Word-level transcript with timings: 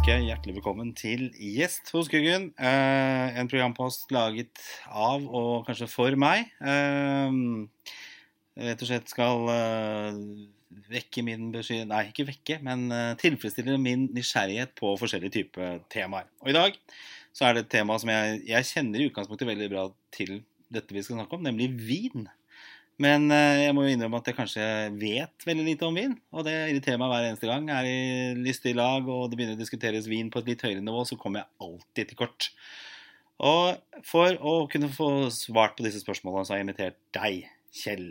ønske 0.00 0.14
hjertelig 0.24 0.54
velkommen 0.56 0.90
til 0.96 1.26
Gjest 1.36 1.90
hos 1.92 2.06
Guggen. 2.08 2.46
Eh, 2.56 3.36
en 3.36 3.48
programpost 3.52 4.08
laget 4.14 4.62
av 4.88 5.26
og 5.28 5.66
kanskje 5.66 5.88
for 5.92 6.16
meg. 6.16 6.46
Eh, 6.64 7.36
rett 8.64 8.80
og 8.80 8.88
slett 8.88 9.12
skal 9.12 9.44
eh, 9.52 10.22
vekke 10.88 11.20
min 11.26 11.50
besky... 11.52 11.82
Nei, 11.84 12.06
ikke 12.08 12.24
vekke, 12.30 12.56
men 12.64 12.86
eh, 12.88 13.12
tilfredsstille 13.20 13.76
min 13.76 14.08
nysgjerrighet 14.16 14.72
på 14.80 14.94
forskjellige 15.02 15.36
typer 15.36 15.84
temaer. 15.92 16.32
Og 16.40 16.48
i 16.48 16.56
dag 16.56 16.80
så 17.36 17.50
er 17.50 17.58
det 17.58 17.66
et 17.66 17.72
tema 17.76 18.00
som 18.00 18.08
jeg, 18.14 18.40
jeg 18.48 18.70
kjenner 18.72 19.04
i 19.04 19.10
utgangspunktet 19.12 19.52
veldig 19.52 19.68
bra 19.74 19.84
til 20.16 20.38
dette 20.72 20.96
vi 20.96 21.04
skal 21.04 21.20
snakke 21.20 21.36
om, 21.36 21.44
nemlig 21.44 21.74
vin. 21.76 22.30
Men 23.00 23.30
eh, 23.32 23.62
jeg 23.64 23.74
må 23.76 23.86
jo 23.86 23.94
innrømme 23.94 24.20
at 24.20 24.28
jeg 24.28 24.36
kanskje 24.36 24.64
vet 25.00 25.46
veldig 25.48 25.64
lite 25.64 25.88
om 25.88 25.96
vin. 25.96 26.12
Og 26.36 26.44
det 26.44 26.54
irriterer 26.68 27.00
meg 27.00 27.12
hver 27.12 27.28
eneste 27.30 27.48
gang. 27.48 27.68
Er 27.72 27.88
i 27.88 28.00
lystig 28.36 28.74
lag 28.76 29.08
og 29.08 29.30
det 29.30 29.38
begynner 29.40 29.56
å 29.56 29.60
diskuteres 29.60 30.08
vin 30.10 30.28
på 30.32 30.42
et 30.42 30.52
litt 30.52 30.64
høyere 30.66 30.84
nivå, 30.84 31.06
så 31.08 31.16
kommer 31.20 31.42
jeg 31.42 31.66
alltid 31.66 32.10
til 32.10 32.20
kort. 32.20 32.50
Og 33.40 34.02
for 34.04 34.36
å 34.44 34.54
kunne 34.68 34.90
få 34.92 35.30
svart 35.32 35.78
på 35.78 35.86
disse 35.86 36.02
spørsmålene, 36.02 36.44
så 36.44 36.52
har 36.52 36.60
jeg 36.60 36.68
invitert 36.68 36.98
deg, 37.16 37.46
Kjell. 37.72 38.10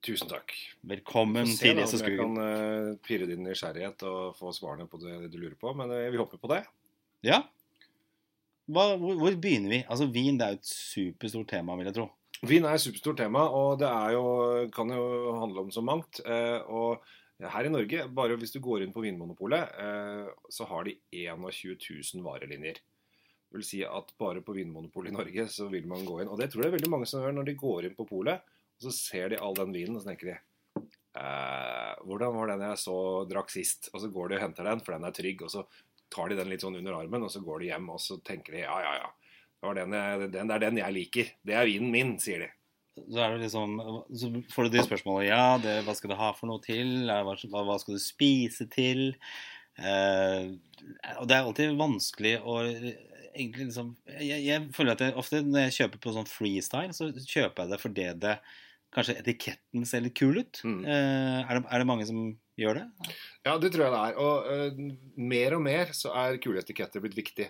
Tusen 0.00 0.30
takk. 0.30 0.54
Velkommen 0.88 1.44
se 1.50 1.66
til 1.66 1.82
Jesus 1.82 2.00
om 2.00 2.06
jeg 2.08 2.16
kan 2.16 2.38
uh, 2.40 2.92
pirre 3.04 3.26
din 3.28 3.42
nysgjerrighet 3.44 4.00
og 4.08 4.38
få 4.38 4.54
svarene 4.56 4.88
på 4.88 5.00
det 5.02 5.26
du 5.28 5.36
lurer 5.36 5.58
på. 5.60 5.74
Men 5.76 5.92
uh, 5.92 6.06
vi 6.08 6.20
håper 6.22 6.40
på 6.40 6.48
det. 6.54 6.62
Ja? 7.26 7.42
Hva, 8.70 8.94
hvor, 8.94 9.18
hvor 9.20 9.36
begynner 9.36 9.74
vi? 9.74 9.82
Altså, 9.84 10.08
Vin 10.08 10.40
det 10.40 10.46
er 10.46 10.56
jo 10.56 10.62
et 10.62 10.72
superstort 10.72 11.50
tema, 11.52 11.76
vil 11.76 11.90
jeg 11.90 11.98
tro. 11.98 12.08
Vin 12.48 12.64
er 12.64 12.72
et 12.72 12.80
superstort 12.80 13.18
tema, 13.20 13.42
og 13.52 13.80
det 13.82 13.88
jo, 14.14 14.24
kan 14.72 14.88
jo 14.94 15.32
handle 15.42 15.66
om 15.66 15.72
så 15.74 15.82
mangt. 15.84 16.22
Eh, 16.24 16.60
og 16.72 17.02
her 17.40 17.66
i 17.68 17.72
Norge, 17.72 18.06
bare 18.16 18.38
hvis 18.40 18.54
du 18.54 18.60
går 18.64 18.84
inn 18.84 18.94
på 18.94 19.02
Vinmonopolet, 19.04 19.74
eh, 19.80 20.30
så 20.52 20.68
har 20.70 20.88
de 20.88 20.96
21 21.12 21.76
000 21.76 22.24
varelinjer. 22.24 22.80
Det 22.80 23.58
vil 23.58 23.66
si 23.66 23.82
at 23.84 24.14
bare 24.20 24.44
på 24.46 24.54
Vinmonopolet 24.56 25.12
i 25.12 25.16
Norge 25.18 25.46
så 25.52 25.68
vil 25.72 25.88
man 25.90 26.06
gå 26.08 26.20
inn. 26.22 26.30
Og 26.32 26.40
det 26.40 26.48
tror 26.48 26.64
jeg 26.64 26.70
det 26.70 26.72
er 26.72 26.78
veldig 26.78 26.92
mange 26.94 27.10
som 27.10 27.24
gjør 27.24 27.36
når 27.36 27.50
de 27.50 27.58
går 27.60 27.88
inn 27.88 27.98
på 27.98 28.08
polet, 28.08 28.40
og 28.78 28.86
så 28.86 28.94
ser 28.96 29.32
de 29.32 29.42
all 29.42 29.58
den 29.58 29.76
vinen, 29.76 29.98
og 29.98 30.04
så 30.04 30.12
tenker 30.12 30.32
de 30.32 30.36
eh, 31.20 31.94
Hvordan 32.06 32.36
var 32.38 32.54
den 32.54 32.66
jeg 32.70 32.82
så 32.86 32.98
drakk 33.28 33.52
sist? 33.52 33.92
Og 33.92 34.00
så 34.00 34.08
går 34.12 34.32
de 34.32 34.40
og 34.40 34.44
henter 34.46 34.70
den, 34.70 34.80
for 34.80 34.96
den 34.96 35.04
er 35.04 35.16
trygg. 35.16 35.44
Og 35.44 35.52
så 35.52 35.66
tar 36.10 36.32
de 36.32 36.40
den 36.40 36.48
litt 36.48 36.64
sånn 36.64 36.80
under 36.80 36.96
armen, 37.02 37.26
og 37.26 37.32
så 37.32 37.44
går 37.44 37.60
de 37.60 37.72
hjem, 37.74 37.90
og 37.92 38.00
så 38.00 38.16
tenker 38.24 38.56
de 38.56 38.64
ja, 38.64 38.78
ja, 38.86 38.94
ja. 39.02 39.10
Den 39.60 39.92
jeg, 39.92 40.30
den, 40.32 40.48
det 40.48 40.56
er 40.56 40.64
den 40.64 40.80
jeg 40.80 40.96
liker. 40.96 41.30
Det 41.44 41.56
er 41.56 41.68
vinen 41.68 41.92
min, 41.92 42.14
sier 42.22 42.46
de. 42.46 42.48
Så 43.00 43.20
er 43.22 43.34
det 43.34 43.44
liksom 43.44 43.76
Så 44.18 44.28
får 44.52 44.66
du 44.66 44.74
de 44.74 44.82
spørsmålene 44.84 45.28
Ja, 45.28 45.44
det, 45.62 45.76
hva 45.86 45.94
skal 45.96 46.12
du 46.12 46.18
ha 46.18 46.32
for 46.36 46.50
noe 46.50 46.60
til? 46.64 47.06
Hva, 47.06 47.62
hva 47.64 47.76
skal 47.80 47.96
du 47.96 48.02
spise 48.02 48.66
til? 48.72 49.14
Eh, 49.80 50.50
og 51.16 51.28
det 51.28 51.36
er 51.36 51.44
alltid 51.44 51.78
vanskelig 51.78 52.34
å 52.42 52.58
egentlig 52.64 53.68
liksom 53.68 53.94
jeg, 54.18 54.42
jeg 54.42 54.66
føler 54.74 54.96
at 54.96 55.04
jeg, 55.06 55.14
ofte 55.20 55.40
når 55.46 55.68
jeg 55.68 55.76
kjøper 55.78 56.02
på 56.02 56.16
sånn 56.16 56.28
freestyle, 56.28 56.96
så 56.96 57.08
kjøper 57.14 57.64
jeg 57.64 57.72
det 57.72 57.80
fordi 57.80 58.08
det 58.24 58.34
kanskje 58.94 59.16
etiketten 59.20 59.86
ser 59.86 60.02
litt 60.02 60.16
kul 60.18 60.40
ut. 60.40 60.60
Mm. 60.66 60.80
Eh, 60.82 61.40
er, 61.44 61.60
det, 61.60 61.62
er 61.70 61.82
det 61.82 61.88
mange 61.88 62.06
som 62.08 62.24
gjør 62.58 62.80
det? 62.80 63.12
Ja, 63.46 63.54
det 63.62 63.70
tror 63.72 63.86
jeg 63.86 63.94
det 63.94 64.00
er. 64.02 64.16
Og 64.20 64.48
uh, 64.50 65.20
mer 65.30 65.56
og 65.56 65.62
mer 65.64 65.92
så 65.96 66.12
er 66.18 66.40
kuleetiketter 66.42 67.04
blitt 67.04 67.18
viktig. 67.18 67.46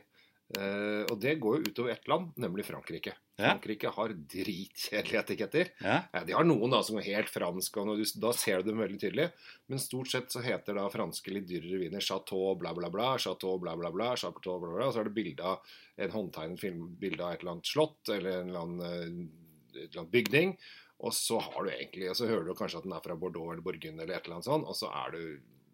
Eh, 0.58 1.04
og 1.06 1.20
det 1.22 1.36
går 1.38 1.60
jo 1.60 1.70
utover 1.70 1.92
ett 1.92 2.08
land, 2.10 2.32
nemlig 2.40 2.64
Frankrike. 2.66 3.12
Ja. 3.38 3.52
Frankrike 3.52 3.92
har 3.94 4.14
dritkjedelige 4.32 5.20
etiketter. 5.20 5.70
Ja. 5.78 6.00
Ja, 6.10 6.22
de 6.26 6.34
har 6.34 6.46
noen 6.46 6.74
da 6.74 6.80
som 6.86 6.98
er 6.98 7.06
helt 7.06 7.30
franske, 7.30 7.84
og 7.84 8.00
du, 8.00 8.04
da 8.22 8.32
ser 8.34 8.60
du 8.64 8.72
dem 8.72 8.82
veldig 8.82 8.98
tydelig. 8.98 9.28
Men 9.70 9.82
stort 9.82 10.10
sett 10.10 10.34
så 10.34 10.42
heter 10.42 10.74
da 10.80 10.88
franske 10.90 11.34
litt 11.34 11.46
dyrere 11.50 11.84
viner 11.84 12.02
Chateau 12.02 12.56
bla, 12.58 12.74
bla, 12.74 12.90
bla, 12.90 13.12
Chateau 13.22 13.60
bla, 13.62 13.76
bla, 13.78 13.92
bla, 13.94 14.10
Chateau 14.18 14.58
bla, 14.58 14.74
bla, 14.74 14.90
og 14.90 14.96
så 14.96 15.04
er 15.04 15.10
det 15.10 15.16
bilde 15.20 15.54
av 15.54 15.72
en 16.00 16.14
håndtegnet 16.18 16.62
film, 16.62 16.84
bilde 16.98 17.22
av 17.22 17.36
et 17.36 17.44
eller 17.44 17.56
annet 17.56 17.70
slott 17.70 18.10
eller 18.10 18.40
en 18.40 18.50
eller 18.50 18.64
annen, 18.64 18.86
eh, 18.90 19.74
et 19.76 19.84
eller 19.86 20.02
annet 20.02 20.14
bygning. 20.18 20.56
Og 21.00 21.14
så 21.16 21.38
har 21.40 21.62
du 21.62 21.70
egentlig, 21.72 22.10
og 22.10 22.18
så 22.18 22.26
hører 22.28 22.50
du 22.50 22.56
kanskje 22.58 22.82
at 22.82 22.90
den 22.90 22.98
er 22.98 23.04
fra 23.04 23.16
Bordeaux 23.16 23.54
eller 23.54 23.64
Bourgogne 23.64 24.02
eller 24.02 24.18
et 24.18 24.26
eller 24.26 24.40
annet 24.40 24.50
sånt, 24.50 24.66
og 24.66 24.76
så 24.76 24.90
er 25.06 25.14
du, 25.14 25.22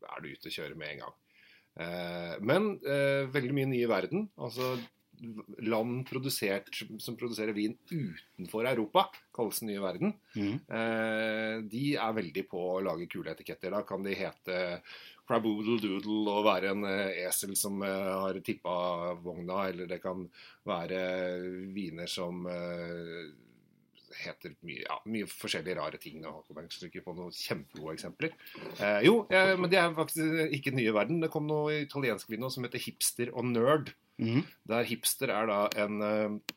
er 0.04 0.20
du 0.22 0.28
ute 0.28 0.52
å 0.52 0.58
kjøre 0.60 0.76
med 0.78 0.92
en 0.92 1.06
gang. 1.06 1.16
Eh, 1.76 2.36
men 2.40 2.76
eh, 2.82 3.24
veldig 3.32 3.56
mye 3.56 3.70
nye 3.72 3.86
i 3.86 3.90
verden. 3.90 4.28
Altså 4.40 4.74
land 5.64 6.08
som 7.00 7.16
produserer 7.16 7.54
vin 7.56 7.76
utenfor 7.88 8.66
Europa, 8.68 9.06
kalles 9.34 9.60
den 9.62 9.70
nye 9.72 9.80
verden. 9.84 10.14
mm. 10.36 10.56
Eh, 10.68 11.54
de 11.72 11.84
er 11.96 12.16
veldig 12.16 12.46
på 12.50 12.62
å 12.76 12.82
lage 12.84 13.08
kule 13.12 13.32
etiketter. 13.32 13.72
Da 13.72 13.82
kan 13.88 14.04
de 14.04 14.16
hete 14.16 14.58
Craboodle 15.26 15.80
Doodle 15.82 16.36
og 16.36 16.44
være 16.46 16.70
en 16.74 16.84
esel 16.86 17.56
som 17.58 17.80
eh, 17.82 18.12
har 18.12 18.38
tippa 18.46 19.14
vogna, 19.24 19.66
eller 19.70 19.88
det 19.90 20.02
kan 20.04 20.26
være 20.68 21.00
viner 21.74 22.10
som 22.10 22.46
eh, 22.50 23.26
heter 24.14 24.54
mye, 24.66 24.84
ja, 24.84 24.96
mye 25.10 25.26
forskjellige 25.30 25.76
rare 25.78 25.98
ting. 26.02 26.22
Kommer 26.22 26.66
jeg 26.66 26.90
ikke 26.90 27.04
på 27.04 27.14
noen 27.16 27.34
kjempegode 27.34 27.94
eksempler. 27.96 28.34
Eh, 28.78 29.00
jo, 29.06 29.26
eh, 29.30 29.54
men 29.58 29.70
det 29.72 29.80
er 29.80 29.94
faktisk 29.96 30.52
ikke 30.56 30.74
nye 30.76 30.90
i 30.92 30.96
verden. 30.96 31.20
Det 31.22 31.30
kom 31.32 31.46
noe 31.48 31.82
italiensk 31.82 32.30
vin 32.30 32.46
som 32.50 32.66
heter 32.66 32.82
hipster 32.82 33.32
og 33.34 33.48
nerd. 33.50 33.92
Mm. 34.22 34.44
Der 34.70 34.88
hipster 34.88 35.32
er 35.34 35.46
da 35.50 35.60
en, 35.84 36.00
eh, 36.02 36.56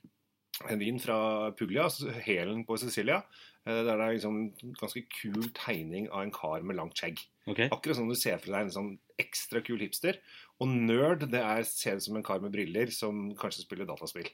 en 0.69 0.79
vin 0.79 0.99
fra 0.99 1.51
Puglia, 1.57 1.89
hælen 2.25 2.65
på 2.65 2.77
Sicilia. 2.77 3.23
eh, 3.65 3.83
Der 3.83 3.97
det 3.97 4.05
er 4.05 4.13
liksom 4.13 4.37
en 4.63 4.73
ganske 4.79 5.03
kul 5.21 5.51
tegning 5.53 6.09
av 6.09 6.23
en 6.23 6.31
kar 6.31 6.61
med 6.61 6.75
langt 6.75 6.95
skjegg. 6.95 7.19
Okay. 7.47 7.69
Akkurat 7.69 7.95
som 7.95 8.07
du 8.07 8.15
ser 8.15 8.37
for 8.37 8.51
deg 8.53 8.61
en 8.67 8.71
sånn 8.71 8.99
ekstra 9.19 9.61
kul 9.61 9.79
hipster. 9.79 10.17
Og 10.61 10.67
nerd 10.67 11.29
det 11.31 11.41
er, 11.41 11.63
ser 11.63 11.95
ut 11.95 12.03
som 12.03 12.15
en 12.17 12.23
kar 12.23 12.39
med 12.39 12.51
briller 12.51 12.91
som 12.91 13.35
kanskje 13.35 13.65
spiller 13.65 13.85
dataspill. 13.85 14.29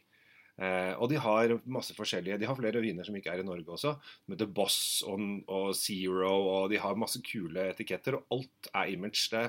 Eh, 0.55 0.93
og 1.03 1.09
de 1.11 1.17
har 1.19 1.51
masse 1.67 1.91
forskjellige 1.97 2.38
De 2.39 2.47
har 2.47 2.55
flere 2.55 2.79
viner 2.79 3.03
som 3.03 3.16
ikke 3.19 3.33
er 3.33 3.41
i 3.43 3.47
Norge 3.47 3.67
også. 3.75 3.95
Som 4.23 4.35
heter 4.35 4.51
Boss 4.55 4.77
og, 5.07 5.19
og 5.51 5.73
Zero, 5.75 6.31
og 6.55 6.69
de 6.71 6.79
har 6.79 6.99
masse 6.99 7.19
kule 7.25 7.69
etiketter. 7.73 8.16
Og 8.19 8.39
alt 8.39 8.69
er 8.73 8.94
image. 8.95 9.27
Det, 9.33 9.45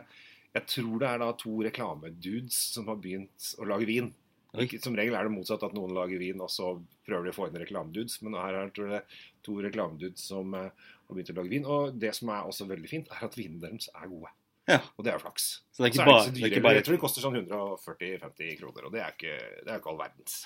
jeg 0.56 0.66
tror 0.72 1.02
det 1.02 1.10
er 1.10 1.22
da 1.22 1.32
to 1.38 1.58
reklamedudes 1.66 2.58
som 2.74 2.88
har 2.90 2.98
begynt 3.02 3.52
å 3.60 3.68
lage 3.68 3.88
vin. 3.88 4.14
Ikke, 4.56 4.78
som 4.80 4.94
regel 4.96 5.12
er 5.12 5.26
det 5.28 5.34
motsatt 5.34 5.66
at 5.66 5.74
noen 5.76 5.92
lager 5.92 6.16
vin, 6.16 6.38
og 6.40 6.48
så 6.48 6.70
prøver 7.04 7.26
de 7.26 7.32
å 7.34 7.36
få 7.36 7.48
inn 7.50 7.58
reklamedudes. 7.60 8.22
Men 8.24 8.38
her 8.40 8.56
er 8.62 8.70
det 8.72 9.02
to 9.44 9.58
reklamedudes 9.60 10.22
som 10.30 10.54
eh, 10.56 10.70
har 11.06 11.12
begynt 11.18 11.32
å 11.34 11.36
lage 11.42 11.52
vin. 11.52 11.66
Og 11.68 11.98
det 12.00 12.14
som 12.16 12.32
er 12.32 12.48
også 12.48 12.66
veldig 12.70 12.90
fint, 12.90 13.10
er 13.12 13.26
at 13.28 13.36
vinene 13.36 13.60
deres 13.66 13.90
er 13.92 14.08
gode. 14.08 14.32
Ja. 14.66 14.80
Og 14.96 15.04
det 15.06 15.12
er 15.12 15.20
flaks. 15.22 15.44
Så 15.70 15.84
det 15.84 15.90
er 15.90 15.92
Så 15.92 16.00
ikke 16.00 16.08
bare, 16.08 16.22
så 16.24 16.32
dyre. 16.34 16.46
er 16.48 16.54
ikke 16.56 16.64
bare 16.64 16.78
Jeg 16.80 16.86
tror 16.88 16.96
det 16.96 17.02
koster 17.04 17.22
sånn 17.26 17.36
140-50 17.44 18.56
kroner, 18.62 18.88
og 18.88 18.96
det 18.96 19.04
er 19.04 19.12
ikke, 19.14 19.36
det 19.60 19.70
er 19.74 19.78
ikke 19.82 19.92
all 19.92 20.00
verdens. 20.00 20.38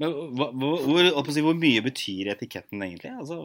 Men 0.00 0.14
hvor, 0.38 0.54
hvor, 0.56 1.30
hvor 1.44 1.56
mye 1.60 1.84
betyr 1.84 2.32
etiketten 2.34 2.82
egentlig? 2.86 3.12
Altså, 3.20 3.36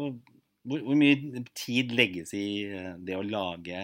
hvor, 0.66 0.81
hvor 0.88 0.97
mye 0.97 1.43
tid 1.57 1.91
legges 1.95 2.33
i 2.38 2.47
eh, 2.69 2.93
det 3.05 3.17
å 3.19 3.25
lage 3.27 3.83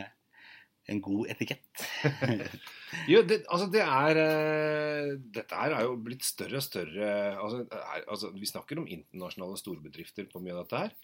en 0.91 1.01
god 1.03 1.33
etikett? 1.35 1.83
Jo, 3.07 3.21
det, 3.23 3.37
altså 3.47 3.69
det 3.71 3.83
er 3.85 4.17
eh, 4.19 5.11
Dette 5.31 5.55
her 5.55 5.71
er 5.77 5.85
jo 5.85 5.93
blitt 6.03 6.25
større 6.27 6.59
og 6.59 6.65
større 6.65 7.11
altså, 7.39 7.61
er, 7.71 8.01
altså, 8.03 8.31
Vi 8.35 8.49
snakker 8.49 8.81
om 8.81 8.89
internasjonale 8.91 9.59
storbedrifter 9.61 10.27
på 10.27 10.41
mye 10.43 10.57
av 10.57 10.65
dette 10.65 10.81
her. 10.81 10.95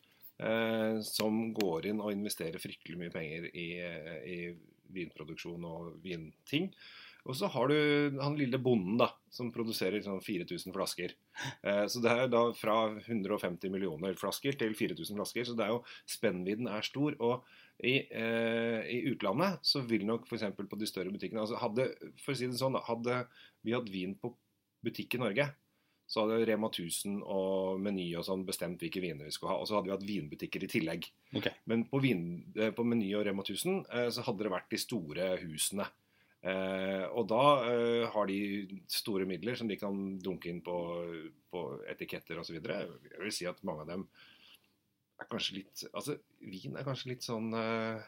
eh, 0.43 0.97
som 1.07 1.39
går 1.55 1.87
inn 1.91 2.01
og 2.03 2.11
investerer 2.11 2.59
fryktelig 2.59 2.99
mye 2.99 3.13
penger 3.13 3.47
i, 3.53 3.67
eh, 3.79 4.17
i 4.27 4.39
vinproduksjon 4.97 5.63
og 5.67 5.93
vinting. 6.03 6.67
Og 7.27 7.35
så 7.35 7.49
har 7.51 7.67
du 7.67 8.19
han 8.21 8.37
lille 8.39 8.59
bonden 8.63 8.95
da, 9.01 9.09
som 9.33 9.51
produserer 9.51 9.99
sånn 10.05 10.21
4000 10.23 10.73
flasker. 10.75 11.13
Eh, 11.61 11.83
så 11.91 12.01
det 12.03 12.13
er 12.13 12.31
da 12.31 12.45
fra 12.55 12.77
150 12.95 13.73
millioner 13.73 14.15
flasker 14.19 14.55
til 14.59 14.75
4000 14.77 15.19
flasker. 15.19 15.47
Så 15.49 15.57
det 15.59 15.67
er 15.67 15.75
jo 15.75 15.83
spennvidden 16.07 16.71
er 16.71 16.87
stor. 16.87 17.17
Og 17.19 17.43
i, 17.83 17.99
eh, 18.07 18.79
i 18.95 19.03
utlandet 19.11 19.59
så 19.67 19.83
vil 19.85 20.07
nok 20.07 20.25
f.eks. 20.29 20.47
på 20.55 20.79
de 20.79 20.89
større 20.89 21.13
butikkene 21.13 21.43
altså 21.43 21.59
hadde, 21.61 21.91
For 22.23 22.33
å 22.33 22.39
si 22.39 22.47
det 22.49 22.61
sånn, 22.61 22.79
hadde 22.87 23.25
vi 23.61 23.75
hatt 23.75 23.91
vin 23.91 24.15
på 24.17 24.31
butikk 24.85 25.17
i 25.17 25.21
Norge, 25.21 25.51
så 26.07 26.23
hadde 26.23 26.45
Rema 26.47 26.69
1000 26.71 27.19
og 27.27 27.81
Meny 27.83 28.07
og 28.15 28.23
sånn 28.23 28.45
bestemt 28.47 28.79
hvilke 28.79 29.01
viner 29.03 29.27
vi 29.27 29.33
skulle 29.35 29.51
ha. 29.51 29.59
Og 29.59 29.67
så 29.67 29.75
hadde 29.75 29.89
vi 29.89 29.95
hatt 29.97 30.07
vinbutikker 30.07 30.63
i 30.63 30.69
tillegg. 30.71 31.09
Okay. 31.35 31.59
Men 31.67 31.83
på, 31.91 31.99
vin, 32.03 32.21
eh, 32.55 32.71
på 32.71 32.85
Meny 32.87 33.11
og 33.19 33.27
Rema 33.27 33.43
1000 33.43 33.81
eh, 33.91 34.07
så 34.15 34.23
hadde 34.23 34.47
det 34.47 34.53
vært 34.53 34.71
de 34.71 34.79
store 34.79 35.33
husene. 35.43 35.89
Eh, 36.45 37.05
og 37.17 37.25
da 37.31 37.41
eh, 37.65 38.03
har 38.13 38.27
de 38.29 38.81
store 38.93 39.25
midler 39.27 39.57
som 39.57 39.67
de 39.67 39.75
kan 39.81 39.95
dunke 40.21 40.51
inn 40.51 40.61
på, 40.63 40.75
på 41.51 41.63
etiketter 41.89 42.37
osv. 42.39 42.59
Jeg 42.61 43.21
vil 43.23 43.33
si 43.33 43.47
at 43.49 43.63
mange 43.67 43.81
av 43.87 43.89
dem 43.89 44.05
er 45.17 45.25
kanskje 45.31 45.55
litt 45.57 45.81
Altså, 45.97 46.13
vin 46.45 46.77
er 46.77 46.85
kanskje 46.85 47.09
litt 47.15 47.25
sånn 47.25 47.49
eh, 47.57 48.05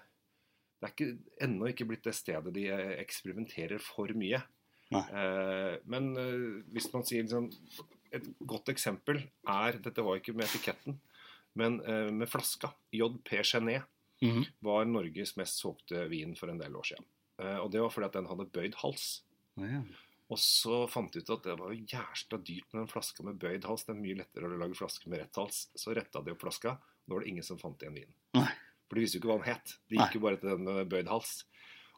Det 0.79 0.85
er 0.87 0.93
ikke, 0.93 1.09
ennå 1.41 1.71
ikke 1.71 1.87
blitt 1.89 2.05
det 2.05 2.13
stedet 2.15 2.53
de 2.53 2.67
eksperimenterer 3.01 3.81
for 3.81 4.13
mye. 4.13 4.43
Eh, 4.93 5.75
men 5.89 6.11
hvis 6.73 6.87
man 6.93 7.03
sier 7.05 7.25
liksom 7.25 7.49
Et 8.13 8.25
godt 8.49 8.69
eksempel 8.73 9.19
er 9.49 9.77
Dette 9.85 10.01
var 10.05 10.17
ikke 10.21 10.33
med 10.37 10.47
etiketten, 10.47 10.95
men 11.57 11.79
eh, 11.81 12.09
med 12.13 12.29
flaska. 12.29 12.71
JP 12.93 13.39
Genet 13.41 13.89
Mhm. 14.21 14.41
var 14.67 14.83
Norges 14.83 15.37
mest 15.39 15.61
solgte 15.61 16.01
vin 16.11 16.33
for 16.35 16.49
en 16.51 16.57
del 16.59 16.73
år 16.75 16.83
siden. 16.89 17.05
Eh, 17.39 17.57
og 17.63 17.71
det 17.73 17.81
var 17.83 17.91
fordi 17.93 18.09
at 18.09 18.19
den 18.19 18.29
hadde 18.29 18.47
bøyd 18.53 18.77
hals. 18.83 19.09
Oh, 19.59 19.65
ja. 19.67 19.81
Og 20.29 20.37
så 20.37 20.83
fant 20.91 21.13
de 21.13 21.23
ut 21.23 21.31
at 21.33 21.45
det 21.47 21.57
var 21.57 21.73
jo 21.73 21.85
jævla 21.89 22.39
dyrt 22.45 22.73
med 22.75 22.83
en 22.83 22.91
flaske 22.91 23.25
med 23.25 23.39
bøyd 23.41 23.65
hals. 23.65 23.85
Det 23.87 23.95
er 23.95 24.01
mye 24.01 24.17
lettere 24.19 24.49
å 24.49 24.59
lage 24.61 24.77
flaske 24.77 25.09
med 25.09 25.23
rett 25.23 25.39
hals. 25.41 25.67
Så 25.73 25.95
retta 25.97 26.21
de 26.25 26.35
opp 26.35 26.43
flaska. 26.43 26.75
Nå 27.07 27.15
var 27.15 27.25
det 27.25 27.31
ingen 27.31 27.47
som 27.47 27.61
fant 27.61 27.81
igjen 27.81 27.97
vinen. 27.97 28.17
Nei. 28.37 28.49
For 28.89 28.97
de 28.97 29.05
visste 29.05 29.17
jo 29.17 29.23
ikke 29.23 29.31
hva 29.31 29.39
den 29.39 29.49
het. 29.49 29.75
De 29.89 29.97
gikk 29.97 30.17
jo 30.17 30.23
bare 30.25 30.41
til 30.41 30.51
den 30.51 30.65
med 30.67 30.91
bøyd 30.91 31.09
hals. 31.09 31.33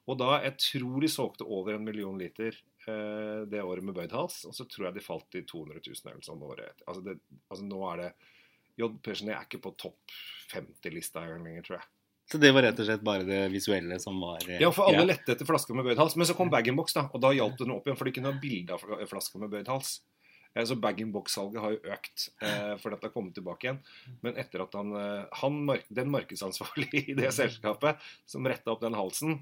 Og 0.09 0.17
da, 0.17 0.31
jeg 0.45 0.57
tror 0.63 1.03
de 1.03 1.09
solgte 1.11 1.47
over 1.47 1.75
en 1.75 1.85
million 1.85 2.17
liter 2.19 2.55
eh, 2.89 3.43
det 3.51 3.61
året 3.61 3.85
med 3.85 3.95
bøyd 3.99 4.15
hals. 4.15 4.41
Og 4.47 4.55
så 4.55 4.65
tror 4.67 4.89
jeg 4.89 4.97
de 4.97 5.05
falt 5.05 5.39
i 5.39 5.43
200 5.47 5.83
000 5.83 6.11
eller 6.11 6.25
sånn 6.25 6.45
året 6.47 6.71
etter. 6.71 6.87
Altså, 6.87 7.03
det, 7.05 7.17
altså 7.51 7.67
nå 7.67 7.81
er 7.91 8.03
det 8.05 8.11
J. 8.79 8.87
Persen 9.03 9.29
er 9.29 9.43
ikke 9.43 9.61
på 9.65 9.73
topp 9.79 10.15
50-lista 10.53 11.25
engang 11.25 11.49
lenger, 11.49 11.67
tror 11.67 11.77
jeg. 11.81 11.89
Så 12.31 12.39
det 12.39 12.53
var 12.55 12.63
rett 12.63 12.79
og 12.79 12.87
slett 12.87 13.01
bare 13.03 13.25
det 13.27 13.41
visuelle 13.51 13.97
som 13.99 14.19
var 14.23 14.45
eh, 14.47 14.61
Ja, 14.63 14.69
for 14.71 14.87
alle 14.87 15.03
ja. 15.03 15.09
lette 15.11 15.33
etter 15.35 15.47
flasker 15.49 15.75
med 15.75 15.83
bøyd 15.89 15.99
hals. 15.99 16.15
Men 16.15 16.29
så 16.29 16.35
kom 16.37 16.49
bag-in-box, 16.53 16.95
da, 16.95 17.09
og 17.11 17.19
da 17.23 17.33
hjalp 17.35 17.57
det 17.59 17.67
noe 17.67 17.81
opp 17.81 17.89
igjen. 17.89 17.97
For 17.99 18.07
de 18.07 18.13
kunne 18.15 18.31
ha 18.31 18.39
bilde 18.39 18.77
av 18.77 19.05
flasker 19.11 19.43
med 19.43 19.51
bøyd 19.51 19.67
hals. 19.71 19.97
Eh, 20.55 20.63
Så 20.67 20.75
bag-in-box-salget 20.79 21.61
har 21.63 21.75
jo 21.75 21.81
økt, 21.95 22.29
eh, 22.43 22.73
for 22.79 22.91
det 22.95 23.01
har 23.03 23.11
kommet 23.13 23.35
tilbake 23.35 23.67
igjen. 23.67 23.81
Men 24.23 24.39
etter 24.39 24.63
at 24.63 24.73
han, 24.79 24.95
eh, 24.95 25.25
han 25.43 25.61
den 25.91 26.11
markedsansvarlige 26.11 27.03
i 27.11 27.17
det 27.19 27.33
selskapet 27.35 27.99
som 28.25 28.47
retta 28.47 28.71
opp 28.71 28.81
den 28.83 28.95
halsen, 28.95 29.37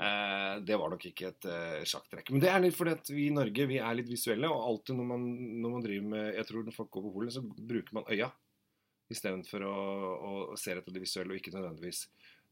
eh, 0.00 0.60
det 0.60 0.76
var 0.80 0.92
nok 0.92 1.04
ikke 1.08 1.28
et 1.32 1.44
eh, 1.48 1.82
sjakktrekk. 1.88 2.30
Men 2.32 2.40
det 2.44 2.52
er 2.52 2.60
litt 2.64 2.76
fordi 2.76 2.96
at 2.96 3.10
vi 3.12 3.26
i 3.28 3.34
Norge 3.34 3.66
vi 3.68 3.80
er 3.80 3.94
litt 3.96 4.08
visuelle, 4.12 4.48
og 4.48 4.64
alltid 4.68 4.96
når 5.00 5.10
man, 5.12 5.28
når 5.64 5.76
man 5.78 5.84
driver 5.88 6.08
med 6.14 6.34
Jeg 6.40 6.46
tror 6.48 6.64
når 6.68 6.76
folk 6.82 6.90
går 6.90 7.06
på 7.08 7.14
polet, 7.18 7.32
så 7.36 7.44
bruker 7.44 7.96
man 8.00 8.08
øya 8.12 8.30
istedenfor 9.12 9.64
å, 9.68 9.74
å, 9.74 10.32
å 10.54 10.56
se 10.60 10.72
etter 10.72 10.92
det 10.94 11.02
visuelle 11.04 11.34
og 11.34 11.40
ikke 11.40 11.52
nødvendigvis 11.54 12.06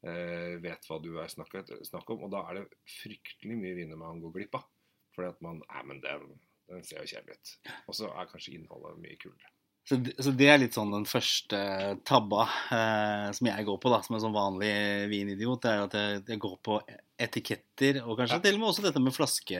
eh, 0.05 0.59
vet 0.63 0.85
hva 0.89 0.99
du 1.03 1.11
er 1.23 1.29
snakk, 1.33 1.55
snakk 1.89 2.11
om. 2.15 2.25
Og 2.27 2.31
da 2.35 2.45
er 2.51 2.61
det 2.61 2.67
fryktelig 3.01 3.57
mye 3.59 3.77
vinner 3.79 3.97
man 4.01 4.21
går 4.23 4.35
glipp 4.41 4.59
av. 4.61 4.69
Fordi 5.17 5.29
at 5.33 5.41
man 5.45 5.63
Nei, 5.65 5.83
men 5.89 6.01
den, 6.05 6.29
den 6.73 6.85
ser 6.89 7.03
jo 7.03 7.11
kjedelig 7.17 7.37
ut. 7.41 7.57
Og 7.89 7.97
så 7.99 8.09
er 8.13 8.31
kanskje 8.31 8.55
innholdet 8.59 9.01
mye 9.03 9.19
kulere. 9.21 9.51
Så, 9.85 9.97
det- 9.99 10.15
så 10.23 10.31
det 10.39 10.47
er 10.47 10.61
litt 10.63 10.77
sånn 10.77 10.93
den 10.95 11.05
første 11.11 11.59
tabba 12.07 12.45
eh, 12.71 13.31
som 13.35 13.49
jeg 13.51 13.65
går 13.67 13.81
på, 13.83 13.91
da, 13.91 13.99
som 14.07 14.15
en 14.15 14.23
sånn 14.23 14.37
vanlig 14.37 14.71
vinidiot. 15.11 15.59
Det 15.65 15.73
er 15.73 15.81
at 15.89 15.97
jeg, 15.99 16.21
jeg 16.31 16.39
går 16.45 16.55
på 16.63 16.77
etiketter, 17.23 17.99
og 18.07 18.17
kanskje 18.21 18.37
Ja. 18.39 18.43
til 18.45 18.55
og 18.57 18.61
med 18.63 18.69
også 18.71 18.85
dette 18.87 19.03
med 19.03 19.15
flaske, 19.17 19.59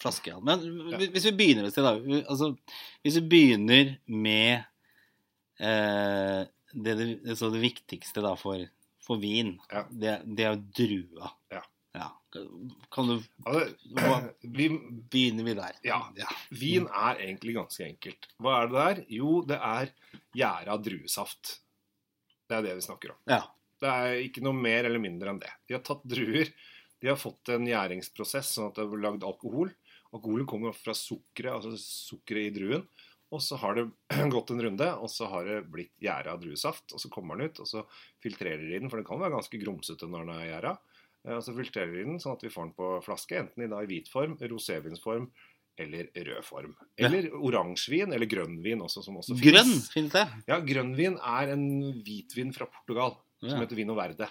flaske. 0.00 0.34
Men 0.44 0.64
Ja. 0.94 0.98
hvis 1.12 1.28
vi 1.28 1.34
begynner 1.36 1.68
et 1.68 1.72
sted, 1.76 1.84
da. 1.84 1.94
Altså, 2.32 2.50
hvis 3.04 3.20
vi 3.20 3.28
begynner 3.34 3.94
med 4.08 4.64
eh, 5.60 6.42
det, 6.72 6.94
det, 7.24 7.36
så 7.38 7.48
det 7.50 7.62
viktigste 7.62 8.22
da 8.24 8.34
for, 8.38 8.62
for 9.04 9.20
vin, 9.22 9.56
Ja. 9.72 9.84
det, 9.90 10.14
det 10.26 10.44
er 10.46 10.54
jo 10.56 10.62
drua. 10.82 11.30
Ja. 11.54 11.62
Ja. 11.98 12.08
Kan 12.92 13.08
du 13.08 13.14
Hva- 13.42 14.34
vi, 14.42 14.68
Begynner 15.10 15.44
vi 15.48 15.54
der? 15.58 15.78
Ja. 15.82 16.02
vin 16.50 16.86
er 16.86 17.22
egentlig 17.24 17.54
ganske 17.56 17.86
enkelt. 17.88 18.28
Hva 18.38 18.58
er 18.62 18.68
det 18.68 18.76
der? 18.82 19.00
Jo, 19.16 19.38
det 19.48 19.56
er 19.58 19.90
gjæra 20.36 20.76
druesaft. 20.84 21.56
Det 22.48 22.58
er 22.58 22.66
det 22.68 22.76
vi 22.78 22.84
snakker 22.84 23.14
om. 23.16 23.22
Ja. 23.28 23.40
Det 23.80 23.88
er 23.94 24.20
ikke 24.26 24.42
noe 24.44 24.56
mer 24.58 24.84
eller 24.88 25.00
mindre 25.02 25.30
enn 25.32 25.40
det. 25.42 25.50
De 25.68 25.76
har 25.76 25.82
tatt 25.86 26.04
druer, 26.08 26.48
de 27.00 27.08
har 27.12 27.18
fått 27.20 27.50
en 27.54 27.66
gjæringsprosess 27.68 28.48
sånn 28.56 28.70
at 28.72 28.78
det 28.80 28.84
er 28.88 29.02
lagd 29.04 29.22
alkohol. 29.26 29.70
Alkoholen 30.12 30.46
kommer 30.48 30.72
fra 30.76 30.94
sukkeret, 30.96 31.52
altså 31.60 31.76
sukkeret 31.78 32.48
i 32.48 32.54
druen. 32.56 32.86
Og 33.34 33.42
så 33.44 33.58
har 33.60 33.74
det 33.76 33.86
gått 34.34 34.50
en 34.54 34.62
runde, 34.64 34.86
og 35.02 35.10
så 35.12 35.26
har 35.28 35.44
det 35.44 35.58
blitt 35.72 35.92
gjæra 36.00 36.38
druesaft. 36.40 36.94
Og 36.96 37.02
så 37.02 37.10
kommer 37.12 37.36
den 37.36 37.50
ut, 37.50 37.60
og 37.60 37.68
så 37.68 37.82
filtrerer 38.24 38.62
de 38.64 38.78
den, 38.78 38.88
for 38.88 38.96
den 39.02 39.06
kan 39.08 39.20
være 39.20 39.34
ganske 39.36 39.60
grumsete 39.60 40.08
når 40.08 40.24
den 40.26 40.34
er 40.38 40.48
gjæra. 40.52 40.72
Eh, 41.26 41.36
Og 41.36 41.42
så 41.44 41.52
filtrerer 41.56 41.92
de 41.92 42.06
den 42.08 42.18
sånn 42.22 42.38
at 42.38 42.42
vi 42.46 42.52
får 42.54 42.70
den 42.70 42.74
på 42.78 42.90
flaske, 43.04 43.36
enten 43.42 43.64
i, 43.66 43.68
da, 43.68 43.82
i 43.84 43.90
hvit 43.90 44.08
form, 44.08 44.38
rosévinsform 44.40 45.28
eller 45.78 46.08
rød 46.16 46.42
form. 46.42 46.72
Ja. 46.98 47.06
Eller 47.06 47.28
oransjevin, 47.38 48.10
eller 48.16 48.26
grønnvin 48.26 48.80
også, 48.82 49.04
som 49.04 49.20
også 49.20 49.36
finnes. 49.36 49.44
Grønn, 49.52 49.68
finnes. 49.76 49.92
finnes 49.92 50.16
det? 50.16 50.24
Ja, 50.48 50.56
grønnvin 50.66 51.20
er 51.22 51.52
en 51.54 51.68
hvitvin 52.02 52.50
fra 52.56 52.66
Portugal 52.66 53.12
som 53.38 53.52
Ja. 53.52 53.60
heter 53.60 53.76
Vino 53.78 53.94
Verde. 53.94 54.26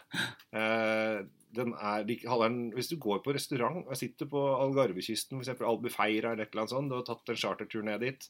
Eh, 0.52 1.22
den 1.56 1.74
er, 1.74 2.04
de 2.08 2.18
den, 2.20 2.58
hvis 2.76 2.90
du 2.92 2.98
går 3.02 3.22
på 3.24 3.34
restaurant 3.36 3.88
og 3.88 3.98
sitter 3.98 4.28
på 4.30 4.42
Algarvekysten, 4.58 5.40
f.eks. 5.40 5.62
Albufeira 5.64 6.34
eller 6.34 6.46
et 6.46 6.52
eller 6.52 6.66
annet 6.66 6.74
sånt, 6.74 6.92
du 6.92 6.98
har 6.98 7.06
tatt 7.08 7.32
en 7.32 7.40
chartertur 7.40 7.86
ned 7.88 8.02
dit, 8.04 8.28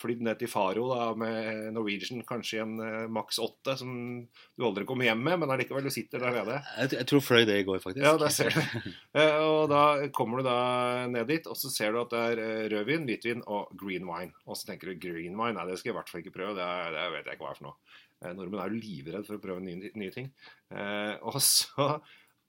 flydd 0.00 0.22
ned 0.24 0.38
til 0.40 0.50
Faro 0.50 0.86
da, 0.92 1.08
med 1.18 1.70
Norwegian, 1.74 2.22
kanskje 2.28 2.62
en 2.62 2.76
uh, 2.80 3.08
maks 3.12 3.40
8, 3.42 3.76
som 3.82 3.94
du 4.24 4.66
aldri 4.66 4.86
kommer 4.88 5.08
hjem 5.08 5.22
med, 5.26 5.40
men 5.42 5.54
allikevel, 5.54 5.88
du 5.88 5.92
sitter 5.92 6.22
der 6.22 6.38
nede. 6.38 6.60
Jeg, 6.78 6.92
jeg 7.00 7.08
tror 7.10 7.24
fløy 7.24 7.42
det 7.48 7.58
i 7.60 7.66
går, 7.68 7.82
faktisk. 7.82 8.04
Ja, 8.06 8.14
der 8.20 8.34
ser 8.34 8.54
du. 8.54 8.92
Eh, 9.20 9.40
og 9.42 9.64
da 9.72 10.10
kommer 10.14 10.38
du 10.38 10.46
da 10.46 10.60
ned 11.10 11.26
dit, 11.26 11.48
og 11.50 11.58
så 11.58 11.66
ser 11.72 11.90
du 11.92 11.98
at 12.04 12.12
det 12.14 12.20
er 12.30 12.40
eh, 12.44 12.68
rødvin, 12.70 13.08
hvitvin 13.08 13.42
og 13.50 13.72
green 13.80 14.06
wine. 14.06 14.30
Og 14.46 14.54
så 14.56 14.70
tenker 14.70 14.92
du 14.92 15.00
green 15.02 15.34
wine, 15.34 15.56
nei, 15.58 15.66
det 15.66 15.80
skal 15.80 15.90
jeg 15.90 15.96
i 15.96 15.98
hvert 15.98 16.12
fall 16.12 16.22
ikke 16.22 16.36
prøve, 16.36 16.54
det, 16.60 16.68
er, 16.68 16.94
det 16.94 17.08
vet 17.16 17.26
jeg 17.26 17.36
ikke 17.36 17.48
hva 17.48 17.50
er 17.50 17.58
for 17.58 17.68
noe. 17.72 17.98
Nordmenn 18.20 18.60
er 18.60 18.72
jo 18.72 18.80
livredd 18.84 19.26
for 19.26 19.38
å 19.38 19.42
prøve 19.42 19.62
nye, 19.64 19.90
nye 19.96 20.12
ting. 20.12 20.28
Eh, 20.70 21.14
og 21.24 21.40
så 21.42 21.86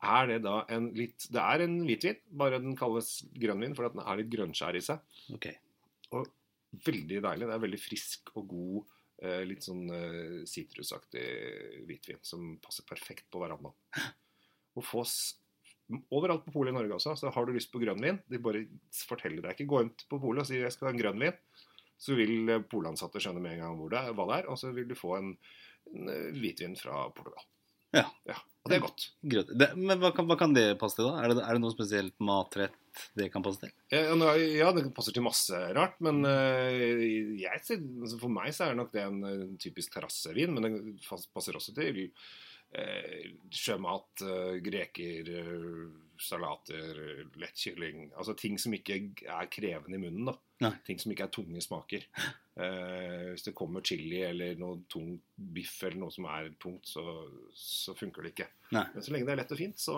er 0.01 0.30
det 0.31 0.39
da 0.45 0.62
en 0.74 0.88
litt 0.98 1.27
Det 1.30 1.42
er 1.42 1.63
en 1.65 1.75
hvitvin, 1.86 2.18
bare 2.42 2.62
den 2.62 2.77
kalles 2.77 3.19
grønnvin, 3.38 3.75
for 3.77 3.89
den 3.89 4.01
er 4.01 4.21
litt 4.21 4.31
grønnskjær 4.33 4.77
i 4.80 4.83
seg. 4.86 5.03
Ok. 5.36 5.51
Veldig 6.88 7.19
deilig. 7.21 7.48
Det 7.48 7.53
er 7.56 7.65
veldig 7.65 7.81
frisk 7.81 8.31
og 8.39 8.48
god, 8.50 8.95
eh, 9.21 9.44
litt 9.45 9.68
sånn 9.68 9.86
eh, 9.94 10.39
sitrusaktig 10.50 11.27
hvitvin 11.86 12.21
som 12.25 12.56
passer 12.63 12.88
perfekt 12.89 13.30
på 13.31 13.44
verandaen. 13.44 13.75
Og 14.80 14.88
fås 14.88 15.15
overalt 16.15 16.45
på 16.45 16.53
polet 16.56 16.71
i 16.71 16.77
Norge 16.80 16.98
også. 16.98 17.18
Så 17.19 17.33
har 17.36 17.45
du 17.45 17.53
lyst 17.53 17.74
på 17.74 17.81
grønnvin, 17.83 18.21
de 18.31 18.42
bare 18.42 18.65
forteller 19.03 19.44
deg 19.44 19.53
ikke. 19.53 19.69
Gå 19.69 19.83
inn 19.83 19.94
på 20.09 20.21
polet 20.24 20.45
og 20.45 20.50
si 20.50 20.57
'jeg 20.57 20.71
skal 20.71 20.88
ha 20.88 20.94
en 20.95 21.01
grønnvin'. 21.03 21.38
Så 22.01 22.15
vil 22.18 22.50
eh, 22.50 22.65
polansatte 22.65 23.21
skjønne 23.21 23.42
med 23.42 23.53
en 23.53 23.65
gang 23.68 23.77
hvor 23.77 23.89
det 23.92 24.00
er, 24.00 24.13
hva 24.18 24.25
det 24.31 24.42
er, 24.42 24.50
og 24.50 24.57
så 24.57 24.74
vil 24.74 24.88
du 24.88 24.95
få 24.95 25.18
en, 25.19 25.38
en 25.94 26.07
hvitvin 26.33 26.75
fra 26.75 27.12
Portugal. 27.13 27.45
Ja. 27.96 28.08
Og 28.62 28.70
det 28.70 28.78
er 28.78 28.84
godt. 28.84 29.08
Det, 29.58 29.68
men 29.74 29.98
hva 30.02 30.12
kan, 30.14 30.28
hva 30.30 30.38
kan 30.38 30.54
det 30.54 30.76
passe 30.82 31.00
til, 31.00 31.08
da? 31.10 31.24
Er 31.24 31.32
det, 31.34 31.42
er 31.42 31.58
det 31.58 31.64
noe 31.64 31.74
spesielt 31.74 32.14
matrett 32.22 33.06
det 33.18 33.32
kan 33.34 33.42
passe 33.46 33.64
til? 33.64 33.72
Ja, 33.90 34.04
ja, 34.38 34.70
det 34.76 34.86
passer 34.94 35.16
til 35.16 35.26
masse 35.26 35.58
rart, 35.74 35.98
men 36.04 36.22
eh, 36.30 37.02
jeg, 37.42 37.64
altså 37.66 38.20
for 38.22 38.34
meg 38.34 38.54
så 38.54 38.68
er 38.68 38.76
det 38.76 38.82
nok 38.84 38.94
det 38.94 39.08
en, 39.08 39.58
typisk 39.62 39.96
terrassevin. 39.96 40.54
Men 40.54 40.70
det 40.70 41.02
passer 41.34 41.58
også 41.58 41.74
til 41.74 42.04
eh, 42.06 43.32
sjømat, 43.50 44.27
eh, 44.27 44.60
greker, 44.62 45.34
salater, 46.24 47.01
lett 47.42 47.58
kylling. 47.58 48.08
Altså 48.16 48.36
ting 48.38 48.58
som 48.62 48.74
ikke 48.78 49.00
er 49.25 49.50
krevende 49.51 49.98
i 49.98 50.01
munnen. 50.01 50.30
da. 50.30 50.38
Nei. 50.62 50.72
Ting 50.86 51.01
som 51.01 51.13
ikke 51.13 51.28
er 51.28 51.34
tunge 51.34 51.63
smaker. 51.63 52.06
Uh, 52.56 53.32
hvis 53.32 53.46
det 53.48 53.56
kommer 53.58 53.84
chili 53.86 54.22
eller 54.28 54.58
noe 54.60 54.84
tung 54.92 55.16
biff 55.36 55.80
eller 55.88 56.04
noe 56.04 56.13
som 56.13 56.28
er 56.30 56.51
tungt, 56.62 56.90
så, 56.92 57.04
så 57.58 57.96
funker 57.98 58.28
det 58.28 58.36
ikke. 58.36 58.50
Nei. 58.75 58.88
Men 58.94 59.06
så 59.06 59.13
lenge 59.16 59.30
det 59.30 59.36
er 59.36 59.42
lett 59.42 59.56
og 59.56 59.62
fint, 59.63 59.82
så 59.82 59.98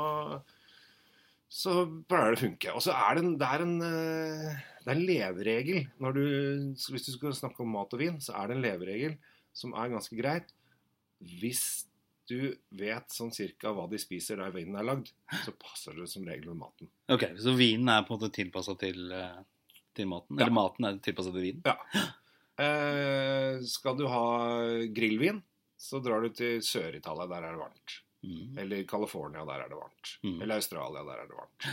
så 1.54 1.84
pleier 2.10 2.34
det 2.34 2.40
å 2.40 2.44
funke. 2.48 2.74
Og 2.74 2.82
så 2.82 2.96
er 2.98 3.14
det 3.14 3.22
en, 3.22 3.34
det 3.38 3.46
er 3.46 3.62
en, 3.62 3.74
eh, 3.86 4.62
det 4.82 4.90
er 4.90 4.96
en 4.96 5.06
leveregel. 5.06 5.84
Når 6.02 6.16
du, 6.18 6.24
hvis 6.74 7.06
du 7.06 7.12
skal 7.14 7.36
snakke 7.38 7.62
om 7.62 7.76
mat 7.76 7.94
og 7.94 8.02
vin, 8.02 8.18
så 8.24 8.34
er 8.40 8.50
det 8.50 8.58
en 8.58 8.64
leveregel 8.64 9.18
som 9.54 9.76
er 9.78 9.92
ganske 9.94 10.18
greit. 10.18 10.50
Hvis 11.22 11.86
du 12.34 12.80
vet 12.84 13.14
sånn 13.14 13.32
cirka 13.36 13.72
hva 13.76 13.86
de 13.92 14.00
spiser 14.02 14.42
der 14.42 14.54
vinen 14.56 14.78
er 14.80 14.88
lagd, 14.88 15.12
så 15.46 15.54
passer 15.60 15.96
det 15.98 16.10
som 16.12 16.26
regel 16.28 16.52
med 16.52 16.64
maten. 16.66 16.92
Ok, 17.14 17.28
Så 17.38 17.56
vinen 17.58 17.92
er 17.94 18.06
på 18.08 18.14
en 18.14 18.20
måte 18.20 18.34
tilpassa 18.34 18.76
til, 18.80 19.12
eh, 19.12 19.40
til 19.94 20.10
maten? 20.10 20.38
Ja. 20.38 20.46
Eller 20.46 20.58
maten 20.58 20.90
er 20.90 21.00
tilpassa 21.04 21.34
til 21.34 21.48
vinen? 21.50 21.64
Eh, 22.54 23.64
skal 23.66 23.98
du 23.98 24.06
ha 24.08 24.26
grillvin, 24.94 25.42
så 25.78 26.02
drar 26.04 26.22
du 26.22 26.30
til 26.30 26.62
Sør-Italia. 26.62 27.26
Der 27.32 27.48
er 27.48 27.56
det 27.56 27.64
varmt. 27.64 27.96
Mm. 28.24 28.58
Eller 28.62 28.84
California, 28.88 29.46
der 29.46 29.66
er 29.66 29.72
det 29.72 29.80
varmt. 29.80 30.14
Mm. 30.24 30.38
Eller 30.42 30.62
Australia, 30.62 31.04
der 31.04 31.24
er 31.24 31.28
det 31.28 31.40
varmt. 31.40 31.68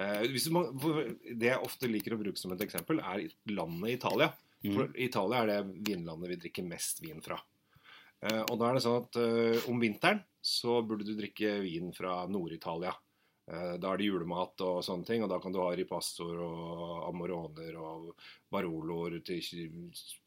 Eh, 0.00 0.22
du 0.22 1.34
det 1.36 1.50
jeg 1.50 1.60
ofte 1.60 1.90
liker 1.90 2.14
å 2.14 2.20
bruke 2.22 2.40
som 2.40 2.54
et 2.54 2.62
eksempel, 2.64 3.02
er 3.04 3.26
landet 3.52 3.98
Italia. 3.98 4.32
Mm. 4.62 4.74
For 4.76 4.94
Italia 4.96 5.42
er 5.42 5.50
det 5.50 5.82
vinlandet 5.90 6.30
vi 6.32 6.38
drikker 6.46 6.68
mest 6.70 7.02
vin 7.02 7.20
fra. 7.24 7.40
Eh, 8.22 8.42
og 8.46 8.58
da 8.60 8.68
er 8.68 8.78
det 8.78 8.84
sånn 8.84 9.00
at 9.00 9.18
eh, 9.18 9.64
om 9.70 9.80
vinteren 9.82 10.22
så 10.42 10.80
burde 10.86 11.06
du 11.06 11.16
drikke 11.18 11.56
vin 11.64 11.90
fra 11.94 12.22
Nord-Italia. 12.30 12.92
Eh, 13.50 13.74
da 13.82 13.90
er 13.90 13.98
det 13.98 14.08
julemat 14.08 14.62
og 14.62 14.82
sånne 14.86 15.08
ting, 15.08 15.24
og 15.24 15.30
da 15.32 15.40
kan 15.42 15.54
du 15.54 15.58
ha 15.62 15.70
ripastor 15.74 16.38
og 16.46 17.06
amoroner 17.08 17.78
og 17.82 18.12
baroloer 18.52 19.18
til 19.26 19.42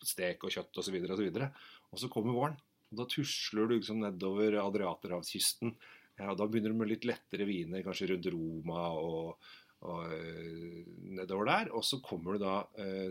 stek 0.03 0.43
og 0.43 0.55
kjøtt 0.57 0.81
osv. 0.83 0.99
Og, 1.01 1.13
så 1.15 1.23
videre. 1.23 1.51
og 1.91 2.01
så 2.03 2.11
kommer 2.11 2.35
våren. 2.35 2.57
Og 2.91 2.99
da 2.99 3.07
tusler 3.11 3.69
du 3.69 3.77
liksom 3.77 4.03
nedover 4.03 4.59
Adriaterhavskysten. 4.61 5.75
Ja, 6.19 6.31
og 6.31 6.39
da 6.39 6.47
begynner 6.47 6.71
du 6.71 6.79
med 6.79 6.91
litt 6.91 7.07
lettere 7.07 7.47
viner, 7.47 7.83
kanskje 7.83 8.11
rundt 8.11 8.27
Roma 8.31 8.83
og, 8.95 9.47
og 9.83 10.13
nedover 11.17 11.49
der. 11.49 11.71
Og 11.75 11.83
så 11.83 11.99
kommer 12.03 12.37
du 12.37 12.45
da 12.45 12.53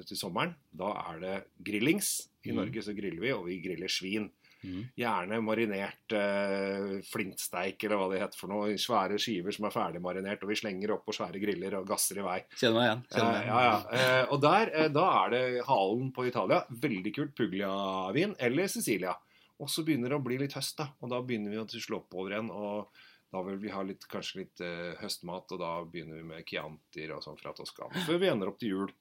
til 0.06 0.16
sommeren. 0.16 0.54
Da 0.72 0.92
er 1.10 1.20
det 1.20 1.34
grillings. 1.66 2.14
I 2.46 2.52
Mm. 2.54 2.60
Norge 2.62 2.84
så 2.86 2.94
griller 2.96 3.20
vi, 3.20 3.34
og 3.34 3.44
vi 3.48 3.58
griller 3.64 3.92
svin. 3.92 4.30
Mhm. 4.64 4.84
Gjerne 4.96 5.40
marinert 5.44 6.14
eh, 6.16 6.94
flintsteik, 7.10 7.84
eller 7.84 8.00
hva 8.00 8.08
det 8.12 8.22
heter 8.22 8.40
for 8.40 8.52
noe. 8.52 8.74
Svære 8.80 9.18
skiver 9.20 9.52
som 9.54 9.68
er 9.68 9.74
ferdig 9.74 10.00
marinert, 10.04 10.42
og 10.42 10.50
vi 10.52 10.58
slenger 10.58 10.94
opp 10.96 11.04
på 11.06 11.14
svære 11.16 11.40
griller 11.42 11.76
og 11.78 11.86
gasser 11.90 12.18
i 12.22 12.24
vei. 12.24 12.38
Kjenner 12.56 12.78
meg 12.80 12.88
igjen. 12.88 13.04
Kjenner 13.12 13.32
meg 13.32 13.44
Eh, 13.44 13.48
ja, 13.50 13.60
ja. 13.68 13.76
Eh, 14.00 14.32
og 14.32 14.40
der, 14.42 14.72
eh, 14.72 14.88
da 14.88 15.06
er 15.24 15.30
det 15.34 15.44
halen 15.68 16.12
på 16.16 16.26
Italia. 16.28 16.62
Veldig 16.70 17.14
kult. 17.14 17.34
Puglia-vin 17.36 18.34
eller 18.38 18.66
Sicilia. 18.72 19.14
Og 19.60 19.68
så 19.70 19.84
begynner 19.86 20.08
det 20.10 20.18
å 20.18 20.24
bli 20.24 20.38
litt 20.40 20.54
høst, 20.56 20.76
da. 20.80 20.88
Og 21.00 21.10
da 21.12 21.20
begynner 21.22 21.52
vi 21.52 21.60
å 21.60 21.66
slå 21.68 22.00
opp 22.02 22.14
over 22.14 22.32
igjen. 22.34 22.50
Og 22.50 22.88
da 23.34 23.42
vil 23.42 23.58
vi 23.58 23.70
ha 23.74 23.82
litt, 23.82 24.06
kanskje 24.10 24.40
litt 24.42 24.60
eh, 24.64 24.94
høstmat, 25.00 25.52
og 25.52 25.58
da 25.60 25.72
begynner 25.84 26.20
vi 26.20 26.26
med 26.32 26.46
Chiantier 26.46 27.14
og 27.16 27.22
sånn 27.24 27.38
fra 27.40 27.52
Toskana. 27.52 28.04
Før 28.06 28.18
vi 28.22 28.30
ender 28.30 28.50
opp 28.50 28.58
til 28.62 28.74
jul. 28.74 28.92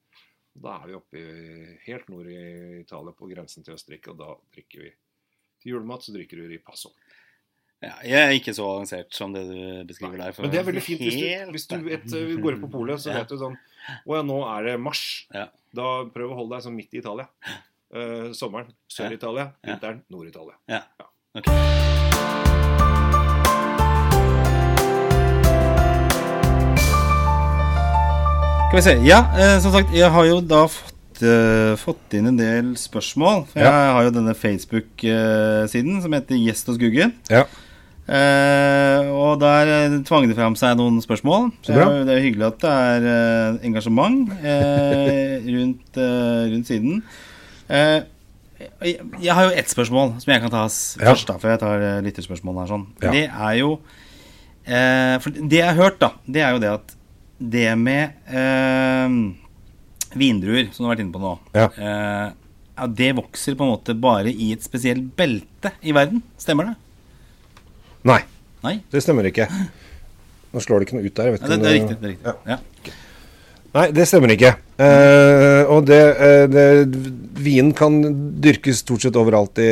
Da 0.54 0.76
er 0.78 0.86
vi 0.86 0.94
oppe 0.94 1.18
i, 1.18 1.78
helt 1.88 2.08
nord 2.12 2.28
i 2.30 2.80
Italia, 2.80 3.14
på 3.14 3.26
grensen 3.30 3.64
til 3.66 3.74
Østerrike, 3.74 4.12
og 4.12 4.20
da 4.20 4.34
drikker 4.54 4.84
vi 4.84 4.92
til 5.64 5.74
julemat 5.74 6.04
så 6.04 6.12
drikker 6.14 6.40
du 6.40 6.46
ripasso. 6.52 6.92
Ja, 7.84 7.96
jeg 8.06 8.20
er 8.22 8.32
ikke 8.38 8.54
så 8.56 8.64
avansert 8.64 9.12
som 9.12 9.32
det 9.34 9.42
du 9.48 9.58
beskriver 9.88 10.16
der. 10.20 10.32
for 10.32 10.44
Men 10.46 10.52
det 10.54 10.60
er 10.60 10.66
veldig 10.68 10.82
fint 10.84 11.02
hvis 11.04 11.18
du, 11.20 11.50
hvis 11.52 11.66
du 11.68 11.76
vet, 11.84 12.06
vi 12.30 12.38
går 12.40 12.56
på 12.62 12.70
polet, 12.72 13.00
så 13.02 13.12
vet 13.12 13.28
du 13.28 13.36
sånn 13.40 13.58
Å 14.08 14.16
ja, 14.16 14.22
nå 14.24 14.38
er 14.48 14.70
det 14.70 14.78
mars. 14.80 15.02
Ja. 15.34 15.50
Da 15.76 15.88
prøv 16.14 16.32
å 16.32 16.38
holde 16.38 16.56
deg 16.56 16.64
sånn 16.64 16.78
midt 16.78 16.96
i 16.96 17.02
Italia. 17.02 17.28
Uh, 17.94 18.32
sommeren 18.32 18.72
Sør-Italia, 18.88 19.50
Ja. 19.60 19.74
vinteren 19.74 20.00
Nord-Italia. 20.08 20.56
Ja. 20.72 20.80
Ok. 21.36 21.52
Skal 28.68 28.78
vi 28.78 28.82
se. 28.82 28.94
Ja, 29.06 29.20
eh, 29.38 29.60
som 29.62 29.72
sagt, 29.72 29.92
jeg 29.94 30.10
har 30.10 30.24
jo 30.26 30.40
da 30.40 30.64
fått, 30.66 30.93
eh, 31.24 31.74
fått 31.80 32.14
inn 32.18 32.26
en 32.30 32.36
del 32.38 32.72
spørsmål. 32.80 33.46
For 33.50 33.60
Ja. 33.60 33.70
Jeg 33.72 33.92
har 33.96 34.02
jo 34.08 34.14
denne 34.14 34.34
Facebook-siden 34.36 36.00
som 36.02 36.12
heter 36.16 36.36
Gjest 36.40 36.66
hos 36.70 36.78
Guggen. 36.80 37.14
Ja. 37.32 37.44
Uh, 38.04 39.08
og 39.16 39.38
der 39.40 39.70
eh, 39.72 39.94
tvang 40.04 40.26
det 40.28 40.36
fram 40.36 40.52
seg 40.60 40.76
noen 40.76 40.98
spørsmål. 41.00 41.46
Så. 41.64 41.72
Det 41.72 42.12
er 42.12 42.18
jo 42.18 42.24
hyggelig 42.26 42.46
at 42.50 42.58
det 42.60 42.72
er 42.72 43.60
engasjement 43.64 44.28
rundt, 45.54 45.96
rundt 46.52 46.68
siden. 46.68 46.98
Jeg, 47.70 48.98
jeg 49.24 49.34
har 49.34 49.48
jo 49.48 49.54
ett 49.56 49.72
spørsmål 49.72 50.12
som 50.20 50.32
jeg 50.34 50.42
kan 50.44 50.52
ta 50.52 50.66
Ja. 50.68 51.08
først, 51.14 51.28
da, 51.28 51.38
før 51.40 51.54
jeg 51.54 51.62
tar 51.64 51.86
eh, 51.88 52.02
lytterspørsmål 52.04 52.60
her. 52.60 52.68
sånn. 52.74 52.84
Det 53.00 53.24
er 53.28 53.54
jo 53.62 53.78
For 54.64 55.30
det 55.34 55.58
jeg 55.58 55.66
har 55.66 55.80
hørt, 55.80 55.98
da, 56.00 56.12
det 56.28 56.40
er 56.44 56.52
jo 56.52 56.60
det 56.62 56.70
at 56.76 56.94
det 57.40 57.66
med 57.76 58.12
vindruer, 60.18 60.68
som 60.72 60.84
du 60.84 60.88
har 60.88 60.94
vært 60.96 61.04
inne 61.04 61.14
på 61.14 61.22
nå, 61.22 61.34
Ja. 61.54 61.68
eh, 61.76 62.32
ja, 62.74 62.86
det 62.90 63.12
vokser 63.16 63.54
på 63.54 63.62
en 63.66 63.72
måte 63.76 63.94
bare 63.98 64.32
i 64.32 64.52
et 64.52 64.62
spesielt 64.66 65.04
belte 65.16 65.70
i 65.82 65.92
verden. 65.94 66.22
Stemmer 66.38 66.72
det? 66.72 66.74
Nei, 68.04 68.20
Nei? 68.64 68.76
det 68.90 69.02
stemmer 69.04 69.28
ikke. 69.30 69.46
Nå 70.54 70.60
slår 70.62 70.80
det 70.82 70.88
ikke 70.88 70.98
noe 70.98 71.06
ut 71.06 71.14
der. 71.18 71.30
Ja, 71.34 71.48
det, 71.48 71.60
det 71.62 71.70
er 71.70 71.76
riktig. 71.78 71.96
det 72.00 72.08
er 72.08 72.14
riktig. 72.16 72.34
Ja. 72.46 72.58
Nei, 73.74 73.86
det 73.90 74.04
stemmer 74.06 74.30
ikke. 74.34 74.52
Eh, 74.78 75.62
og 75.70 75.86
det, 75.88 76.02
eh, 76.22 76.44
det 76.50 76.66
Vin 77.44 77.72
kan 77.74 77.96
dyrkes 78.40 78.84
stort 78.84 79.02
sett 79.02 79.16
overalt 79.18 79.58
i 79.58 79.66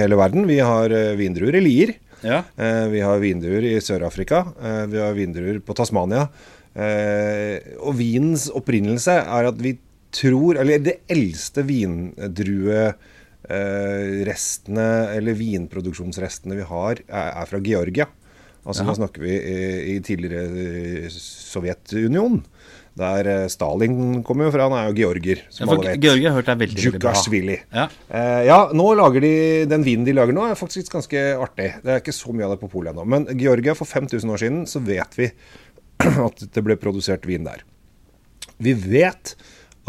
hele 0.00 0.16
verden. 0.18 0.46
Vi 0.50 0.56
har 0.58 0.90
eh, 0.90 1.12
vindruer 1.18 1.54
i 1.54 1.62
Lier. 1.62 1.92
Ja. 2.24 2.40
Eh, 2.58 2.86
vi 2.90 3.02
har 3.04 3.20
vindruer 3.22 3.62
i 3.68 3.76
Sør-Afrika. 3.84 4.40
Eh, 4.58 4.80
vi 4.90 4.98
har 4.98 5.14
vindruer 5.14 5.60
på 5.62 5.76
Tasmania. 5.78 6.26
Eh, 6.74 7.58
og 7.78 7.94
vinens 7.98 8.48
opprinnelse 8.50 9.14
er 9.22 9.46
at 9.46 9.58
vi 9.62 9.76
tror 10.14 10.58
Eller 10.58 10.78
det 10.78 11.00
eldste 11.10 11.62
vindruerestene, 11.66 13.00
eller 15.14 15.34
vinproduksjonsrestene 15.38 16.54
vi 16.60 16.66
har, 16.68 16.94
er, 17.08 17.46
fra 17.50 17.58
Georgia. 17.58 18.06
Altså. 18.62 18.86
Nå 18.86 18.94
snakker 18.94 19.20
vi 19.26 19.34
i, 19.34 20.00
tidligere 20.06 20.44
eh, 20.46 21.10
Sovjetunionen. 21.10 22.44
Der 22.94 23.26
eh, 23.26 23.48
Stalin 23.50 24.22
kommer 24.26 24.46
jo 24.48 24.54
fra. 24.54 24.68
Han 24.68 24.76
er 24.78 24.92
jo 24.92 24.96
georger, 25.00 25.42
Ja, 25.42 25.50
som 25.52 25.66
for 25.66 25.80
alle 25.80 25.96
vet. 25.96 26.04
Georgia 26.04 26.30
har 26.30 26.38
hørt 26.38 26.52
er 26.52 26.60
veldig. 26.62 26.84
Djukasjvili. 26.84 27.58
Ja. 27.74 27.88
Eh, 28.08 28.42
ja, 28.48 28.58
nå 28.76 28.86
lager 28.98 29.24
de 29.24 29.34
Den 29.70 29.84
vinen 29.86 30.06
de 30.06 30.14
lager 30.14 30.36
nå, 30.36 30.46
er 30.46 30.58
faktisk 30.58 30.94
ganske 30.94 31.24
artig. 31.34 31.72
Det 31.82 31.90
er 31.90 32.02
ikke 32.02 32.14
så 32.14 32.32
mye 32.32 32.46
av 32.46 32.54
det 32.54 32.62
på 32.62 32.70
polet 32.70 32.94
ennå. 32.94 33.06
Men 33.16 33.26
Georgia, 33.40 33.74
for 33.74 33.90
5000 33.90 34.30
år 34.30 34.44
siden, 34.44 34.62
så 34.70 34.82
vet 34.84 35.18
vi 35.18 35.30
at 36.28 36.46
det 36.54 36.64
ble 36.64 36.78
produsert 36.80 37.26
vin 37.28 37.46
der. 37.46 37.64
Vi 38.62 38.74
vet 38.78 39.34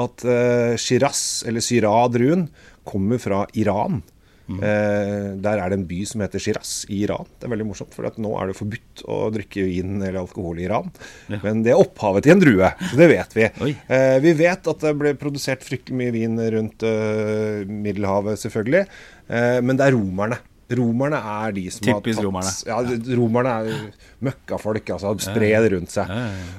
at 0.02 0.26
eh, 0.28 0.76
Shiraz, 0.82 1.44
eller 1.48 1.64
Syrah-druen, 1.64 2.50
kommer 2.86 3.22
fra 3.22 3.46
Iran. 3.58 4.02
Eh, 4.46 5.32
der 5.42 5.58
er 5.58 5.72
det 5.72 5.80
en 5.80 5.88
by 5.90 6.04
som 6.06 6.22
heter 6.22 6.42
Shiraz 6.42 6.74
i 6.94 7.02
Iran. 7.06 7.28
Det 7.34 7.48
er 7.48 7.54
veldig 7.56 7.68
morsomt, 7.72 7.94
for 7.96 8.06
at 8.10 8.20
nå 8.22 8.34
er 8.38 8.52
det 8.52 8.58
forbudt 8.60 9.06
å 9.10 9.20
drikke 9.34 9.66
vin 9.66 9.98
eller 9.98 10.22
alkohol 10.22 10.62
i 10.62 10.68
Iran. 10.68 10.92
Ja. 11.32 11.40
Men 11.44 11.64
det 11.66 11.74
er 11.74 11.82
opphavet 11.82 12.28
til 12.28 12.36
en 12.36 12.44
drue, 12.44 12.72
så 12.92 13.00
det 13.00 13.10
vet 13.12 13.38
vi. 13.38 13.48
Eh, 13.72 14.18
vi 14.24 14.36
vet 14.38 14.70
at 14.72 14.86
det 14.86 14.96
ble 15.00 15.16
produsert 15.20 15.66
fryktelig 15.66 15.98
mye 16.02 16.16
vin 16.16 16.38
rundt 16.58 16.86
eh, 16.86 17.64
Middelhavet, 17.66 18.42
selvfølgelig. 18.44 18.86
Eh, 19.28 19.62
men 19.66 19.80
det 19.80 19.88
er 19.88 19.98
romerne. 19.98 20.40
Romerne 20.74 21.20
er 21.20 21.54
de 21.54 21.64
som 21.70 21.84
Typisk 21.86 22.18
har 22.18 22.24
tatt 22.24 22.26
romerne. 22.26 22.54
Ja, 22.66 22.78
romerne 23.20 23.52
er 23.54 23.84
møkkafolk, 24.26 24.90
altså. 24.96 25.12
Spred 25.22 25.68
rundt 25.76 25.94
seg. 25.94 26.10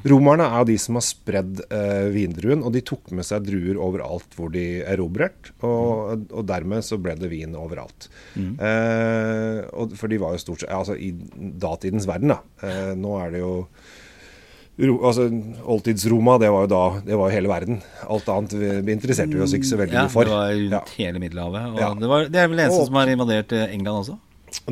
Romerne 0.06 0.46
er 0.60 0.68
de 0.68 0.76
som 0.78 1.00
har 1.00 1.06
spredd 1.06 1.64
eh, 1.66 2.06
vindruen, 2.14 2.62
og 2.62 2.74
de 2.76 2.84
tok 2.86 3.10
med 3.16 3.26
seg 3.26 3.48
druer 3.48 3.80
overalt 3.82 4.38
hvor 4.38 4.52
de 4.54 4.64
erobret. 4.86 5.50
Og, 5.66 6.26
og 6.30 6.46
dermed 6.46 6.86
så 6.86 7.00
ble 7.02 7.16
det 7.18 7.32
vin 7.32 7.58
overalt. 7.58 8.08
Eh, 8.38 9.60
og, 9.74 9.96
for 9.98 10.12
de 10.12 10.22
var 10.22 10.36
jo 10.36 10.42
stort 10.42 10.62
sett 10.62 10.74
Altså 10.76 10.96
i 11.00 11.10
datidens 11.36 12.06
verden, 12.08 12.34
da. 12.34 12.40
Eh, 12.62 12.92
nå 12.98 13.16
er 13.22 13.34
det 13.34 13.42
jo 13.42 13.54
altså, 14.78 15.28
Oldtids-Roma, 15.64 16.38
det 16.38 16.50
var 16.52 16.66
jo 16.66 16.70
da 16.72 16.82
Det 17.06 17.16
var 17.16 17.30
jo 17.30 17.34
hele 17.36 17.48
verden. 17.48 17.78
Alt 18.08 18.28
annet 18.28 18.52
interesserte 18.92 19.32
vi 19.34 19.40
oss 19.40 19.54
ikke 19.56 19.70
så 19.70 19.78
veldig 19.80 19.92
Ja, 19.96 20.02
mye 20.06 20.12
for. 20.12 20.24
det 20.24 20.32
var 20.36 20.52
rundt 20.52 20.72
Ja. 20.72 20.82
hele 20.98 21.18
Middelhavet. 21.22 21.72
Og 21.72 21.78
Ja. 21.80 21.94
det, 21.94 22.08
var, 22.08 22.28
det 22.28 22.36
er 22.36 22.48
vel 22.48 22.58
eneste 22.58 22.80
Og- 22.80 22.86
som 22.86 22.94
har 22.94 23.06
invadert 23.08 23.52
eh, 23.52 23.72
England 23.74 24.04
også? 24.04 24.18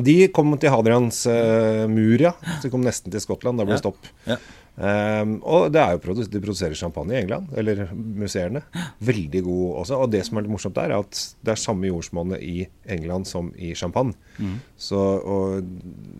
De 0.01 0.27
kom 0.29 0.57
til 0.57 0.69
Hadrians 0.69 1.25
uh, 1.27 1.85
mur, 1.87 2.17
ja. 2.17 2.31
Så 2.59 2.63
de 2.63 2.69
kom 2.69 2.81
nesten 2.81 3.11
til 3.11 3.19
Skottland. 3.19 3.57
Da 3.57 3.65
ble 3.65 3.75
det 3.75 3.83
Ja. 3.83 3.91
stopp. 3.91 4.07
Ja. 4.25 4.37
Um, 4.77 5.41
og 5.43 5.71
det 5.71 5.79
er 5.79 5.91
jo 5.93 5.99
produs 5.99 6.27
de 6.27 6.39
produserer 6.41 6.73
champagne 6.75 7.11
i 7.13 7.21
England, 7.21 7.47
eller 7.55 7.87
museene. 7.93 8.61
Veldig 9.01 9.43
god 9.43 9.85
også. 9.85 9.99
Og 10.01 10.11
det 10.11 10.25
som 10.25 10.37
er 10.37 10.41
litt 10.41 10.51
morsomt 10.51 10.73
der, 10.75 10.91
er 10.91 10.99
at 10.99 11.35
det 11.43 11.51
er 11.53 11.55
samme 11.55 11.87
jordsmonnet 11.87 12.41
i 12.43 12.67
England 12.87 13.25
som 13.27 13.53
i 13.57 13.73
champagne. 13.73 14.13
Mm. 14.39 14.59
Så, 14.77 14.97
og 15.23 15.63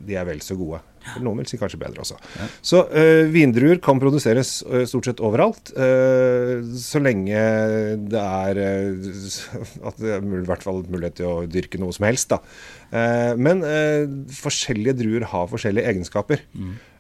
de 0.07 0.15
er 0.15 0.23
vel 0.25 0.39
så 0.39 0.55
gode. 0.55 0.79
Noen 1.21 1.41
vil 1.41 1.49
si 1.49 1.59
kanskje 1.61 1.79
bedre 1.81 2.03
også. 2.03 2.17
Så 2.65 2.81
uh, 2.89 3.25
vindruer 3.31 3.79
kan 3.83 4.01
produseres 4.01 4.57
uh, 4.67 4.83
stort 4.89 5.09
sett 5.09 5.23
overalt, 5.23 5.71
uh, 5.77 6.63
så 6.79 7.01
lenge 7.03 7.43
det 8.09 8.21
er 8.21 8.61
At 9.85 10.01
det 10.01 10.15
er 10.17 10.25
mulig, 10.25 10.43
i 10.45 10.49
hvert 10.49 10.65
fall 10.65 10.83
mulighet 10.89 11.19
til 11.21 11.29
å 11.29 11.45
dyrke 11.49 11.79
noe 11.81 11.95
som 11.95 12.07
helst, 12.07 12.33
da. 12.33 12.39
Men 13.41 13.61
forskjellige 14.35 14.95
druer 15.01 15.25
har 15.31 15.49
forskjellige 15.51 15.89
egenskaper. 15.91 16.43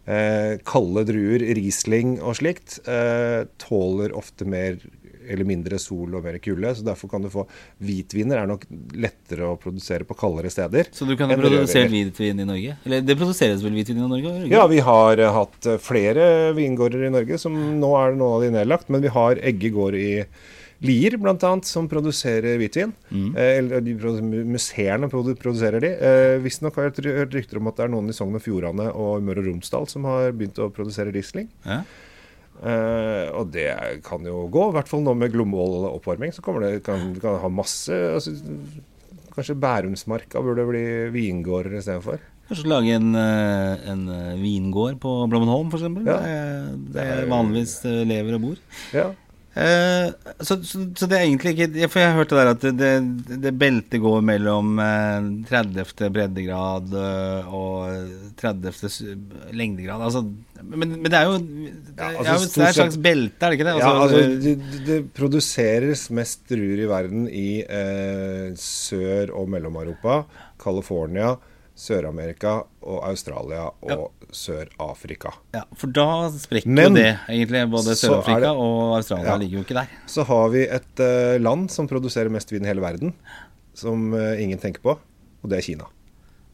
Eh, 0.05 0.59
kalde 0.69 1.01
druer, 1.07 1.41
Riesling 1.57 2.19
og 2.21 2.37
slikt, 2.37 2.77
tåler 3.61 4.13
ofte 4.17 4.45
mer 4.45 4.77
eller 5.31 5.47
mindre 5.47 5.79
sol 5.81 6.17
og 6.17 6.25
mer 6.25 6.39
kulde. 6.43 6.73
Så 6.77 6.85
derfor 6.85 7.11
kan 7.11 7.25
du 7.25 7.31
få 7.33 7.45
Hvitviner 7.85 8.41
er 8.41 8.49
nok 8.49 8.65
lettere 8.95 9.49
å 9.49 9.59
produsere 9.61 10.07
på 10.07 10.17
kaldere 10.17 10.51
steder. 10.53 10.91
Så 10.95 11.07
du 11.07 11.15
kan 11.19 11.31
produsere 11.35 11.89
hvitvin 11.91 12.41
i 12.41 12.47
Norge? 12.47 12.77
Eller 12.85 13.05
det 13.05 13.17
produseres 13.19 13.63
vel 13.65 13.75
hvitvin 13.77 14.01
i 14.01 14.09
Norge? 14.09 14.35
Ja, 14.51 14.65
vi 14.71 14.81
har 14.85 15.21
eh, 15.21 15.33
hatt 15.39 15.69
eh, 15.69 15.81
flere 15.81 16.51
vingårder 16.57 17.07
i 17.07 17.13
Norge. 17.13 17.39
som 17.41 17.55
Nå 17.79 17.95
er 17.99 18.13
det 18.13 18.21
noen 18.21 18.37
av 18.37 18.45
de 18.45 18.53
nedlagt, 18.59 18.91
men 18.93 19.03
vi 19.05 19.13
har 19.13 19.41
Egge 19.45 19.71
gård 19.75 19.97
i 19.99 20.11
Lier, 20.83 21.15
annet, 21.15 21.65
som 21.65 21.87
produserer 21.87 22.57
hvitvin. 22.59 22.91
Mm. 23.09 23.29
Eh, 23.39 23.81
de 23.81 23.93
Museene 24.43 25.09
produserer 25.09 25.79
de. 25.81 25.91
Eh, 25.95 26.39
Visstnok 26.43 26.75
har 26.75 26.89
jeg 26.89 27.15
hørt 27.15 27.37
rykter 27.37 27.61
om 27.61 27.69
at 27.71 27.77
det 27.77 27.85
er 27.85 27.93
noen 27.93 28.11
i 28.11 28.15
Sogn 28.15 28.35
og 28.35 28.43
Fjordane 28.43 28.89
og 28.91 29.23
Møre 29.23 29.43
og 29.43 29.49
Romsdal 29.49 29.87
som 29.91 30.07
har 30.09 30.35
begynt 30.35 30.59
å 30.59 30.69
produsere 30.75 31.13
Riesling. 31.15 31.47
Ja. 31.65 31.83
Eh, 32.63 33.27
og 33.35 33.51
det 33.53 33.67
kan 34.05 34.23
jo 34.25 34.45
gå, 34.51 34.69
i 34.69 34.75
hvert 34.77 34.91
fall 34.91 35.03
nå 35.05 35.15
med 35.17 35.33
global 35.33 35.89
oppvarming. 35.91 36.31
Så 36.35 36.43
kommer 36.45 36.65
det, 36.65 36.85
kan, 36.85 37.11
kan 37.21 37.41
ha 37.41 37.51
masse 37.51 37.91
altså, 38.15 38.35
Kanskje 39.35 39.57
Bærumsmarka 39.59 40.39
burde 40.39 40.63
bli 40.69 40.85
vingårder 41.11 41.75
istedenfor. 41.81 42.21
Kanskje 42.47 42.69
lage 42.69 42.93
en, 42.95 43.09
eh, 43.19 43.89
en 43.91 44.05
eh, 44.13 44.39
vingård 44.39 44.99
på 45.03 45.17
Blommenholm, 45.31 45.73
f.eks.? 45.73 45.89
Ja. 46.05 46.19
Det, 46.23 46.79
Det 46.95 47.05
er 47.17 47.29
vanligvis 47.31 47.79
lever 48.07 48.37
og 48.37 48.45
bor. 48.45 48.65
Ja. 48.95 49.09
Eh, 49.55 50.09
så, 50.43 50.57
så, 50.67 50.81
så 50.99 51.07
det 51.07 51.15
er 51.15 51.21
egentlig 51.29 51.53
ikke 51.55 51.79
ja, 51.79 51.87
For 51.87 52.01
jeg 52.01 52.09
har 52.11 52.17
hørt 52.17 52.31
det 52.33 52.39
der 52.41 52.49
at 52.51 52.63
det, 52.65 52.71
det, 53.29 53.37
det 53.45 53.53
beltet 53.55 54.01
går 54.03 54.25
mellom 54.27 54.73
eh, 54.83 55.29
30. 55.47 56.09
breddegrad 56.11 56.91
eh, 56.99 57.53
og 57.55 58.33
30. 58.41 58.73
lengdegrad. 59.55 60.03
Altså, 60.09 60.25
men, 60.59 60.97
men 60.97 61.07
det 61.07 61.21
er 61.21 61.29
jo 61.29 61.37
det, 61.39 61.71
Ja, 61.95 62.09
altså, 62.19 62.35
jo- 62.35 62.51
det 62.51 62.65
er 62.65 62.67
et 62.73 62.79
slags 62.81 62.99
belte, 63.07 63.39
er 63.47 63.53
det 63.55 63.59
ikke 63.61 63.69
det? 63.69 63.77
ja, 63.79 63.93
Altså, 63.93 64.03
altså, 64.03 64.27
det, 64.43 64.55
det- 64.59 64.83
det 64.91 64.99
produseres 65.15 66.05
mest 66.19 66.43
druer 66.51 66.83
i 66.83 66.89
verden 66.91 67.25
i 67.31 67.47
eh, 67.63 68.51
Sør- 68.59 69.31
og 69.39 69.47
Mellom-Europa. 69.55 70.25
California, 70.59 71.35
Sør-Amerika 71.75 72.53
og 72.87 73.01
Australia 73.09 73.65
og 73.83 74.11
Sør-Afrika. 74.31 75.33
Ja, 75.53 75.63
For 75.75 75.87
da 75.91 76.29
sprekker 76.31 76.67
Men- 76.71 76.95
jo 76.95 77.01
det, 77.01 77.19
egentlig. 77.29 77.63
Både 77.71 77.95
Sør-Afrika 77.99 78.51
og 78.53 78.95
Australia 78.97 79.25
Ja. 79.33 79.37
ligger 79.37 79.57
jo 79.59 79.63
ikke 79.65 79.79
der. 79.81 79.87
Så 80.07 80.23
har 80.25 80.49
vi 80.49 80.63
et 80.63 80.99
uh, 80.99 81.37
land 81.41 81.69
som 81.71 81.87
produserer 81.87 82.29
mest 82.29 82.51
vin 82.51 82.63
i 82.63 82.67
hele 82.67 82.81
verden, 82.81 83.13
som 83.73 84.13
uh, 84.13 84.41
ingen 84.41 84.57
tenker 84.59 84.81
på, 84.81 84.95
og 85.43 85.49
det 85.49 85.57
er 85.57 85.61
Kina. 85.61 85.85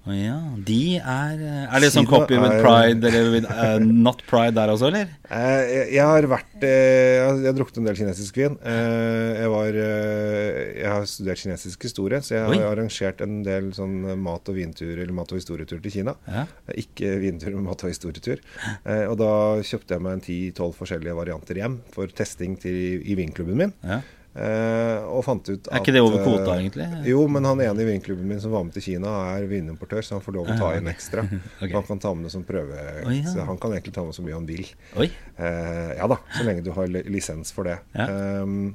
Å 0.01 0.13
ja. 0.17 0.35
De 0.65 0.97
er 0.97 1.41
Er 1.69 1.83
det 1.83 1.91
sånn 1.93 2.07
copy 2.09 2.33
with 2.41 2.55
pride 2.63 3.05
eller 3.05 3.27
with 3.35 3.45
uh, 3.45 3.75
not 3.85 4.23
pride 4.25 4.55
der 4.57 4.71
også, 4.73 4.87
eller? 4.89 5.11
Eh, 5.31 5.61
jeg, 5.71 5.83
jeg 5.95 6.03
har 6.03 6.25
vært 6.27 6.63
eh, 6.67 7.21
Jeg 7.21 7.45
har, 7.45 7.53
drukket 7.55 7.77
en 7.79 7.85
del 7.87 7.95
kinesisk 7.95 8.35
vin. 8.41 8.57
Eh, 8.67 9.37
jeg, 9.39 9.51
var, 9.53 9.77
eh, 9.79 10.57
jeg 10.81 10.89
har 10.91 11.05
studert 11.07 11.39
kinesisk 11.39 11.85
historie, 11.87 12.19
så 12.19 12.33
jeg 12.35 12.41
har 12.49 12.55
Oi. 12.57 12.65
arrangert 12.67 13.21
en 13.23 13.37
del 13.45 13.69
sånn 13.77 13.93
mat- 14.19 14.51
og 14.51 14.57
vintur 14.57 14.91
eller 14.91 15.13
mat- 15.15 15.31
og 15.31 15.39
historietur 15.39 15.79
til 15.85 15.93
Kina. 15.95 16.17
Ja. 16.27 16.43
Eh, 16.67 16.81
Ikke 16.83 17.13
vintur, 17.23 17.53
men 17.55 17.63
mat- 17.69 17.85
og 17.87 17.93
historietur. 17.93 18.41
Eh, 18.83 19.05
og 19.07 19.15
da 19.23 19.31
kjøpte 19.63 19.95
jeg 19.95 20.03
meg 20.03 20.17
en 20.17 20.25
10-12 20.27 20.75
forskjellige 20.81 21.15
varianter 21.21 21.61
hjem 21.61 21.79
for 21.95 22.11
testing 22.11 22.59
til, 22.59 22.99
i 23.07 23.15
vinklubben 23.21 23.55
min. 23.63 23.77
ja. 23.87 24.01
Eh, 24.31 25.07
og 25.11 25.25
fant 25.27 25.43
ut 25.49 25.65
at 25.65 25.73
Er 25.75 25.81
ikke 25.81 25.91
det 25.91 26.01
over 26.05 26.21
eh, 26.21 26.23
kvota, 26.23 26.53
egentlig? 26.55 26.85
Jo, 27.09 27.25
men 27.27 27.43
han 27.49 27.63
ene 27.65 27.83
i 27.83 27.87
vinklubben 27.89 28.29
min 28.29 28.39
som 28.39 28.53
var 28.55 28.63
med 28.63 28.75
til 28.77 28.85
Kina, 28.85 29.11
er 29.33 29.47
vinimportør, 29.49 30.05
så 30.07 30.15
han 30.15 30.23
får 30.23 30.37
lov 30.37 30.53
å 30.53 30.59
ta 30.59 30.69
inn 30.77 30.87
ekstra. 30.91 31.25
okay. 31.59 31.73
Han 31.73 31.87
kan 31.89 31.99
ta 32.03 32.13
med 32.15 32.29
det 32.29 32.31
som 32.35 32.45
prøve. 32.47 32.85
Oh, 33.03 33.11
ja. 33.11 33.25
Så 33.27 33.43
han 33.47 33.59
kan 33.59 33.75
egentlig 33.75 33.95
ta 33.97 34.05
med 34.07 34.15
så 34.15 34.23
mye 34.23 34.37
han 34.37 34.47
vil. 34.47 34.63
Oi. 34.95 35.09
Eh, 35.35 35.91
ja 35.97 36.07
da, 36.07 36.21
så 36.37 36.47
lenge 36.47 36.63
du 36.63 36.71
har 36.77 36.87
lisens 37.11 37.51
for 37.55 37.67
det. 37.67 37.81
Ja. 37.97 38.07
Um, 38.45 38.71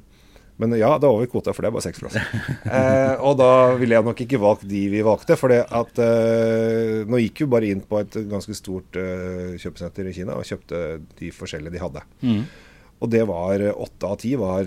men 0.57 0.73
ja, 0.73 0.89
det 0.97 1.05
er 1.05 1.13
over 1.13 1.29
kvota, 1.29 1.53
for 1.53 1.61
det 1.61 1.69
er 1.69 1.75
bare 1.75 1.85
seks 1.85 2.01
plasser. 2.01 2.29
eh, 2.65 3.13
og 3.21 3.37
da 3.37 3.49
ville 3.77 3.93
jeg 3.93 4.05
nok 4.07 4.21
ikke 4.25 4.39
valgt 4.41 4.65
de 4.69 4.83
vi 4.89 5.03
valgte, 5.05 5.37
for 5.37 5.53
det 5.53 5.59
at 5.65 6.01
eh, 6.01 7.03
Nå 7.05 7.19
gikk 7.21 7.43
vi 7.43 7.49
bare 7.53 7.69
inn 7.69 7.83
på 7.85 7.99
et 8.01 8.17
ganske 8.29 8.57
stort 8.57 8.97
eh, 8.97 9.53
kjøpesenter 9.61 10.09
i 10.09 10.15
Kina 10.17 10.37
og 10.37 10.47
kjøpte 10.49 10.81
de 11.19 11.29
forskjellige 11.33 11.77
de 11.77 11.83
hadde. 11.83 12.03
Mm. 12.25 12.41
Og 12.97 13.11
det 13.13 13.21
var 13.29 13.67
åtte 13.75 14.09
av 14.09 14.17
ti 14.23 14.33
var 14.39 14.65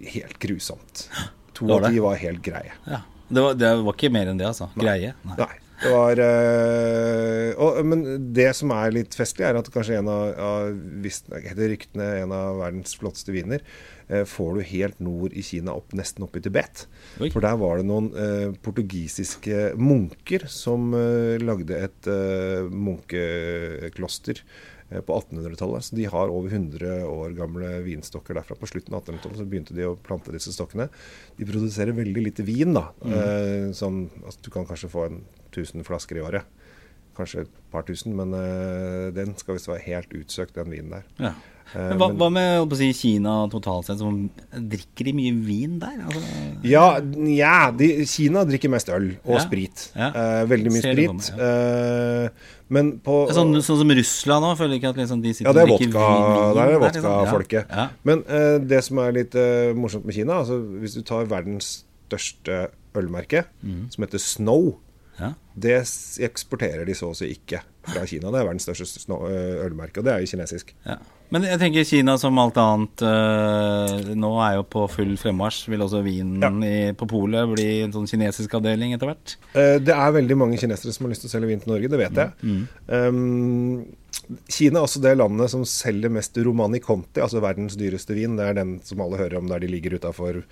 helt 0.00 0.38
grusomt. 0.42 1.08
To 1.56 1.70
av 1.76 1.88
de 1.88 2.00
var 2.02 2.20
helt 2.20 2.42
greie. 2.44 2.72
Ja. 2.86 3.02
Det 3.30 3.42
var, 3.44 3.54
det 3.54 3.74
var 3.84 3.94
ikke 3.94 4.10
mer 4.12 4.30
enn 4.30 4.40
det, 4.40 4.48
altså. 4.48 4.70
Greie. 4.78 5.14
Nei. 5.28 5.36
Nei. 5.38 5.56
Det 5.80 5.90
var 5.94 6.20
øh, 6.20 7.54
og, 7.56 7.78
Men 7.88 8.02
det 8.36 8.50
som 8.58 8.72
er 8.76 8.92
litt 8.92 9.14
festlig, 9.16 9.46
er 9.48 9.56
at 9.56 9.70
kanskje 9.72 9.96
en 10.00 10.10
av, 10.12 10.34
av 10.36 11.06
etter 11.40 11.70
ryktene 11.72 12.08
en 12.20 12.34
av 12.36 12.58
verdens 12.60 12.92
flotteste 13.00 13.32
viner 13.32 13.64
øh, 14.10 14.26
får 14.28 14.58
du 14.58 14.66
helt 14.74 15.00
nord 15.00 15.32
i 15.32 15.44
Kina, 15.46 15.72
opp, 15.72 15.94
nesten 15.96 16.26
opp 16.26 16.36
i 16.36 16.42
Tibet. 16.44 16.84
Oi. 17.22 17.30
For 17.32 17.40
der 17.44 17.56
var 17.60 17.80
det 17.80 17.88
noen 17.88 18.10
øh, 18.12 18.50
portugisiske 18.64 19.70
munker 19.80 20.44
som 20.52 20.92
lagde 21.40 21.80
et 21.88 22.10
munkekloster 22.70 24.44
på 24.90 25.16
1800-tallet. 25.20 25.86
Så 25.86 25.96
de 25.96 26.06
har 26.10 26.32
over 26.32 26.50
100 26.50 27.04
år 27.06 27.34
gamle 27.38 27.72
vinstokker 27.86 28.34
derfra. 28.36 28.56
På 28.58 28.68
slutten 28.70 28.96
av 28.96 29.04
1800-tallet 29.04 29.38
så 29.38 29.46
begynte 29.46 29.76
de 29.76 29.86
å 29.86 29.98
plante 29.98 30.34
disse 30.34 30.54
stokkene. 30.56 30.88
De 31.38 31.48
produserer 31.48 31.96
veldig 31.96 32.24
lite 32.26 32.46
vin, 32.46 32.74
da. 32.74 32.88
Eh, 33.06 33.70
sånn, 33.76 34.02
altså, 34.24 34.42
du 34.46 34.50
kan 34.54 34.66
kanskje 34.68 34.90
få 34.92 35.06
en 35.06 35.22
1000 35.52 35.86
flasker 35.86 36.18
i 36.18 36.24
året. 36.26 36.58
Kanskje 37.18 37.44
et 37.44 37.56
par 37.70 37.86
tusen, 37.86 38.16
men 38.18 38.34
eh, 38.34 39.08
den 39.14 39.36
skal 39.38 39.58
visst 39.58 39.70
være 39.70 39.86
helt 39.86 40.14
utsøkt, 40.16 40.56
den 40.58 40.74
vinen 40.74 40.98
der. 40.98 41.08
Ja. 41.22 41.34
Eh, 41.74 41.88
Men 41.90 41.98
hva, 42.00 42.08
hva 42.18 42.28
med 42.34 42.72
si, 42.78 42.88
Kina 42.96 43.34
totalt 43.52 43.86
sett? 43.86 43.98
Som, 44.00 44.30
drikker 44.50 45.04
de 45.06 45.12
mye 45.14 45.34
vin 45.46 45.78
der? 45.78 46.00
Altså, 46.06 46.22
Ja, 46.66 46.98
ja 47.30 47.70
de, 47.70 48.04
Kina 48.10 48.44
drikker 48.48 48.72
mest 48.72 48.88
øl 48.90 49.12
og 49.24 49.36
Ja, 49.36 49.42
sprit. 49.44 49.84
ja. 49.94 50.08
Eh, 50.10 50.46
veldig 50.50 50.72
mye 50.74 50.82
Ser 50.82 50.94
det 50.98 51.06
for 51.06 51.18
sprit. 51.18 51.40
Eh, 51.40 52.28
men 52.70 52.92
på 53.02 53.14
sånn, 53.34 53.54
sånn 53.62 53.78
som 53.82 53.90
Russland 54.00 54.44
òg, 54.50 54.56
føler 54.58 54.74
jeg 54.76 54.82
ikke 54.82 54.90
at 54.94 54.96
liksom 55.02 55.22
de 55.22 55.32
sitter 55.34 55.48
Ja, 55.50 55.52
det 55.52 55.62
er 55.62 55.72
og 55.72 55.78
drikker 55.80 55.94
vodka. 55.94 56.10
vin- 56.10 56.54
Der 56.54 56.62
er 56.62 56.72
det 56.72 56.92
liksom. 57.50 57.88
Men 58.04 58.18
uh, 58.30 58.58
det 58.58 58.84
som 58.84 58.98
er 58.98 59.12
litt 59.12 59.34
morsomt 59.76 60.04
med 60.04 60.14
Kina, 60.14 60.32
altså 60.42 60.58
hvis 60.80 60.94
du 60.94 61.02
tar 61.02 61.24
verdens 61.26 61.84
største 62.08 62.68
ølmerke, 62.94 63.44
som 63.90 64.04
heter 64.04 64.18
Snow, 64.18 64.76
Ja. 65.18 65.34
det 65.60 65.78
eksporterer 66.24 66.86
de 66.88 66.94
så 66.96 67.10
å 67.10 67.16
si 67.16 67.28
ikke 67.34 67.60
fra 67.84 68.04
Kina. 68.08 68.30
Det 68.32 68.40
er 68.40 68.46
verdens 68.46 68.64
største 68.68 69.16
ølmerke, 69.64 70.00
og 70.00 70.06
det 70.06 70.12
er 70.12 70.22
jo 70.22 70.30
kinesisk. 70.30 70.72
Ja. 70.86 70.98
Men 71.30 71.44
jeg 71.46 71.60
tenker 71.60 71.86
Kina 71.86 72.16
som 72.18 72.38
alt 72.42 72.56
annet 72.58 73.04
øh, 73.06 74.08
Nå 74.18 74.30
er 74.42 74.56
jo 74.56 74.64
på 74.66 74.82
full 74.90 75.12
fremmarsj. 75.20 75.68
Vil 75.70 75.84
også 75.84 76.00
vinen 76.02 76.64
i, 76.66 76.90
på 76.98 77.06
polet 77.10 77.46
bli 77.52 77.68
en 77.84 77.94
sånn 77.94 78.08
kinesisk 78.10 78.56
avdeling 78.58 78.96
etter 78.96 79.12
hvert? 79.12 79.36
Det 79.54 79.94
er 79.94 80.16
veldig 80.16 80.38
mange 80.40 80.58
kinesere 80.58 80.94
som 80.94 81.06
har 81.06 81.14
lyst 81.14 81.26
til 81.26 81.30
å 81.30 81.34
selge 81.36 81.52
vin 81.52 81.62
til 81.62 81.74
Norge, 81.74 81.92
det 81.92 82.02
vet 82.02 82.20
jeg. 82.24 82.58
Um, 82.90 83.86
Kina 84.50 84.80
er 84.80 84.86
også 84.86 85.02
det 85.02 85.16
landet 85.18 85.50
som 85.52 85.62
selger 85.66 86.12
mest 86.12 86.38
Romani 86.42 86.80
Conti, 86.82 87.22
altså 87.22 87.42
verdens 87.42 87.78
dyreste 87.78 88.14
vin. 88.16 88.36
Det 88.38 88.46
er 88.46 88.58
den 88.60 88.76
som 88.86 89.02
alle 89.02 89.18
hører 89.20 89.38
om 89.40 89.50
der 89.50 89.62
de 89.62 89.70
ligger 89.70 89.98
utafor 89.98 90.42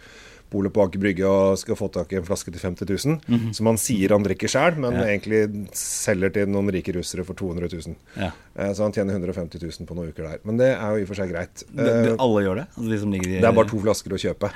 polet 0.51 0.73
på 0.73 0.83
Aker 0.87 0.99
Brygge 1.03 1.27
og 1.29 1.59
skal 1.61 1.77
få 1.77 1.89
tak 1.93 2.13
i 2.13 2.19
en 2.21 2.25
flaske 2.27 2.51
til 2.55 2.61
50 2.61 2.89
000. 3.29 3.53
Som 3.57 3.67
han 3.71 3.77
sier 3.81 4.15
han 4.17 4.25
drikker 4.25 4.49
sjøl, 4.49 4.77
men 4.81 4.97
Ja. 4.99 5.05
egentlig 5.11 5.43
selger 5.77 6.33
til 6.33 6.47
noen 6.49 6.71
rike 6.73 6.95
russere 6.97 7.25
for 7.25 7.35
200 7.35 7.69
000. 7.73 7.97
Ja. 8.17 8.31
Eh, 8.57 8.73
Så 8.73 8.83
han 8.83 8.93
tjener 8.93 9.13
150 9.19 9.61
000 9.63 9.87
på 9.87 9.95
noen 9.95 10.09
uker 10.13 10.25
der. 10.29 10.39
Men 10.45 10.57
det 10.57 10.73
er 10.75 10.91
jo 10.91 10.99
i 10.99 11.03
og 11.07 11.09
for 11.13 11.15
seg 11.21 11.31
greit. 11.33 11.65
Det, 11.69 11.85
det, 11.85 12.13
Eh, 12.13 12.17
alle 12.19 12.43
gjør 12.47 12.57
det? 12.63 12.67
Altså 12.77 13.11
de 13.11 13.17
i 13.19 13.41
det 13.41 13.45
er 13.45 13.53
bare 13.53 13.69
to 13.69 13.81
flasker 13.81 14.13
å 14.13 14.21
kjøpe. 14.25 14.53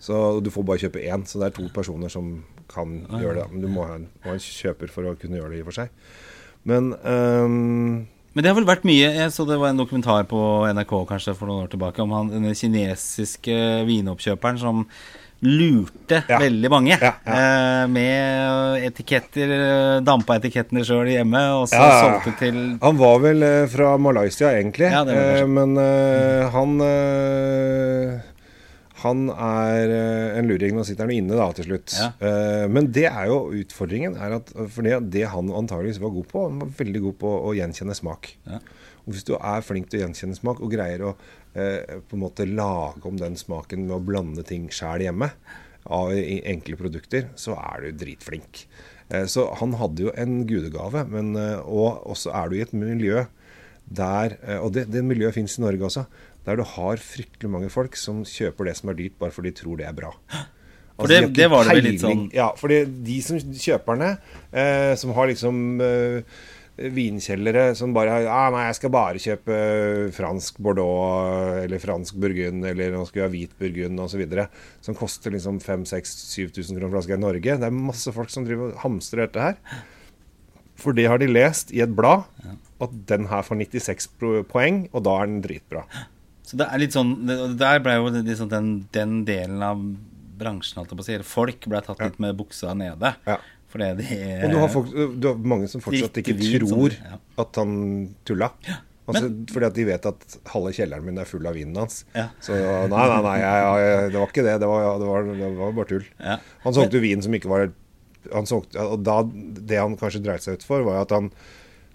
Så 0.00 0.40
du 0.42 0.50
får 0.50 0.64
bare 0.64 0.78
kjøpe 0.78 1.00
én. 1.02 1.24
Så 1.26 1.38
det 1.40 1.46
er 1.52 1.56
to 1.62 1.68
personer 1.74 2.08
som 2.08 2.44
kan 2.68 3.00
gjøre 3.10 3.34
det. 3.42 3.46
Men 3.52 3.60
du 3.62 3.68
må 3.68 3.86
ha 3.86 3.94
en, 3.96 4.06
må 4.24 4.30
ha 4.30 4.36
en 4.36 4.38
kjøper 4.44 4.88
for 4.90 5.02
å 5.10 5.16
kunne 5.18 5.38
gjøre 5.40 5.50
det 5.54 5.58
i 5.58 5.62
og 5.64 5.70
for 5.72 5.78
seg. 5.82 5.88
Men 6.64 6.92
um, 7.04 8.06
Men 8.34 8.44
det 8.44 8.50
har 8.50 8.58
vel 8.58 8.66
vært 8.68 8.84
mye 8.84 9.08
Jeg 9.14 9.30
så 9.32 9.46
det 9.48 9.56
var 9.58 9.70
en 9.72 9.78
dokumentar 9.80 10.26
på 10.28 10.38
NRK 10.74 10.92
kanskje 11.08 11.34
for 11.38 11.48
noen 11.48 11.64
år 11.64 11.70
tilbake 11.72 12.02
om 12.02 12.10
han, 12.12 12.28
den 12.30 12.54
kinesiske 12.54 13.56
vinoppkjøperen 13.88 14.58
som 14.60 14.84
lurte 15.42 16.22
Ja. 16.28 16.38
veldig 16.42 16.70
mange 16.72 16.96
Ja, 16.98 17.12
eh, 17.24 17.86
med 17.86 18.82
etiketter, 18.88 20.00
dampa 20.02 20.38
etikettene 20.40 20.82
sjøl 20.84 21.06
hjemme, 21.12 21.42
og 21.60 21.68
så 21.70 21.78
Ja, 21.78 21.84
ja, 21.86 21.92
ja. 21.92 22.00
solgte 22.20 22.38
til 22.40 22.58
han 22.82 22.96
var 22.98 23.18
vel 23.22 23.42
eh, 23.46 23.66
fra 23.70 23.92
Malaysia, 23.98 24.50
egentlig. 24.56 24.90
Ja, 24.90 25.04
Eh, 25.06 25.46
men 25.46 25.76
eh, 25.78 26.48
han 26.50 26.78
Han 28.98 29.28
er 29.30 29.92
en 30.40 30.48
luring. 30.50 30.74
Nå 30.74 30.82
sitter 30.86 31.06
han 31.06 31.12
inne 31.14 31.36
da 31.38 31.44
til 31.54 31.68
slutt. 31.68 31.92
Ja. 31.94 32.08
Eh, 32.18 32.64
men 32.66 32.88
det 32.90 33.04
er 33.06 33.28
jo 33.30 33.52
utfordringen. 33.54 34.16
Er 34.18 34.34
at, 34.40 34.50
for 34.74 34.82
det, 34.82 34.96
det 35.14 35.22
han 35.30 35.52
antageligvis 35.54 36.00
var 36.02 36.10
god 36.16 36.26
på, 36.32 36.42
han 36.48 36.58
var 36.64 36.72
veldig 36.80 37.02
god 37.04 37.18
på 37.20 37.30
å 37.46 37.54
gjenkjenne 37.54 37.94
smak. 37.94 38.32
Ja. 38.50 38.58
Og 39.06 39.14
Hvis 39.14 39.22
du 39.28 39.36
er 39.38 39.62
flink 39.62 39.86
til 39.88 40.00
å 40.00 40.02
gjenkjenne 40.08 40.34
smak 40.36 40.58
og 40.60 40.72
greier 40.74 41.04
å 41.12 41.14
eh, 41.58 41.98
på 42.08 42.16
en 42.16 42.22
måte 42.22 42.46
lage 42.48 43.04
om 43.08 43.18
den 43.20 43.34
smaken 43.40 43.86
med 43.88 43.96
å 43.98 44.04
blande 44.04 44.44
ting 44.46 44.68
sjæl 44.72 45.04
hjemme, 45.08 45.32
av 45.88 46.10
enkle 46.12 46.76
produkter, 46.76 47.30
så 47.40 47.54
er 47.56 47.86
du 47.88 48.04
dritflink. 48.04 48.66
Eh, 49.10 49.24
så 49.30 49.46
han 49.60 49.72
hadde 49.80 50.02
jo 50.06 50.10
en 50.20 50.42
gudegave, 50.48 51.06
men, 51.08 51.34
eh, 51.40 51.58
og 51.64 52.04
også 52.12 52.32
er 52.36 52.48
du 52.52 52.56
i 52.58 52.64
et 52.66 52.74
miljø 52.76 53.26
der 53.88 54.34
Og 54.60 54.72
det, 54.74 54.82
det 54.92 55.00
miljøet 55.00 55.32
fins 55.38 55.54
i 55.56 55.62
Norge 55.62 55.80
også. 55.86 56.02
Der 56.44 56.56
du 56.60 56.62
har 56.62 57.00
fryktelig 57.00 57.48
mange 57.48 57.70
folk 57.72 57.96
som 57.96 58.18
kjøper 58.22 58.68
det 58.68 58.74
som 58.76 58.90
er 58.90 58.98
dyrt, 58.98 59.14
bare 59.18 59.32
fordi 59.32 59.48
de 59.54 59.62
tror 59.62 59.78
det 59.80 59.86
er 59.88 59.96
bra. 59.96 60.10
Altså, 60.98 61.08
det- 61.08 61.20
de 61.32 61.32
det 61.40 61.48
var 61.50 61.64
det 61.64 61.72
vel 61.78 61.84
litt 61.92 62.00
sånn- 62.02 62.30
Ja, 62.34 62.50
fordi 62.58 62.82
de 63.04 63.20
som 63.22 63.38
kjøperne, 63.38 64.18
eh, 64.52 64.94
som 64.96 65.12
har 65.14 65.26
liksom 65.28 65.80
eh, 65.80 66.22
vinkjellere 66.78 67.72
som 67.78 67.92
bare 67.96 68.20
ah, 68.30 68.48
Nei, 68.54 68.68
jeg 68.68 68.78
skal 68.78 68.92
bare 68.94 69.22
kjøpe 69.22 69.58
fransk 70.14 70.60
Bordeaux 70.62 71.58
eller 71.64 71.82
fransk 71.82 72.18
Burgund 72.22 72.66
eller 72.70 72.94
nå 72.94 73.04
skal 73.08 73.20
vi 73.20 73.24
ha 73.24 73.32
hvit 73.32 73.56
Burgund 73.58 74.02
osv. 74.04 74.22
Som 74.84 74.98
koster 74.98 75.34
liksom 75.34 75.58
5000-7000 75.64 76.78
kroner 76.78 76.94
flaska 76.94 77.18
i 77.18 77.22
Norge. 77.22 77.58
Det 77.58 77.68
er 77.68 77.80
masse 77.90 78.14
folk 78.14 78.30
som 78.32 78.46
driver 78.46 78.72
og 78.72 78.82
hamstrer 78.84 79.26
dette 79.26 79.48
her. 79.48 79.82
For 80.78 80.94
det 80.94 81.08
har 81.10 81.18
de 81.18 81.26
lest 81.30 81.72
i 81.74 81.82
et 81.82 81.94
blad, 81.94 82.28
at 82.78 82.94
den 83.10 83.26
her 83.32 83.42
får 83.42 83.58
96 83.64 84.06
poeng, 84.50 84.84
og 84.92 85.02
da 85.08 85.16
er 85.18 85.30
den 85.32 85.42
dritbra. 85.42 85.82
Så 86.46 86.56
det 86.60 86.68
er 86.70 86.80
litt 86.80 86.94
sånn 86.96 87.10
Der 87.60 87.82
ble 87.84 87.98
jo 87.98 88.06
liksom 88.14 88.48
den, 88.48 88.68
den 88.94 89.18
delen 89.28 89.60
av 89.64 89.82
bransjen, 90.38 90.78
holdt 90.78 90.94
jeg 90.94 91.00
på 91.00 91.04
å 91.04 91.08
si, 91.08 91.16
folk, 91.26 91.66
ble 91.66 91.80
tatt 91.82 92.02
litt 92.04 92.20
med 92.22 92.38
buksa 92.38 92.70
nede. 92.78 93.16
Ja. 93.26 93.40
Fordi 93.68 93.88
de 93.98 94.18
Og 94.46 94.52
du 94.52 94.58
har, 94.58 94.68
folk, 94.72 94.92
du 94.92 95.26
har 95.28 95.40
mange 95.54 95.68
som 95.68 95.82
fortsatt 95.84 96.22
ikke 96.22 96.36
tror 96.38 96.94
sånn, 96.94 97.10
ja. 97.12 97.18
at 97.44 97.58
han 97.60 97.72
tulla. 98.28 98.52
Altså, 99.08 99.28
fordi 99.48 99.66
at 99.68 99.76
de 99.76 99.84
vet 99.88 100.06
at 100.08 100.38
halve 100.52 100.72
kjelleren 100.76 101.04
min 101.06 101.20
er 101.20 101.28
full 101.28 101.46
av 101.48 101.56
vinen 101.56 101.76
hans. 101.80 102.02
Ja. 102.12 102.26
Så 102.44 102.56
nei, 102.56 102.88
nei, 102.92 103.20
nei, 103.24 103.36
jeg, 103.40 104.08
det 104.12 104.20
var 104.20 104.32
ikke 104.32 104.44
det. 104.44 104.56
Det 104.60 104.68
var, 104.68 104.88
det 105.00 105.08
var, 105.08 105.30
det 105.38 105.52
var 105.56 105.76
bare 105.78 105.90
tull. 105.92 106.08
Ja. 106.20 106.36
Han 106.64 106.76
solgte 106.76 107.00
vin 107.04 107.24
som 107.24 107.36
ikke 107.36 107.52
var 107.52 107.70
han 108.32 108.48
solgte, 108.48 108.82
Og 108.82 109.00
da, 109.06 109.22
det 109.24 109.78
han 109.80 109.96
kanskje 109.96 110.20
dreit 110.24 110.44
seg 110.44 110.58
ut 110.58 110.66
for, 110.66 110.84
var 110.84 111.06
at 111.06 111.14
han 111.14 111.30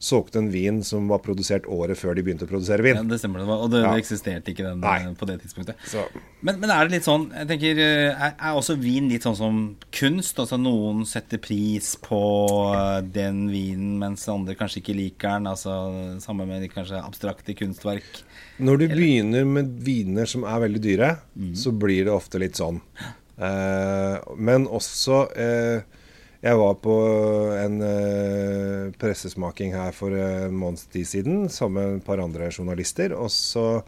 solgte 0.03 0.41
en 0.41 0.49
vin 0.51 0.81
som 0.83 1.05
var 1.07 1.21
produsert 1.23 1.63
året 1.71 1.95
før 1.95 2.17
de 2.17 2.23
begynte 2.25 2.43
å 2.43 2.49
produsere 2.49 2.83
vin. 2.83 2.97
Ja, 2.99 3.03
det 3.07 3.19
stemmer. 3.21 3.39
det 3.39 3.47
var- 3.47 3.61
Og 3.63 3.71
det, 3.71 3.81
Ja. 3.83 3.93
eksisterte 3.95 4.51
ikke 4.51 4.65
den 4.67 4.81
Nei. 4.81 4.97
eh, 4.99 5.13
på 5.15 5.25
det 5.29 5.37
tidspunktet. 5.41 5.75
Så, 5.87 6.03
Men, 6.41 6.59
men 6.59 6.69
er 6.69 6.83
det 6.87 6.91
litt 6.97 7.05
sånn 7.07 7.31
Jeg 7.33 7.47
tenker, 7.47 7.79
eh, 7.79 8.11
er, 8.27 8.35
er 8.39 8.53
også 8.59 8.75
vin 8.77 9.07
litt 9.09 9.23
sånn 9.23 9.37
som 9.37 9.77
kunst? 9.91 10.35
Altså 10.43 10.59
Noen 10.59 11.05
setter 11.07 11.37
pris 11.39 11.95
på 11.95 12.19
eh, 12.75 13.01
den 13.01 13.47
vinen, 13.49 13.97
mens 13.99 14.27
andre 14.27 14.55
kanskje 14.55 14.81
ikke 14.83 14.95
liker 14.95 15.29
den. 15.39 15.47
Altså 15.47 16.19
Samme 16.21 16.45
med 16.45 16.69
kanskje 16.73 16.99
abstrakte 17.03 17.55
kunstverk. 17.55 18.03
når 18.59 18.77
du 18.79 18.87
begynner 18.89 19.45
med 19.47 19.79
viner 19.81 20.25
som 20.27 20.43
er 20.43 20.59
veldig 20.67 20.81
dyre, 20.81 21.17
Mm. 21.39 21.53
så 21.55 21.71
blir 21.71 22.03
det 22.05 22.13
ofte 22.13 22.37
litt 22.39 22.53
sånn. 22.59 22.81
Eh, 23.39 24.19
men 24.37 24.67
også 24.67 25.23
eh, 25.37 25.81
Jeg 26.43 26.59
var 26.59 26.73
på 26.83 26.93
en 27.55 27.77
uh, 27.79 28.91
pressesmaking 28.99 29.75
her 29.77 29.93
for 29.95 30.11
en 30.11 30.55
måneds 30.59 30.89
tid 30.91 31.07
siden 31.07 31.45
sammen 31.47 31.77
med 31.77 32.01
et 32.01 32.07
par 32.07 32.19
andre 32.19 32.49
journalister. 32.51 33.15
Og 33.15 33.31
så 33.31 33.79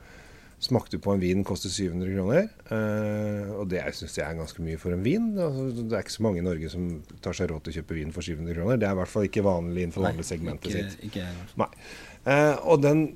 smakte 0.64 0.96
du 0.96 1.04
på 1.04 1.12
en 1.12 1.20
vin, 1.20 1.44
koster 1.44 1.70
700 1.70 2.14
kroner. 2.16 2.48
Uh, 2.70 3.60
og 3.60 3.68
det 3.74 3.84
syns 3.98 4.16
jeg 4.22 4.24
er 4.24 4.40
ganske 4.40 4.64
mye 4.64 4.80
for 4.80 4.96
en 4.96 5.04
vin. 5.04 5.34
Altså, 5.36 5.68
det 5.82 5.98
er 5.98 6.08
ikke 6.08 6.16
så 6.16 6.28
mange 6.30 6.40
i 6.40 6.48
Norge 6.48 6.72
som 6.72 6.88
tar 7.26 7.36
seg 7.36 7.52
råd 7.52 7.66
til 7.66 7.76
å 7.76 7.78
kjøpe 7.82 8.00
vin 8.00 8.16
for 8.16 8.24
700 8.24 8.56
kroner. 8.56 8.80
Det 8.80 8.88
er 8.88 8.96
i 8.96 9.02
hvert 9.02 9.14
fall 9.18 9.28
ikke 9.28 9.46
vanlig 9.46 9.86
innenfor 9.86 10.08
vanlig 10.08 10.28
segmentet 10.32 10.72
ikke, 10.72 10.88
sitt. 10.88 11.06
ikke, 11.10 11.28
Nei. 11.60 11.72
Uh, 12.24 12.56
og 12.72 12.80
den 12.88 13.08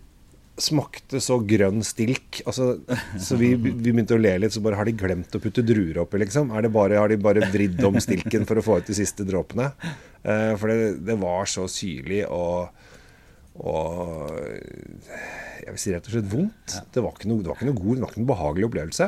smakte 0.63 1.22
så 1.24 1.39
grønn 1.48 1.82
stilk. 1.86 2.41
Altså, 2.50 2.74
så 3.22 3.38
vi, 3.39 3.54
vi 3.60 3.74
begynte 3.80 4.17
å 4.17 4.22
le 4.22 4.36
litt, 4.43 4.56
så 4.56 4.63
bare 4.65 4.80
har 4.80 4.89
de 4.89 4.95
glemt 5.00 5.36
å 5.36 5.41
putte 5.43 5.63
druer 5.65 6.02
oppi, 6.04 6.22
liksom? 6.24 6.54
Er 6.56 6.65
det 6.67 6.74
bare, 6.76 7.00
har 7.02 7.12
de 7.12 7.19
bare 7.22 7.48
vridd 7.54 7.82
om 7.88 7.98
stilken 8.04 8.48
for 8.50 8.60
å 8.60 8.65
få 8.65 8.80
ut 8.82 8.91
de 8.91 8.98
siste 8.98 9.26
dråpene? 9.28 9.72
Eh, 10.24 10.54
for 10.60 10.72
det, 10.72 10.93
det 11.08 11.17
var 11.22 11.50
så 11.50 11.67
syrlig 11.72 12.26
og 12.30 12.69
og 13.60 14.30
jeg 14.39 15.74
vil 15.74 15.82
si 15.82 15.91
rett 15.91 16.06
og 16.08 16.13
slett 16.13 16.30
vondt. 16.32 16.76
Det 16.95 17.02
var 17.04 17.12
ikke 17.17 17.28
noe, 17.28 17.43
det 17.43 17.52
var 17.52 17.58
ikke 17.60 17.67
noe 17.67 17.80
god, 17.80 17.98
det 17.98 18.04
var 18.06 18.13
ikke 18.13 18.22
noe 18.22 18.30
behagelig 18.30 18.67
opplevelse. 18.69 19.08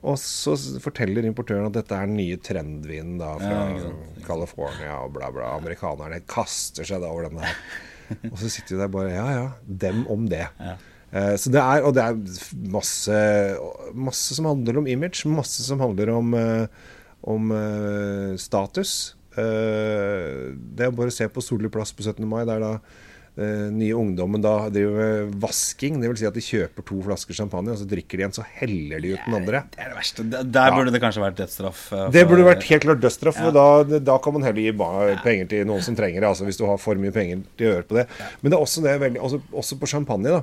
Og 0.00 0.16
så 0.16 0.54
forteller 0.80 1.26
importøren 1.28 1.66
at 1.68 1.76
dette 1.76 1.92
er 1.96 2.08
den 2.08 2.16
nye 2.16 2.38
trendvinen 2.40 3.18
da 3.20 3.34
fra 3.36 3.58
Ja, 3.76 3.90
California 4.24 4.96
og 5.04 5.12
bla, 5.18 5.28
bla. 5.34 5.50
Amerikanerne 5.58 6.22
kaster 6.30 6.88
seg 6.88 7.02
da 7.04 7.10
over 7.12 7.28
denne 7.28 7.44
her. 7.44 7.58
Og 8.30 8.38
så 8.40 8.48
sitter 8.50 8.74
vi 8.74 8.80
der 8.80 8.94
bare 8.94 9.12
Ja, 9.12 9.26
ja, 9.36 9.44
dem 9.84 10.06
om 10.10 10.24
det. 10.32 10.46
Ja. 10.56 10.78
Eh, 11.12 11.34
så 11.42 11.50
det 11.50 11.58
er, 11.62 11.82
og 11.82 11.94
det 11.96 12.04
er 12.06 12.18
masse, 12.70 13.20
masse 13.98 14.36
som 14.36 14.46
handler 14.46 14.78
om 14.78 14.86
image, 14.86 15.24
masse 15.26 15.62
som 15.66 15.80
handler 15.82 16.12
om, 16.14 16.34
eh, 16.38 16.66
om 17.26 17.50
eh, 17.52 18.36
status. 18.38 19.14
Det 19.34 20.84
er 20.84 20.90
bare 20.94 21.10
å 21.10 21.14
se 21.14 21.26
på 21.32 21.42
Solli 21.42 21.70
plass 21.72 21.92
på 21.96 22.02
17. 22.04 22.26
mai, 22.28 22.42
der 22.48 22.60
da 22.60 22.72
nye 23.40 23.94
ungdommen 23.96 24.42
da 24.42 24.66
driver 24.68 24.96
med 24.98 25.36
vasking. 25.40 26.00
Det 26.02 26.10
vil 26.10 26.18
si 26.18 26.26
at 26.28 26.34
de 26.36 26.42
kjøper 26.44 26.84
to 26.84 26.98
flasker 27.06 27.32
champagne, 27.38 27.70
og 27.72 27.78
så 27.80 27.86
drikker 27.88 28.18
de 28.20 28.24
en, 28.26 28.34
så 28.36 28.42
heller 28.58 29.00
de 29.00 29.14
ut 29.14 29.22
den 29.24 29.36
andre. 29.38 29.62
Det 29.72 29.80
er 29.80 29.92
det 29.94 29.96
verste. 29.96 30.26
Der, 30.34 30.42
der 30.58 30.68
Ja. 30.68 30.74
burde 30.76 30.92
det 30.92 31.00
kanskje 31.00 31.22
vært 31.22 31.38
dødsstraff. 31.38 31.92
eh, 31.94 32.10
Det 32.10 32.26
burde 32.28 32.44
vært 32.44 32.66
helt 32.68 32.82
klart 32.84 33.00
dødsstraff. 33.00 33.38
Ja. 33.40 33.50
Da, 33.54 33.98
da 34.10 34.18
kan 34.18 34.34
man 34.34 34.42
heller 34.42 34.60
gi 34.60 34.74
penger 35.22 35.48
til 35.54 35.64
noen 35.70 35.80
som 35.86 35.96
trenger 35.96 36.20
det. 36.20 36.28
Altså 36.28 36.44
Hvis 36.44 36.58
du 36.58 36.66
har 36.66 36.76
for 36.82 36.94
mye 37.00 37.12
penger 37.14 37.44
til 37.56 37.70
å 37.70 37.74
gjøre 37.76 37.88
på 37.88 37.96
det. 38.00 38.06
Men 38.42 38.50
det 38.50 38.58
er 38.58 38.66
også, 38.66 38.82
det 38.84 38.98
veldig, 39.00 39.20
også, 39.22 39.40
også 39.54 39.78
på 39.80 39.88
champagne. 39.94 40.28
da 40.36 40.42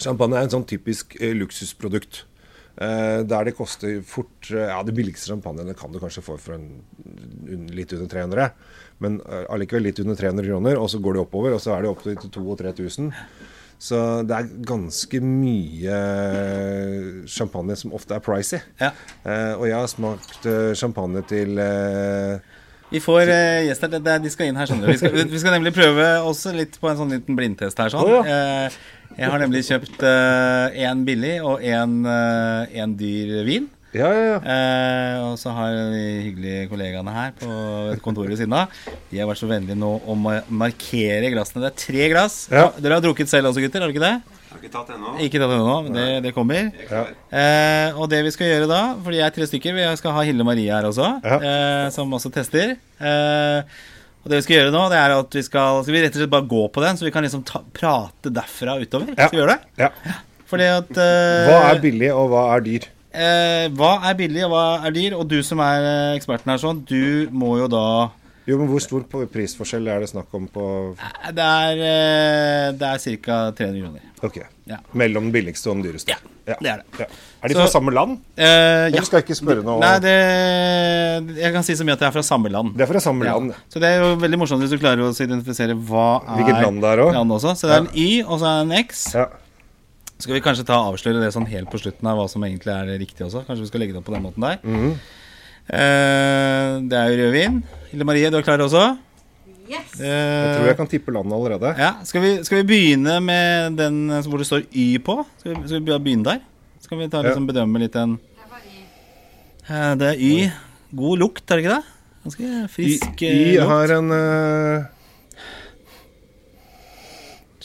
Champagne 0.00 0.38
er 0.38 0.46
en 0.46 0.54
sånn 0.54 0.68
typisk 0.68 1.16
eh, 1.20 1.34
luksusprodukt. 1.36 2.24
Eh, 2.80 3.20
der 3.28 3.44
det 3.44 3.52
koster 3.52 3.98
fort 4.08 4.48
eh, 4.48 4.70
Ja, 4.70 4.78
det 4.82 4.94
billigste 4.96 5.28
champagnene 5.28 5.74
kan 5.76 5.92
du 5.92 5.98
kanskje 6.00 6.22
få 6.24 6.38
for 6.40 6.56
en, 6.56 6.70
un, 7.44 7.66
litt 7.76 7.92
under 7.92 8.08
300. 8.08 8.46
Men 9.04 9.18
eh, 9.26 9.44
allikevel 9.52 9.84
litt 9.90 10.00
under 10.00 10.16
300 10.16 10.46
kroner, 10.48 10.78
og 10.80 10.88
så 10.88 11.00
går 11.02 11.18
det 11.18 11.24
oppover, 11.26 11.56
og 11.56 11.60
så 11.60 11.74
er 11.76 11.84
det 11.84 11.90
opp 11.92 12.00
til 12.06 12.16
2000-3000. 12.22 13.12
Så 13.82 13.98
det 14.22 14.36
er 14.38 14.50
ganske 14.64 15.18
mye 15.26 15.98
eh, 16.00 17.06
champagne 17.28 17.76
som 17.76 17.92
ofte 17.98 18.14
er 18.16 18.22
pricy. 18.24 18.62
Ja. 18.80 18.92
Eh, 19.26 19.52
og 19.58 19.66
jeg 19.68 19.76
har 19.76 19.90
smakt 19.90 20.48
champagne 20.78 21.24
til 21.28 21.58
eh, 21.58 22.38
Vi 22.94 23.02
får 23.02 23.26
eh, 23.26 23.66
gjester. 23.66 23.98
De 23.98 24.32
skal 24.32 24.48
inn 24.48 24.60
her, 24.60 24.70
skjønner 24.70 24.86
du. 24.86 24.94
Vi 24.94 25.02
skal, 25.02 25.18
vi 25.34 25.42
skal 25.42 25.56
nemlig 25.58 25.74
prøve 25.76 26.08
også 26.30 26.54
litt 26.56 26.78
på 26.80 26.88
en 26.92 27.00
sånn 27.02 27.12
liten 27.18 27.36
blindtest 27.36 27.82
her. 27.82 27.92
sånn. 27.92 28.16
ja 28.22 28.22
Eh, 28.22 28.82
jeg 29.18 29.30
har 29.30 29.38
nemlig 29.42 29.62
kjøpt 29.68 30.02
én 30.02 31.04
billig 31.06 31.36
og 31.44 31.60
én 31.62 32.96
dyr 32.98 33.44
vin. 33.48 33.68
Ja, 33.92 34.08
ja, 34.08 34.20
ja. 34.24 34.36
Eh, 34.40 35.16
og 35.26 35.34
så 35.36 35.52
har 35.52 35.74
de 35.92 35.98
hyggelige 36.24 36.62
kollegaene 36.70 37.12
her 37.12 37.34
på 37.36 37.48
kontoret 38.00 38.32
ved 38.32 38.38
siden 38.40 38.54
av 38.56 38.72
De 39.10 39.18
har 39.20 39.28
vært 39.28 39.42
så 39.42 39.48
vennlige 39.50 39.76
nå 39.76 39.90
å 40.08 40.14
markere 40.16 41.28
glassene. 41.34 41.60
Det 41.66 41.68
er 41.74 41.82
tre 41.82 42.06
glass. 42.08 42.38
Ja. 42.48 42.70
Dere 42.80 42.96
har 42.96 43.04
drukket 43.04 43.28
selv 43.28 43.50
også, 43.50 43.60
gutter? 43.60 43.84
Har 43.84 43.92
dere 43.92 43.96
ikke 43.98 44.06
det? 44.06 44.14
Jeg 44.22 44.48
Har 44.54 44.62
ikke 44.62 44.72
tatt 44.72 44.94
ennå. 44.96 45.12
Ikke 45.26 45.42
tatt 45.42 45.52
ennå, 45.58 45.76
men 45.84 45.92
det, 45.98 46.06
det 46.24 46.32
kommer. 46.36 46.72
Eh, 46.88 48.00
og 48.00 48.08
det 48.12 48.22
vi 48.24 48.32
skal 48.32 48.48
gjøre 48.48 48.70
da, 48.72 48.80
fordi 49.04 49.20
jeg 49.20 49.28
er 49.28 49.36
tre 49.36 49.46
stykker 49.52 49.76
Vi 49.76 49.86
skal 50.00 50.16
ha 50.16 50.24
Hilde 50.28 50.44
Marie 50.48 50.72
her 50.72 50.88
også, 50.88 51.12
Ja. 51.24 51.38
eh, 51.52 51.86
som 51.92 52.12
også 52.16 52.32
tester. 52.32 52.74
Eh, 53.00 53.62
og 54.22 54.30
det 54.30 54.38
vi 54.38 54.44
skal 54.46 54.58
gjøre 54.58 54.72
nå, 54.74 54.82
det 54.92 54.98
er 55.00 55.14
at 55.16 55.34
vi 55.34 55.42
skal 55.42 55.80
Skal 55.82 55.96
vi 55.96 56.02
rett 56.04 56.14
og 56.14 56.22
slett 56.22 56.32
bare 56.32 56.46
gå 56.50 56.62
på 56.70 56.84
den, 56.84 56.98
så 56.98 57.06
vi 57.06 57.12
kan 57.14 57.24
liksom 57.26 57.42
ta, 57.48 57.62
prate 57.74 58.30
derfra 58.30 58.78
utover? 58.78 59.14
Ja. 59.16 59.26
Skal 59.26 59.36
vi 59.36 59.42
gjøre 59.42 59.56
det? 59.56 59.72
ja. 59.82 60.18
Fordi 60.52 60.66
at 60.68 60.90
uh, 60.98 61.48
Hva 61.48 61.60
er 61.70 61.78
billig, 61.80 62.10
og 62.12 62.26
hva 62.32 62.42
er 62.54 62.64
dyr? 62.66 62.88
Uh, 63.12 63.66
hva 63.76 63.92
er 64.08 64.16
billig, 64.18 64.42
og 64.46 64.52
hva 64.52 64.64
er 64.86 64.94
dyr? 64.96 65.16
Og 65.18 65.24
du 65.28 65.38
som 65.44 65.60
er 65.64 65.84
eh, 65.84 66.16
eksperten 66.18 66.52
her 66.52 66.60
sånn, 66.60 66.82
du 66.88 67.32
må 67.32 67.54
jo 67.60 67.70
da 67.72 67.84
Jo, 68.48 68.58
men 68.60 68.68
Hvor 68.70 68.84
stor 68.84 69.06
prisforskjell 69.32 69.88
er 69.92 70.04
det 70.04 70.10
snakk 70.12 70.32
om 70.36 70.46
på 70.52 70.66
eh, 70.92 71.28
Det 71.36 71.48
er, 71.66 71.82
eh, 71.88 72.68
det 72.76 72.88
er 72.92 73.20
ca. 73.24 73.38
300 73.58 73.84
kroner. 73.84 74.08
Ok. 74.28 74.40
Ja. 74.70 74.80
Mellom 74.92 75.28
den 75.28 75.34
billigste 75.34 75.72
og 75.72 75.78
den 75.80 75.86
dyreste? 75.88 76.16
Ja, 76.46 76.56
det 76.58 76.72
er 76.74 76.82
det. 76.84 77.04
Ja. 77.04 77.10
Er 77.42 77.48
de 77.48 77.54
Så- 77.54 77.60
fra 77.64 77.70
samme 77.72 77.90
land? 77.92 78.18
Eh, 78.38 78.90
Jeg 78.94 79.04
skal 79.04 79.22
ikke 79.22 79.34
spørre 79.34 79.64
noe 79.64 79.80
Nei, 79.80 79.98
det 79.98 81.36
Jeg 81.42 81.52
kan 81.52 81.62
si 81.66 81.72
så 81.74 81.82
mye 81.84 81.92
at 81.92 81.98
det 81.98 82.06
er 82.08 82.12
fra 82.12 82.22
samme 82.22 82.48
land. 82.48 82.76
Det 82.76 82.82
er 82.88 82.92
fra 82.92 83.00
samme 83.00 83.24
Ja. 83.24 83.32
land. 83.34 83.52
Så 83.68 83.80
det 83.80 83.88
er 83.90 83.98
jo 84.00 84.16
veldig 84.16 84.38
morsomt 84.38 84.60
hvis 84.62 84.70
du 84.70 84.78
klarer 84.78 84.98
å 85.02 85.10
identifisere 85.10 85.74
hva 85.74 86.22
er 86.22 86.36
Hvilket 86.38 86.62
land 86.62 86.80
det 86.80 86.90
er 86.92 87.02
også. 87.02 87.14
land 87.14 87.30
også. 87.30 87.50
Så 87.58 87.62
det 87.66 87.74
er 87.74 87.80
en 87.80 87.90
Y, 87.96 88.22
og 88.22 88.38
så 88.38 88.46
er 88.46 88.64
det 88.64 88.70
en 88.72 88.84
X. 88.86 89.14
Ja. 89.14 89.26
Skal 90.18 90.34
vi 90.34 90.40
kanskje 90.40 90.64
ta 90.64 90.74
avsløre 90.86 91.18
det 91.20 91.32
sånn 91.34 91.48
helt 91.48 91.68
på 91.68 91.80
slutten 91.82 92.06
av 92.06 92.16
hva 92.16 92.28
som 92.30 92.42
egentlig 92.44 92.70
er 92.70 92.86
riktig 92.98 93.26
også? 93.26 93.44
Kanskje 93.44 93.60
vi 93.62 93.66
skal 93.66 93.80
legge 93.80 93.92
det 93.92 93.98
opp 93.98 94.04
på 94.06 94.14
den 94.14 94.22
måten 94.22 94.40
der. 94.40 94.58
Mm. 94.62 94.92
Uh, 95.72 96.80
det 96.88 96.96
er 96.98 97.08
jo 97.10 97.16
rødvin. 97.22 97.62
Hilde 97.90 98.04
Marie, 98.04 98.30
du 98.30 98.36
er 98.38 98.42
klar 98.42 98.58
også? 98.58 98.98
Yes. 99.70 100.00
Eh, 100.00 100.06
Jeg 100.06 100.56
tror 100.58 100.66
jeg 100.66 100.76
kan 100.76 100.86
tippe 100.90 101.12
landet 101.14 101.32
allerede. 101.32 101.76
ja, 101.78 101.92
skal 102.04 102.20
vi, 102.20 102.30
skal 102.44 102.62
vi 102.62 102.64
begynne 102.68 103.20
med 103.22 103.76
den 103.78 104.08
hvor 104.26 104.36
det 104.38 104.46
står 104.46 104.64
Y 104.74 104.98
på? 104.98 105.24
Skal 105.40 105.54
vi, 105.54 105.68
skal 105.68 105.80
vi 105.80 105.98
begynne 105.98 106.24
der? 106.24 106.40
Skal 106.92 107.00
vi 107.00 107.08
ta 107.08 107.20
liksom 107.24 107.46
bedømme 107.48 107.80
litt 107.80 107.94
den 107.96 108.18
Det 109.64 109.70
er. 109.72 109.94
Eh, 109.96 110.08
er 110.10 110.18
Y. 110.20 110.50
God 110.92 111.22
lukt, 111.22 111.44
er 111.48 111.56
det 111.56 111.62
ikke 111.62 111.76
det? 111.78 111.84
Ganske 112.26 112.42
Y, 112.44 112.66
frisk 112.68 113.22
y 113.24 113.28
eh, 113.30 113.54
lukt. 113.54 113.70
har 113.70 113.92
en 113.94 114.10
uh, 114.12 114.84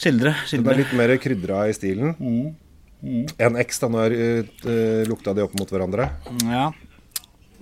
Skildre. 0.00 0.32
Den 0.48 0.70
er 0.72 0.80
litt 0.80 0.94
mer 0.96 1.12
krydra 1.20 1.58
i 1.68 1.74
stilen. 1.76 2.14
Mm. 2.16 3.26
En 3.36 3.58
X, 3.66 3.82
da. 3.82 3.90
Nå 3.92 4.00
er 4.06 4.16
uh, 4.16 5.02
lukta 5.10 5.34
de 5.36 5.44
opp 5.44 5.58
mot 5.60 5.68
hverandre. 5.68 6.08
Ja. 6.48 6.70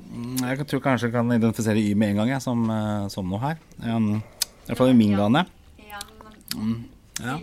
Mm, 0.07 0.37
Jeg 0.53 0.69
tror 0.71 0.85
kanskje 0.85 1.09
jeg 1.09 1.17
kan 1.17 1.35
identifisere 1.35 1.83
Y 1.83 1.97
med 1.99 2.15
en 2.15 2.23
gang, 2.23 2.31
jeg, 2.37 2.45
som, 2.47 2.63
uh, 2.71 3.09
som 3.11 3.27
noe 3.27 3.43
her. 3.43 3.59
Um, 3.83 4.21
I 4.21 4.71
hvert 4.71 4.85
fall 4.85 4.95
i 4.95 5.01
min 5.03 5.19
gane. 5.19 5.43
En 6.55 6.79
Ja. 7.19 7.41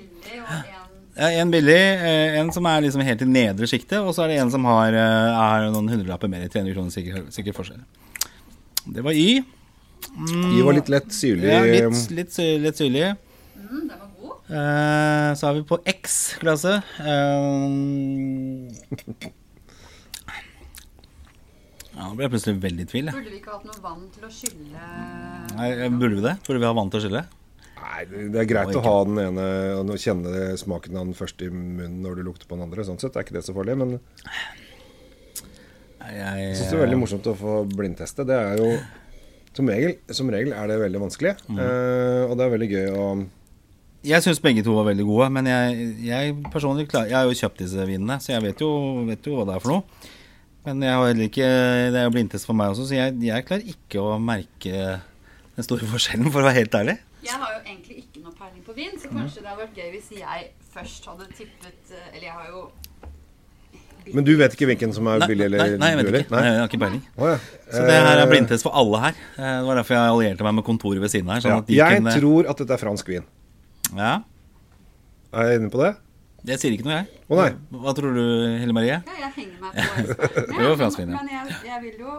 En 1.16 1.22
Ja, 1.34 1.42
En 1.42 1.52
billig, 1.52 1.76
eh, 1.78 2.40
en 2.40 2.52
som 2.52 2.66
er 2.66 2.82
liksom 2.82 3.02
helt 3.06 3.22
i 3.22 3.26
nedre 3.26 3.68
sjiktet, 3.70 4.00
og 4.02 4.14
så 4.16 4.24
er 4.24 4.28
det 4.34 4.40
en 4.42 4.52
som 4.52 4.64
har, 4.66 4.88
eh, 4.94 5.44
er 5.44 5.70
noen 5.72 5.88
hundrelapper 5.90 6.30
mer. 6.30 6.42
i 6.44 6.48
300 6.50 6.74
kroner 6.74 6.90
sikkert, 6.92 7.28
sikkert 7.32 7.56
forskjell. 7.56 7.84
Det 8.94 9.04
var 9.04 9.12
Y. 9.14 9.44
Mm, 10.18 10.58
Y 10.58 10.62
var 10.64 10.74
litt 10.74 10.90
lett 10.90 11.08
syrlig. 11.16 11.48
Ja, 11.50 11.62
litt, 11.64 12.12
litt, 12.12 12.32
sy- 12.34 12.58
litt 12.60 12.76
syrlig. 12.76 13.16
mm, 13.58 13.88
Den 13.88 13.88
var 13.90 14.10
god. 14.22 14.32
Eh, 14.50 15.34
så 15.36 15.48
er 15.50 15.54
vi 15.54 15.62
på 15.64 15.78
X-klasse. 15.86 16.84
Eh, 17.00 17.70
ja, 21.94 22.08
nå 22.10 22.16
ble 22.18 22.26
jeg 22.26 22.34
plutselig 22.34 22.60
veldig 22.64 22.82
i 22.88 22.90
tvil. 22.90 23.12
Burde 23.14 23.30
vi 23.30 23.38
ikke 23.40 23.54
hatt 23.54 23.66
noe 23.70 23.82
vann 23.84 24.04
til 24.16 24.26
å 24.26 24.32
skylle 24.34 24.84
Nei, 25.56 25.90
Burde 25.94 26.16
vi 26.18 26.22
det? 26.26 26.36
Burde 26.48 26.60
vi 26.64 26.66
ha 26.66 26.74
vann 26.74 26.90
til 26.94 27.00
å 27.00 27.04
skylle? 27.06 27.24
Nei, 28.12 28.28
det 28.34 28.42
er 28.44 28.50
greit 28.50 28.76
å 28.80 28.84
ha 28.84 28.96
den 29.08 29.22
ene 29.22 29.46
og 29.84 29.96
kjenne 30.02 30.54
smaken 30.60 31.00
av 31.00 31.08
den 31.08 31.18
første 31.18 31.48
i 31.48 31.54
munnen 31.54 32.02
når 32.04 32.20
du 32.20 32.26
lukter 32.28 32.50
på 32.50 32.58
den 32.58 32.66
andre. 32.68 32.86
Sånn 32.88 33.00
sett 33.02 33.16
er 33.16 33.26
ikke 33.26 33.38
det 33.38 33.46
så 33.46 33.56
farlig. 33.56 33.78
Men 33.80 33.96
jeg 36.12 36.58
syns 36.58 36.68
det 36.68 36.76
er 36.78 36.84
veldig 36.84 37.00
morsomt 37.00 37.30
å 37.32 37.36
få 37.38 37.62
blindteste. 37.70 38.26
Det 38.28 38.36
er 38.36 38.60
jo 38.60 38.74
som 39.54 39.70
regel, 39.70 39.96
som 40.10 40.32
regel 40.34 40.56
er 40.58 40.70
det 40.72 40.80
veldig 40.82 41.02
vanskelig. 41.06 41.36
Eh, 41.54 42.24
og 42.26 42.36
det 42.40 42.46
er 42.46 42.54
veldig 42.56 42.70
gøy 42.72 42.88
å 42.98 43.06
Jeg 44.04 44.26
syns 44.26 44.42
begge 44.44 44.66
to 44.66 44.74
var 44.76 44.90
veldig 44.90 45.06
gode, 45.08 45.30
men 45.38 45.48
jeg, 45.48 45.86
jeg 46.04 46.34
personlig 46.52 46.90
klar, 46.92 47.06
Jeg 47.08 47.16
har 47.16 47.30
jo 47.30 47.38
kjøpt 47.40 47.62
disse 47.64 47.86
vinene, 47.88 48.18
så 48.20 48.34
jeg 48.34 48.44
vet 48.50 48.64
jo, 48.66 48.72
vet 49.08 49.30
jo 49.30 49.38
hva 49.38 49.48
det 49.48 49.56
er 49.56 49.64
for 49.64 49.76
noe. 49.76 50.12
Men 50.66 50.84
jeg 50.84 50.96
har 50.96 51.10
heller 51.10 51.28
ikke 51.28 51.48
det 51.94 52.00
er 52.02 52.06
jo 52.08 52.14
blindtest 52.16 52.48
for 52.48 52.58
meg 52.58 52.74
også, 52.74 52.88
så 52.90 52.98
jeg, 52.98 53.16
jeg 53.28 53.46
klarer 53.48 53.72
ikke 53.76 54.04
å 54.04 54.20
merke 54.20 54.84
den 55.54 55.68
store 55.68 55.88
forskjellen, 55.92 56.32
for 56.34 56.42
å 56.42 56.48
være 56.50 56.64
helt 56.64 56.78
ærlig. 56.80 56.98
Jeg 57.24 57.40
har 57.40 57.52
jo 57.54 57.60
egentlig 57.62 57.93
peiling 58.44 58.64
på 58.68 58.74
vin, 58.76 58.96
så 59.00 59.10
kanskje 59.12 59.42
det 59.44 59.48
hadde 59.50 59.62
vært 59.64 59.78
gøy 59.80 59.90
hvis 59.96 60.10
jeg 60.20 60.48
først 60.74 61.06
hadde 61.12 61.28
tippet 61.38 61.94
eh, 61.96 62.10
Eller 62.12 62.28
jeg 62.28 62.36
har 62.36 62.50
jo 62.52 62.64
Men 64.14 64.26
du 64.28 64.34
vet 64.36 64.52
ikke 64.58 64.68
hvilken 64.68 64.92
som 64.96 65.08
er 65.08 65.24
billig, 65.24 65.46
eller 65.48 65.64
nei, 65.64 65.78
nei, 65.80 65.90
jeg 65.94 66.00
vet 66.02 66.10
ikke. 66.12 66.34
Nei, 66.36 66.42
jeg 66.50 66.58
har 66.60 66.68
ikke 66.68 66.80
peiling. 66.82 67.04
Oh, 67.16 67.30
ja. 67.32 67.38
Så 67.72 67.84
det 67.88 67.96
her 67.96 68.10
er 68.18 68.24
Eh, 68.26 68.30
blindtest 68.34 68.66
for 68.68 68.76
alle 68.76 69.00
her. 69.00 69.20
Eh, 69.38 69.52
Det 69.62 69.68
var 69.70 69.80
derfor 69.80 69.96
jeg 69.96 70.12
allierte 70.16 70.44
meg 70.50 70.58
med 70.60 70.66
kontoret 70.68 71.00
ved 71.06 71.14
siden 71.14 71.32
her. 71.32 71.40
Sånn 71.46 71.54
ja. 71.56 71.62
at 71.64 71.70
de 71.72 71.78
Jeg 71.78 72.02
kunne 72.02 72.16
tror 72.20 72.50
at 72.52 72.60
dette 72.66 72.76
er 72.76 72.82
fransk 72.84 73.14
vin. 73.14 73.24
Ja, 73.96 74.14
Er 75.34 75.48
jeg 75.54 75.62
inne 75.62 75.72
på 75.74 75.80
det? 75.86 75.94
jeg 76.46 76.60
sier 76.60 76.74
ikke 76.76 76.84
noe, 76.90 76.98
jeg. 77.00 77.22
Å 77.32 77.38
nei. 77.40 77.50
Hva 77.80 77.94
tror 77.96 78.12
du, 78.18 78.24
Helle 78.60 78.74
Marie? 78.76 78.98
Ja, 79.00 79.14
jeg 79.24 79.32
henger 79.38 79.60
meg 79.64 80.10
på 80.52 80.58
Det 80.60 80.68
var 80.68 80.80
fransk 80.84 81.00
vin, 81.00 81.14
ja. 81.16 81.22
Men 81.24 81.30
jeg, 81.32 81.60
jeg 81.72 81.82
vil 81.86 82.02
jo 82.04 82.16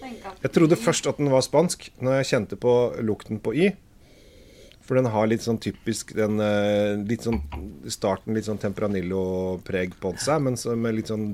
tenke 0.00 0.30
at 0.32 0.46
Jeg 0.46 0.54
trodde 0.56 0.78
først 0.80 1.06
at 1.12 1.20
den 1.20 1.28
var 1.36 1.44
spansk, 1.44 1.90
når 2.00 2.22
jeg 2.22 2.30
kjente 2.32 2.56
på 2.64 2.72
lukten 3.04 3.42
på 3.44 3.52
i. 3.52 3.68
For 4.84 4.98
den 4.98 5.08
har 5.08 5.28
litt 5.30 5.44
sånn 5.44 5.60
typisk 5.62 6.12
den 6.16 6.40
eh, 6.44 6.94
Litt 7.08 7.24
sånn 7.24 7.40
starten 7.92 8.36
litt 8.36 8.48
sånn 8.48 8.60
Temperanillo-preg 8.60 9.96
på 10.00 10.14
seg, 10.20 10.42
men 10.44 10.58
med 10.80 10.98
litt 10.98 11.12
sånn 11.12 11.28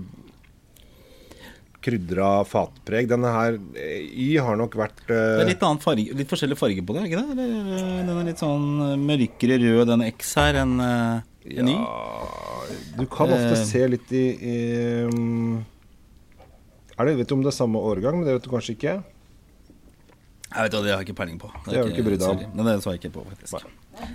krydra 1.81 2.43
fatpreg. 2.45 3.09
Denne 3.11 3.33
her 3.33 3.57
eh, 3.81 4.05
Y 4.05 4.29
har 4.43 4.59
nok 4.61 4.77
vært 4.79 5.03
Det 5.09 5.17
eh, 5.17 5.43
er 5.47 5.51
litt, 5.51 5.65
annen 5.67 5.83
farge, 5.83 6.15
litt 6.17 6.31
forskjellig 6.31 6.59
farge 6.61 6.85
på 6.85 6.97
det, 6.97 7.09
ikke 7.09 7.23
det? 7.23 7.35
Eller, 7.35 8.07
Den 8.07 8.15
er 8.15 8.31
litt 8.31 8.43
sånn 8.43 8.69
mørkere 9.03 9.59
rød, 9.65 9.87
den 9.95 10.07
X 10.13 10.35
her, 10.39 10.63
enn 10.63 10.77
en 10.81 11.73
Y. 11.73 11.79
Du 13.01 13.07
kan 13.11 13.33
ofte 13.33 13.57
uh, 13.57 13.63
se 13.67 13.81
litt 13.89 14.13
i, 14.15 14.25
i 14.47 14.57
um, 15.09 15.63
er 17.01 17.09
det, 17.09 17.17
Vet 17.23 17.31
du 17.31 17.39
om 17.39 17.43
det 17.43 17.51
er 17.51 17.57
samme 17.57 17.81
årgang? 17.81 18.21
Men 18.21 18.29
det 18.29 18.37
vet 18.37 18.47
du 18.47 18.53
kanskje 18.53 18.77
ikke? 18.77 19.01
Jeg 20.51 20.67
vet 20.67 20.75
hva, 20.75 20.81
det 20.83 20.91
har 20.91 20.99
jeg 20.99 21.07
ikke 21.09 21.19
peiling 21.21 21.39
på. 21.39 21.49
Det 21.67 21.77
har 21.77 21.87
du 21.87 21.93
ikke 21.95 22.07
brydd 22.09 22.23
deg 22.25 22.41
om. 22.51 22.65
det 22.67 22.73
så 22.83 22.95
jeg 22.95 23.01
ikke 23.05 23.13
på, 23.15 23.25
faktisk. 23.31 23.69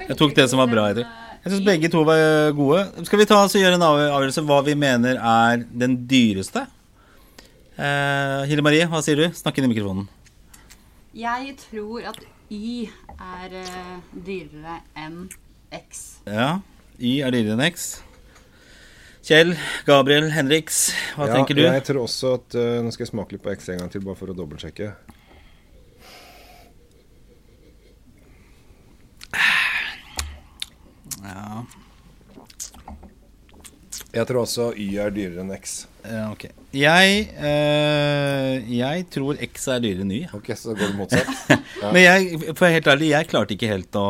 Jeg 0.09 0.17
tok 0.19 0.33
det 0.35 0.47
som 0.51 0.59
var 0.59 0.67
bra 0.71 0.89
i 0.91 0.97
det. 0.97 1.05
Jeg 1.45 1.53
syns 1.53 1.65
begge 1.65 1.91
to 1.93 2.01
var 2.07 2.19
eh, 2.19 2.51
gode. 2.57 2.81
Skal 3.07 3.21
vi 3.21 3.27
ta 3.29 3.37
oss 3.45 3.55
og 3.55 3.61
gjøre 3.61 3.77
en 3.77 3.85
avgjørelse 3.85 4.43
hva 4.49 4.57
vi 4.65 4.75
mener 4.79 5.19
er 5.21 5.63
den 5.83 5.99
dyreste? 6.09 6.65
Eh, 7.75 8.41
Hille 8.49 8.65
Marie, 8.65 8.87
hva 8.91 8.99
sier 9.05 9.19
du? 9.19 9.27
Snakk 9.35 9.59
inn 9.61 9.69
i 9.69 9.71
mikrofonen. 9.71 10.09
Jeg 11.15 11.55
tror 11.61 12.09
at 12.11 12.19
Y 12.51 12.89
er 13.15 13.55
eh, 13.61 13.93
dyrere 14.25 14.81
enn 14.99 15.29
X. 15.71 16.03
Ja. 16.27 16.57
Y 16.99 17.21
er 17.23 17.31
dyrere 17.35 17.55
enn 17.55 17.63
X. 17.69 17.87
Kjell, 19.25 19.55
Gabriel, 19.87 20.27
Henriks, 20.35 20.91
hva 21.15 21.25
Ja, 21.25 21.39
tenker 21.39 21.57
du? 21.57 21.63
Jeg 21.65 21.81
tror 21.87 22.03
også 22.03 22.35
at 22.37 22.57
eh, 22.61 22.75
Nå 22.85 22.91
skal 22.93 23.07
jeg 23.07 23.13
smake 23.15 23.33
litt 23.33 23.41
på 23.41 23.55
X 23.55 23.71
en 23.73 23.79
gang 23.81 23.89
til, 23.89 24.03
bare 24.05 24.19
for 24.19 24.29
å 24.29 24.35
dobbeltsjekke. 24.37 24.91
Ja, 31.25 31.63
Jeg 34.15 34.27
tror 34.29 34.41
også 34.45 34.69
Y 34.79 34.95
er 35.03 35.11
dyrere 35.11 35.41
enn 35.43 35.51
X. 35.57 35.73
ja, 36.07 36.29
ok. 36.31 36.45
Jeg, 36.75 37.15
eh, 37.35 38.53
jeg 38.77 39.05
tror 39.11 39.35
X 39.43 39.67
er 39.73 39.81
dyrere 39.83 40.05
enn 40.05 40.13
Y. 40.15 40.21
Ok, 40.37 40.51
så 40.59 40.75
går 40.75 40.91
det 40.93 40.97
motsatt. 40.99 41.33
Ja. 41.51 41.91
Men 41.95 42.01
jeg, 42.03 42.39
for 42.55 42.71
helt 42.71 42.87
ærlig, 42.93 43.09
jeg 43.11 43.27
klarte 43.31 43.55
ikke 43.57 43.69
helt 43.73 43.97
å, 43.99 44.05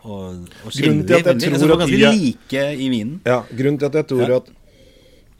å, 0.00 0.16
å 0.32 0.72
skille 0.72 0.94
jeg 1.04 1.26
veldig. 1.26 1.36
Jeg 1.44 1.52
synes 1.52 1.66
var 1.68 1.82
ganske 1.84 2.00
er- 2.00 2.16
like 2.22 2.64
i 2.72 2.88
vinen. 2.92 3.18
Ja, 3.28 3.42
Grunnen 3.52 3.80
til 3.82 3.90
at 3.90 4.00
jeg 4.00 4.08
tror 4.14 4.24
Ja. 4.28 4.40
at 4.40 4.50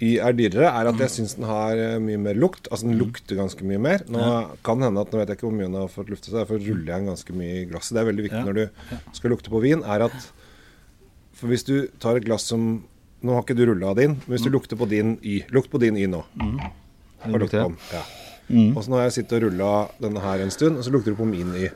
Y 0.02 0.16
er 0.18 0.34
dyrere, 0.34 0.66
er 0.74 0.88
at 0.90 0.98
jeg 0.98 1.12
syns 1.14 1.36
den 1.38 1.44
har 1.46 1.78
eh, 1.78 1.96
mye 2.02 2.18
mer 2.18 2.34
lukt. 2.34 2.66
Altså 2.74 2.88
den 2.90 2.96
lukter 2.98 3.38
ganske 3.38 3.62
mye 3.64 3.78
mer. 3.80 4.02
Nå 4.10 4.20
kan 4.66 4.82
hende 4.82 5.00
at 5.04 5.12
nå 5.14 5.20
vet 5.20 5.30
jeg 5.30 5.38
ikke 5.38 5.46
hvor 5.46 5.54
mye 5.60 5.68
den 5.70 5.78
har 5.78 5.92
fått 5.92 6.10
lufte 6.10 6.26
seg, 6.32 6.40
derfor 6.42 6.58
ruller 6.60 6.88
jeg 6.90 7.04
den 7.04 7.10
ganske 7.12 7.36
mye 7.38 7.60
i 7.62 7.66
glasset. 7.70 7.94
Det 7.94 8.02
er 8.02 8.08
veldig 8.10 8.24
viktig 8.26 8.40
Ja. 8.40 8.46
når 8.48 8.58
du 8.58 9.12
skal 9.20 9.30
lukte 9.36 9.52
på 9.54 9.60
vin, 9.62 9.84
er 9.86 10.08
at 10.10 10.16
For 11.42 11.50
hvis 11.50 11.66
du 11.66 11.76
tar 11.98 12.20
et 12.20 12.26
glass 12.26 12.46
som 12.46 12.84
Nå 13.22 13.36
har 13.36 13.44
ikke 13.44 13.54
du 13.58 13.64
rulla 13.68 13.92
din, 13.94 14.16
men 14.24 14.34
hvis 14.34 14.42
du 14.42 14.50
lukter 14.50 14.78
på 14.78 14.86
din 14.90 15.16
Y 15.22 15.44
Lukt 15.54 15.70
på 15.70 15.78
din 15.82 15.94
Y 15.98 16.08
nå. 16.10 16.24
Mm. 16.38 16.56
lukter 17.30 17.38
lukter 17.38 17.62
på 17.62 17.68
den? 17.70 17.78
Ja. 17.94 18.02
Og 18.74 18.82
så 18.82 18.90
nå 18.90 18.98
har 18.98 19.06
jeg 19.06 19.14
sittet 19.20 19.36
og 19.38 19.44
rulla 19.46 19.70
denne 20.02 20.22
her 20.24 20.42
en 20.42 20.50
stund, 20.50 20.80
og 20.80 20.82
så 20.82 20.90
lukter 20.90 21.14
du 21.14 21.20
på 21.20 21.28
min 21.28 21.52
Y. 21.54 21.68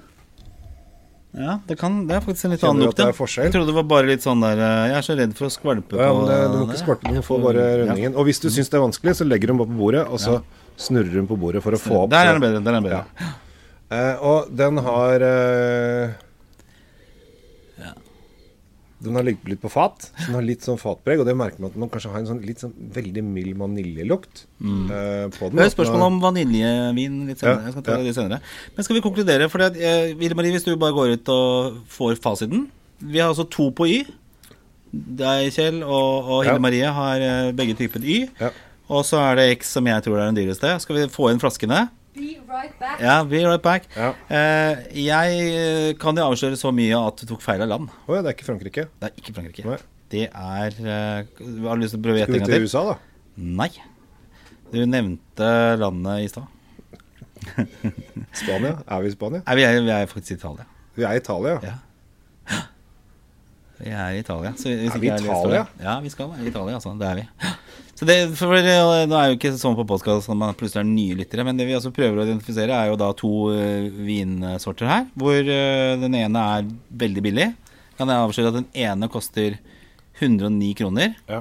Ja, 1.37 1.59
det, 1.69 1.77
kan, 1.79 2.01
det 2.09 2.17
er 2.17 2.25
faktisk 2.25 2.49
en 2.49 2.55
litt 2.55 2.63
Kjenner 2.65 2.89
annen 2.89 2.97
du 2.97 3.05
lukt. 3.05 3.37
Jeg 3.37 3.53
trodde 3.53 3.69
det 3.69 3.77
var 3.77 3.87
bare 3.91 4.09
litt 4.09 4.25
sånn 4.25 4.41
der 4.41 4.57
eh, 4.57 4.85
Jeg 4.89 4.97
er 4.99 5.05
så 5.05 5.17
redd 5.19 5.35
for 5.37 5.47
å 5.47 5.53
skvalpe 5.53 5.99
Ja, 6.01 6.07
på 6.17 6.23
det, 6.31 6.37
du 6.49 6.55
må 6.57 6.67
ikke 6.67 6.81
skvalpe, 6.81 7.13
du 7.13 7.25
får 7.27 7.43
bare 7.43 7.65
rundingen. 7.83 8.15
Og 8.17 8.27
hvis 8.31 8.41
du 8.41 8.47
syns 8.49 8.73
det 8.73 8.79
er 8.79 8.87
vanskelig, 8.87 9.19
så 9.19 9.27
legger 9.29 9.51
du 9.51 9.53
den 9.53 9.61
bare 9.61 9.71
på 9.71 9.81
bordet, 9.83 10.07
og 10.09 10.23
så 10.23 10.39
snurrer 10.81 11.13
du 11.13 11.19
den 11.21 11.29
på 11.29 11.37
bordet 11.41 11.61
for 11.65 11.77
å 11.77 11.81
få 11.81 11.99
opp 12.07 12.15
Der 12.15 12.31
er 12.31 12.39
den 12.39 12.47
bedre. 12.47 12.63
Der 12.65 12.73
er 12.73 12.81
den 12.81 12.89
bedre. 12.89 13.35
Eh, 13.87 14.25
og 14.33 14.49
den 14.63 14.81
har 14.89 15.27
eh, 15.29 16.17
Den 19.07 19.17
har 19.19 19.25
ligget 19.27 19.49
litt 19.53 19.61
på 19.63 19.71
fat. 19.73 20.09
Så 20.19 20.27
den 20.29 20.37
har 20.39 20.45
litt 20.47 20.65
sånn 20.67 20.79
fatpreg, 20.81 21.21
og 21.23 21.27
det 21.29 21.35
merker 21.39 21.63
man 21.63 21.71
at 21.73 21.79
man 21.81 21.91
kanskje 21.93 22.11
har 22.13 22.21
en 22.23 22.29
sånn 22.31 22.43
litt 22.47 22.63
sånn 22.65 22.75
veldig 22.97 23.23
mild 23.27 23.57
vaniljelukt 23.61 24.45
eh, 24.61 25.27
på 25.37 25.49
den. 25.49 25.57
Det 25.57 25.65
er 25.65 25.71
et 25.71 25.77
spørsmål 25.77 26.05
om 26.09 26.21
vaniljevin 26.25 27.19
litt 27.31 27.43
senere. 27.43 27.61
Ja, 27.61 27.71
Jeg 27.71 27.77
skal 27.77 27.87
ta 27.87 27.97
det 28.01 28.09
litt 28.11 28.19
senere. 28.19 28.41
Men 28.77 28.87
skal 28.89 28.99
vi 28.99 29.05
konkludere? 29.07 29.49
For 29.53 29.67
eh, 29.69 30.13
Ville 30.19 30.39
Marie, 30.39 30.55
hvis 30.57 30.67
du 30.67 30.75
bare 30.81 30.97
går 30.97 31.17
ut 31.17 31.33
og 31.35 31.81
får 31.93 32.17
fasiten 32.23 32.67
Vi 33.01 33.21
har 33.21 33.29
altså 33.33 33.47
to 33.51 33.71
på 33.77 33.87
Y. 33.93 33.99
Deg, 34.97 35.51
Kjell, 35.53 35.83
og, 35.85 36.31
og 36.31 36.45
Hilde 36.47 36.57
Ja. 36.57 36.63
Marie 36.63 36.93
har 37.01 37.21
eh, 37.27 37.51
begge 37.57 37.75
typer 37.77 38.01
Y. 38.05 38.23
Ja. 38.41 38.53
Og 38.89 39.03
så 39.05 39.19
er 39.19 39.35
det 39.41 39.49
X 39.59 39.73
som 39.75 39.87
jeg 39.91 40.05
tror 40.05 40.21
er 40.21 40.31
den 40.31 40.39
dyreste. 40.39 40.71
Skal 40.81 40.97
vi 41.01 41.09
få 41.11 41.33
inn 41.33 41.41
flaskene? 41.43 41.89
Be 42.17 42.29
right 42.49 42.73
back. 42.81 43.01
Ja, 43.05 43.17
be 43.29 43.43
right 43.45 43.63
back. 43.63 43.89
Ja. 43.97 44.11
Eh, 44.33 44.87
jeg 45.05 45.41
eh, 45.45 45.91
kan 46.01 46.17
jo 46.17 46.25
avsløre 46.31 46.57
så 46.57 46.71
mye 46.75 46.97
at 46.97 47.21
du 47.21 47.27
tok 47.29 47.43
feil 47.45 47.61
av 47.61 47.69
land. 47.75 47.91
Å 48.09 48.17
ja, 48.17 48.23
det 48.25 48.31
er 48.33 48.37
ikke 48.39 48.47
Frankrike. 48.49 48.87
Det 49.03 49.11
er 49.11 49.21
ikke 49.21 49.35
Frankrike. 49.37 49.67
Nei. 49.69 49.79
Det 50.15 50.23
er 50.31 50.77
eh, 50.81 51.41
Har 51.67 51.77
du 51.77 51.83
lyst 51.83 51.97
til 51.97 52.01
å 52.01 52.05
prøve 52.07 52.17
å 52.17 52.23
gjette 52.23 52.33
Skal 52.33 52.39
en 52.39 52.47
vi 52.47 52.47
gang 52.47 52.53
til 52.53 52.57
til? 52.57 52.69
USA, 52.71 52.83
da? 52.89 52.97
Nei. 53.61 53.71
Du 54.73 54.79
nevnte 54.89 55.51
landet 55.83 56.25
i 56.25 56.31
stad. 56.31 56.53
Spania? 58.41 58.73
Er 58.87 59.05
vi 59.05 59.11
i 59.11 59.15
Spania? 59.17 59.43
Nei, 59.47 59.59
vi 59.61 59.67
er, 59.67 59.81
vi 59.85 59.93
er 59.95 60.09
faktisk 60.11 60.37
i 60.37 60.39
Italia. 60.41 60.67
Vi 60.97 61.05
er 61.05 61.19
i 61.19 61.21
Italia. 61.21 61.59
Ja. 61.67 61.77
Vi 63.77 63.91
er 63.93 64.15
i 64.17 64.21
Italia. 64.23 64.55
Så 64.57 64.71
hvis 64.73 64.95
Er 64.95 65.03
vi 65.03 65.11
i 65.11 65.13
Italia? 65.13 65.67
Ja, 65.85 65.99
vi 66.01 66.09
skal 66.09 66.31
være 66.31 66.47
i 66.47 66.49
Italia, 66.49 66.79
altså. 66.79 66.95
Det 66.97 67.11
er 67.11 67.19
vi. 67.19 67.25
Så 67.97 68.05
det, 68.05 68.17
for, 68.37 68.53
Nå 68.53 69.17
er 69.17 69.31
jo 69.31 69.39
ikke 69.39 69.55
sånn 69.57 69.77
på 69.79 69.87
podkast 69.89 70.29
at 70.29 70.37
man 70.37 70.57
plutselig 70.59 70.83
er 70.83 70.89
nye 70.91 71.17
lyttere, 71.17 71.47
men 71.49 71.57
det 71.57 71.65
vi 71.65 71.77
altså 71.79 71.95
prøver 71.97 72.21
å 72.21 72.27
identifisere, 72.27 72.77
er 72.77 72.91
jo 72.91 72.99
da 73.01 73.09
to 73.17 73.31
eh, 73.57 73.87
vinsorter 73.89 74.91
her. 74.91 75.07
Hvor 75.17 75.39
eh, 75.41 75.95
den 76.03 76.19
ene 76.19 76.43
er 76.59 76.69
veldig 77.05 77.25
billig. 77.25 77.51
Kan 77.97 78.13
jeg 78.13 78.21
avsløre 78.27 78.53
at 78.53 78.59
den 78.59 78.69
ene 78.77 79.09
koster 79.09 79.57
109 80.21 80.75
kroner. 80.77 81.17
Ja. 81.31 81.41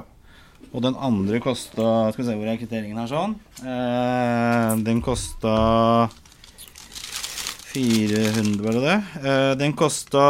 Og 0.72 0.82
den 0.84 0.96
andre 0.98 1.38
kosta 1.40 2.10
Skal 2.12 2.22
vi 2.22 2.26
se 2.26 2.34
hvor 2.36 2.48
er 2.50 2.58
kvitteringen 2.60 3.00
her 3.00 3.12
sånn. 3.12 3.36
Eh, 3.60 4.72
den 4.88 5.04
kosta 5.04 5.56
400, 7.76 8.62
var 8.64 8.72
det 8.72 8.82
det? 8.86 8.96
Eh, 9.20 9.50
den 9.60 9.74
kosta 9.76 10.22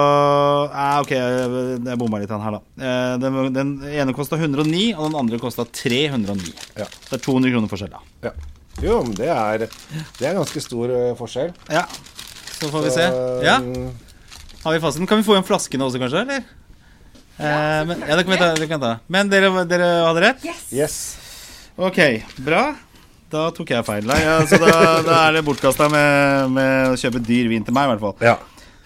eh, 0.66 0.96
Ok, 1.04 1.12
jeg 1.14 1.98
bomma 2.00 2.18
litt 2.18 2.32
her, 2.34 2.56
da. 2.56 2.60
Eh, 2.82 3.14
den, 3.22 3.38
den 3.54 3.70
ene 3.86 4.14
kosta 4.16 4.38
109, 4.40 4.88
og 4.96 5.06
den 5.06 5.18
andre 5.20 5.38
kosta 5.42 5.66
309. 5.70 6.50
Ja. 6.74 6.88
Det 6.88 7.20
er 7.20 7.22
200 7.22 7.54
kroner 7.54 7.70
forskjell, 7.70 7.94
da. 7.94 8.02
ja. 8.28 8.34
Jo, 8.82 8.98
men 9.06 9.14
det 9.16 9.28
er, 9.32 9.62
det 10.18 10.26
er 10.28 10.34
ganske 10.36 10.60
stor 10.60 10.90
eh, 10.92 11.12
forskjell. 11.16 11.54
Ja. 11.72 11.86
Så 12.58 12.68
får 12.72 12.88
vi 12.88 12.90
se. 12.92 13.06
Ja, 13.44 13.56
Har 14.64 14.74
vi 14.74 14.80
fasiten? 14.82 15.06
Kan 15.08 15.20
vi 15.20 15.24
få 15.28 15.36
igjen 15.36 15.46
flaskene 15.46 15.86
også, 15.86 16.00
kanskje? 16.02 16.24
eller? 16.26 16.42
Eh, 17.36 17.80
men, 17.86 18.02
ja, 18.02 18.16
det 18.16 18.24
kan 18.26 18.34
vi 18.34 18.40
ta. 18.40 18.50
Det 18.58 18.68
kan 18.68 18.82
ta. 18.82 18.92
Men 19.12 19.30
dere, 19.32 19.52
dere 19.70 19.88
hadde 20.08 20.24
rett? 20.24 20.44
Yes! 20.44 20.66
yes. 20.74 20.98
Ok, 21.76 22.02
bra. 22.40 22.70
Da 23.32 23.48
tok 23.54 23.72
jeg 23.74 23.86
feil 23.86 24.06
der. 24.06 24.20
Ja, 24.22 24.36
så 24.46 24.58
da, 24.62 24.74
da 25.02 25.16
er 25.26 25.38
det 25.38 25.46
bortkasta 25.46 25.88
med, 25.90 26.52
med 26.54 26.92
å 26.92 27.00
kjøpe 27.00 27.22
dyr 27.26 27.50
vin 27.50 27.64
til 27.66 27.74
meg, 27.74 27.88
i 27.88 27.94
hvert 27.94 28.04
fall. 28.04 28.14
Ja. 28.22 28.36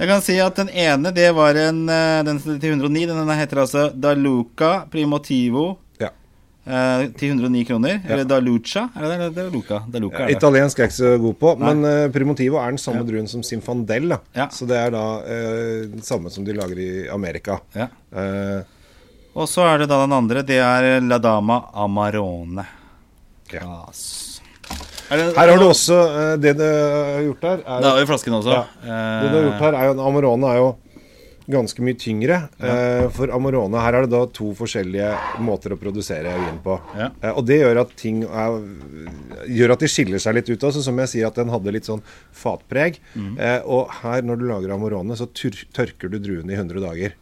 Jeg 0.01 0.09
kan 0.09 0.23
si 0.25 0.39
at 0.41 0.57
den 0.57 0.71
ene, 0.73 1.11
det 1.13 1.27
var 1.37 1.59
en 1.61 1.83
eh, 1.93 2.23
Den 2.25 2.39
til 2.41 2.71
109. 2.73 3.05
Den 3.11 3.33
heter 3.37 3.61
altså 3.67 3.83
Daluca 3.93 4.87
Primotivo 4.89 5.67
ja. 6.01 6.09
eh, 6.65 7.03
til 7.21 7.35
109 7.35 7.67
kroner. 7.69 8.01
Eller 8.09 8.25
Daluca. 8.25 8.87
Er 8.97 9.05
det 9.05 9.19
det? 9.27 9.29
Daluca. 9.37 9.83
Daluca 9.93 10.25
er 10.25 10.33
det. 10.33 10.39
Italiensk 10.39 10.81
er 10.81 10.87
jeg 10.87 10.95
ikke 10.95 10.99
så 11.03 11.13
god 11.21 11.39
på, 11.45 11.53
men 11.61 11.85
uh, 11.85 12.09
Primotivo 12.17 12.63
er 12.63 12.73
den 12.73 12.81
samme 12.81 13.05
druen 13.05 13.29
som. 13.29 13.45
Ja. 13.45 14.49
Så 14.49 14.71
det 14.71 14.81
er 14.81 14.97
da 14.97 15.05
uh, 15.21 15.85
den 15.93 16.07
samme 16.07 16.33
som 16.33 16.49
de 16.49 16.57
lager 16.57 16.81
i 16.81 16.91
Amerika. 17.13 17.61
Ja. 17.77 17.93
Uh, 18.09 18.65
Og 19.37 19.53
så 19.53 19.69
er 19.69 19.85
det 19.85 19.93
da 19.93 20.01
den 20.07 20.17
andre. 20.17 20.49
Det 20.49 20.63
er 20.65 21.05
La 21.05 21.21
Dama 21.21 21.67
Amarone. 21.77 22.65
Ja. 23.53 23.61
Glas. 23.61 24.30
Er 25.11 25.25
her 25.35 25.51
har 25.51 25.59
du 25.59 25.67
også 25.67 25.97
eh, 26.07 26.35
Det 26.39 26.55
du 26.59 26.63
har 26.67 27.25
gjort 27.27 27.49
her, 27.49 27.65
er 27.65 27.83
Det 27.83 27.91
har 27.91 28.05
jo 28.05 28.11
flasken 28.13 28.39
også. 28.39 28.55
Ja. 28.55 28.63
Det 29.25 29.33
du 29.33 29.37
har 29.39 29.49
gjort 29.49 29.67
her 29.67 29.81
er 29.81 29.91
jo 29.91 29.99
Amarone 30.07 30.55
er 30.55 30.61
jo 30.63 30.71
ganske 31.51 31.83
mye 31.85 31.99
tyngre. 31.99 32.37
Eh, 32.63 33.07
for 33.15 33.33
Amorone 33.35 33.83
her 33.83 33.99
er 33.99 34.07
det 34.07 34.13
da 34.13 34.23
to 34.35 34.51
forskjellige 34.59 35.11
måter 35.45 35.75
å 35.75 35.79
produsere 35.81 36.33
vin 36.39 36.61
på. 36.65 36.77
Ja. 36.99 37.11
Eh, 37.21 37.33
og 37.35 37.47
det 37.49 37.61
gjør 37.61 37.83
at 37.85 37.95
ting 38.01 38.23
er, 38.25 38.59
gjør 39.51 39.75
at 39.75 39.85
de 39.85 39.91
skiller 39.91 40.23
seg 40.23 40.39
litt 40.39 40.51
ut 40.51 40.69
også. 40.71 40.85
Som 40.87 41.01
jeg 41.03 41.13
sier, 41.15 41.31
at 41.31 41.39
den 41.41 41.53
hadde 41.53 41.75
litt 41.75 41.89
sånn 41.89 42.05
fatpreg. 42.37 43.01
Eh, 43.17 43.59
og 43.65 43.91
her, 44.01 44.25
når 44.27 44.41
du 44.41 44.47
lager 44.51 44.77
Amorone, 44.77 45.19
så 45.19 45.29
tørker 45.31 46.13
du 46.13 46.21
druene 46.21 46.55
i 46.55 46.59
100 46.59 46.85
dager. 46.85 47.17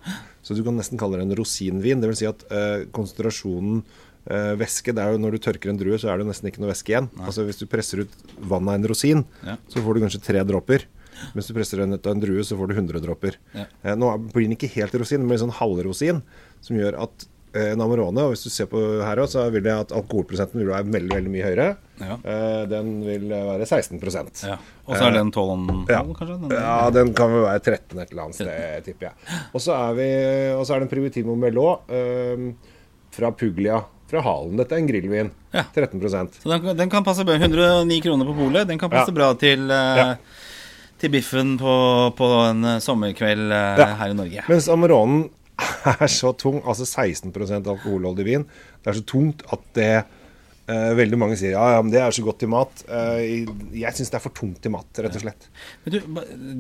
Så 0.44 0.56
du 0.56 0.62
kan 0.64 0.78
nesten 0.78 1.00
kalle 1.00 1.18
det 1.18 1.26
en 1.26 1.38
rosinvin. 1.38 2.00
Det 2.00 2.12
vil 2.12 2.20
si 2.20 2.28
at 2.28 2.44
konsentrasjonen 2.94 3.82
eh, 4.30 4.52
væske 4.60 4.94
det 4.94 5.02
er 5.02 5.14
jo 5.14 5.22
Når 5.22 5.36
du 5.36 5.38
tørker 5.48 5.72
en 5.72 5.80
drue, 5.80 5.98
så 6.00 6.12
er 6.12 6.20
det 6.20 6.28
nesten 6.28 6.50
ikke 6.50 6.62
noe 6.62 6.72
væske 6.72 6.92
igjen. 6.92 7.10
Altså 7.24 7.46
Hvis 7.48 7.60
du 7.60 7.66
presser 7.70 8.04
ut 8.04 8.14
vann 8.38 8.68
av 8.68 8.78
en 8.78 8.88
rosin, 8.90 9.24
Ja. 9.44 9.56
så 9.68 9.82
får 9.84 9.94
du 9.94 10.04
kanskje 10.06 10.24
tre 10.24 10.44
dråper. 10.44 10.86
Hvis 11.34 11.48
du 11.50 11.56
presser 11.56 11.82
den 11.82 11.96
ut 11.96 12.06
av 12.06 12.14
en 12.14 12.22
drue, 12.22 12.44
så 12.46 12.58
får 12.58 12.70
du 12.70 12.76
100 12.76 13.02
dråper. 13.02 13.40
Ja. 13.56 13.66
Uh, 13.84 13.96
nå 13.98 14.12
blir 14.30 14.46
den 14.46 14.54
ikke 14.58 14.70
helt 14.76 14.94
rosin, 14.94 15.24
men 15.24 15.34
en 15.34 15.48
sånn 15.48 15.58
halvrosin, 15.58 16.22
som 16.64 16.78
gjør 16.78 16.98
at 17.02 17.26
uh, 17.56 17.72
en 17.72 17.82
Amarone 17.82 18.22
Og 18.22 18.34
hvis 18.34 18.44
du 18.46 18.50
ser 18.52 18.68
på 18.70 18.78
her 19.02 19.18
også, 19.22 19.40
så 19.40 19.50
vil 19.50 19.64
det 19.66 19.74
at 19.74 19.94
alkoholprosenten 19.96 20.60
vil 20.62 20.70
være 20.70 20.86
veldig 20.94 21.14
veldig 21.16 21.32
mye 21.32 21.48
høyere. 21.48 21.68
Ja. 21.98 22.14
Den 22.70 22.92
vil 23.02 23.26
være 23.32 23.66
16 23.66 23.98
Ja. 24.46 24.58
Og 24.86 24.94
så 24.94 25.08
er 25.08 25.16
den 25.16 25.32
12,5, 25.32 25.88
ja. 25.90 26.04
kanskje? 26.14 26.36
Den, 26.44 26.54
ja, 26.54 26.90
den 26.94 27.12
kan 27.18 27.32
vel 27.32 27.46
være 27.48 27.64
13 27.64 27.98
et 27.98 28.12
eller 28.12 28.22
annet 28.28 28.38
sted, 28.38 28.84
tipper 28.86 29.08
jeg. 29.08 29.40
Og 29.50 29.64
så 29.64 29.74
er, 29.74 29.96
vi, 29.98 30.08
er 30.54 30.62
det 30.78 30.86
en 30.86 30.92
Primitivo 30.92 31.34
Melot 31.34 31.90
fra 33.18 33.32
Puglia, 33.34 33.80
fra 34.08 34.22
Halen. 34.24 34.56
Dette 34.58 34.74
er 34.76 34.82
en 34.82 34.88
grillvin. 34.88 35.30
Ja. 35.52 35.64
13% 35.74 36.38
Så 36.42 36.48
den, 36.54 36.76
den 36.78 36.90
kan 36.92 37.04
passe 37.06 37.24
bra. 37.28 37.34
109 37.36 38.00
kroner 38.04 38.28
på 38.28 38.36
polet. 38.38 38.68
Den 38.68 38.78
kan 38.80 38.90
passe 38.92 39.12
Ja. 39.12 39.16
bra 39.20 39.32
til, 39.40 39.66
uh, 39.68 39.96
Ja. 40.00 40.06
til 40.98 41.10
biffen 41.14 41.56
på, 41.60 41.74
på 42.18 42.28
en 42.48 42.64
eh, 42.64 42.78
sommerkveld 42.82 43.52
uh, 43.52 43.84
her 44.00 44.10
i 44.10 44.16
Norge. 44.18 44.42
Mens 44.48 44.68
Amaronen 44.68 45.28
er 46.00 46.08
så 46.10 46.32
tung, 46.38 46.60
altså 46.66 46.86
16% 46.88 47.68
alkoholholdig 47.68 48.24
vin. 48.26 48.46
Det 48.82 48.90
er 48.92 48.98
så 48.98 49.04
tungt 49.06 49.44
at 49.52 49.60
det 49.78 49.92
Veldig 50.68 51.16
mange 51.20 51.36
sier 51.40 51.54
ja, 51.54 51.64
ja, 51.74 51.82
men 51.82 51.90
det 51.94 52.00
er 52.04 52.12
så 52.12 52.22
godt 52.26 52.38
til 52.42 52.50
mat. 52.52 52.82
Eh, 52.88 53.46
jeg 53.80 53.94
syns 53.96 54.10
det 54.12 54.18
er 54.18 54.24
for 54.26 54.34
tungt 54.36 54.58
til 54.64 54.72
mat, 54.74 54.84
rett 55.00 55.14
og 55.16 55.22
slett. 55.22 55.46
Men 55.84 55.94
du, 55.94 55.98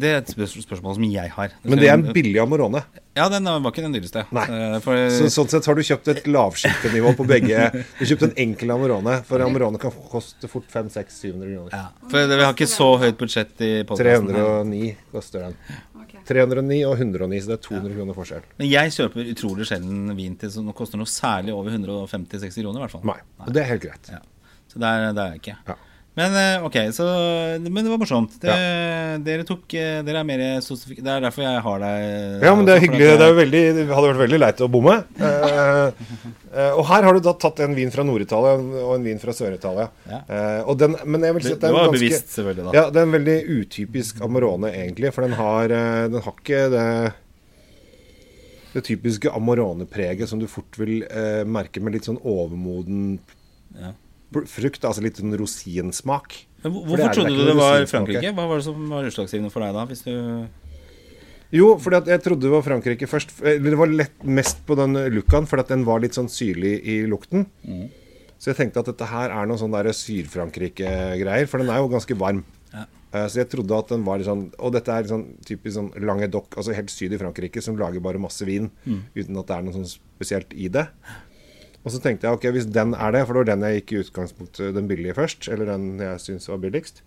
det 0.00 0.08
er 0.14 0.22
et 0.22 0.32
spørs- 0.32 0.56
spørsmål 0.64 0.96
som 0.96 1.04
jeg 1.04 1.28
har. 1.34 1.52
Men 1.64 1.78
det 1.82 1.90
er 1.90 1.98
en 1.98 2.06
billig 2.16 2.40
Amorone? 2.40 2.80
Ja, 3.18 3.26
den 3.32 3.44
var 3.50 3.72
ikke 3.72 3.82
den 3.82 3.92
dyreste. 3.96 4.22
Nei. 4.32 4.44
Eh, 4.46 4.78
For, 4.84 4.94
Så, 5.10 5.26
sånn 5.34 5.48
sett 5.50 5.66
har 5.66 5.74
du 5.74 5.82
kjøpt 5.82 6.08
et 6.12 6.26
lavskipenivå 6.30 7.12
på 7.18 7.26
begge. 7.28 7.68
Du 7.74 8.04
har 8.04 8.10
kjøpt 8.12 8.26
en 8.30 8.34
enkel 8.46 8.70
Amorone, 8.76 9.18
for 9.28 9.42
Amorone 9.44 9.80
kan 9.82 9.90
koste 10.12 10.48
fort 10.48 10.68
500-600-700 10.72 11.52
kroner. 11.52 11.72
ja, 11.74 11.84
for 12.08 12.30
vi 12.32 12.42
har 12.44 12.54
ikke 12.54 12.70
så 12.70 12.88
høyt 13.02 13.18
budsjett 13.20 13.60
i 13.66 13.72
podkasten. 13.88 14.30
309 14.32 14.94
koster 15.12 15.48
den. 15.48 15.58
Ok. 16.28 16.34
309 16.34 16.78
og 16.88 16.94
109, 16.98 17.40
så 17.42 17.52
det 17.52 17.56
er 17.56 17.62
200 17.66 17.96
kroner 17.96 18.16
forskjell. 18.18 18.48
Men 18.60 18.68
jeg 18.70 18.94
kjøper 18.98 19.32
utrolig 19.32 19.68
sjelden 19.70 20.16
vin 20.18 20.36
til 20.40 20.52
som 20.52 20.68
koster 20.76 21.00
noe 21.00 21.08
særlig 21.08 21.54
over 21.56 21.72
150-60 21.72 22.60
kroner. 22.60 22.78
i 22.78 22.84
hvert 22.84 22.96
fall. 22.96 23.06
Nei. 23.08 23.20
Og 23.46 23.54
det 23.56 23.62
er 23.64 23.70
helt 23.72 23.86
greit. 23.86 24.10
Ja. 24.12 24.20
Så 24.68 24.82
det 24.82 24.88
er, 24.88 25.12
det 25.16 25.24
er 25.24 25.38
ikke. 25.40 25.56
Ja. 25.68 25.76
Men 26.18 26.34
eh, 26.34 26.64
ok, 26.66 26.76
så, 26.94 27.04
men 27.62 27.84
det 27.84 27.90
var 27.92 28.00
morsomt. 28.00 28.34
Det, 28.42 28.54
Dere 29.26 29.44
tok 29.46 29.74
eh, 29.78 30.00
Dere 30.06 30.22
er 30.24 30.26
mer. 30.26 30.42
Det 30.58 30.98
er 30.98 31.22
derfor 31.22 31.44
jeg 31.44 31.60
har 31.66 31.84
deg 31.84 32.46
Ja, 32.48 32.54
men 32.58 32.66
det 32.66 32.74
er 32.74 32.82
hyggelig. 32.82 33.10
Det, 33.20 33.28
er 33.28 33.36
veldig, 33.38 33.62
det 33.76 33.84
hadde 33.92 34.08
vært 34.10 34.22
veldig 34.24 34.40
leit 34.42 34.62
å 34.64 34.70
bomme. 34.72 34.96
Eh, 35.28 35.84
eh, 36.50 36.72
og 36.72 36.82
her 36.90 37.06
har 37.06 37.14
du 37.14 37.22
da 37.22 37.36
tatt 37.38 37.62
en 37.62 37.76
vin 37.78 37.92
fra 37.94 38.06
Nord-Italia 38.08 38.56
og 38.58 38.96
en 38.96 39.06
vin 39.06 39.22
fra 39.22 39.34
Sør-Italia. 39.36 39.86
Ja. 40.10 40.20
Eh, 40.26 40.74
den, 40.82 40.98
men 41.06 41.28
jeg 41.28 41.38
vil 41.38 41.46
si 41.46 41.54
at 41.54 41.62
det 41.62 41.70
er 41.70 41.76
en 41.76 41.80
ganske 41.84 42.00
bevisst, 42.00 42.34
selvfølgelig. 42.34 42.66
da 42.66 42.76
Ja, 42.80 42.84
det 42.90 43.02
er 43.02 43.08
en 43.08 43.16
veldig 43.18 43.38
utypisk 43.60 44.20
Amarone, 44.26 44.74
egentlig. 44.74 45.14
For 45.14 45.26
den 45.28 45.38
har, 45.38 45.78
eh, 45.78 46.02
den 46.10 46.26
har 46.26 46.38
ikke 46.42 46.66
det 46.74 46.88
det 48.74 48.82
typiske 48.84 49.30
Amarone-preget 49.32 50.28
som 50.28 50.40
du 50.42 50.46
fort 50.50 50.76
vil 50.78 51.00
eh, 51.08 51.40
merke 51.48 51.80
med 51.80 51.96
litt 51.96 52.08
sånn 52.08 52.20
overmoden 52.20 53.18
Ja. 53.78 53.94
Frukt. 54.32 54.84
Altså 54.84 55.02
litt 55.04 55.18
sånn 55.20 55.36
rosinsmak. 55.38 56.34
Hvorfor 56.62 57.12
trodde 57.14 57.34
du 57.36 57.44
det 57.46 57.56
var 57.58 57.84
Frankrike? 57.86 58.32
Hva 58.34 58.48
var 58.50 58.58
det 58.58 58.66
som 58.66 58.88
var 58.90 59.06
utslagsgivende 59.06 59.52
for 59.54 59.62
deg 59.62 59.76
da? 59.76 59.84
Hvis 59.86 60.02
du 60.02 60.48
Jo, 61.54 61.70
at 61.78 62.06
jeg 62.10 62.20
trodde 62.24 62.44
det 62.44 62.50
var 62.52 62.62
Frankrike 62.66 63.06
først. 63.08 63.30
Det 63.40 63.78
var 63.78 63.88
lett 63.88 64.24
mest 64.24 64.64
på 64.66 64.76
den 64.76 64.92
fordi 65.46 65.60
at 65.64 65.68
den 65.72 65.84
var 65.86 66.00
litt 66.00 66.12
sånn 66.18 66.28
syrlig 66.28 66.74
i 66.84 66.98
lukten. 67.08 67.46
Så 68.38 68.52
jeg 68.52 68.56
tenkte 68.58 68.80
at 68.80 68.86
dette 68.86 69.06
her 69.10 69.30
er 69.34 69.46
noe 69.50 69.58
sånn 69.58 69.72
der 69.74 69.88
Syd-Frankrike-greier, 69.90 71.48
for 71.50 71.58
den 71.58 71.70
er 71.72 71.80
jo 71.82 71.88
ganske 71.90 72.14
varm. 72.18 72.44
Ja. 72.72 72.84
Eh, 73.12 73.26
Så 73.26 73.40
jeg 73.40 73.48
trodde 73.50 73.72
at 73.78 73.88
den 73.88 74.04
var 74.04 74.20
sånn 74.20 74.52
Og 74.60 74.72
dette 74.74 74.92
er 74.92 75.02
sånn 75.08 75.24
typisk 75.42 75.74
sånn 75.78 75.88
Languedoc, 76.04 76.52
altså 76.56 76.74
helt 76.76 76.90
syd 76.92 77.12
i 77.14 77.18
Frankrike, 77.18 77.62
som 77.64 77.76
lager 77.76 78.00
bare 78.04 78.18
masse 78.20 78.44
vin 78.44 78.70
uten 79.16 79.38
at 79.40 79.46
det 79.48 79.56
er 79.56 79.62
noe 79.62 79.72
sånn 79.72 79.88
spesielt 79.88 80.52
i 80.52 80.68
det. 80.68 80.86
Og 81.88 81.92
så 81.94 82.00
tenkte 82.04 82.28
jeg 82.28 82.36
ok, 82.36 82.44
hvis 82.52 82.66
den 82.68 82.90
er 82.92 83.14
det, 83.16 83.22
for 83.24 83.32
det 83.38 83.40
var 83.46 83.48
den 83.54 83.62
jeg 83.64 83.78
gikk 83.80 83.92
i 83.94 84.00
utgangspunktet 84.02 84.74
den 84.76 84.88
billige 84.90 85.14
først, 85.16 85.46
eller 85.48 85.70
den 85.72 85.86
jeg 86.04 86.20
syns 86.20 86.48
var 86.50 86.60
billigst. 86.60 87.00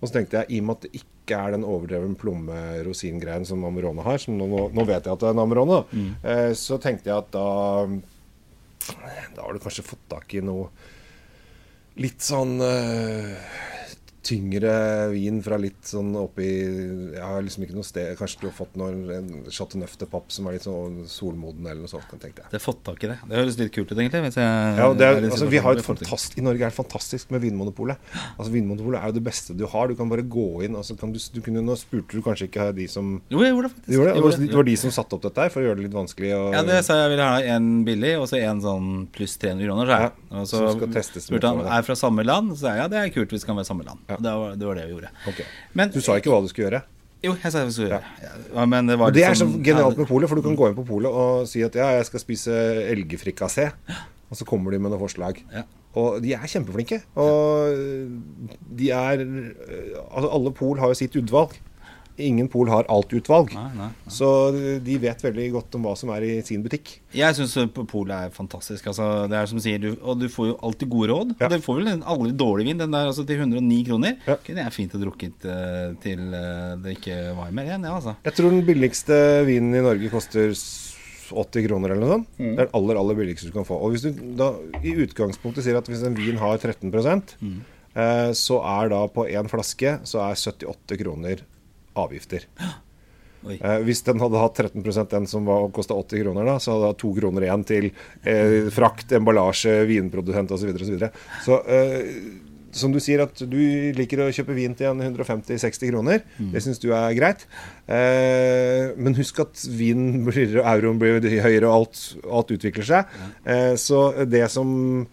Og 0.00 0.08
så 0.08 0.14
tenkte 0.16 0.38
jeg, 0.40 0.48
i 0.56 0.60
og 0.62 0.66
med 0.70 0.78
at 0.78 0.86
det 0.86 1.00
ikke 1.02 1.36
er 1.36 1.52
den 1.54 1.66
overdreven 1.68 2.14
plomme-rosin-greien 2.20 3.44
som 3.48 3.62
Amarone 3.68 4.04
har, 4.06 4.18
som 4.22 4.38
nå, 4.40 4.48
nå- 4.48 4.86
vet 4.88 5.04
jeg 5.04 5.12
at 5.12 5.20
det 5.20 5.28
er 5.28 5.36
en 5.36 5.42
Amarone, 5.44 5.82
da, 5.82 6.00
eh, 6.32 6.50
så 6.56 6.78
tenkte 6.80 7.12
jeg 7.12 7.18
at 7.20 7.30
da 7.36 7.44
Da 9.36 9.44
har 9.46 9.52
du 9.56 9.60
kanskje 9.64 9.84
fått 9.86 10.02
tak 10.12 10.34
i 10.36 10.42
noe 10.44 10.66
litt 12.00 12.20
sånn 12.24 12.56
eh, 12.60 13.36
tyngre 14.24 14.72
vin 15.12 15.40
fra 15.44 15.58
litt 15.60 15.84
sånn 15.88 16.14
oppi 16.16 16.46
Jeg 17.14 17.22
har 17.22 17.42
liksom 17.44 17.64
ikke 17.66 17.76
noe 17.76 17.86
sted 17.86 18.14
Kanskje 18.18 18.40
du 18.42 18.46
har 18.48 18.54
fått 18.56 18.76
noen, 18.80 19.02
en 19.12 19.28
Chateau 19.52 19.80
de 19.80 20.08
Papp 20.10 20.32
som 20.32 20.48
er 20.48 20.56
litt 20.56 20.64
sånn 20.66 21.02
solmoden 21.10 21.66
eller 21.66 21.82
noe 21.84 21.90
sånt, 21.90 22.08
tenkte 22.20 22.42
jeg. 22.44 22.48
Det 22.50 22.58
har 22.58 22.62
fått 22.64 22.80
tak 22.86 23.04
i 23.04 23.10
det. 23.10 23.16
Det 23.28 23.36
høres 23.38 23.58
litt 23.60 23.72
kult 23.74 23.90
ut, 23.92 23.96
egentlig. 23.98 24.22
Hvis 24.26 24.38
jeg, 24.40 24.76
Ja, 24.78 24.88
det 24.96 25.06
er, 25.06 25.20
altså, 25.28 25.48
vi 25.50 25.60
har 25.62 25.74
et 25.76 25.80
situasjon 25.80 25.84
hvor 25.84 25.84
jeg 25.84 25.86
får 25.86 25.98
til. 26.00 26.08
fantast, 26.10 26.38
I 26.38 26.44
Norge 26.46 26.64
er 26.66 26.72
det 26.72 26.78
fantastisk 26.78 27.30
med 27.34 27.42
Vinmonopolet. 27.44 28.10
Altså, 28.38 28.50
Vinmonopolet 28.54 29.00
er 29.00 29.12
jo 29.12 29.16
det 29.18 29.24
beste 29.28 29.56
du 29.58 29.64
har. 29.70 29.88
Du 29.90 29.96
kan 29.98 30.10
bare 30.12 30.24
gå 30.24 30.46
inn. 30.66 30.76
Altså, 30.80 30.96
kan 31.00 31.12
du, 31.14 31.18
du 31.18 31.40
kunne, 31.44 31.62
nå 31.64 31.76
spurte 31.80 32.16
du 32.18 32.22
kanskje 32.24 32.48
ikke 32.50 32.68
de 32.76 32.86
som 32.90 33.14
Jo, 33.32 33.42
jeg 33.44 33.52
gjorde 33.54 33.68
det 33.68 33.74
faktisk. 33.74 33.88
de 33.88 33.96
gjorde 33.98 34.12
det, 34.14 34.22
gjorde 34.24 34.48
det 34.48 34.58
var 34.60 34.68
de 34.70 34.76
som 34.84 34.94
satte 34.98 35.18
opp 35.18 35.24
dette 35.26 35.44
her 35.46 35.54
for 35.54 35.62
å 35.62 35.66
gjøre 35.68 35.80
det 35.80 35.86
litt 35.88 35.96
vanskelig. 35.98 36.32
Og, 36.38 36.46
Ja, 36.56 36.62
det 36.68 36.80
sa 36.86 36.98
jeg 37.02 37.12
ville 37.14 37.28
ha 37.30 37.40
en 37.56 37.70
billig, 37.86 38.14
og 38.20 38.28
så 38.30 38.40
en 38.40 38.60
sånn 38.64 38.90
pluss 39.14 39.36
300 39.42 39.66
kroner. 39.68 39.86
jeg. 39.94 40.12
Ja, 40.30 40.40
og 40.40 40.46
så 40.50 40.62
spurte 40.74 41.46
han 41.50 41.62
det. 41.64 41.70
er 41.78 41.82
fra 41.86 41.96
samme 41.98 42.24
land. 42.26 42.54
Så 42.54 42.64
sa 42.64 42.74
jeg 42.74 42.84
ja, 42.84 42.88
det 42.92 42.98
er 43.02 43.14
kult 43.14 43.30
hvis 43.34 43.44
det 43.44 43.50
kan 43.50 43.56
være 43.58 43.68
samme 43.70 43.84
land. 43.86 44.00
Ja. 44.10 44.13
Det, 44.20 44.34
var, 44.42 44.54
det 44.60 44.66
var 44.66 44.74
det 44.80 44.86
vi 44.88 44.94
gjorde. 44.96 45.10
Okay. 45.28 45.46
Men, 45.74 45.90
Du 45.94 46.00
sa 46.00 46.16
ikke 46.20 46.30
hva 46.32 46.42
du 46.42 46.48
skulle 46.48 46.68
gjøre. 46.70 46.82
Jo, 47.24 47.32
jeg 47.40 47.52
sa 47.52 47.58
hva 47.58 47.64
jeg 47.64 47.72
skulle 47.76 47.88
gjøre 47.88 48.00
det. 48.00 48.32
Ja, 48.54 48.64
men 48.68 48.86
det 48.90 48.98
var 49.00 49.08
Og 49.08 49.14
det 49.16 49.22
er 49.24 49.32
så 49.34 49.46
liksom- 49.46 49.62
genialt 49.64 49.96
med 49.98 50.08
polet, 50.08 50.28
for 50.28 50.36
du 50.36 50.42
kan 50.42 50.56
gå 50.56 50.68
inn 50.68 50.76
på 50.76 50.86
polet 50.86 51.10
og 51.10 51.46
si 51.48 51.62
at 51.64 51.74
ja, 51.74 51.86
jeg 51.96 52.06
skal 52.10 52.20
spise 52.20 52.52
elgfrikassé. 52.92 53.70
Og 54.30 54.36
så 54.36 54.44
kommer 54.44 54.70
de 54.72 54.78
med 54.78 54.90
noen 54.92 55.00
forslag. 55.00 55.40
Ja. 55.52 55.62
Og 55.94 56.20
de 56.22 56.32
er 56.34 56.42
kjempeflinke. 56.50 57.02
Og 57.16 57.70
de 58.76 58.90
er 58.90 59.22
Altså, 60.10 60.28
alle 60.32 60.52
pol 60.52 60.78
har 60.78 60.88
jo 60.92 60.94
sitt 60.98 61.14
utvalg. 61.16 61.54
Ingen 62.22 62.46
pol 62.46 62.68
har 62.70 62.86
alt 62.88 63.10
utvalg. 63.10 63.50
Nei, 63.56 63.64
nei, 63.74 63.88
nei. 63.88 64.10
Så 64.12 64.28
de 64.86 64.98
vet 65.02 65.22
veldig 65.24 65.46
godt 65.56 65.74
om 65.74 65.82
hva 65.88 65.96
som 65.98 66.12
er 66.14 66.22
i 66.22 66.32
sin 66.46 66.62
butikk. 66.62 66.92
Jeg 67.16 67.34
syns 67.34 67.56
polet 67.90 68.14
er 68.28 68.30
fantastisk. 68.30 68.86
Altså, 68.92 69.08
det 69.30 69.34
er 69.40 69.46
som 69.50 69.58
sier, 69.58 69.80
du, 69.82 69.96
Og 70.02 70.20
du 70.20 70.28
får 70.30 70.52
jo 70.52 70.54
alltid 70.62 70.88
gode 70.92 71.08
råd. 71.10 71.34
Ja. 71.42 71.48
Du 71.50 71.58
får 71.64 71.80
vel 71.80 71.90
en 71.96 72.04
aldri 72.06 72.30
dårlig 72.38 72.68
vin. 72.70 72.78
Den 72.78 72.94
der 72.94 73.10
altså, 73.10 73.26
til 73.26 73.42
109 73.42 73.80
kroner 73.88 74.14
Ja. 74.28 74.36
kunne 74.46 74.62
jeg 74.62 74.72
fint 74.76 74.92
ha 74.94 75.00
drukket 75.02 75.44
eh, 75.50 75.94
til 76.04 76.22
eh, 76.38 76.76
det 76.84 76.96
ikke 77.00 77.18
var 77.34 77.50
mer 77.50 77.66
igjen. 77.66 77.82
Ja, 77.90 77.96
altså. 77.98 78.14
Jeg 78.24 78.38
tror 78.38 78.50
den 78.54 78.64
billigste 78.68 79.18
vinen 79.48 79.74
i 79.74 79.82
Norge 79.82 80.10
koster 80.14 80.54
80 80.54 81.64
kroner 81.66 81.90
eller 81.94 82.04
noe 82.04 82.12
sånt. 82.18 82.28
Mm. 82.38 82.50
Det 82.54 82.60
er 82.60 82.66
den 82.68 82.74
aller, 82.78 82.98
aller 83.00 83.16
billigste 83.18 83.48
du 83.50 83.54
kan 83.56 83.66
få. 83.66 83.78
Og 83.82 83.94
hvis 83.94 84.04
du 84.06 84.10
da 84.38 84.52
i 84.84 84.92
utgangspunktet 85.02 85.64
sier 85.66 85.78
at 85.80 85.88
hvis 85.90 86.04
en 86.06 86.14
vin 86.18 86.38
har 86.38 86.58
13 86.62 86.92
Mm. 87.40 87.58
eh, 87.96 88.30
så 88.38 88.60
er 88.62 88.88
da 88.92 89.02
på 89.08 89.26
én 89.30 89.48
flaske 89.50 89.96
så 90.06 90.20
er 90.28 90.34
78 90.38 90.98
kroner 91.00 91.42
avgifter. 92.00 92.48
Oi. 93.44 93.58
Eh, 93.58 93.82
hvis 93.84 94.00
den 94.06 94.22
hadde 94.22 94.40
hatt 94.40 94.62
13% 94.62 95.10
den 95.12 95.28
som 95.28 95.48
kosta 95.76 95.96
80 96.00 96.22
kroner, 96.24 96.48
da, 96.48 96.56
så 96.62 96.72
hadde 96.72 96.86
det 96.86 96.92
hatt 96.94 97.02
to 97.02 97.10
kroner 97.18 97.44
igjen 97.44 97.66
til 97.68 97.90
eh, 97.90 98.70
frakt, 98.72 99.12
emballasje, 99.18 99.82
vinprodusent 99.90 100.54
osv. 100.56 100.64
Så, 100.64 100.70
videre, 100.70 100.80
og 100.80 100.88
så, 100.88 100.96
videre. 100.96 101.12
så 101.44 101.60
eh, 101.68 102.54
som 102.74 102.92
du 102.94 102.98
sier, 103.02 103.22
at 103.24 103.38
du 103.38 103.58
liker 103.94 104.24
å 104.24 104.30
kjøpe 104.34 104.56
vin 104.56 104.74
til 104.76 104.90
150-60 104.98 105.92
kroner. 105.92 106.24
Det 106.52 106.62
syns 106.64 106.82
du 106.82 106.88
er 106.96 107.14
greit. 107.16 107.46
Eh, 107.86 108.94
men 108.98 109.16
husk 109.18 109.40
at 109.44 109.62
vinen 109.70 110.24
blir 110.26 110.58
euroen 110.60 110.98
blir 111.00 111.20
høyere, 111.22 111.68
og 111.68 111.74
alt, 111.76 112.00
alt 112.26 112.54
utvikler 112.56 112.88
seg. 112.88 113.20
Eh, 113.46 113.74
så 113.80 114.08
det 114.26 114.46
som 114.52 115.06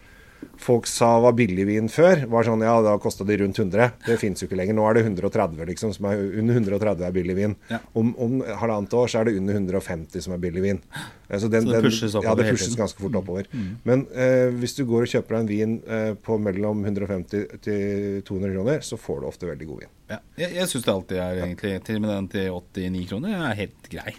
folk 0.62 0.88
sa 0.90 1.10
var 1.24 1.36
billigvin 1.38 1.90
før, 1.92 2.26
var 2.32 2.46
sånn 2.48 2.64
ja, 2.66 2.74
da 2.86 2.96
kosta 3.02 3.26
de 3.28 3.38
rundt 3.42 3.60
100. 3.60 3.90
Det 4.06 4.18
fins 4.22 4.44
jo 4.44 4.48
ikke 4.48 4.60
lenger. 4.60 4.78
Nå 4.78 4.86
er 4.90 4.98
det 4.98 5.04
130, 5.06 5.62
liksom. 5.72 5.94
Som 5.96 6.08
er 6.10 6.22
under 6.42 6.60
130 6.60 7.08
er 7.08 7.16
billigvin. 7.16 7.56
Ja. 7.72 7.82
Om, 7.98 8.14
om 8.22 8.38
halvannet 8.62 8.94
år 8.98 9.12
så 9.12 9.22
er 9.22 9.30
det 9.30 9.36
under 9.42 9.58
150 9.60 10.26
som 10.28 10.36
er 10.36 10.42
billigvin. 10.44 10.82
Altså 11.32 11.48
den, 11.52 11.68
Så 11.68 11.76
det 11.76 11.82
pushes 11.86 12.16
oppover 12.16 12.30
Ja, 12.30 12.36
det 12.40 12.56
pushes. 12.56 12.74
Mm. 12.74 12.80
ganske 12.82 13.06
fort 13.06 13.20
oppover. 13.22 13.52
Men 13.88 14.06
eh, 14.14 14.48
hvis 14.62 14.76
du 14.78 14.84
går 14.90 15.08
og 15.08 15.14
kjøper 15.14 15.38
deg 15.38 15.44
en 15.44 15.52
vin 15.52 15.78
eh, 15.88 16.14
på 16.20 16.38
mellom 16.42 16.84
150 16.86 17.62
til 17.64 18.22
200 18.28 18.56
kroner, 18.56 18.82
så 18.86 19.00
får 19.00 19.22
du 19.22 19.30
ofte 19.32 19.50
veldig 19.50 19.70
god 19.70 19.86
vin. 19.86 19.94
Ja. 20.12 20.20
Jeg, 20.42 20.56
jeg 20.60 20.72
syns 20.72 20.88
det 20.88 20.92
alltid 20.92 21.22
er 21.24 21.38
egentlig 21.46 21.70
Til 21.88 22.02
og 22.02 22.02
med 22.04 22.12
den 22.12 22.26
til 22.34 22.50
89 22.52 23.06
kroner 23.14 23.46
er 23.48 23.60
helt 23.62 23.92
grei. 23.94 24.16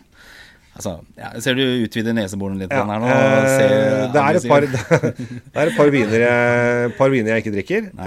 Altså, 0.72 0.92
ja, 1.20 1.28
ser 1.44 1.56
du 1.58 1.60
utvider 1.84 2.14
neseborene 2.16 2.62
litt 2.62 2.70
Ja, 2.72 2.80
her 2.88 3.02
nå. 3.02 3.08
og 3.12 3.48
ser 3.50 3.72
eh, 3.74 4.06
det, 4.14 4.22
er 4.22 4.38
et 4.38 4.46
par, 4.48 4.64
det 4.72 5.58
er 5.60 5.68
et 5.68 5.76
par 5.76 5.90
viner 5.92 6.22
jeg, 6.24 6.92
par 6.96 7.12
viner 7.12 7.34
jeg 7.34 7.42
ikke 7.44 7.52
drikker. 7.58 7.90
Nei. 7.98 8.06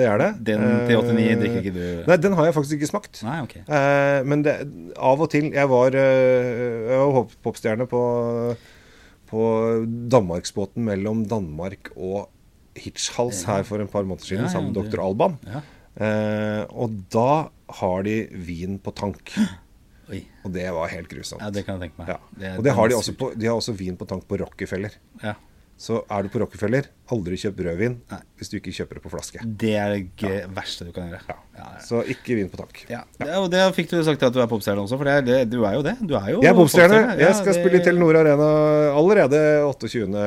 det 0.00 0.08
er 0.10 0.18
det. 0.24 0.30
Den 0.48 0.64
til 0.88 0.98
89 0.98 1.22
Eh, 1.30 1.38
drikker 1.44 1.60
ikke 1.62 1.74
du? 1.76 1.84
Nei, 2.10 2.16
den 2.26 2.34
har 2.34 2.48
jeg 2.48 2.56
faktisk 2.58 2.80
ikke 2.80 2.90
smakt. 2.90 3.22
Nei, 3.22 3.36
ok. 3.46 3.54
Eh, 3.62 4.18
men 4.26 4.42
det, 4.42 4.56
av 4.98 5.22
og 5.22 5.30
til 5.30 5.52
Jeg 5.54 5.70
var, 5.70 5.94
eh, 5.94 6.90
jeg 6.90 7.14
var 7.14 7.30
popstjerne 7.46 7.86
på, 7.94 8.02
på 9.30 9.46
danmarksbåten 10.10 10.82
mellom 10.90 11.22
Danmark 11.30 11.92
og 11.94 12.26
Hitchhals 12.80 13.44
her 13.46 13.62
for 13.66 13.82
en 13.82 13.88
par 13.90 14.02
måneder 14.06 14.26
siden, 14.26 14.44
Ja, 14.48 14.52
sammen 14.52 14.72
med 14.74 14.90
dr. 14.90 14.98
Alban. 15.06 15.38
Eh, 16.00 16.62
og 16.70 16.94
da 17.12 17.50
har 17.80 18.02
de 18.06 18.24
vin 18.46 18.78
på 18.82 18.90
tank. 18.98 19.30
Oi. 20.10 20.24
Og 20.44 20.52
det 20.52 20.66
var 20.74 20.88
helt 20.90 21.08
grusomt. 21.08 21.42
Ja, 21.42 21.50
det 21.54 21.62
kan 21.66 21.78
jeg 21.78 21.90
tenke 21.90 21.98
meg. 22.02 22.08
Ja. 22.08 22.18
Det- 22.40 22.56
Og 22.58 22.64
det 22.64 22.72
har 22.74 22.88
de, 22.88 22.94
også 22.98 23.14
på, 23.16 23.32
de 23.38 23.46
har 23.46 23.54
også 23.60 23.72
vin 23.76 23.96
på 23.96 24.06
tank 24.10 24.26
på 24.28 24.38
Rockefeller. 24.40 24.90
Ja. 25.22 25.34
Så 25.80 26.02
er 26.10 26.22
du 26.22 26.28
på 26.28 26.40
Rockefeller, 26.42 26.88
aldri 27.12 27.36
kjøp 27.40 27.60
rødvin 27.66 27.96
Nei. 28.10 28.20
hvis 28.38 28.50
du 28.52 28.56
ikke 28.60 28.72
kjøper 28.74 28.98
det 28.98 29.02
på 29.04 29.10
flaske. 29.12 29.44
Det 29.44 29.74
er 29.76 29.94
det 29.96 30.02
ja. 30.22 30.46
verste 30.56 30.86
du 30.88 30.92
kan 30.96 31.10
gjøre. 31.10 31.22
Ja. 31.28 31.36
Ja. 31.60 31.66
Så 31.84 32.00
ikke 32.08 32.36
vin 32.38 32.48
på 32.48 32.56
tank. 32.56 32.78
Ja, 32.88 33.02
det, 33.20 33.60
fikk 33.76 33.90
du 33.90 33.98
sagt 34.06 34.22
at 34.24 34.32
du 34.32 34.38
er 34.40 34.48
popstjerne 34.48 34.80
også, 34.80 34.96
for 34.96 35.04
det 35.08 35.16
er 35.18 35.24
det, 35.26 35.38
du 35.52 35.58
er 35.68 35.74
jo 35.76 35.82
det. 35.84 35.96
Du 36.00 36.14
er 36.16 36.30
jo 36.32 36.38
Jeg 36.40 36.52
er 36.52 36.56
popstjerne. 36.56 37.00
Jeg 37.20 37.34
skal 37.36 37.52
det- 37.52 37.56
spille 37.60 37.80
i 37.80 37.84
Telenor 37.84 38.16
Arena 38.22 38.46
allerede 38.96 39.40
28. 39.68 40.22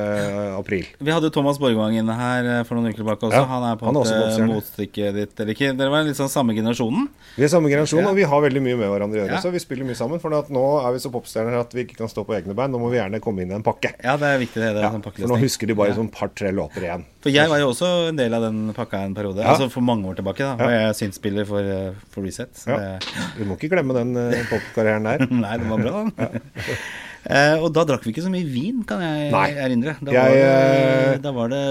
april. 0.60 0.86
Vi 1.00 1.12
hadde 1.12 1.32
Thomas 1.34 1.58
Borgvang 1.58 1.96
inne 1.98 2.14
her 2.20 2.50
eh, 2.60 2.64
for 2.68 2.78
noen 2.78 2.92
uker 2.92 3.02
tilbake 3.02 3.26
også. 3.30 3.42
Han 3.50 3.66
er 3.72 3.80
på 3.82 3.88
en 3.90 3.98
måte 3.98 4.46
motstykket 4.52 5.18
ditt. 5.18 5.34
Eller 5.40 5.56
ikke, 5.56 5.72
dere 5.80 5.90
var 5.94 6.06
litt 6.06 6.20
sånn 6.20 6.30
samme 6.32 6.54
generasjonen. 6.58 7.08
Vi 7.38 7.48
er 7.48 7.52
samme 7.52 7.72
generasjon, 7.72 8.06
og 8.06 8.16
vi 8.20 8.28
har 8.30 8.42
veldig 8.46 8.62
mye 8.62 8.78
med 8.78 8.92
hverandre 8.94 9.24
å 9.24 9.26
gjøre. 9.26 9.42
Så 9.42 9.54
vi 9.54 9.64
spiller 9.64 9.88
mye 9.90 9.98
sammen. 9.98 10.22
For 10.24 10.34
at 10.38 10.50
nå 10.54 10.64
er 10.84 10.94
vi 10.94 11.02
så 11.02 11.10
popstjerner 11.14 11.58
at 11.60 11.74
vi 11.74 11.88
ikke 11.88 11.98
kan 12.04 12.12
stå 12.12 12.26
på 12.28 12.36
egne 12.38 12.54
bein. 12.58 12.72
Nå 12.74 12.80
må 12.82 12.92
vi 12.94 13.00
gjerne 13.02 13.22
komme 13.24 13.42
inn 13.42 13.52
i 13.52 13.58
en 13.58 13.66
pakke. 13.66 13.96
Ja, 14.04 14.18
det 14.22 14.30
er 14.30 14.38
viktig. 14.44 14.62
det, 14.62 14.74
det 14.78 14.86
er 14.86 14.94
sånn 14.94 15.04
for 15.04 15.34
nå 15.34 15.40
husker 15.42 15.68
de 15.68 15.74
bare 15.74 15.94
Ja. 15.94 15.98
sånn 15.98 16.12
par-tre 16.14 16.52
låter 16.54 16.73
igjen. 16.82 17.06
For 17.22 17.30
jeg 17.30 17.50
var 17.50 17.60
jo 17.62 17.70
også 17.70 18.10
en 18.10 18.18
del 18.18 18.34
av 18.34 18.42
den 18.42 18.74
pakka 18.74 19.04
en 19.06 19.14
periode. 19.14 19.44
Ja. 19.44 19.54
Altså 19.54 19.70
for 19.70 19.82
mange 19.86 20.10
år 20.10 20.16
tilbake. 20.18 20.40
da 20.44 20.56
Var 20.58 20.72
jeg 20.74 20.96
synsspiller 20.96 21.46
for, 21.46 21.60
eh, 21.62 21.94
for 22.10 22.26
Reset. 22.26 22.66
Ja. 22.68 22.78
det, 22.78 23.14
Du 23.38 23.46
må 23.46 23.56
ikke 23.60 23.70
glemme 23.76 23.94
den 23.94 24.18
uh, 24.18 24.34
popkarrieren 24.50 25.04
der. 25.06 25.28
nei, 25.46 25.58
den 25.58 25.70
var 25.70 25.78
bra, 25.86 26.04
den. 26.10 26.40
Eh, 27.24 27.56
og 27.64 27.70
da 27.72 27.86
drakk 27.88 28.04
vi 28.04 28.12
ikke 28.12 28.24
så 28.26 28.28
mye 28.28 28.44
vin, 28.44 28.82
kan 28.84 29.00
jeg 29.00 29.30
Nei. 29.32 29.46
erindre. 29.56 29.94
Da 30.04 30.12
Jeg, 30.12 30.20
var, 30.20 30.34
eh, 30.36 31.12
det, 31.14 31.22
da 31.24 31.32
var 31.32 31.54
det 31.54 31.62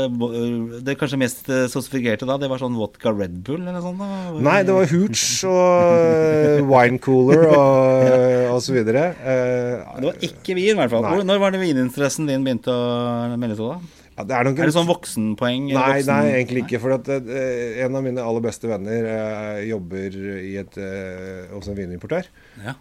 Det 0.87 0.95
kanskje 0.97 1.19
mest 1.21 1.51
eh, 1.53 1.67
sofistikerte 1.69 2.25
da, 2.25 2.39
det 2.41 2.49
var 2.49 2.63
sånn 2.63 2.79
vodka 2.81 3.13
Red 3.13 3.35
Bull 3.45 3.61
eller 3.61 3.85
sånt? 3.85 4.01
Da. 4.01 4.33
Nei, 4.41 4.63
det 4.65 4.73
var 4.73 4.89
hooch 4.89 5.25
og 5.45 6.65
wine 6.73 6.97
cooler 7.05 7.45
og, 7.51 8.55
og 8.55 8.63
så 8.65 8.79
videre. 8.79 9.11
Eh, 9.21 9.99
Det 10.01 10.09
var 10.09 10.25
ikke 10.25 10.57
vin, 10.57 10.73
i 10.73 10.79
hvert 10.81 10.95
fall. 10.95 11.05
Nei. 11.05 11.21
Når 11.29 11.45
var 11.45 11.53
det 11.53 11.61
vininteressen 11.67 12.33
din 12.33 12.49
begynte 12.49 12.73
å 12.73 13.37
melde 13.37 13.59
seg, 13.61 13.75
da? 13.77 14.02
Ja, 14.13 14.25
det 14.29 14.37
er, 14.37 14.49
Er 14.53 14.69
det 14.69 14.75
sånn 14.75 14.89
voksenpoeng? 14.89 15.71
Nei, 15.73 15.83
voksen- 16.03 16.09
nei, 16.13 16.33
egentlig 16.37 16.63
ikke. 16.67 16.81
For 16.83 16.95
at 16.99 17.09
uh, 17.09 17.85
en 17.85 17.97
av 17.97 18.05
mine 18.05 18.21
aller 18.21 18.45
beste 18.45 18.69
venner 18.69 19.07
uh, 19.09 19.61
jobber 19.65 20.19
i 20.43 20.57
et, 20.61 20.77
uh, 20.77 21.47
hos 21.55 21.71
en 21.73 21.79
vinimportør. 21.79 22.29
Ja. 22.61 22.75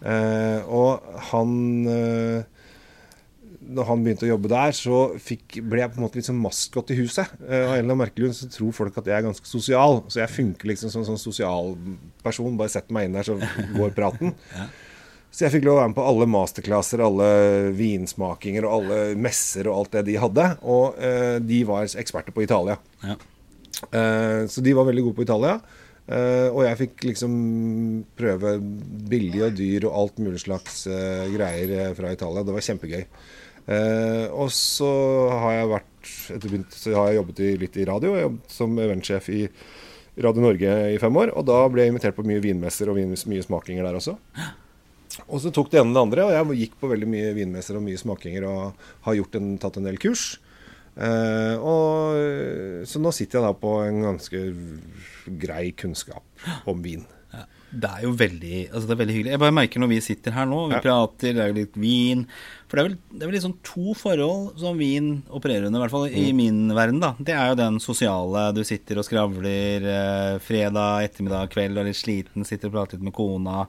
Og 0.68 1.00
han 1.32 1.54
Når 3.62 3.86
han 3.88 4.02
begynte 4.04 4.26
å 4.26 4.32
jobbe 4.32 4.50
der, 4.50 4.74
så 4.76 5.00
fikk, 5.22 5.60
ble 5.70 5.80
jeg 5.84 5.92
på 5.94 6.00
en 6.00 6.04
måte 6.04 6.18
litt 6.18 6.26
sånn 6.26 6.40
maskot 6.42 6.90
i 6.92 6.98
huset. 6.98 7.30
Av 7.40 7.52
en 7.52 7.76
eller 7.78 7.84
annen 7.86 8.00
merkelig 8.02 8.32
så 8.40 8.48
tror 8.50 8.74
folk 8.74 8.96
at 8.98 9.06
jeg 9.08 9.16
er 9.16 9.24
ganske 9.28 9.46
sosial. 9.48 10.02
Så 10.12 10.18
jeg 10.20 10.34
funker 10.34 10.72
liksom 10.72 10.90
som 10.92 11.04
en 11.04 11.10
sånn 11.12 11.20
sosial 11.22 11.76
person. 12.26 12.58
Bare 12.58 12.72
setter 12.74 12.92
meg 12.96 13.06
inn 13.08 13.16
der, 13.16 13.28
så 13.30 13.38
går 13.78 13.94
praten. 13.96 14.34
Så 15.32 15.46
jeg 15.46 15.54
fikk 15.54 15.64
lov 15.64 15.78
å 15.78 15.80
være 15.80 15.90
med 15.94 15.96
på 15.96 16.04
alle 16.04 16.26
masterclasser, 16.28 17.00
alle 17.00 17.28
vinsmakinger 17.76 18.66
og 18.68 18.74
alle 18.76 18.98
messer 19.16 19.68
og 19.70 19.78
alt 19.78 19.94
det 19.96 20.02
de 20.10 20.18
hadde. 20.20 20.48
Og 20.68 20.98
eh, 21.00 21.38
de 21.40 21.62
var 21.68 21.88
eksperter 21.88 22.36
på 22.36 22.44
Italia. 22.44 22.76
Ja. 23.00 23.16
Eh, 23.88 24.42
så 24.52 24.64
de 24.64 24.74
var 24.76 24.84
veldig 24.90 25.06
gode 25.06 25.16
på 25.16 25.24
Italia. 25.24 25.56
Eh, 26.04 26.48
og 26.50 26.60
jeg 26.66 26.80
fikk 26.82 27.06
liksom 27.08 27.32
prøve 28.18 28.58
billig 29.08 29.40
og 29.48 29.56
dyr 29.56 29.88
og 29.88 29.96
alt 30.02 30.20
mulig 30.20 30.42
slags 30.44 30.82
eh, 30.90 31.24
greier 31.32 31.76
eh, 31.78 31.94
fra 31.96 32.12
Italia. 32.12 32.44
Det 32.44 32.56
var 32.58 32.68
kjempegøy. 32.68 33.04
Eh, 33.72 34.26
og 34.36 34.52
så 34.52 34.92
har 35.32 35.60
jeg 35.62 35.74
vært 35.76 36.14
etter 36.34 36.48
begynt, 36.50 36.76
så 36.76 36.96
har 36.98 37.08
jeg 37.08 37.22
jobbet 37.22 37.40
i, 37.40 37.52
litt 37.64 37.78
i 37.80 37.88
radio. 37.88 38.16
Jeg 38.18 38.28
jobbet 38.28 38.58
som 38.60 38.80
eventsjef 38.84 39.32
i 39.32 39.44
Radio 40.20 40.44
Norge 40.44 40.80
i 40.92 40.98
fem 41.00 41.22
år. 41.24 41.32
Og 41.38 41.48
da 41.48 41.62
ble 41.72 41.86
jeg 41.86 41.94
invitert 41.94 42.18
på 42.20 42.26
mye 42.28 42.42
vinmesser 42.44 42.92
og 42.92 43.00
vin, 43.00 43.16
mye 43.32 43.46
smakinger 43.46 43.88
der 43.88 43.96
også. 43.96 44.20
Og 45.28 45.40
så 45.42 45.52
tok 45.52 45.70
det 45.70 45.80
ene 45.80 45.90
og 45.90 45.94
det 45.96 46.02
andre, 46.06 46.24
og 46.24 46.32
jeg 46.56 46.60
gikk 46.68 46.78
på 46.80 46.90
veldig 46.92 47.08
mye 47.08 47.34
vinmesser 47.36 47.76
og 47.78 47.82
mye 47.86 48.00
smakinger 48.00 48.44
og 48.48 48.74
har 49.06 49.14
gjort 49.18 49.34
en, 49.40 49.58
tatt 49.62 49.76
en 49.80 49.84
del 49.88 49.98
kurs. 50.02 50.38
Eh, 50.96 51.56
og, 51.56 52.84
så 52.88 53.00
nå 53.00 53.12
sitter 53.16 53.38
jeg 53.40 53.46
da 53.48 53.52
på 53.56 53.72
en 53.86 54.02
ganske 54.10 54.42
grei 55.40 55.70
kunnskap 55.78 56.22
om 56.68 56.82
vin. 56.84 57.04
Ja. 57.32 57.46
Det 57.72 57.88
er 57.88 58.02
jo 58.04 58.10
veldig, 58.20 58.56
altså 58.68 58.84
det 58.90 58.92
er 58.92 58.98
veldig 59.00 59.14
hyggelig. 59.16 59.30
Jeg 59.32 59.40
bare 59.40 59.54
merker 59.56 59.80
når 59.80 59.88
vi 59.94 60.00
sitter 60.04 60.34
her 60.36 60.44
nå, 60.50 60.58
vi 60.68 60.74
Ja. 60.76 60.82
prater, 60.84 61.32
det 61.32 61.40
er 61.40 61.48
jo 61.48 61.54
litt 61.62 61.76
vin 61.80 62.26
For 62.68 62.76
det 62.76 62.82
er 62.82 62.88
vel, 62.90 62.98
det 63.12 63.22
er 63.22 63.30
vel 63.30 63.34
liksom 63.38 63.54
to 63.64 63.94
forhold 63.96 64.58
som 64.60 64.76
vin 64.76 65.22
opererer 65.32 65.66
under, 65.66 65.80
i 65.80 65.82
hvert 65.86 65.90
fall 65.94 66.06
i 66.10 66.26
Mm. 66.32 66.36
min 66.36 66.68
verden. 66.76 67.00
da 67.00 67.14
Det 67.18 67.32
er 67.32 67.48
jo 67.48 67.54
den 67.56 67.80
sosiale, 67.80 68.52
du 68.54 68.62
sitter 68.64 68.98
og 68.98 69.04
skravler 69.08 69.82
eh, 69.88 70.38
fredag 70.44 71.04
ettermiddag, 71.08 71.48
kveld, 71.50 71.72
og 71.72 71.78
er 71.86 71.88
litt 71.88 71.96
sliten, 71.96 72.44
sitter 72.44 72.68
og 72.68 72.72
prater 72.74 72.98
litt 72.98 73.04
med 73.04 73.14
kona. 73.14 73.66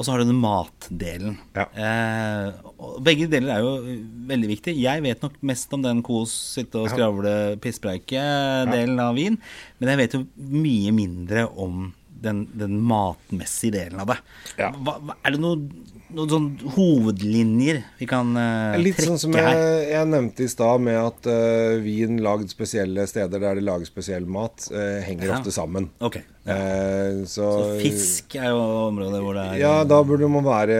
Og 0.00 0.06
så 0.06 0.14
har 0.14 0.22
du 0.22 0.30
den 0.30 0.40
matdelen. 0.40 1.34
Ja. 1.52 1.66
Eh, 1.76 2.94
begge 3.04 3.26
deler 3.28 3.52
er 3.52 3.66
jo 3.66 3.96
veldig 4.30 4.48
viktig. 4.48 4.72
Jeg 4.80 5.04
vet 5.04 5.20
nok 5.20 5.36
mest 5.44 5.74
om 5.76 5.84
den 5.84 6.00
kos, 6.06 6.32
sitte 6.56 6.80
og 6.80 6.88
skravle, 6.88 7.34
pisspreike-delen 7.60 9.02
av 9.04 9.18
vin. 9.20 9.36
Men 9.76 9.92
jeg 9.92 10.00
vet 10.00 10.16
jo 10.16 10.22
mye 10.56 10.94
mindre 10.96 11.44
om 11.52 11.90
den, 12.24 12.46
den 12.56 12.78
matmessige 12.80 13.76
delen 13.76 14.00
av 14.00 14.14
det. 14.14 14.16
Ja. 14.60 14.70
Hva, 14.72 14.96
er 15.20 15.36
det 15.36 15.42
noen, 15.44 15.68
noen 16.14 16.30
sånn 16.32 16.48
hovedlinjer 16.76 17.82
vi 18.00 18.06
kan 18.10 18.32
uh, 18.36 18.76
Litt 18.80 18.96
trekke 18.98 19.10
sånn 19.12 19.20
som 19.22 19.36
jeg, 19.38 19.60
jeg 19.90 20.08
nevnte 20.10 20.44
i 20.46 20.50
stad, 20.50 20.82
med 20.84 20.98
at 20.98 21.28
uh, 21.30 21.78
vin 21.84 22.18
lagd 22.24 22.50
spesielle 22.52 23.06
steder 23.10 23.42
der 23.42 23.60
de 23.60 23.64
lager 23.66 23.88
spesiell 23.88 24.26
mat, 24.26 24.66
uh, 24.74 24.98
henger 25.06 25.30
Ja. 25.30 25.38
ofte 25.38 25.52
sammen. 25.54 25.90
Okay. 26.00 26.22
Eh, 26.50 27.20
så, 27.28 27.44
Så 27.52 27.74
fisk 27.82 28.34
er 28.40 28.48
jo 28.48 28.60
området 28.88 29.18
hvor 29.22 29.36
det 29.36 29.42
er 29.44 29.58
Ja, 29.60 29.72
da 29.84 29.98
burde 30.08 30.26
man 30.32 30.42
være 30.46 30.78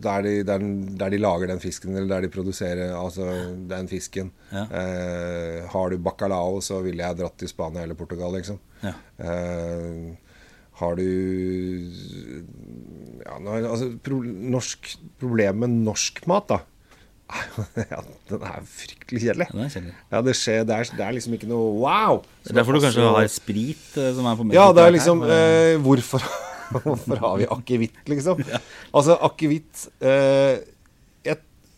der 0.00 0.22
de, 0.22 0.34
der, 0.46 0.62
der 1.02 1.10
de 1.10 1.18
lager 1.18 1.50
den 1.50 1.58
fisken, 1.60 1.96
eller 1.96 2.08
der 2.12 2.28
de 2.28 2.30
produserer 2.32 2.94
altså 2.96 3.26
den 3.68 3.90
fisken. 3.90 4.30
Ja. 4.54 4.62
Eh, 4.70 5.66
har 5.72 5.90
du 5.90 5.98
bacalao, 5.98 6.60
så 6.64 6.78
ville 6.86 7.02
jeg 7.02 7.18
dratt 7.18 7.36
til 7.42 7.50
Spania 7.50 7.82
eller 7.82 7.98
Portugal, 7.98 8.32
liksom. 8.38 8.60
Ja. 8.86 8.94
Eh, 9.18 10.14
har 10.78 10.98
du 10.98 11.04
ja, 13.24 13.36
altså, 13.58 13.92
pro, 14.04 14.22
norsk, 14.24 14.90
Problemet 15.20 15.64
med 15.64 15.80
norsk 15.86 16.22
mat, 16.30 16.50
da 16.50 16.60
ja, 17.92 17.98
Den 18.30 18.44
er 18.46 18.62
fryktelig 18.64 19.20
kjedelig. 19.20 19.48
Ja, 19.52 19.66
det 19.66 19.80
er. 19.82 19.88
Ja, 20.14 20.20
det 20.24 20.34
skjer, 20.38 20.62
det 20.64 20.78
er, 20.78 20.92
det 20.96 21.04
er 21.04 21.16
liksom 21.16 21.34
ikke 21.36 21.50
noe 21.50 21.74
wow! 21.82 22.22
Det 22.44 22.54
er 22.54 22.60
derfor 22.62 22.78
du 22.78 22.80
kanskje 22.86 23.04
har 23.04 23.28
sprit 23.32 23.98
eh, 24.00 24.14
som 24.16 24.28
er 24.30 24.38
på 24.38 24.46
ja, 24.56 24.70
det 24.72 24.86
er 24.86 24.94
liksom 24.94 25.20
eh, 25.26 25.74
hvorfor, 25.84 26.24
hvorfor 26.86 27.20
har 27.26 27.36
vi 27.42 27.50
akevitt, 27.58 28.00
liksom? 28.08 28.40
Altså, 28.96 29.18
akevitt 29.28 29.88
eh, 30.00 30.64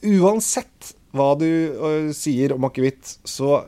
Uansett 0.01 0.95
hva 1.13 1.33
du 1.37 1.47
uh, 1.47 2.11
sier 2.17 2.55
om 2.55 2.65
akevitt, 2.69 3.19
så 3.27 3.59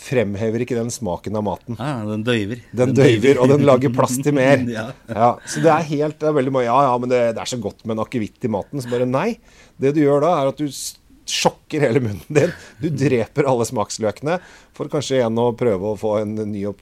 fremhever 0.00 0.64
ikke 0.64 0.78
den 0.78 0.88
smaken 0.94 1.36
av 1.36 1.44
maten. 1.46 1.76
Ja, 1.78 1.98
den 2.08 2.22
døyver. 2.24 2.62
Den 2.76 2.94
døyver, 2.96 3.40
og 3.42 3.50
den 3.52 3.66
lager 3.68 3.92
plass 3.94 4.16
til 4.24 4.32
mer. 4.38 4.62
Ja. 4.78 4.86
Ja, 5.10 5.30
så 5.46 5.60
det 5.64 5.70
er 5.74 5.84
helt 5.90 6.18
det 6.22 6.30
er 6.30 6.36
veldig 6.38 6.54
mye, 6.56 6.64
Ja, 6.68 6.78
ja, 6.88 6.94
men 7.02 7.12
det, 7.12 7.20
det 7.36 7.42
er 7.44 7.50
så 7.52 7.60
godt 7.60 7.84
med 7.84 7.98
en 7.98 8.04
akevitt 8.06 8.44
i 8.48 8.50
maten. 8.52 8.80
Så 8.80 8.88
bare 8.92 9.06
nei. 9.08 9.34
Det 9.80 9.92
du 9.96 10.00
gjør 10.04 10.24
da, 10.24 10.32
er 10.42 10.50
at 10.54 10.60
du 10.60 10.66
sjokker 11.30 11.84
hele 11.84 12.00
munnen 12.02 12.26
din. 12.34 12.50
Du 12.82 12.88
dreper 12.90 13.46
alle 13.46 13.62
smaksløkene 13.68 14.38
for 14.74 14.88
kanskje 14.90 15.20
igjen 15.20 15.36
å 15.38 15.50
prøve 15.54 15.92
å 15.92 15.98
få 16.00 16.14
en 16.24 16.32
ny 16.50 16.64
opp, 16.66 16.80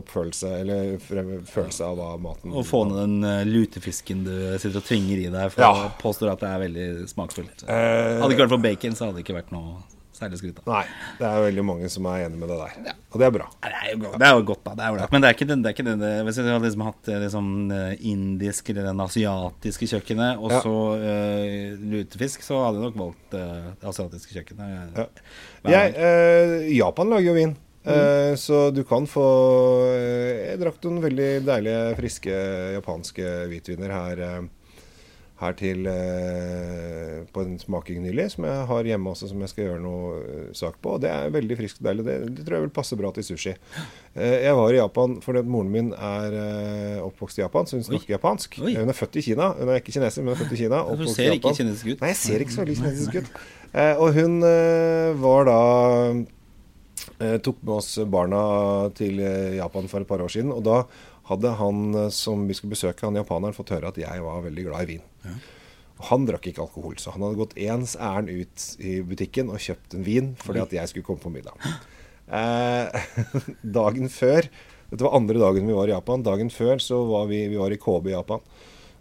oppfølelse 0.00 0.50
eller 0.62 0.96
følelse 1.04 1.84
av 1.86 2.00
hva 2.00 2.08
maten 2.18 2.54
Og 2.56 2.64
få 2.66 2.80
ned 2.88 2.98
den 3.04 3.28
eh, 3.28 3.44
lutefisken 3.46 4.24
du 4.26 4.32
sitter 4.58 4.80
og 4.80 4.86
tvinger 4.88 5.20
i 5.26 5.30
deg 5.30 5.52
for 5.54 5.62
Ja. 5.62 5.70
å 5.86 5.92
påstå 6.00 6.32
at 6.32 6.42
det 6.42 6.50
er 6.50 6.62
veldig 6.64 6.86
smaksfullt. 7.12 7.66
Eh, 7.68 8.18
Hadde 8.18 8.30
det 8.32 8.34
ikke 8.38 8.46
vært 8.48 8.56
for 8.56 8.64
bacon, 8.66 8.96
så 8.98 9.06
hadde 9.10 9.20
det 9.20 9.26
ikke 9.28 9.38
vært 9.38 9.52
noe 9.54 9.76
særlig 10.24 10.40
skryt 10.40 10.60
av. 10.64 10.66
Nei, 10.72 10.82
det 11.20 11.30
er 11.30 11.44
veldig 11.46 11.64
mange 11.70 11.90
som 11.92 12.08
er 12.10 12.24
enig 12.26 12.40
med 12.40 12.50
det 12.50 12.58
der. 12.64 12.98
Og 13.14 13.20
det 13.22 13.28
er 13.28 13.34
bra. 13.36 13.48
Det 13.62 13.72
er 13.78 13.98
godt, 14.02 14.18
det 14.18 14.28
er 14.28 14.34
jo 14.34 14.46
godt 14.50 14.64
da. 14.66 14.74
Det 14.74 14.84
er 14.86 14.94
jo 14.94 15.00
det. 15.00 15.08
Men 15.12 15.22
det 15.24 15.30
er 15.30 15.36
ikke 15.38 15.48
det, 15.50 15.58
det, 15.62 15.70
er 15.70 15.76
ikke 15.76 15.86
det, 15.90 16.12
Hvis 16.26 16.40
jeg 16.40 16.48
hadde 16.50 16.66
liksom 16.66 16.86
hatt 16.88 17.10
det 17.10 17.18
liksom, 17.24 17.50
indiske 18.12 18.74
eller 18.74 18.88
den 18.90 19.04
asiatiske 19.04 19.90
kjøkkenet, 19.94 20.40
og 20.40 20.54
Ja. 20.54 20.62
så 20.64 20.76
eh, 20.98 21.76
lutefisk, 21.94 22.42
så 22.46 22.64
hadde 22.64 22.80
jeg 22.80 22.88
nok 22.90 22.98
valgt 23.04 23.36
uh, 23.38 23.68
det 23.80 23.92
asiatiske 23.92 24.34
kjøkkenet. 24.38 24.98
Ja. 24.98 25.06
Jeg, 25.74 25.94
eh, 25.96 26.56
Japan 26.74 27.12
lager 27.14 27.30
jo 27.30 27.38
vin. 27.38 27.54
Mm. 27.84 27.92
Eh, 27.92 28.34
så 28.40 28.70
du 28.70 28.80
kan 28.88 29.04
få 29.04 29.24
eh, 29.92 30.52
Jeg 30.54 30.60
drakk 30.62 30.78
noen 30.86 31.02
veldig 31.04 31.30
deilige, 31.44 31.80
friske 31.98 32.36
japanske 32.78 33.32
hvitviner 33.50 33.92
her, 33.92 34.22
eh, 34.24 34.46
her 35.40 35.54
til 35.58 35.86
eh, 35.90 37.24
på 37.34 37.42
en 37.42 37.56
smaking 37.58 38.04
nylig, 38.04 38.28
som 38.34 38.44
jeg 38.46 38.66
har 38.68 38.86
hjemme 38.86 39.10
også, 39.10 39.28
som 39.32 39.40
jeg 39.42 39.50
skal 39.50 39.64
gjøre 39.66 39.82
noe 39.82 40.10
eh, 40.20 40.44
sak 40.54 40.76
på. 40.78 40.92
Og 40.94 41.02
det 41.02 41.10
er 41.10 41.32
veldig 41.34 41.56
friskt 41.58 41.80
og 41.82 41.88
deilig. 41.88 42.04
Det, 42.06 42.14
det 42.36 42.44
tror 42.46 42.58
jeg 42.58 42.66
vil 42.68 42.74
passe 42.76 42.98
bra 43.00 43.10
til 43.16 43.26
sushi. 43.26 43.54
Eh, 44.14 44.36
jeg 44.46 44.54
var 44.60 44.76
i 44.76 44.78
Japan 44.78 45.16
fordi 45.24 45.42
moren 45.50 45.72
min 45.74 45.90
er 45.96 46.36
eh, 46.38 47.00
oppvokst 47.02 47.40
i 47.40 47.44
Japan, 47.44 47.66
så 47.66 47.80
hun 47.80 47.86
snakker 47.88 48.14
japansk. 48.14 48.60
Oi. 48.62 48.76
Hun 48.78 48.94
er 48.94 48.98
født 49.00 49.18
i 49.18 49.24
Kina. 49.26 49.50
Hun 49.58 49.72
er 49.74 49.82
ikke 49.82 49.96
kineser, 49.96 50.22
men 50.22 50.32
hun 50.32 50.36
er 50.38 50.42
født 50.44 50.54
i 50.54 50.60
Kina. 50.62 50.84
Du 51.02 51.04
ser 51.10 51.34
ikke 51.40 51.56
kinesisk 51.58 51.90
ut. 51.90 52.04
Nei, 52.04 52.12
jeg 52.14 52.20
ser 52.22 52.46
ikke 52.46 52.54
så 52.54 52.62
veldig 52.62 52.78
kinesisk 52.82 53.18
ut. 53.18 53.34
Eh, 53.74 53.94
og 53.98 54.14
hun 54.14 54.38
eh, 54.46 55.10
var 55.18 55.48
da 55.50 55.58
eh, 57.18 57.40
Tok 57.42 57.58
med 57.64 57.74
oss 57.80 57.90
barna 58.06 58.44
til 58.94 59.18
eh, 59.18 59.56
Japan 59.58 59.90
for 59.90 60.06
et 60.06 60.10
par 60.14 60.22
år 60.22 60.30
siden. 60.30 60.54
Og 60.54 60.62
da 60.66 60.84
hadde 61.30 61.54
han 61.58 61.84
eh, 61.94 62.12
som 62.14 62.46
vi 62.48 62.56
skulle 62.56 62.74
besøke, 62.74 63.06
han 63.06 63.18
japaneren, 63.18 63.56
fått 63.56 63.74
høre 63.74 63.92
at 63.92 64.00
jeg 64.00 64.24
var 64.24 64.44
veldig 64.44 64.66
glad 64.68 64.86
i 64.86 64.94
vin. 64.94 65.06
Ja. 65.24 65.36
Han 66.10 66.26
drakk 66.28 66.48
ikke 66.50 66.64
alkohol, 66.64 66.96
så 66.98 67.14
han 67.14 67.22
hadde 67.22 67.38
gått 67.38 67.56
ens 67.60 67.94
ærend 68.02 68.32
ut 68.32 68.64
i 68.82 68.98
butikken 69.06 69.52
og 69.52 69.62
kjøpt 69.62 69.94
en 69.94 70.06
vin 70.06 70.32
fordi 70.40 70.62
at 70.64 70.74
jeg 70.74 70.90
skulle 70.90 71.06
komme 71.06 71.22
på 71.22 71.32
middag. 71.32 71.54
Eh, 72.24 73.04
dagen 73.78 74.08
før 74.08 74.48
Dette 74.88 75.04
var 75.04 75.16
andre 75.16 75.40
dagen 75.40 75.66
vi 75.66 75.74
var 75.74 75.90
i 75.90 75.94
Japan. 75.94 76.22
Dagen 76.22 76.50
før 76.52 76.78
så 76.82 77.00
var 77.08 77.24
vi, 77.26 77.40
vi 77.50 77.58
var 77.58 77.72
i 77.72 77.78
Kobe 77.80 78.12
i 78.12 78.14
Japan. 78.14 78.42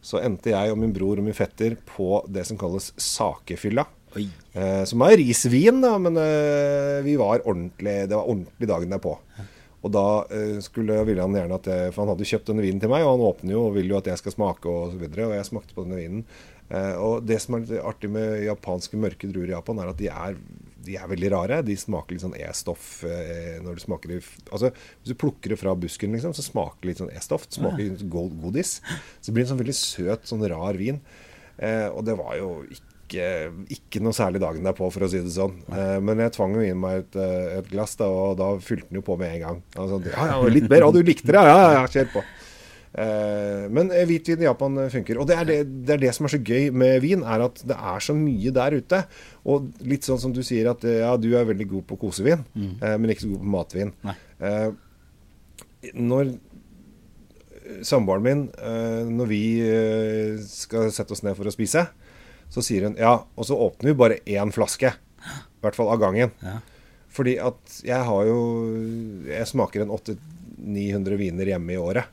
Så 0.03 0.17
endte 0.24 0.53
jeg 0.53 0.71
og 0.71 0.80
min 0.80 0.93
bror 0.95 1.19
og 1.19 1.28
min 1.28 1.36
fetter 1.38 1.76
på 1.86 2.24
det 2.34 2.47
som 2.47 2.57
kalles 2.57 2.89
sakefylla. 2.97 3.86
Eh, 4.53 4.84
som 4.89 5.03
er 5.05 5.17
risvin, 5.19 5.82
da, 5.84 5.95
men 6.01 6.17
eh, 6.21 7.03
vi 7.05 7.13
var 7.19 7.43
ordentlig, 7.43 7.95
det 8.09 8.15
var 8.15 8.30
ordentlig 8.30 8.69
dagen 8.69 8.95
derpå. 8.95 9.13
Og 9.84 9.91
da 9.91 10.07
eh, 10.31 10.57
skulle 10.63 11.01
ville 11.07 11.23
han 11.23 11.36
gjerne 11.36 11.59
at 11.59 11.67
jeg, 11.67 11.91
For 11.91 12.03
han 12.03 12.13
hadde 12.13 12.27
kjøpt 12.29 12.49
denne 12.49 12.63
vinen 12.63 12.81
til 12.81 12.91
meg, 12.91 13.03
og 13.03 13.17
han 13.17 13.27
åpner 13.27 13.55
jo 13.55 13.67
og 13.67 13.77
vil 13.77 13.91
jo 13.91 13.99
at 13.99 14.09
jeg 14.09 14.21
skal 14.21 14.36
smake 14.36 14.71
og 14.71 14.93
så 14.93 14.99
videre. 15.01 15.29
Og 15.29 15.38
jeg 15.38 15.49
smakte 15.49 15.75
på 15.75 15.86
denne 15.86 15.99
vinen. 15.99 16.25
Eh, 16.73 16.95
og 16.97 17.25
det 17.27 17.39
som 17.43 17.57
er 17.57 17.65
litt 17.65 17.84
artig 17.84 18.11
med 18.13 18.45
japanske 18.45 18.99
mørke 18.99 19.29
druer 19.31 19.51
i 19.51 19.55
Japan, 19.55 19.81
er 19.84 19.91
at 19.91 19.99
de 19.99 20.07
er, 20.09 20.39
de 20.88 20.95
er 20.99 21.11
veldig 21.11 21.34
rare. 21.36 21.59
De 21.67 21.75
smaker 21.79 22.15
litt 22.15 22.23
sånn 22.23 22.38
E-stoff 22.39 22.88
eh, 23.09 23.59
når 23.65 23.77
du 23.77 23.84
smaker 23.84 24.15
det 24.15 24.21
Altså, 24.47 24.71
hvis 24.71 25.11
du 25.11 25.19
plukker 25.19 25.53
det 25.53 25.59
fra 25.59 25.75
busken, 25.77 26.15
liksom, 26.15 26.36
så 26.38 26.45
smaker 26.45 26.79
det 26.81 26.93
litt 26.93 27.03
sånn 27.03 27.13
E-stoff. 27.13 27.49
Det 27.49 27.59
smaker 27.59 28.07
gold 28.13 28.39
godis. 28.41 28.79
Så 29.19 29.29
det 29.29 29.36
blir 29.38 29.47
en 29.47 29.53
sånn 29.53 29.63
veldig 29.65 29.77
søt, 29.81 30.25
sånn 30.29 30.47
rar 30.53 30.79
vin. 30.79 31.03
Eh, 31.59 31.89
og 31.91 32.07
det 32.07 32.17
var 32.17 32.39
jo 32.39 32.55
ikke 32.71 32.93
ikke 33.12 34.01
noe 34.01 34.16
særlig 34.16 34.41
dagen 34.41 34.64
derpå, 34.66 34.88
for 34.93 35.06
å 35.06 35.10
si 35.12 35.20
det 35.22 35.34
sånn. 35.34 35.58
Eh, 35.74 35.97
men 36.01 36.24
jeg 36.24 36.34
tvang 36.38 36.56
jo 36.58 36.64
inn 36.66 36.80
meg 36.80 37.04
et, 37.04 37.20
eh, 37.20 37.60
et 37.60 37.68
glass, 37.70 37.97
da, 37.99 38.08
og 38.08 38.38
da 38.39 38.54
fylte 38.64 38.89
den 38.89 39.01
jo 39.01 39.06
på 39.06 39.18
med 39.20 39.36
en 39.36 39.43
gang. 39.43 39.60
Altså, 39.76 39.99
ja, 40.08 40.30
ja, 40.32 40.39
litt 40.49 40.70
mer, 40.72 40.88
og 40.88 40.95
du 40.95 41.04
likte 41.04 41.30
det? 41.30 41.38
Ja, 41.38 41.60
ja, 41.60 41.70
ja, 41.82 41.86
kjør 41.91 42.10
på. 42.16 42.24
Eh, 42.93 43.66
men 43.74 43.89
eh, 43.89 44.06
hvitvin 44.06 44.43
i 44.43 44.45
Japan 44.45 44.78
eh, 44.84 44.91
funker. 44.93 45.18
Og 45.22 45.28
det 45.30 45.38
er 45.39 45.49
det, 45.49 45.60
det 45.88 45.95
er 45.95 46.01
det 46.06 46.14
som 46.14 46.28
er 46.28 46.36
så 46.36 46.39
gøy 46.45 46.70
med 46.78 46.99
vin, 47.01 47.26
er 47.26 47.45
at 47.47 47.62
det 47.66 47.78
er 47.78 48.06
så 48.06 48.16
mye 48.18 48.54
der 48.54 48.78
ute. 48.78 49.01
Og 49.49 49.70
litt 49.82 50.06
sånn 50.06 50.22
som 50.22 50.34
du 50.36 50.43
sier 50.45 50.70
at 50.72 50.86
ja, 50.86 51.14
du 51.18 51.32
er 51.34 51.49
veldig 51.49 51.70
god 51.72 51.88
på 51.89 51.99
kosevin, 52.06 52.45
eh, 52.56 52.95
men 52.97 53.14
ikke 53.14 53.26
så 53.26 53.34
god 53.34 53.45
på 53.45 53.54
matvin. 53.58 53.93
Eh, 54.43 54.70
når 55.97 56.36
samboeren 57.84 58.24
min, 58.24 58.45
eh, 58.62 59.01
når 59.10 59.30
vi 59.32 59.43
skal 60.45 60.91
sette 60.93 61.16
oss 61.16 61.24
ned 61.26 61.36
for 61.39 61.49
å 61.49 61.54
spise, 61.56 61.88
så 62.54 62.62
sier 62.66 62.86
hun 62.88 62.99
ja, 62.99 63.16
og 63.34 63.47
så 63.49 63.58
åpner 63.58 63.91
vi 63.91 63.97
bare 63.97 64.22
én 64.30 64.54
flaske. 64.54 64.93
I 64.93 65.64
hvert 65.64 65.78
fall 65.78 65.89
av 65.93 66.01
gangen. 66.01 66.34
Ja. 66.43 66.60
Fordi 67.14 67.38
at 67.41 67.78
jeg 67.86 68.06
har 68.08 68.26
jo 68.28 68.39
Jeg 69.30 69.47
smaker 69.47 69.84
en 69.84 69.93
800-900 69.93 71.20
viner 71.20 71.54
hjemme 71.54 71.76
i 71.76 71.80
året. 71.82 72.10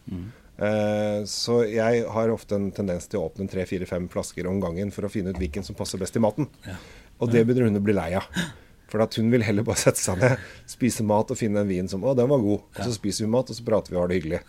Eh, 0.60 1.20
så 1.24 1.62
jeg 1.64 2.04
har 2.12 2.32
ofte 2.32 2.56
en 2.58 2.70
tendens 2.76 3.08
til 3.08 3.20
å 3.20 3.28
åpne 3.30 3.48
tre-fire-fem 3.50 4.08
flasker 4.12 4.48
om 4.48 4.60
gangen 4.62 4.92
for 4.94 5.08
å 5.08 5.12
finne 5.12 5.32
ut 5.32 5.40
hvilken 5.40 5.64
som 5.66 5.76
passer 5.78 6.00
best 6.00 6.18
i 6.20 6.22
maten. 6.24 6.48
Og 7.20 7.32
det 7.32 7.44
begynner 7.46 7.68
hun 7.68 7.80
å 7.80 7.84
bli 7.84 7.96
lei 7.96 8.10
av. 8.18 8.28
For 8.90 9.00
at 9.04 9.14
hun 9.20 9.28
vil 9.30 9.44
heller 9.46 9.62
bare 9.62 9.78
sette 9.78 10.02
seg 10.02 10.18
ned, 10.18 10.36
spise 10.66 11.04
mat 11.06 11.30
og 11.30 11.38
finne 11.38 11.62
en 11.62 11.68
vin 11.70 11.86
som 11.90 12.02
Å, 12.02 12.14
den 12.18 12.26
var 12.30 12.40
god. 12.42 12.64
Og 12.74 12.80
så 12.82 12.90
spiser 12.96 13.22
vi 13.24 13.30
mat, 13.30 13.48
og 13.52 13.54
så 13.54 13.62
prater 13.66 13.92
vi 13.92 13.96
og 13.96 14.02
har 14.02 14.10
det 14.10 14.16
hyggelig. 14.20 14.40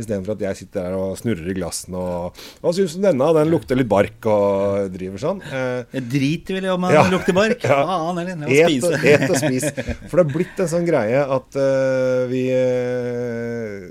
Istedenfor 0.00 0.32
at 0.38 0.44
jeg 0.46 0.56
sitter 0.62 0.86
der 0.88 0.96
og 0.96 1.18
snurrer 1.20 1.50
i 1.52 1.56
glassene 1.58 2.00
og 2.00 2.40
Hva 2.62 2.72
syns 2.76 2.94
du 2.96 3.02
denne? 3.04 3.28
Den 3.36 3.50
lukter 3.52 3.76
litt 3.76 3.90
bark 3.90 4.24
og 4.32 4.88
driver 4.94 5.20
sånn. 5.20 5.42
Eh, 5.44 5.84
Jeg 5.98 6.06
driter 6.16 6.56
vel 6.58 6.64
i 6.70 6.72
om 6.72 6.86
den 6.88 6.96
Ja. 6.96 7.04
lukter 7.12 7.36
bark. 7.36 7.60
Ja. 7.62 7.82
Heller. 8.16 8.34
La 8.40 8.46
Et, 8.48 8.84
og- 8.84 9.04
et 9.04 9.28
og 9.30 9.36
spis. 9.36 9.68
For 10.08 10.16
det 10.16 10.24
har 10.24 10.32
blitt 10.32 10.60
en 10.64 10.72
sånn 10.72 10.86
greie 10.88 11.20
at 11.36 11.56
uh, 11.60 12.26
vi 12.32 12.46
eh, 12.56 13.84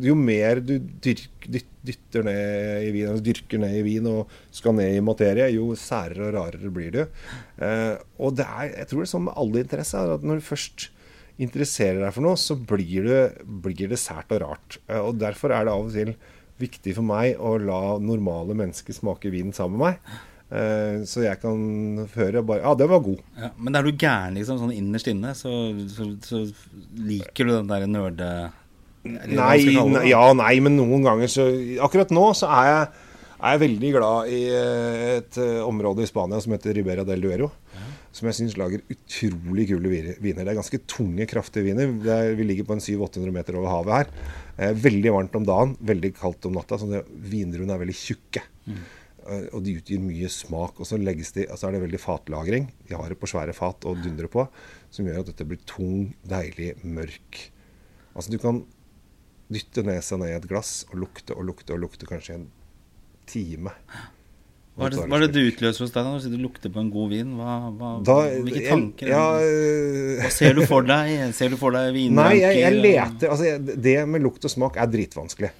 Jo 0.00 0.14
mer 0.16 0.62
du 0.64 0.76
dyrk, 1.04 1.48
dytter 1.82 2.24
ned 2.26 2.86
i 2.86 2.90
vin, 2.94 3.10
altså 3.10 3.26
dyrker 3.26 3.60
ned 3.62 3.76
i 3.80 3.84
vin 3.86 4.08
og 4.08 4.32
skal 4.54 4.76
ned 4.78 4.96
i 4.96 5.04
materie, 5.04 5.50
jo 5.52 5.72
særere 5.78 6.30
og 6.30 6.34
rarere 6.38 6.72
blir 6.72 6.94
du. 6.94 7.02
Eh, 7.62 7.94
og 8.22 8.36
det 8.38 8.46
er, 8.46 8.72
jeg 8.78 8.90
tror 8.90 9.02
det 9.02 9.08
er 9.08 9.12
sånn 9.12 9.26
med 9.28 9.38
alle 9.44 9.64
interesser, 9.66 10.14
at 10.16 10.26
når 10.26 10.40
du 10.40 10.48
først 10.48 10.88
interesserer 11.42 12.02
deg 12.04 12.14
for 12.14 12.24
noe, 12.24 12.38
så 12.38 12.56
blir 12.56 13.08
det, 13.08 13.22
blir 13.44 13.90
det 13.90 14.00
sært 14.00 14.32
og 14.36 14.44
rart. 14.44 14.78
Eh, 14.88 15.00
og 15.00 15.18
derfor 15.20 15.54
er 15.54 15.66
det 15.66 15.74
av 15.74 15.88
og 15.88 15.96
til 15.96 16.14
viktig 16.62 16.94
for 16.94 17.06
meg 17.06 17.40
å 17.42 17.56
la 17.58 17.80
normale 17.98 18.54
mennesker 18.54 18.94
smake 18.94 19.32
vin 19.32 19.50
sammen 19.56 19.80
med 19.80 19.88
meg. 19.88 20.20
Eh, 20.52 21.02
så 21.08 21.24
jeg 21.24 21.40
kan 21.40 21.60
høre 22.12 22.42
bare 22.44 22.60
Ja, 22.60 22.74
den 22.76 22.90
var 22.90 23.00
god. 23.04 23.20
Ja, 23.40 23.48
men 23.56 23.78
er 23.78 23.86
du 23.86 23.92
gæren, 23.92 24.36
liksom, 24.36 24.58
sånn 24.60 24.74
innerst 24.76 25.08
inne, 25.08 25.32
så, 25.38 25.52
så, 25.88 26.10
så 26.26 26.42
liker 26.98 27.48
du 27.48 27.56
den 27.56 27.70
der 27.72 27.88
nerde... 27.90 28.32
Nei, 29.02 29.56
da. 29.74 30.02
ja, 30.06 30.26
nei, 30.38 30.52
men 30.62 30.76
noen 30.78 31.02
ganger 31.02 31.30
så 31.30 31.48
Akkurat 31.82 32.12
nå 32.14 32.28
så 32.38 32.46
er 32.54 32.68
jeg, 32.68 32.84
er 33.40 33.56
jeg 33.56 33.62
veldig 33.64 33.90
glad 33.96 34.30
i 34.30 34.42
eh, 34.54 35.06
et 35.16 35.38
eh, 35.42 35.58
område 35.66 36.04
i 36.04 36.10
Spania 36.10 36.38
som 36.42 36.54
heter 36.54 36.76
Ribera 36.78 37.06
del 37.06 37.24
Duero. 37.24 37.50
Som 38.12 38.28
jeg 38.28 38.36
syns 38.36 38.58
lager 38.60 38.82
utrolig 38.92 39.64
kule 39.70 39.90
viner. 40.20 40.44
Det 40.44 40.50
er 40.52 40.58
ganske 40.58 40.82
tunge, 40.84 41.24
kraftige 41.30 41.64
viner. 41.64 41.94
Er, 42.12 42.34
vi 42.36 42.44
ligger 42.44 42.66
på 42.68 42.76
en 42.76 42.82
700-800 42.84 43.32
meter 43.32 43.56
over 43.56 43.72
havet 43.72 43.94
her. 44.02 44.10
Eh, 44.58 44.74
veldig 44.84 45.14
varmt 45.14 45.38
om 45.38 45.46
dagen, 45.48 45.72
veldig 45.80 46.10
kaldt 46.18 46.44
om 46.48 46.58
natta. 46.58 46.76
Så 46.78 47.00
vindruene 47.08 47.72
er 47.72 47.80
veldig 47.80 47.96
tjukke. 47.96 48.44
Eh, 48.68 49.46
og 49.54 49.62
de 49.64 49.78
utgir 49.80 50.02
mye 50.04 50.28
smak. 50.32 50.76
Og 50.76 50.88
så 50.88 51.00
de, 51.00 51.46
altså 51.46 51.70
er 51.70 51.78
det 51.78 51.82
veldig 51.86 52.02
fatlagring. 52.02 52.68
De 52.88 52.98
har 52.98 53.08
det 53.08 53.18
på 53.20 53.30
svære 53.32 53.56
fat 53.56 53.88
og 53.88 54.04
dundrer 54.04 54.28
på. 54.32 54.44
Som 54.92 55.08
gjør 55.08 55.24
at 55.24 55.32
dette 55.32 55.48
blir 55.48 55.64
tung, 55.64 56.12
deilig, 56.28 56.74
mørk. 56.84 57.46
Altså 58.12 58.34
du 58.34 58.38
kan 58.42 58.60
dytte 59.52 59.84
nesa 59.86 60.16
ned 60.20 60.32
i 60.32 60.38
et 60.40 60.48
glass 60.50 60.82
og 60.90 60.98
lukte 61.04 61.36
og 61.36 61.46
lukte 61.48 61.74
og 61.76 61.80
lukte 61.84 62.08
kanskje 62.08 62.40
en 62.40 62.48
time. 63.30 63.72
Hva 64.72 64.86
er 64.88 64.94
det, 64.94 65.02
hva 65.04 65.18
er 65.18 65.24
det 65.26 65.34
du 65.36 65.40
utløser 65.50 65.84
hos 65.84 65.90
deg 65.92 66.06
da, 66.06 66.12
når 66.14 66.30
du 66.32 66.38
lukter 66.40 66.72
på 66.72 66.80
en 66.80 66.88
god 66.94 67.10
vin? 67.12 67.34
Hva, 67.36 67.56
hva, 67.76 67.90
Da, 68.08 68.14
hvilke 68.40 68.62
jeg- 68.62 68.70
tanker? 68.72 69.10
ja, 69.12 69.24
Hva 69.36 70.22
øh, 70.24 70.30
ser 70.32 70.54
du 70.56 70.62
for 70.66 70.86
deg? 70.88 71.10
Ser 71.36 71.52
du 71.52 71.58
for 71.60 71.76
deg 71.76 71.90
vinranker? 71.92 72.30
Nei, 72.32 72.38
jeg, 72.40 72.62
jeg 72.62 72.78
leter 72.80 73.28
altså, 73.34 73.44
jeg, 73.50 73.76
Det 73.84 73.96
med 74.08 74.24
lukt 74.24 74.48
og 74.48 74.50
smak 74.54 74.78
er 74.80 74.88
dritvanskelig. 74.94 75.50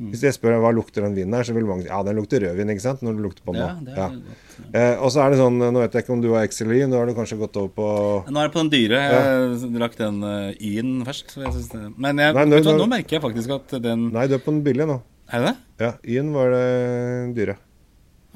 Mm. 0.00 0.10
Hvis 0.14 0.22
jeg 0.24 0.32
spør 0.32 0.54
hva 0.62 0.70
lukter 0.72 1.04
den 1.04 1.14
vinen 1.18 1.34
her, 1.36 1.44
så 1.44 1.52
vil 1.52 1.66
mange 1.68 1.82
si 1.84 1.90
ja, 1.90 1.98
den 2.06 2.16
lukter 2.16 2.40
rødvin, 2.40 2.70
ikke 2.72 2.80
sant? 2.86 3.02
Når 3.04 3.18
du 3.18 3.22
lukter 3.26 3.44
på 3.44 3.52
den 3.52 3.60
Ja, 3.60 3.74
det 3.84 3.92
er 3.92 3.98
Ja. 4.00 4.08
godt. 4.08 4.72
Eh, 4.72 4.94
og 5.04 5.10
så 5.12 5.20
er 5.26 5.30
det 5.34 5.38
sånn, 5.42 5.58
nå 5.60 5.78
vet 5.82 5.92
jeg 5.92 6.04
ikke 6.06 6.12
om 6.16 6.20
du 6.24 6.30
har 6.32 6.46
XLI, 6.48 6.80
nå 6.88 6.96
har 6.96 7.06
du 7.06 7.14
kanskje 7.18 7.38
gått 7.38 7.56
over 7.60 7.68
på 7.76 7.86
Nå 8.32 8.40
er 8.40 8.48
det 8.48 8.54
på 8.56 8.62
den 8.64 8.72
dyre. 8.72 8.98
Jeg 9.04 9.72
drakk 9.76 9.96
den 10.00 10.20
Y-en 10.56 11.04
først. 11.04 11.36
Synes 11.36 11.68
det. 11.72 11.82
Men 11.98 12.16
jeg, 12.24 12.34
Nei, 12.34 12.44
nå- 12.48 12.62
du, 12.64 12.72
nå- 12.80 12.88
merker 12.88 13.18
jeg 13.18 13.22
faktisk 13.28 13.50
at 13.60 13.82
den 13.82 14.08
Nei, 14.12 14.26
du 14.26 14.34
er 14.34 14.38
på 14.44 14.54
den 14.56 14.62
billige 14.64 14.86
nå. 14.88 15.00
Er 15.32 15.44
det 15.44 15.52
det? 15.52 15.56
Ja, 15.84 15.92
Y-en 16.16 16.32
var 16.34 16.50
det 16.50 17.34
dyre. 17.36 17.56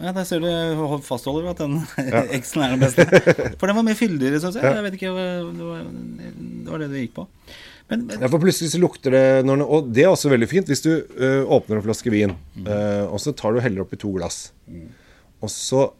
Ja, 0.03 0.11
Der 0.13 0.25
ser 0.27 0.41
du 0.43 0.49
fastholder 1.07 1.51
at 1.51 1.59
den 1.63 1.77
X-en 2.41 2.63
er 2.67 2.75
den 2.75 2.81
beste. 2.83 3.05
For 3.61 3.67
den 3.71 3.77
var 3.77 3.85
mye 3.87 3.95
fyldigere, 3.95 4.41
syns 4.43 4.57
jeg. 4.59 4.65
Jeg 4.67 4.83
vet 4.83 4.97
ikke, 4.99 5.13
det 5.15 5.69
var, 5.71 5.85
det 6.65 6.71
var 6.73 6.79
det 6.83 6.91
det 6.91 7.05
gikk 7.09 7.15
på. 7.21 7.27
Men, 7.91 8.07
men 8.09 8.23
Ja, 8.25 8.29
for 8.33 8.41
plutselig 8.41 8.71
så 8.73 8.81
lukter 8.81 9.13
det 9.13 9.25
når, 9.45 9.61
Og 9.69 9.91
det 9.93 10.07
er 10.07 10.13
også 10.13 10.31
veldig 10.33 10.49
fint 10.49 10.71
hvis 10.73 10.81
du 10.85 10.91
ø, 10.95 11.33
åpner 11.59 11.77
en 11.81 11.85
flaske 11.85 12.11
vin, 12.13 12.33
ø, 12.65 12.79
og 13.11 13.21
så 13.21 13.35
tar 13.37 13.53
du 13.53 13.61
heller 13.61 13.85
oppi 13.85 13.99
to 14.01 14.13
glass. 14.17 14.53
Og 15.45 15.51
så 15.53 15.91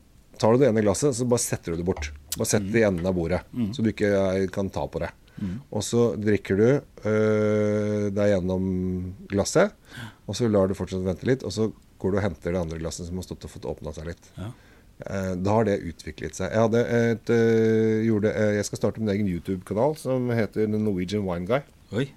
tar 0.41 0.55
du 0.57 0.63
det 0.65 0.71
ene 0.71 0.83
glasset, 0.83 1.13
så 1.15 1.27
bare 1.29 1.45
setter 1.45 1.75
du 1.75 1.83
det 1.83 1.87
bort. 1.87 2.09
Bare 2.39 2.49
sett 2.49 2.65
det 2.73 2.81
i 2.81 2.87
enden 2.89 3.07
av 3.07 3.15
bordet, 3.15 3.43
så 3.77 3.85
du 3.85 3.93
ikke 3.93 4.09
eh, 4.11 4.47
kan 4.51 4.71
ta 4.75 4.87
på 4.91 4.99
det. 5.05 5.13
Og 5.71 5.83
så 5.85 6.15
drikker 6.19 6.57
du 6.59 6.67
ø, 7.05 7.15
deg 8.15 8.33
gjennom 8.33 8.65
glasset, 9.31 9.75
og 10.27 10.35
så 10.39 10.49
lar 10.51 10.71
du 10.71 10.75
fortsatt 10.79 11.05
vente 11.07 11.29
litt, 11.29 11.45
og 11.47 11.53
så 11.55 11.69
går 12.01 12.11
du 12.11 12.19
og 12.19 12.25
henter 12.25 12.53
det 12.57 12.61
andre 12.65 12.79
glasset 12.81 13.07
som 13.09 13.21
har 13.21 13.27
stått 13.29 13.45
og 13.47 13.53
fått 13.55 13.69
åpna 13.71 13.93
seg 13.97 14.09
litt. 14.11 14.31
Ja. 14.41 14.51
Eh, 15.03 15.35
Da 15.35 15.51
har 15.59 15.65
det 15.67 15.81
utviklet 15.83 16.37
seg. 16.39 16.53
Jeg, 16.55 16.87
et, 16.87 17.31
eh, 17.31 18.05
gjorde, 18.07 18.31
eh, 18.31 18.55
jeg 18.59 18.65
skal 18.69 18.79
starte 18.79 19.01
min 19.03 19.11
egen 19.11 19.27
YouTube-kanal 19.27 19.97
som 19.99 20.29
heter 20.31 20.67
The 20.71 20.79
Norwegian 20.79 21.25
Wine 21.27 21.47
Guy. 21.47 21.63
Oi. 21.93 22.11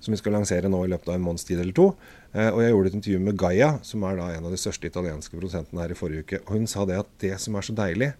Som 0.00 0.12
vi 0.12 0.18
skal 0.18 0.32
lansere 0.32 0.70
nå 0.70 0.84
i 0.84 0.90
løpet 0.90 1.08
av 1.08 1.14
en 1.14 1.26
måneds 1.26 1.44
tid 1.46 1.60
eller 1.60 1.72
to. 1.72 1.94
Og 2.32 2.58
jeg 2.62 2.72
gjorde 2.72 2.86
et 2.86 2.94
intervju 2.96 3.18
med 3.20 3.36
Gaia, 3.36 3.78
som 3.84 4.02
er 4.04 4.16
da 4.16 4.30
en 4.32 4.46
av 4.46 4.50
de 4.50 4.56
største 4.56 4.88
italienske 4.88 5.36
produsentene 5.36 5.82
her 5.82 5.90
i 5.92 5.94
forrige 5.98 6.24
uke. 6.24 6.40
Og 6.46 6.54
hun 6.56 6.66
sa 6.66 6.86
det 6.86 6.96
at 6.98 7.10
det 7.20 7.38
som 7.38 7.54
er 7.54 7.60
så 7.60 7.74
deilig, 7.76 8.14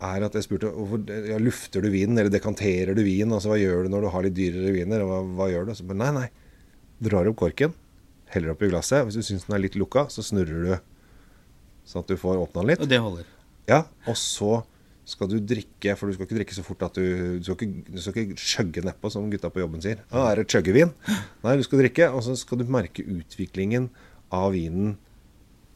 er 0.00 0.24
at 0.24 0.32
jeg 0.32 0.46
spurte 0.46 0.72
ja, 1.28 1.36
lufter 1.38 1.84
du 1.84 1.90
vinen, 1.92 2.16
eller 2.18 2.32
dekanterer 2.32 2.96
du 2.96 3.02
vin? 3.04 3.30
Altså 3.30 3.52
hva 3.52 3.60
gjør 3.60 3.84
du 3.84 3.92
når 3.92 4.06
du 4.06 4.08
har 4.08 4.22
litt 4.26 4.34
dyrere 4.34 4.72
viner? 4.72 5.04
Hva, 5.04 5.20
hva 5.36 5.50
gjør 5.52 5.68
du? 5.68 5.74
Så 5.76 5.84
nei, 5.84 6.10
nei. 6.16 6.26
Drar 7.04 7.28
opp 7.28 7.36
korken, 7.36 7.76
heller 8.32 8.54
oppi 8.54 8.70
glasset. 8.72 9.04
Hvis 9.04 9.20
du 9.20 9.22
syns 9.22 9.44
den 9.46 9.56
er 9.58 9.62
litt 9.66 9.76
lukka, 9.76 10.08
så 10.08 10.24
snurrer 10.24 10.64
du 10.64 10.74
sånn 11.86 12.04
at 12.04 12.10
du 12.10 12.18
får 12.20 12.40
åpna 12.42 12.62
den 12.62 12.72
litt. 12.74 12.82
Og 12.84 12.90
det 12.90 12.98
holder. 13.02 13.28
Ja, 13.70 13.84
og 14.06 14.18
så 14.20 14.60
skal 15.06 15.30
du 15.30 15.38
drikke, 15.38 15.94
for 15.94 16.10
du 16.10 16.16
skal 16.16 16.26
ikke 16.26 16.38
drikke 16.40 16.56
så 16.56 16.64
fort 16.66 16.82
at 16.82 16.98
du 16.98 17.38
Du 17.38 17.46
skal 17.46 17.56
ikke, 17.62 17.94
du 17.94 18.02
skal 18.02 18.22
ikke 18.24 18.42
chugge 18.42 18.82
nedpå, 18.82 19.10
som 19.14 19.30
gutta 19.30 19.50
på 19.54 19.62
jobben 19.62 19.82
sier. 19.84 20.02
Ja, 20.10 20.24
er 20.32 20.42
det 20.42 20.48
chuggevin? 20.50 20.90
Nei, 21.44 21.56
du 21.58 21.62
skal 21.66 21.84
drikke, 21.84 22.10
og 22.10 22.24
så 22.26 22.34
skal 22.38 22.58
du 22.62 22.70
merke 22.70 23.06
utviklingen 23.06 23.90
av 24.34 24.50
vinen 24.56 24.96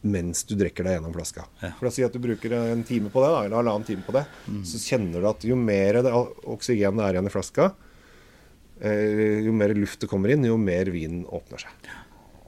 mens 0.01 0.47
du 0.49 0.55
drikker 0.57 0.87
deg 0.87 0.95
gjennom 0.97 1.13
flaska. 1.13 1.45
Ja. 1.61 1.75
For 1.77 1.91
å 1.91 1.93
si 1.93 2.03
at 2.07 2.15
du 2.17 2.23
bruker 2.25 2.55
en 2.57 2.83
time 2.89 3.11
på 3.13 3.21
det, 3.21 3.31
da, 3.35 3.43
eller 3.45 3.59
halvannen 3.61 3.85
time 3.85 4.05
på 4.07 4.15
det, 4.17 4.23
så 4.65 4.81
kjenner 4.81 5.21
du 5.21 5.29
at 5.29 5.45
jo 5.45 5.59
mer 5.61 6.01
det, 6.01 6.13
oksygen 6.49 6.97
det 6.97 7.05
er 7.05 7.19
igjen 7.19 7.29
i 7.29 7.33
flaska, 7.35 7.67
eh, 8.81 9.43
jo 9.45 9.53
mer 9.53 9.75
luft 9.77 10.01
det 10.01 10.09
kommer 10.09 10.33
inn, 10.33 10.47
jo 10.49 10.57
mer 10.57 10.89
vinen 10.95 11.27
åpner 11.29 11.67
seg. 11.67 11.91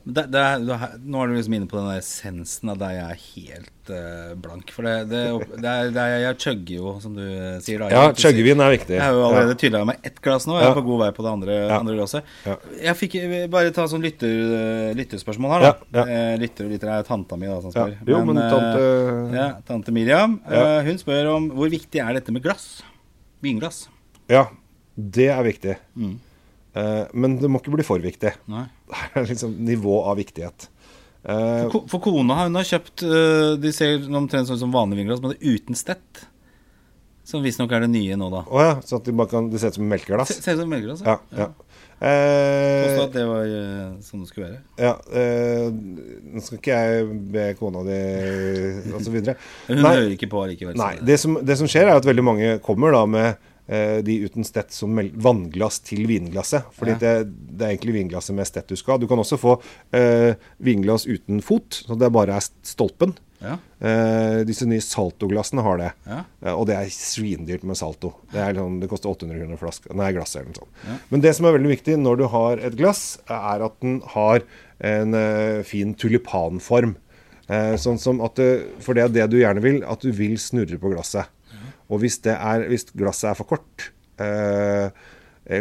Det, 0.05 0.25
det 0.35 0.41
du 0.67 0.73
er- 0.75 0.97
nå 0.99 1.21
er 1.23 1.29
du 1.31 1.35
liksom 1.37 1.55
inne 1.55 1.69
på 1.71 1.79
den 1.79 1.93
essensen 1.95 2.71
av 2.73 2.79
deg 2.81 2.97
jeg 2.97 3.07
er 3.07 3.21
helt 3.23 3.91
uh, 3.95 4.35
blank. 4.35 4.71
For 4.75 4.83
det, 4.83 4.95
det, 5.13 5.21
det 5.63 5.69
er, 5.71 5.91
det 5.95 6.07
jeg 6.25 6.39
chugger 6.43 6.75
jo, 6.75 6.95
som 7.05 7.15
du 7.15 7.23
eh, 7.23 7.61
sier. 7.63 7.79
da 7.85 7.89
Ja, 7.93 8.09
chuggevin 8.13 8.59
er 8.65 8.73
viktig. 8.75 8.97
Jeg 8.97 9.03
har 9.05 9.13
jo 9.15 9.23
allerede 9.29 9.55
Ja. 9.55 9.59
tydelig 9.63 9.81
av 9.81 9.87
meg 9.93 9.99
ett 10.11 10.19
glass 10.25 10.47
nå. 10.51 10.57
Jeg 10.59 10.67
er 10.67 10.73
Ja. 10.73 10.75
på 10.81 10.85
god 10.89 10.99
vei 11.05 11.11
på 11.15 11.23
det 11.23 11.31
andre, 11.33 11.59
Ja. 11.69 11.79
andre 11.79 11.95
glasset. 12.01 12.25
Ja. 12.45 12.57
Jeg 12.89 12.97
fikk 12.99 13.17
bare 13.55 13.71
ta 13.71 13.85
sånn 13.87 14.03
lytter, 14.03 14.35
eh, 14.59 14.95
lytterspørsmål 14.99 15.55
her, 15.55 15.77
da. 15.93 16.03
Eh, 16.09 16.37
Lytter 16.43 16.65
og 16.67 16.73
lytter 16.75 16.89
er 16.99 17.03
tanta 17.07 17.37
mi, 17.39 17.47
da, 17.47 17.61
som 17.61 17.71
spør. 17.71 17.95
Jo, 18.07 18.25
men 18.25 18.35
men 18.35 18.51
tante 18.51 19.37
ja, 19.39 19.49
tante 19.71 19.93
Miriam. 19.95 20.41
Eh, 20.51 20.83
hun 20.83 20.99
spør 20.99 21.31
om 21.37 21.51
hvor 21.55 21.71
viktig 21.71 22.01
er 22.03 22.15
dette 22.19 22.33
med 22.35 22.43
glass? 22.43 22.83
Vinglass. 23.43 23.87
Ja, 24.29 24.49
det 24.99 25.29
er 25.31 25.43
viktig. 25.47 25.77
Mm. 25.97 26.19
Eh, 26.75 27.05
men 27.13 27.37
det 27.41 27.51
må 27.53 27.61
ikke 27.61 27.75
bli 27.75 27.85
for 27.85 28.01
viktig. 28.01 28.33
Nei. 28.49 28.65
Det 29.13 29.23
er 29.23 29.27
liksom 29.29 29.57
nivå 29.67 29.99
av 30.09 30.17
viktighet. 30.21 30.69
for, 31.23 31.71
Ko- 31.75 31.85
For 31.93 32.01
kona 32.03 32.35
har 32.41 32.49
hun 32.49 32.57
har 32.59 32.65
kjøpt 32.67 33.03
eh, 33.07 33.53
De 33.63 33.71
ser 33.77 34.03
omtrent 34.11 34.49
sånn 34.49 34.59
som 34.59 34.73
vanlig 34.75 35.03
vinglass, 35.03 35.21
men 35.23 35.35
det 35.35 35.41
er 35.43 35.59
uten 35.61 35.77
stett. 35.79 36.25
Som 37.25 37.45
visstnok 37.45 37.71
er 37.71 37.85
det 37.85 37.91
nye 37.93 38.17
nå, 38.19 38.27
da. 38.33 38.41
Å 38.51 38.63
ja, 38.65 38.73
så 38.83 38.97
at 38.99 39.05
de 39.07 39.13
bare 39.15 39.31
kan, 39.31 39.47
det 39.53 39.61
ser 39.63 39.71
ut 39.71 39.77
som 39.79 39.85
melkeglass? 39.87 40.33
Se- 40.33 40.43
Ser 40.43 40.57
ut 40.57 40.65
som 40.65 40.73
melkeglass. 40.73 41.05
Ja. 41.07 41.19
ja. 41.39 41.47
Eh, 42.03 42.83
Påstå 42.89 43.05
at 43.05 43.13
det 43.15 43.27
var 43.29 43.45
eh, 43.47 43.93
sånn 44.03 44.25
det 44.25 44.31
skulle 44.33 44.49
være. 44.49 44.63
ja 44.83 44.97
eh, 45.15 45.69
nå 46.35 46.43
skal 46.43 46.59
ikke 46.59 46.81
jeg 46.83 47.05
be 47.37 47.45
kona 47.61 47.85
di 47.87 48.01
videre. 49.15 49.37
Hun 49.69 49.79
Nei, 49.85 49.93
hører 50.01 50.11
ikke 50.17 50.29
på 50.33 50.43
allikevel. 50.43 50.75
nei 50.81 50.97
det- 51.07 51.21
som, 51.23 51.39
det 51.47 51.57
som 51.61 51.71
skjer, 51.71 51.87
er 51.93 52.01
at 52.01 52.09
veldig 52.11 52.25
mange 52.27 52.59
kommer 52.67 52.91
da 52.97 53.05
med 53.07 53.29
eh, 53.31 53.39
de 54.05 54.17
uten 54.27 54.45
stett 54.45 54.73
som 54.75 54.97
vannglass 55.15 55.79
til 55.87 56.05
vinglasset. 56.11 56.67
Fordi 56.77 56.93
Ja. 56.95 56.99
det, 57.03 57.13
det 57.57 57.67
er 57.67 57.75
egentlig 57.77 57.95
vinglasset 58.01 58.35
med 58.37 58.47
stett 58.49 58.69
du 58.69 58.77
skal 58.77 58.95
ha. 58.97 58.99
Du 59.03 59.07
kan 59.11 59.19
også 59.23 59.39
få 59.41 59.55
eh, 59.97 60.35
vinglass 60.61 61.07
uten 61.09 61.41
fot, 61.45 61.83
så 61.87 61.97
det 61.99 62.11
bare 62.13 62.37
er 62.41 62.49
stolpen. 62.63 63.17
Ja, 63.43 63.57
Eh, 63.83 64.45
disse 64.47 64.63
nye 64.71 64.79
Salto-glassene 64.79 65.63
har 65.67 65.79
det. 65.81 65.89
ja. 66.07 66.21
Eh, 66.45 66.53
og 66.55 66.69
det 66.69 66.77
er 66.79 66.87
svindyrt 66.95 67.65
med 67.67 67.75
Salto. 67.75 68.13
Det, 68.31 68.39
er 68.39 68.55
sånn, 68.55 68.77
det 68.79 68.87
koster 68.93 69.11
800 69.11 69.41
kroner 69.41 69.59
flask, 69.59 69.89
Nei, 69.99 70.13
glasset 70.15 70.37
eller 70.45 70.53
noe 70.53 70.61
sånt. 70.61 71.09
Men 71.11 71.21
det 71.25 71.33
som 71.35 71.47
er 71.49 71.57
veldig 71.57 71.73
viktig 71.73 71.97
når 71.99 72.21
du 72.21 72.27
har 72.31 72.63
et 72.63 72.77
glass, 72.79 73.19
er 73.27 73.65
at 73.67 73.75
den 73.83 73.97
har 74.15 74.45
en 74.79 75.15
eh, 75.19 75.63
fin 75.67 75.91
tulipanform. 75.99 76.95
Eh, 77.51 77.75
sånn 77.83 77.99
som 77.99 78.21
at 78.23 78.39
For 78.79 78.95
det 78.95 79.03
er 79.09 79.09
det 79.17 79.27
du 79.33 79.41
gjerne 79.41 79.61
vil, 79.65 79.83
at 79.91 80.01
du 80.07 80.13
vil 80.15 80.39
snurre 80.39 80.79
på 80.79 80.93
glasset. 80.95 81.27
Og 81.93 82.01
hvis, 82.03 82.21
det 82.25 82.35
er, 82.39 82.65
hvis 82.71 82.89
glasset 82.97 83.31
er 83.33 83.37
for 83.37 83.53
kort 83.53 83.91
eh, 84.23 84.89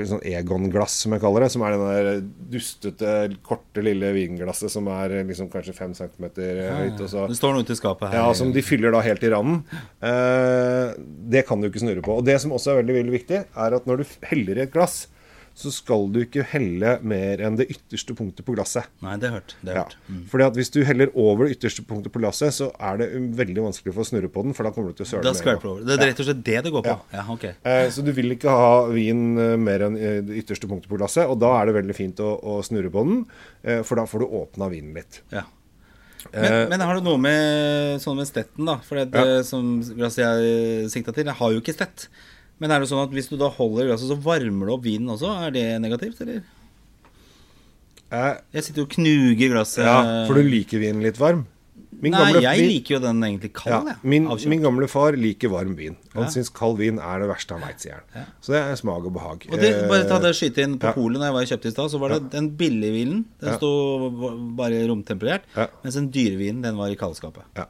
sånn 0.08 0.22
Egon-glass, 0.28 1.00
som 1.04 1.16
jeg 1.16 1.24
kaller 1.24 1.46
det. 1.46 1.52
Som 1.54 1.64
er 1.66 1.76
den 1.76 1.86
der 1.90 2.10
dustete, 2.54 3.14
korte, 3.46 3.84
lille 3.84 4.12
vinglasset 4.16 4.72
som 4.72 4.88
er 4.94 5.18
liksom 5.28 5.50
kanskje 5.52 5.76
fem 5.76 5.96
centimeter 5.98 6.62
høyt. 6.78 7.02
Og 7.02 7.10
så 7.12 7.26
Det 7.32 7.40
står 7.40 7.56
noe 7.58 7.66
ute 7.66 7.76
i 7.76 7.80
skapet 7.80 8.12
her. 8.12 8.20
ja, 8.22 8.28
som 8.38 8.54
de 8.56 8.64
fyller 8.66 8.94
da 8.94 9.02
helt 9.06 9.26
i 9.26 9.32
randen. 9.34 9.64
Eh, 10.06 10.94
det 11.34 11.46
kan 11.50 11.62
du 11.62 11.68
ikke 11.70 11.84
snurre 11.84 12.06
på. 12.06 12.20
Og 12.22 12.28
det 12.28 12.38
som 12.44 12.54
også 12.56 12.76
er 12.76 12.84
veldig, 12.84 13.00
veldig 13.02 13.16
viktig, 13.18 13.42
er 13.66 13.78
at 13.80 13.90
når 13.90 14.04
du 14.04 14.16
heller 14.30 14.62
i 14.62 14.66
et 14.68 14.74
glass, 14.74 15.08
så 15.56 15.70
skal 15.74 16.08
du 16.12 16.22
ikke 16.24 16.44
helle 16.48 16.94
mer 17.04 17.42
enn 17.44 17.58
det 17.60 17.68
ytterste 17.70 18.16
punktet 18.18 18.46
på 18.48 18.56
glasset. 18.56 18.88
Nei, 19.04 19.18
det 19.22 19.30
hørt. 19.34 19.56
Det 19.62 19.74
har 19.74 19.76
Ja. 19.76 19.84
hørt. 19.84 19.96
Mm. 20.10 20.26
Fordi 20.32 20.46
at 20.48 20.54
Hvis 20.56 20.72
du 20.72 20.84
heller 20.84 21.10
over 21.14 21.46
det 21.48 21.58
ytterste 21.58 21.84
punktet 21.86 22.12
på 22.12 22.20
glasset, 22.22 22.54
så 22.54 22.72
er 22.80 22.98
det 22.98 23.10
veldig 23.36 23.62
vanskelig 23.68 23.94
for 23.94 24.02
å 24.02 24.08
snurre 24.08 24.30
på 24.32 24.44
den, 24.44 24.54
for 24.54 24.64
da 24.64 24.72
kommer 24.72 24.90
du 24.90 25.04
til 25.04 25.06
å 25.06 25.10
søle 25.10 25.24
gang. 25.44 25.86
det 25.86 26.00
er 26.00 26.08
rett 26.08 26.20
og 26.20 26.26
slett 26.26 26.44
det 26.44 26.64
det 26.64 26.72
går 26.72 26.84
på? 26.84 27.00
Ja, 27.14 27.24
ok. 27.30 27.44
Eh, 27.66 27.90
Så 27.90 28.04
du 28.04 28.12
vil 28.12 28.32
ikke 28.32 28.50
ha 28.50 28.88
vin 28.88 29.38
eh, 29.38 29.56
mer 29.58 29.80
enn 29.82 29.98
eh, 29.98 30.22
det 30.22 30.44
ytterste 30.46 30.68
punktet 30.68 30.88
på 30.90 30.98
glasset, 30.98 31.28
og 31.30 31.40
da 31.40 31.62
er 31.62 31.66
det 31.68 31.76
veldig 31.76 31.96
fint 31.96 32.16
å, 32.20 32.40
å 32.42 32.62
snurre 32.64 32.90
på 32.90 33.04
den, 33.06 33.26
eh, 33.64 33.82
for 33.84 33.96
da 33.96 34.06
får 34.06 34.20
du 34.20 34.26
åpna 34.28 34.70
vinen 34.72 34.94
litt. 34.96 35.22
Ja. 35.32 35.44
Men, 36.34 36.46
Eh, 36.46 36.70
men 36.70 36.80
har 36.80 36.94
du 36.96 37.02
noe 37.02 37.18
med 37.18 38.00
sånn 38.00 38.16
med 38.16 38.28
stetten, 38.28 38.64
da? 38.66 38.78
For 38.78 38.94
det, 39.04 39.10
Ja. 39.12 39.42
som 39.42 39.82
jeg 39.82 40.92
sikta 40.92 41.12
til, 41.12 41.26
jeg 41.26 41.34
har 41.34 41.52
jo 41.52 41.60
ikke 41.60 41.74
stett. 41.74 42.08
Men 42.62 42.70
er 42.76 42.84
det 42.84 42.90
sånn 42.92 43.02
at 43.04 43.14
hvis 43.16 43.28
du 43.32 43.38
da 43.42 43.48
holder 43.50 43.88
glasset, 43.90 44.12
så 44.12 44.18
varmer 44.22 44.70
du 44.70 44.74
opp 44.76 44.84
vinen 44.86 45.10
også? 45.10 45.32
Er 45.48 45.54
det 45.56 45.64
negativt, 45.82 46.20
eller? 46.22 46.44
Eh, 48.12 48.36
Jeg 48.54 48.64
sitter 48.68 48.84
jo 48.84 48.88
og 48.90 48.94
knuger 48.98 49.50
glasset. 49.56 49.86
ja, 49.88 50.26
for 50.28 50.36
du 50.38 50.44
liker 50.46 50.82
vinen 50.84 51.02
litt 51.04 51.18
varm? 51.18 51.46
Min 52.02 52.14
Nei, 52.16 52.20
gamle- 52.34 52.42
jeg 52.42 52.66
liker 52.68 52.96
jo 52.96 53.00
den 53.04 53.20
egentlig 53.22 53.52
kald, 53.54 53.88
Ja, 53.88 53.96
min, 54.02 54.26
min 54.50 54.62
gamle 54.64 54.88
far 54.90 55.14
liker 55.14 55.50
varm 55.50 55.76
vin. 55.76 55.96
Han 56.16 56.24
Ja. 56.24 56.30
syns 56.30 56.50
kald 56.52 56.78
vin 56.80 56.98
er 56.98 57.20
det 57.20 57.28
verste 57.30 57.52
han 57.54 57.62
veit, 57.62 57.80
sier 57.80 57.94
han. 58.00 58.04
Ja. 58.16 58.24
Så 58.42 58.54
det 58.54 58.62
er 58.62 58.76
smak 58.76 59.06
og 59.06 59.14
behag. 59.14 59.46
Og 59.52 59.60
det, 59.60 59.88
bare 59.90 60.08
ta 60.08 60.16
Eh, 60.16 60.22
det 60.22 60.34
skyte 60.36 60.64
inn 60.64 60.80
på 60.80 60.88
ja. 60.90 60.94
polet 60.94 61.20
når 61.20 61.28
jeg 61.30 61.34
var 61.34 61.42
i 61.42 61.52
kjøpte 61.52 61.68
i 61.68 61.72
stad, 61.72 61.92
så 61.92 62.00
var 62.00 62.10
det 62.10 62.32
den 62.32 62.50
billige 62.58 62.92
vinen. 62.94 63.26
Den 63.40 63.50
Ja. 63.50 63.58
sto 63.58 64.10
bare 64.56 64.88
romtemperert. 64.88 65.42
Mens 65.84 65.94
den 65.94 66.10
dyre 66.10 66.38
vinen, 66.38 66.62
den 66.64 66.76
var 66.78 66.88
i 66.90 66.96
kaldskapet. 66.96 67.44
Ja. 67.56 67.66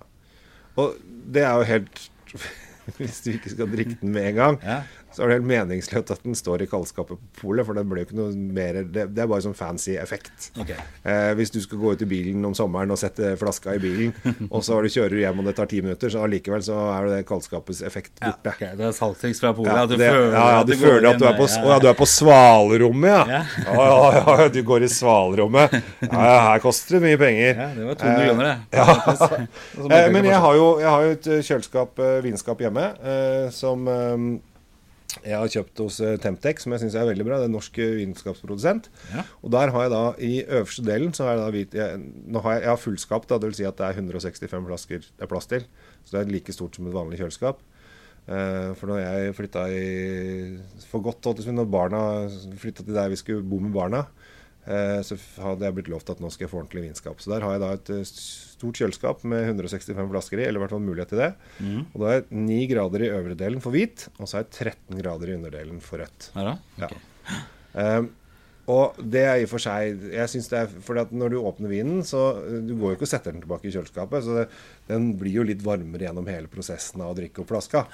Og 0.78 0.96
det 1.30 1.44
er 1.44 1.58
jo 1.58 1.64
helt 1.66 2.10
Hvis 2.98 3.22
du 3.22 3.30
ikke 3.30 3.50
skal 3.50 3.72
drikke 3.72 3.98
den 4.02 4.10
med 4.10 4.28
en 4.30 4.36
gang, 4.36 4.60
Ja. 4.64 4.82
Så 5.12 5.24
er 5.24 5.32
det 5.32 5.38
helt 5.40 5.50
meningsløst 5.50 6.12
at 6.16 6.24
den 6.26 6.36
står 6.38 6.64
i 6.66 6.68
kaldskapet 6.72 7.20
på 7.20 7.42
polet, 7.42 7.66
for 7.68 7.78
det 7.78 7.84
blir 7.90 8.04
jo 8.04 8.10
ikke 8.10 8.18
noe 8.20 8.32
mer 8.56 8.82
Det, 8.84 9.08
det 9.16 9.24
er 9.24 9.30
bare 9.30 9.44
sånn 9.46 9.56
fancy 9.58 9.96
effekt. 10.00 10.50
Okay. 10.60 10.78
Eh, 11.04 11.32
hvis 11.40 11.54
du 11.54 11.60
skal 11.64 11.82
gå 11.82 11.94
ut 11.96 12.04
i 12.06 12.10
bilen 12.10 12.46
om 12.48 12.56
sommeren 12.58 12.92
og 12.94 13.00
sette 13.00 13.34
flaska 13.40 13.76
i 13.78 13.82
bilen, 13.84 14.14
og 14.54 14.64
så 14.66 14.80
kjører 14.82 15.16
du 15.16 15.22
hjem 15.22 15.42
og 15.44 15.50
det 15.50 15.56
tar 15.60 15.70
ti 15.72 15.82
minutter, 15.84 16.12
så 16.14 16.26
allikevel 16.26 16.64
så 16.66 16.78
er 16.96 17.10
det 17.12 17.22
kaldskapets 17.30 17.84
effekt 17.88 18.14
Ja, 18.22 18.34
borte. 18.34 18.72
Det 18.80 18.88
er 18.90 18.96
saltings 18.96 19.42
fra 19.44 19.54
polet. 19.58 19.72
Ja, 19.76 19.86
du 19.86 19.96
det, 19.96 20.10
føler 20.12 20.36
ja, 20.36 20.46
ja, 20.56 20.60
at 20.62 20.70
du 20.70 20.74
det 20.74 20.80
føler 20.82 21.10
at 21.12 21.22
du 21.22 21.28
er 21.30 21.38
på, 21.40 21.48
ja, 21.48 21.62
å, 21.62 21.74
ja, 21.76 21.80
du 21.84 21.90
på 22.02 22.10
svalrommet, 22.10 23.10
ja. 23.32 23.42
Ja. 23.68 24.22
Ja, 24.42 24.50
du 24.52 24.62
går 24.68 24.88
i 24.88 24.92
svalrommet. 24.92 25.78
Ja, 26.12 26.38
her 26.52 26.62
koster 26.64 26.98
det 26.98 27.06
mye 27.06 27.18
penger. 27.20 27.52
Ja, 27.56 27.68
det 27.76 27.86
var 27.88 27.98
200 28.02 28.28
kroner, 28.28 28.48
det. 28.50 28.80
Ja. 28.80 29.42
Og 29.82 29.92
Eh, 29.92 30.08
men 30.14 30.26
jeg 30.26 30.40
har 30.40 30.56
jo, 30.56 30.68
jeg 30.82 30.90
har 30.90 31.04
jo 31.06 31.16
et 31.16 31.28
eh, 31.28 31.42
kjøleskap, 31.46 32.00
eh, 32.00 32.20
vinskap 32.26 32.62
hjemme, 32.64 32.86
eh, 33.04 33.48
som 33.54 33.88
eh, 33.92 34.26
jeg 35.20 35.38
har 35.38 35.52
kjøpt 35.52 35.82
hos 35.84 36.00
eh, 36.04 36.18
Temtec, 36.22 36.62
som 36.64 36.74
jeg 36.76 36.84
syns 36.84 36.96
er 36.98 37.08
veldig 37.10 37.26
bra. 37.28 37.40
Det 37.40 37.48
er 37.48 37.52
en 37.52 37.58
norsk 37.58 37.78
vitenskapsprodusent. 37.78 38.88
vinskapsprodusent. 38.88 38.90
Ja. 39.16 39.26
Og 39.42 39.54
der 39.56 39.74
har 39.74 39.86
jeg 39.86 39.94
da, 39.94 40.04
i 40.18 40.34
øverste 40.46 40.86
delen, 40.88 41.14
så 41.18 41.28
har 41.28 41.36
jeg 41.36 41.42
da 41.42 41.50
hvit 41.56 41.76
jeg, 41.78 42.06
Nå 42.32 42.44
har 42.46 42.58
jeg, 42.58 42.64
jeg 42.66 42.72
har 42.72 42.82
fullskap, 42.82 43.28
da, 43.30 43.40
det 43.42 43.52
vil 43.52 43.60
si 43.60 43.68
at 43.68 43.78
det 43.80 43.90
er 43.90 44.00
165 44.00 44.70
flasker 44.70 45.04
det 45.04 45.26
er 45.26 45.32
plass 45.32 45.50
til. 45.52 45.68
Så 46.06 46.16
det 46.16 46.24
er 46.24 46.34
like 46.36 46.56
stort 46.56 46.78
som 46.78 46.88
et 46.88 46.96
vanlig 46.96 47.22
kjøleskap. 47.22 47.62
Uh, 48.22 48.72
for 48.78 48.86
når 48.86 49.00
jeg 49.02 49.34
flytta 49.34 49.64
i 49.74 49.86
For 50.92 51.02
godt, 51.02 51.26
når 51.26 51.66
barna 51.66 52.02
flytta 52.62 52.86
til 52.86 52.94
der 52.94 53.10
vi 53.10 53.18
skulle 53.18 53.42
bo 53.42 53.58
med 53.60 53.74
barna, 53.74 54.06
eh, 54.06 54.32
så 55.02 55.18
hadde 55.42 55.66
jeg 55.66 55.76
blitt 55.78 55.90
lovt 55.90 56.12
at 56.14 56.22
nå 56.22 56.30
skal 56.30 56.46
jeg 56.46 56.52
få 56.52 56.60
ordentlig 56.62 56.86
vinskap. 56.86 57.22
Så 57.22 57.32
der 57.34 57.42
har 57.46 57.56
jeg 57.56 57.64
da 57.64 57.72
et 57.74 57.92
eh, 57.96 58.06
stort 58.06 58.78
kjøleskap 58.78 59.26
med 59.26 59.48
165 59.50 59.98
flasker 60.14 60.42
i, 60.42 60.46
eller 60.46 60.62
i 60.62 60.64
hvert 60.66 60.76
fall 60.76 60.86
mulighet 60.86 61.14
til 61.14 61.22
det. 61.24 61.32
Mm. 61.58 61.84
Og 61.90 61.98
da 61.98 62.10
har 62.10 62.18
jeg 62.20 62.42
9 62.46 62.62
grader 62.70 63.06
i 63.06 63.12
øvre 63.12 63.38
delen 63.40 63.64
for 63.64 63.74
hvit, 63.74 64.08
og 64.20 64.26
så 64.28 64.38
har 64.38 64.46
jeg 64.46 64.74
13 64.74 65.02
grader 65.02 65.32
i 65.32 65.38
underdelen 65.40 65.82
for 65.84 66.04
rødt. 66.04 66.32
Ja 66.36 66.52
da? 66.52 66.58
Ja. 66.84 66.92
Um, 67.74 68.12
og 68.72 69.00
det 69.02 69.22
er 69.26 69.40
i 69.40 69.46
og 69.46 69.50
for 69.54 69.64
seg 69.64 70.02
Jeg 70.12 70.28
synes 70.28 70.50
det 70.52 70.58
er 70.60 70.74
fordi 70.84 71.02
at 71.06 71.14
når 71.16 71.32
du 71.32 71.38
åpner 71.40 71.72
vinen, 71.72 72.02
så 72.06 72.20
uh, 72.36 72.58
Du 72.60 72.74
går 72.76 72.92
jo 72.92 72.98
ikke 72.98 73.08
og 73.08 73.12
setter 73.14 73.34
den 73.34 73.42
tilbake 73.42 73.70
i 73.70 73.74
kjøleskapet, 73.74 74.26
så 74.26 74.36
det, 74.42 74.46
den 74.92 75.14
blir 75.20 75.40
jo 75.40 75.48
litt 75.48 75.64
varmere 75.66 76.06
gjennom 76.06 76.30
hele 76.30 76.52
prosessen 76.52 77.02
av 77.02 77.16
å 77.16 77.18
drikke 77.18 77.42
opp 77.42 77.50
flaska. 77.54 77.88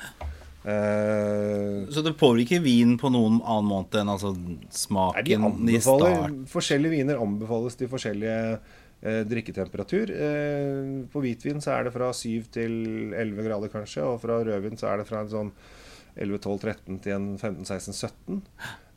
Uh, 0.68 1.88
Så 1.90 2.02
det 2.04 2.18
påvirker 2.20 2.60
vin 2.60 2.98
på 3.00 3.08
noen 3.14 3.38
annen 3.40 3.70
måte 3.70 4.02
enn 4.02 4.10
altså 4.12 4.34
Nei, 4.36 4.58
smaken 4.76 5.30
i 5.32 5.38
anbefaler 5.38 6.18
start? 6.18 6.42
Forskjellige 6.52 6.96
viner 6.98 7.22
anbefales 7.24 7.80
til 7.80 7.88
forskjellige 7.92 8.40
uh, 8.58 9.22
drikketemperatur. 9.32 10.12
Uh, 10.12 11.06
på 11.14 11.24
hvitvin 11.24 11.64
så 11.64 11.78
er 11.78 11.88
det 11.88 11.94
fra 11.96 12.12
7 12.12 12.50
til 12.58 12.76
11 13.16 13.48
grader 13.48 13.72
kanskje, 13.72 14.04
og 14.04 14.20
fra 14.26 14.42
rødvin 14.44 14.76
så 14.80 14.92
er 14.92 15.02
det 15.02 15.08
fra 15.08 15.24
en 15.24 15.32
sånn 15.32 15.54
11-12-13 16.18 17.00
til 17.06 17.16
en 17.16 17.30
15-16-17. 17.38 18.42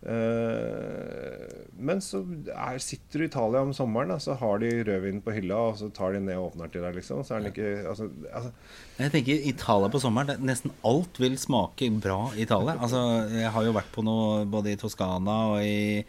Eh, 0.00 1.56
men 1.76 2.00
så 2.00 2.22
er, 2.54 2.78
sitter 2.80 3.20
du 3.20 3.24
i 3.26 3.28
Italia 3.28 3.60
om 3.64 3.72
sommeren, 3.76 4.12
da, 4.14 4.16
så 4.22 4.36
har 4.40 4.60
de 4.62 4.72
rødvin 4.88 5.20
på 5.24 5.34
hylla, 5.36 5.58
og 5.70 5.78
så 5.80 5.90
tar 5.96 6.16
de 6.16 6.22
ned 6.24 6.38
og 6.40 6.50
åpner 6.50 6.72
til 6.72 6.84
deg, 6.86 6.96
liksom. 6.96 7.22
Så 7.24 7.36
er 7.36 7.44
den 7.44 7.52
ikke 7.52 7.70
altså, 7.90 8.08
altså, 8.32 8.52
Jeg 8.98 9.14
tenker 9.14 9.48
Italia 9.52 9.92
på 9.92 10.02
sommeren. 10.02 10.44
Nesten 10.48 10.74
alt 10.88 11.20
vil 11.20 11.36
smake 11.40 11.90
bra 12.00 12.20
i 12.34 12.44
Italia. 12.46 12.78
Altså, 12.80 13.02
jeg 13.32 13.52
har 13.56 13.66
jo 13.66 13.76
vært 13.76 13.92
på 13.94 14.04
noe 14.06 14.44
både 14.50 14.72
i 14.72 14.80
Toskana 14.80 15.38
og 15.52 15.64
i, 15.64 16.04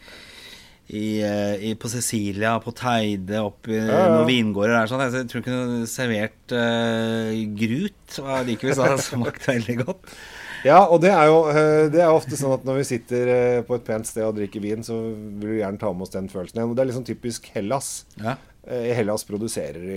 i, 0.92 1.06
eh, 1.24 1.68
i 1.68 1.74
på 1.76 1.92
Sicilia, 1.92 2.56
på 2.64 2.72
Teide, 2.76 3.44
opp 3.44 3.68
i 3.68 3.76
ja. 3.76 4.06
noen 4.08 4.28
vingårder 4.28 4.78
der. 4.78 4.92
Sånn. 4.92 5.04
Altså, 5.04 5.24
Jeg 5.24 5.32
tror 5.32 5.44
ikke 5.44 5.58
noe 5.58 5.88
servert 5.90 6.56
uh, 6.56 7.42
grut 7.60 8.22
og 8.24 8.48
likevel 8.48 8.78
så 8.80 8.94
det 8.94 9.04
smakt 9.04 9.52
veldig 9.52 9.82
godt. 9.84 10.16
Ja, 10.64 10.78
og 10.86 11.00
det 11.02 11.10
er 11.10 11.26
jo 11.26 11.38
eh, 11.50 11.88
det 11.90 12.00
er 12.04 12.12
ofte 12.14 12.36
sånn 12.38 12.54
at 12.54 12.64
når 12.68 12.80
vi 12.80 12.84
sitter 12.92 13.30
eh, 13.34 13.60
på 13.66 13.74
et 13.78 13.84
pent 13.86 14.06
sted 14.06 14.22
og 14.26 14.36
drikker 14.38 14.62
vin, 14.62 14.84
så 14.86 14.94
vil 15.10 15.56
vi 15.56 15.60
gjerne 15.60 15.80
ta 15.82 15.90
med 15.92 16.06
oss 16.06 16.14
den 16.14 16.28
følelsen 16.30 16.60
igjen. 16.60 16.70
Og 16.70 16.76
det 16.78 16.84
er 16.84 16.90
liksom 16.92 17.06
typisk 17.08 17.50
Hellas. 17.56 17.92
Ja, 18.22 18.38
Eh, 18.62 18.92
I 18.92 18.94
Hellas 18.94 19.24
produserer 19.26 19.82
de 19.82 19.96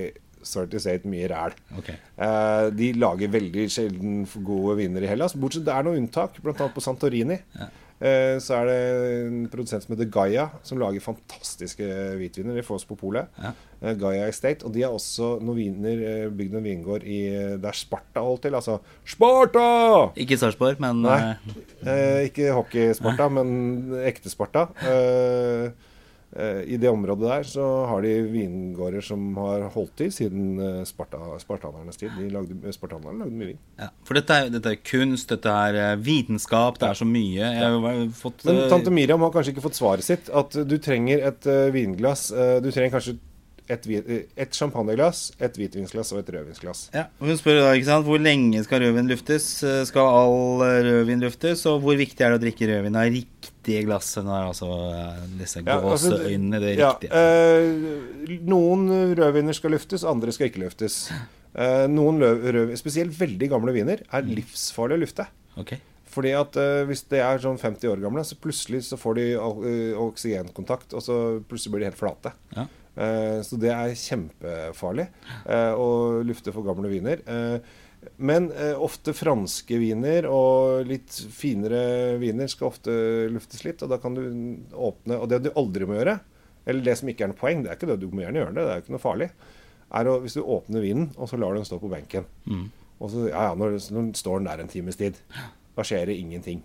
to 0.71 0.79
say 0.81 0.97
mye 1.05 1.27
ræl. 1.29 1.53
ok. 1.77 1.89
Eh, 2.17 2.69
de 2.73 2.87
lager 2.97 3.29
veldig 3.29 3.67
sjelden 3.69 4.23
gode 4.41 4.79
viner 4.79 5.05
i 5.05 5.09
Hellas. 5.11 5.35
Bortsett 5.37 5.67
det 5.67 5.73
er 5.75 5.85
noen 5.85 5.99
unntak, 6.01 6.39
bl.a. 6.41 6.53
på 6.73 6.81
Santorini. 6.81 7.37
Ja. 7.53 7.67
Så 8.41 8.57
er 8.57 8.65
det 8.67 8.79
en 9.27 9.45
produsent 9.53 9.85
som 9.85 9.93
heter 9.93 10.09
Gaia, 10.11 10.49
som 10.67 10.81
lager 10.81 10.99
fantastiske 10.99 11.85
hvitviner. 12.19 12.57
De 12.57 12.65
fås 12.65 12.83
på 12.89 12.97
polet. 12.99 13.29
Ja. 13.39 13.53
Eh, 13.85 13.93
Gaia 14.01 14.27
Estate. 14.31 14.65
Og 14.65 14.73
de 14.73 14.81
har 14.85 14.93
også 14.95 15.35
noviner 15.45 15.99
eh, 16.09 16.27
bygd 16.33 16.57
en 16.57 16.65
vingård 16.65 17.03
i 17.05 17.19
eh, 17.29 17.55
der 17.61 17.77
Sparta 17.77 18.23
holdt 18.25 18.47
til. 18.47 18.57
Altså 18.57 18.79
Sparta! 19.05 19.65
Ikke 20.17 20.39
Sarpsborg, 20.41 20.79
men 20.81 21.03
Nei. 21.05 21.19
eh, 21.85 22.23
ikke 22.31 22.49
hockey-Sparta, 22.57 23.29
men 23.37 23.51
ekte 24.07 24.31
Sparta. 24.33 24.67
Eh, 24.85 25.69
I 26.67 26.75
det 26.81 26.89
området 26.91 27.29
der 27.29 27.45
så 27.47 27.65
har 27.87 28.01
de 28.03 28.09
vingårder 28.27 29.03
som 29.05 29.21
har 29.39 29.69
holdt 29.71 29.93
til 30.01 30.09
siden 30.11 30.57
Sparta, 30.83 31.19
spartanernes 31.39 31.95
tid. 32.01 32.11
De 32.17 32.25
lagde, 32.33 32.73
spartanerne 32.75 33.21
lagde 33.21 33.37
mye 33.39 33.51
vin. 33.53 33.61
ja. 33.79 33.87
For 34.03 34.17
dette 34.19 34.35
er, 34.41 34.49
dette 34.51 34.73
er 34.73 34.81
kunst, 34.83 35.29
dette 35.31 35.53
er 35.69 35.95
vitenskap, 36.03 36.81
det 36.81 36.89
er 36.89 36.99
så 36.99 37.07
mye. 37.07 37.53
Fått 38.19 38.43
Men 38.49 38.65
tante 38.73 38.91
Miriam 38.91 39.23
har 39.23 39.31
kanskje 39.31 39.53
ikke 39.55 39.63
fått 39.69 39.79
svaret 39.79 40.03
sitt. 40.03 40.27
At 40.35 40.57
du 40.67 40.75
trenger 40.83 41.23
et 41.29 41.47
vinglass. 41.71 42.27
du 42.35 42.67
trenger 42.67 42.97
kanskje 42.97 43.15
et, 43.69 43.87
eh, 43.87 44.23
et 44.37 44.53
champagneglass, 44.53 45.31
et 45.41 45.57
hvitvinsglass 45.57 46.11
og 46.13 46.19
et 46.21 46.31
rødvinsglass. 46.35 46.89
Ja, 46.93 47.07
og 47.19 47.29
Hun 47.31 47.37
spør 47.39 47.59
da, 47.61 47.71
ikke 47.73 47.89
sant, 47.89 48.05
hvor 48.05 48.21
lenge 48.21 48.63
skal 48.65 48.83
rødvin 48.83 49.09
luftes? 49.09 49.47
Eh, 49.63 49.83
Skal 49.89 50.05
all 50.05 50.61
eh, 50.65 50.81
rødvin 50.85 51.23
luftes? 51.25 51.65
Og 51.71 51.81
hvor 51.81 51.97
viktig 51.99 52.21
er 52.21 52.33
det 52.33 52.39
å 52.39 52.43
drikke 52.45 52.69
rødvin 52.69 52.99
av 52.99 53.09
riktige 53.13 53.85
glass? 53.87 54.11
Altså 54.17 54.69
disse 55.39 55.63
Ja, 55.63 55.79
altså, 55.79 56.13
gåseøynene, 56.13 56.61
det 56.61 56.75
ja, 56.77 56.91
riktige. 56.93 57.11
eh, 57.11 58.37
noen 58.45 59.15
rødviner 59.17 59.57
skal 59.57 59.75
luftes, 59.75 60.05
andre 60.05 60.31
skal 60.35 60.51
ikke 60.51 60.63
luftes. 60.65 61.09
Noen 61.55 62.17
løv, 62.19 62.41
rød, 62.51 62.71
spesielt 62.75 63.15
veldig 63.15 63.47
gamle 63.47 63.71
viner 63.71 64.01
er 64.11 64.25
livsfarlig 64.27 64.41
livsfarlige 64.41 64.97
å 64.97 65.03
lufte. 65.05 65.27
Ok. 65.55 65.77
Fordi 66.15 66.31
at 66.37 66.55
uh, 66.59 66.83
Hvis 66.87 67.05
de 67.11 67.19
er 67.23 67.41
sånn 67.43 67.59
50 67.59 67.91
år 67.91 68.01
gamle, 68.03 68.23
så 68.27 68.37
plutselig 68.39 68.85
så 68.87 68.99
får 68.99 69.19
de 69.19 69.27
uh, 69.35 70.01
oksygenkontakt, 70.05 70.95
og 70.95 71.03
så 71.03 71.19
plutselig 71.49 71.75
blir 71.75 71.85
de 71.85 71.91
helt 71.91 71.99
flate. 71.99 72.31
Ja. 72.55 72.67
Eh, 72.95 73.39
så 73.43 73.57
det 73.59 73.71
er 73.75 73.97
kjempefarlig 73.99 75.09
eh, 75.43 75.73
å 75.75 76.21
lufte 76.23 76.53
for 76.55 76.67
gamle 76.67 76.91
viner. 76.91 77.23
Eh, 77.27 77.81
men 78.21 78.51
ofte 78.77 79.15
franske 79.17 79.79
viner 79.81 80.27
og 80.29 80.85
litt 80.85 81.15
finere 81.33 82.19
viner 82.21 82.51
skal 82.51 82.67
ofte 82.69 82.93
luftes 83.33 83.63
litt, 83.65 83.81
og 83.81 83.89
da 83.89 83.97
kan 83.97 84.13
du 84.13 84.21
åpne 84.77 85.17
Og 85.17 85.25
det 85.31 85.39
du 85.41 85.49
aldri 85.57 85.87
må 85.89 85.95
gjøre, 85.97 86.13
eller 86.69 86.85
det 86.85 86.93
som 86.99 87.09
ikke 87.09 87.25
er 87.25 87.31
noe 87.31 87.39
poeng, 87.39 87.63
det 87.65 87.71
er 87.71 87.79
ikke 87.79 87.89
det 87.89 87.97
du 88.03 88.11
må 88.13 88.21
gjerne 88.21 88.43
gjøre 88.43 88.53
det, 88.53 88.61
det 88.61 88.75
er 88.75 88.77
jo 88.77 88.83
ikke 88.85 88.93
noe 88.93 89.01
farlig, 89.07 89.29
er 89.97 90.11
å, 90.11 90.19
hvis 90.21 90.37
du 90.37 90.43
åpner 90.43 90.85
vinen, 90.85 91.07
og 91.17 91.31
så 91.31 91.41
lar 91.41 91.57
du 91.57 91.63
den 91.63 91.65
stå 91.65 91.81
på 91.81 91.89
benken. 91.89 92.29
Mm. 92.45 92.67
Og 93.01 93.09
så, 93.09 93.25
ja, 93.31 93.47
ja, 93.49 93.57
når, 93.57 93.79
når 93.97 94.13
står 94.21 94.37
den 94.37 94.51
der 94.51 94.61
en 94.61 94.71
times 94.75 95.01
tid, 95.01 95.17
da 95.73 95.87
skjer 95.89 96.05
det 96.11 96.19
ingenting. 96.21 96.61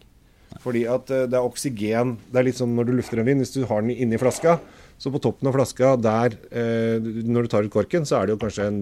Fordi 0.60 0.84
at 0.92 1.08
det 1.08 1.36
er 1.38 1.46
oksygen 1.46 2.16
Det 2.26 2.40
er 2.40 2.48
litt 2.48 2.58
som 2.58 2.72
når 2.74 2.88
du 2.88 2.96
lufter 2.98 3.20
en 3.22 3.28
vin. 3.28 3.38
Hvis 3.38 3.54
du 3.54 3.62
har 3.70 3.84
den 3.84 3.94
inni 3.94 4.18
flaska, 4.20 4.58
så 5.00 5.08
på 5.14 5.20
toppen 5.24 5.48
av 5.48 5.54
flaska 5.56 5.94
der 5.96 6.34
eh, 6.52 7.00
Når 7.00 7.46
du 7.46 7.48
tar 7.48 7.64
ut 7.64 7.72
korken, 7.72 8.04
så 8.04 8.18
er 8.18 8.28
det 8.28 8.34
jo 8.34 8.40
kanskje 8.42 8.66
en, 8.68 8.80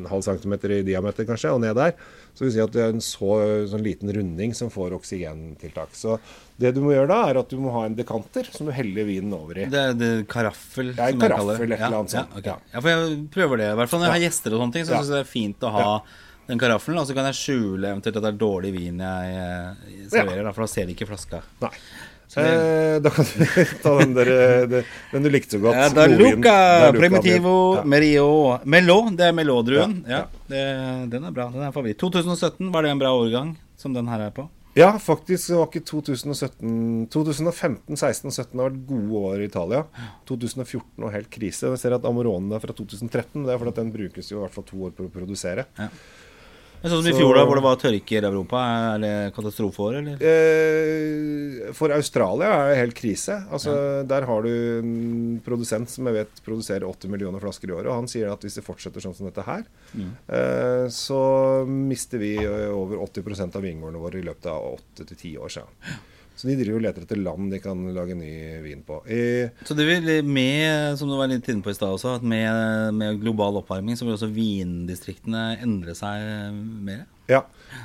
en 0.00 0.08
halv 0.10 0.24
centimeter 0.26 0.72
i 0.74 0.80
diameter, 0.82 1.22
kanskje, 1.28 1.52
og 1.54 1.60
ned 1.62 1.76
der. 1.78 1.92
Så 2.34 2.42
vil 2.42 2.50
si 2.56 2.62
at 2.64 2.72
det 2.74 2.82
er 2.82 2.94
en 2.96 3.04
så 3.04 3.36
sånn 3.70 3.84
liten 3.86 4.10
runding 4.16 4.50
som 4.58 4.70
får 4.74 4.96
oksygentiltak. 4.98 5.94
Så 5.94 6.16
det 6.58 6.72
du 6.74 6.80
må 6.82 6.90
gjøre 6.96 7.10
da, 7.12 7.20
er 7.30 7.38
at 7.44 7.54
du 7.54 7.60
må 7.62 7.70
ha 7.76 7.84
en 7.86 7.94
dekanter 7.98 8.50
som 8.50 8.66
du 8.66 8.72
heller 8.74 9.06
vinen 9.06 9.32
over 9.36 9.62
i. 9.62 9.68
Det 9.70 9.84
er 9.92 9.94
det 9.98 10.10
karaffel, 10.30 10.90
Ja, 10.96 11.06
en 11.06 11.14
som 11.14 11.22
jeg 11.22 11.30
karaffel, 11.30 11.46
kaller 11.46 11.62
det. 11.62 11.78
et 11.78 11.86
eller 11.86 12.00
annet 12.02 12.16
ja, 12.18 12.24
sånt. 12.24 12.34
Ja, 12.34 12.42
okay. 12.42 12.50
Ja. 12.50 12.74
ja, 12.74 12.80
for 12.82 12.90
jeg 12.90 13.22
prøver 13.38 13.62
det. 13.62 13.70
I 13.70 13.78
hvert 13.80 13.94
fall 13.94 14.02
når 14.02 14.10
jeg 14.10 14.16
har 14.18 14.26
gjester 14.26 14.56
og 14.58 14.64
sånne 14.64 14.76
ting, 14.78 14.88
så 14.90 14.96
Ja. 14.96 15.00
syns 15.04 15.14
jeg 15.14 15.18
det 15.20 15.24
er 15.26 15.32
fint 15.38 15.66
å 15.70 15.72
ha 15.78 15.88
den 16.50 16.58
karaffelen. 16.58 16.98
Og 16.98 17.06
så 17.06 17.14
kan 17.14 17.30
jeg 17.30 17.38
skjule 17.38 17.94
eventuelt 17.94 18.18
at 18.18 18.26
det 18.26 18.32
er 18.34 18.42
dårlig 18.42 18.74
vin 18.74 18.98
jeg 19.06 19.38
eh, 19.38 20.06
serverer, 20.10 20.42
da, 20.50 20.52
for 20.56 20.66
da 20.66 20.72
ser 20.74 20.90
de 20.90 20.98
ikke 20.98 21.06
flaska. 21.14 21.44
Nei. 21.62 21.70
Eh, 22.38 23.00
da 23.02 23.10
kan 23.10 23.24
du 23.26 23.64
ta 23.82 23.94
den, 23.98 24.14
der, 24.14 24.30
eh, 24.30 24.84
den 25.12 25.22
du 25.26 25.30
likte 25.32 25.56
så 25.58 25.62
godt. 25.64 25.74
Ja, 25.80 25.88
da. 25.88 26.06
Luca, 26.06 26.54
Da 26.84 26.90
Luca 26.92 26.98
Primitivo, 27.00 27.56
Ja. 27.80 27.82
Merio 27.84 28.28
Melo, 28.64 29.00
det 29.10 29.26
er 29.26 29.32
Melodruen. 29.34 30.04
Ja, 30.06 30.24
Ja, 30.46 31.06
den 31.10 31.24
er 31.26 31.34
bra. 31.34 31.48
Den 31.50 31.62
er 31.66 31.72
favoritt. 31.74 31.98
2017, 31.98 32.70
var 32.70 32.82
det 32.86 32.90
en 32.94 32.98
bra 33.02 33.10
årgang 33.16 33.56
som 33.76 33.92
den 33.96 34.06
her 34.06 34.20
er 34.28 34.30
på? 34.30 34.46
Ja, 34.78 34.92
faktisk 35.02 35.50
var 35.50 35.66
ikke 35.66 35.82
2017 35.82 37.08
2015, 37.10 37.96
16 37.98 38.28
og 38.30 38.32
17 38.36 38.60
har 38.60 38.68
vært 38.70 38.86
gode 38.86 39.22
år 39.32 39.40
i 39.42 39.48
Italia. 39.48 39.80
2014 40.30 41.02
var 41.02 41.10
helt 41.16 41.30
krise. 41.34 41.66
Jeg 41.72 41.80
ser 41.82 41.96
at 41.96 42.06
Amoronene 42.06 42.54
er 42.54 42.62
fra 42.62 42.72
2013. 42.78 43.42
Det 43.48 43.50
er 43.50 43.58
fordi 43.58 43.74
den 43.80 43.90
brukes 43.90 44.30
jo 44.30 44.38
i 44.38 44.44
hvert 44.44 44.54
fall 44.54 44.66
to 44.68 44.84
år 44.86 44.94
på 44.94 45.08
å 45.08 45.12
produsere. 45.12 45.66
Men 46.80 46.92
sånn 46.92 47.02
som 47.04 47.10
i 47.10 47.16
fjor, 47.16 47.34
da, 47.36 47.42
hvor 47.44 47.58
det 47.58 47.64
var 47.64 47.76
tørke 47.80 48.14
i 48.16 48.20
Europa, 48.20 48.60
er 48.94 49.02
det 49.02 49.12
katastrofeår, 49.36 49.98
eller? 49.98 50.22
Eh, 50.30 51.72
for 51.76 51.92
Australia 51.92 52.48
er 52.56 52.70
det 52.70 52.78
helt 52.80 52.96
krise. 52.96 53.36
Altså, 53.52 53.74
Der 54.08 54.24
har 54.28 54.46
du 54.46 54.52
en 54.78 55.40
produsent 55.44 55.92
som 55.92 56.08
jeg 56.08 56.16
vet 56.22 56.40
produserer 56.46 56.88
80 56.88 57.12
millioner 57.12 57.42
flasker 57.42 57.68
i 57.68 57.76
året. 57.76 57.90
Og 57.92 57.98
han 58.00 58.08
sier 58.08 58.32
at 58.32 58.40
hvis 58.46 58.56
det 58.56 58.64
fortsetter 58.64 59.04
sånn 59.04 59.16
som 59.16 59.28
dette 59.28 59.44
her, 59.44 59.66
eh, 59.92 60.86
så 60.88 61.20
mister 61.68 62.18
vi 62.22 62.38
over 62.46 63.04
80% 63.04 63.56
av 63.60 63.62
vingårdene 63.66 64.00
våre 64.00 64.22
i 64.22 64.24
løpet 64.24 64.48
av 64.48 64.80
8-10 64.96 65.36
år. 65.36 65.52
Så. 65.52 65.66
Så 66.40 66.48
de 66.48 66.54
driver 66.56 66.78
og 66.78 66.84
leter 66.86 67.04
etter 67.04 67.18
land 67.20 67.50
de 67.52 67.58
kan 67.60 67.80
lage 67.92 68.14
ny 68.16 68.30
vin 68.64 68.80
på. 68.86 69.02
I, 69.12 69.50
Så 69.68 69.76
det 69.76 69.84
vil 69.84 70.08
med, 70.24 70.96
som 70.96 71.10
du 71.10 71.18
var 71.18 71.28
litt 71.28 71.48
inne 71.52 71.60
på 71.60 71.72
i 71.72 71.76
stad 71.76 71.92
også, 71.92 72.14
at 72.16 72.24
med, 72.24 72.94
med 72.96 73.20
global 73.20 73.58
oppvarming 73.60 73.98
så 73.98 74.06
vil 74.08 74.16
også 74.16 74.30
vindistriktene 74.32 75.58
endre 75.60 75.96
seg 75.98 76.56
mer? 76.88 77.04
ja. 77.28 77.44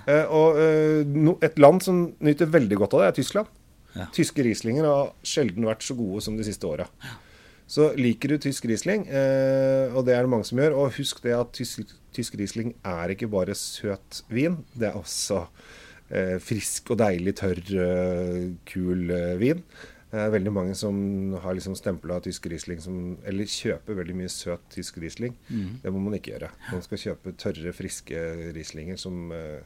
Eh, 0.09 0.23
og 0.33 0.57
eh, 0.57 1.35
et 1.45 1.59
land 1.61 1.83
som 1.83 1.99
nyter 2.23 2.47
veldig 2.49 2.79
godt 2.79 2.95
av 2.95 3.03
det, 3.03 3.09
er 3.11 3.17
Tyskland. 3.19 3.51
Ja. 3.95 4.07
Tyske 4.15 4.43
Rieslinger 4.47 4.87
har 4.87 5.11
sjelden 5.27 5.67
vært 5.67 5.83
så 5.85 5.95
gode 5.99 6.23
som 6.23 6.39
de 6.39 6.47
siste 6.47 6.67
åra. 6.67 6.87
Så 7.67 7.91
liker 7.97 8.31
du 8.31 8.39
tysk 8.41 8.65
Riesling, 8.69 9.07
eh, 9.09 9.91
og 9.91 10.05
det 10.07 10.15
er 10.15 10.25
det 10.25 10.31
mange 10.31 10.47
som 10.47 10.59
gjør, 10.61 10.77
og 10.79 10.95
husk 10.95 11.19
det 11.25 11.33
at 11.35 11.51
tysk, 11.57 11.91
tysk 12.15 12.37
Riesling 12.39 12.75
er 12.85 13.13
ikke 13.13 13.29
bare 13.31 13.55
søt 13.57 14.23
vin, 14.31 14.59
det 14.77 14.91
er 14.91 14.99
også 14.99 15.43
eh, 15.43 15.81
frisk 16.39 16.91
og 16.93 16.99
deilig, 17.01 17.35
tørr, 17.39 17.61
eh, 17.81 18.41
kul 18.69 19.11
eh, 19.11 19.35
vin. 19.41 19.63
Det 20.15 20.21
er 20.21 20.31
veldig 20.31 20.51
mange 20.53 20.75
som 20.77 20.95
har 21.43 21.55
liksom 21.57 21.75
stempla 21.75 22.21
tysk 22.23 22.45
Riesling 22.47 22.79
som 22.79 23.17
Eller 23.27 23.49
kjøper 23.49 23.97
veldig 23.97 24.13
mye 24.15 24.29
søt 24.31 24.61
tysk 24.71 24.99
Riesling. 25.01 25.33
Det 25.83 25.91
må 25.91 25.99
man 25.99 26.15
ikke 26.15 26.35
gjøre. 26.35 26.51
Man 26.71 26.85
skal 26.85 27.01
kjøpe 27.01 27.33
tørre, 27.41 27.73
friske 27.75 28.21
Rieslinger 28.55 29.01
som 29.01 29.33
eh, 29.35 29.65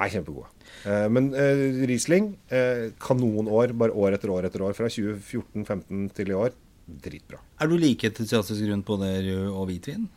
er 0.00 0.10
kjempegode. 0.10 0.50
Eh, 0.88 1.06
men 1.12 1.30
eh, 1.38 1.86
Riesling, 1.86 2.32
eh, 2.50 2.90
kanonår, 3.02 3.76
bare 3.78 3.94
år 3.94 4.16
etter 4.16 4.32
år 4.34 4.48
etter 4.48 4.64
år. 4.64 4.74
Fra 4.74 4.90
2014-15 4.90 6.08
til 6.16 6.32
i 6.32 6.38
år. 6.38 6.56
Dritbra. 6.84 7.38
Er 7.60 7.70
du 7.70 7.78
like 7.80 8.10
entusiastisk 8.10 8.66
rundt 8.68 8.84
både 8.84 9.12
rød 9.24 9.46
og 9.52 9.70
hvitvin? 9.70 10.08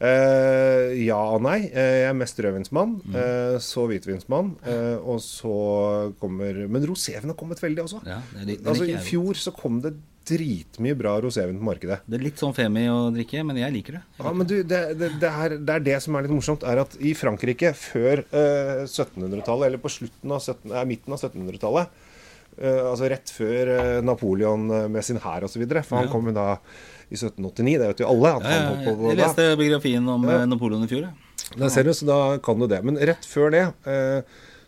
Eh, 0.00 1.04
ja 1.06 1.18
og 1.34 1.42
nei. 1.44 1.60
Eh, 1.70 2.00
jeg 2.02 2.08
er 2.10 2.16
mest 2.18 2.40
rødvinsmann, 2.42 2.96
eh, 3.14 3.58
så 3.62 3.84
hvitvinsmann. 3.90 4.54
Uh, 4.66 4.98
og 5.14 5.20
så 5.22 5.54
kommer 6.20 6.66
Men 6.68 6.82
rosévin 6.88 7.30
har 7.30 7.38
kommet 7.38 7.60
veldig 7.62 7.84
også. 7.86 8.02
Ja, 8.08 8.18
det, 8.34 8.46
lik- 8.48 8.62
det 8.64 8.68
Altså 8.72 8.88
I 8.90 8.96
fjor 9.06 9.34
så 9.38 9.52
kom 9.54 9.80
det 9.84 9.94
dritmye 10.24 10.96
bra 10.96 11.18
rosévin 11.20 11.58
på 11.60 11.66
markedet. 11.68 11.98
Det 12.08 12.16
er 12.18 12.22
litt 12.24 12.40
sånn 12.40 12.54
femi 12.56 12.86
å 12.88 13.10
drikke, 13.12 13.42
men 13.44 13.58
jeg 13.60 13.72
liker 13.74 13.98
det. 13.98 14.02
Ja, 14.18 14.32
men 14.32 14.46
du, 14.48 14.54
det, 14.64 14.80
det, 14.98 15.10
det, 15.20 15.28
er, 15.30 15.56
det 15.60 15.74
er 15.74 15.84
det 15.84 15.98
som 16.02 16.16
er 16.16 16.24
litt 16.24 16.32
morsomt, 16.32 16.64
er 16.64 16.80
at 16.80 16.96
i 17.04 17.12
Frankrike 17.18 17.74
før 17.76 18.22
eh, 18.32 18.86
1700-tallet, 18.88 19.66
eller 19.68 19.82
på 19.84 19.92
slutten 19.92 20.32
av 20.32 20.40
17, 20.40 20.72
eh, 20.72 20.86
midten 20.88 21.12
av 21.12 21.20
1700-tallet, 21.20 21.92
eh, 22.56 22.80
altså 22.88 23.10
rett 23.12 23.34
før 23.36 23.74
Napoleon 24.08 24.64
med 24.94 25.04
sin 25.04 25.20
hær 25.20 25.44
osv., 25.44 25.60
for 25.84 25.98
han 26.00 26.08
Ja. 26.08 26.12
kom 26.16 26.32
jo 26.32 26.36
da 26.40 26.48
i 27.14 27.18
1789. 27.20 27.78
Det 27.80 27.90
vet 27.92 28.02
jo 28.04 28.08
alle. 28.10 28.32
At 28.36 28.42
Ja, 28.44 28.48
han 28.50 28.64
ja, 28.64 28.72
holdt 28.72 28.82
ja. 28.84 28.94
på 28.94 28.96
med 29.04 29.12
Jeg 29.14 29.20
leste 29.22 29.46
biografien 29.60 30.08
om 30.14 30.26
Ja. 30.28 30.40
eh, 30.42 30.48
Napoleon 30.50 30.84
i 30.84 30.90
fjor. 30.90 31.06
Da 31.60 31.68
ser 31.70 31.86
du, 31.86 31.92
så 31.94 32.06
da 32.08 32.18
kan 32.42 32.58
du 32.58 32.66
det. 32.70 32.82
Men 32.84 32.98
rett 32.98 33.24
før 33.28 33.50
det 33.54 33.64
eh, 33.86 34.22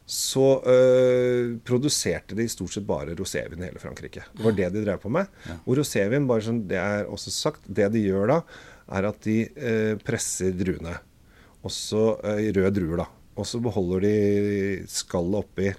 så 0.07 0.45
øh, 0.71 1.57
produserte 1.67 2.37
de 2.39 2.45
stort 2.49 2.71
sett 2.77 2.85
bare 2.87 3.17
rosévin 3.19 3.59
i 3.59 3.67
hele 3.67 3.81
Frankrike. 3.83 4.23
Det 4.37 4.45
var 4.45 4.55
det 4.55 4.69
de 4.77 4.85
drev 4.85 5.01
på 5.03 5.11
med. 5.11 5.27
Og 5.67 5.81
rosévin, 5.81 6.29
bare 6.31 6.45
sånn 6.47 6.61
det 6.71 6.79
er 6.79 7.09
også 7.11 7.33
sagt, 7.35 7.67
det 7.67 7.89
de 7.97 8.05
gjør 8.05 8.31
da, 8.31 8.37
er 8.95 9.09
at 9.09 9.19
de 9.27 9.41
øh, 9.59 9.97
presser 10.07 10.53
druene. 10.55 10.95
Også 11.67 12.05
øh, 12.23 12.39
i 12.45 12.53
røde 12.55 12.71
druer, 12.77 13.03
da. 13.03 13.09
Og 13.37 13.49
så 13.51 13.59
beholder 13.61 14.05
de 14.07 14.15
skallet 14.89 15.41
oppi 15.43 15.73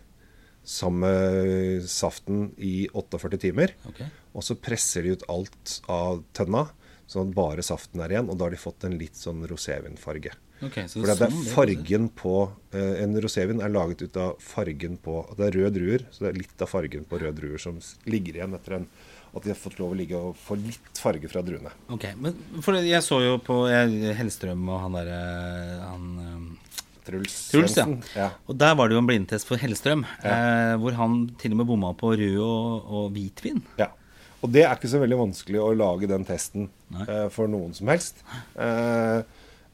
sammen 0.67 0.99
med 1.07 1.85
saften 1.87 2.49
i 2.59 2.89
48 2.91 3.39
timer. 3.47 3.71
Ok. 3.87 4.01
Og 4.37 4.45
så 4.45 4.57
presser 4.61 5.05
de 5.05 5.15
ut 5.17 5.23
alt 5.33 5.79
av 5.89 6.21
tønna, 6.37 6.67
sånn 7.09 7.31
at 7.31 7.37
bare 7.37 7.65
saften 7.65 8.03
er 8.05 8.13
igjen. 8.13 8.29
Og 8.29 8.37
da 8.37 8.47
har 8.47 8.53
de 8.53 8.61
fått 8.61 8.85
en 8.85 8.97
litt 8.99 9.17
sånn 9.17 9.41
rosévinfarge. 9.49 10.35
Ok, 10.61 10.77
så 10.89 11.01
For 11.01 11.05
det 11.05 11.13
er 11.13 11.19
sånn 11.21 11.43
det 11.45 11.51
fargen 11.53 12.05
på 12.17 12.31
eh, 12.73 13.03
En 13.03 13.11
rosévin 13.21 13.59
er 13.61 13.69
laget 13.69 13.99
ut 14.07 14.15
av 14.17 14.39
fargen 14.41 14.95
på 14.97 15.19
Det 15.37 15.51
er 15.51 15.53
røde 15.53 15.69
druer, 15.75 16.05
så 16.09 16.23
det 16.23 16.31
er 16.31 16.39
litt 16.39 16.63
av 16.65 16.71
fargen 16.71 17.05
på 17.05 17.19
røde 17.21 17.37
druer 17.37 17.61
som 17.61 17.77
ligger 18.09 18.39
igjen 18.39 18.57
etter 18.57 18.79
en 18.79 18.87
at 19.37 19.43
de 19.43 19.51
har 19.51 19.59
fått 19.59 19.77
lov 19.77 19.91
å 19.93 19.97
ligge 19.99 20.17
og 20.17 20.37
få 20.39 20.55
litt 20.57 20.97
farge 20.97 21.29
fra 21.29 21.43
druene. 21.45 21.69
Ok, 21.93 22.07
men 22.17 22.37
for 22.63 22.79
jeg 22.79 23.03
så 23.05 23.19
jo 23.21 23.35
på 23.43 23.57
jeg, 23.69 24.15
Hellstrøm 24.17 24.63
og 24.71 24.79
han 24.81 24.97
derre 24.97 25.19
han, 25.83 26.07
eh, 26.23 26.77
Truls, 27.07 27.35
Truls, 27.51 27.77
ja. 27.77 27.85
Ja. 28.17 28.29
Og 28.49 28.57
der 28.59 28.73
var 28.75 28.89
det 28.89 28.97
jo 28.97 29.03
en 29.03 29.07
blindtest 29.07 29.47
for 29.47 29.61
Hellstrøm, 29.61 30.03
eh, 30.25 30.73
hvor 30.81 30.97
han 30.97 31.19
til 31.39 31.53
og 31.53 31.61
med 31.61 31.69
bomma 31.69 31.93
på 31.95 32.15
rød 32.19 32.39
og, 32.43 32.89
og 32.97 33.11
hvitvin. 33.15 33.61
Ja. 33.79 33.91
Og 34.45 34.53
det 34.53 34.63
er 34.63 34.75
ikke 34.75 34.91
så 34.91 35.01
veldig 35.01 35.19
vanskelig 35.19 35.61
å 35.63 35.73
lage 35.75 36.09
den 36.09 36.25
testen 36.27 36.69
eh, 37.07 37.27
for 37.33 37.49
noen 37.49 37.73
som 37.77 37.89
helst. 37.89 38.21
Uh, 38.53 39.23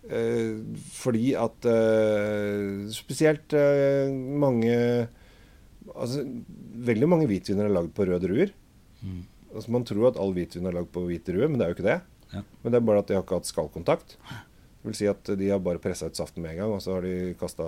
uh, 0.07 0.53
fordi 0.95 1.33
at 1.39 1.67
spesielt 2.95 3.57
mange 4.43 4.77
Altså 5.83 6.21
veldig 6.87 7.07
mange 7.11 7.25
hvitviner 7.27 7.67
er 7.67 7.73
lagd 7.75 7.89
på 7.93 8.05
røde 8.07 8.23
druer. 8.23 8.53
Mm. 9.03 9.25
Altså, 9.51 9.69
man 9.75 9.83
tror 9.85 10.07
at 10.09 10.19
all 10.21 10.31
hvitvin 10.33 10.69
er 10.69 10.77
lagd 10.77 10.93
på 10.95 11.03
hvite 11.05 11.27
druer, 11.27 11.49
men 11.51 11.59
det 11.59 11.65
er 11.65 11.73
jo 11.73 11.75
ikke 11.75 11.85
det. 11.89 11.97
Ja. 12.31 12.41
Men 12.63 12.73
det 12.73 12.79
er 12.79 12.85
bare 12.87 13.01
at 13.03 13.09
de 13.09 13.17
har 13.17 13.25
ikke 13.25 13.37
hatt 13.41 13.49
skallkontakt. 13.49 14.15
Det 14.23 14.87
vil 14.87 14.97
si 14.97 15.09
at 15.11 15.33
de 15.39 15.49
har 15.51 15.61
bare 15.63 15.81
pressa 15.83 16.07
ut 16.07 16.17
saften 16.17 16.43
med 16.43 16.55
en 16.55 16.61
gang, 16.63 16.71
og 16.75 16.81
så 16.83 16.95
har 16.95 17.05
de 17.05 17.35
kasta 17.39 17.67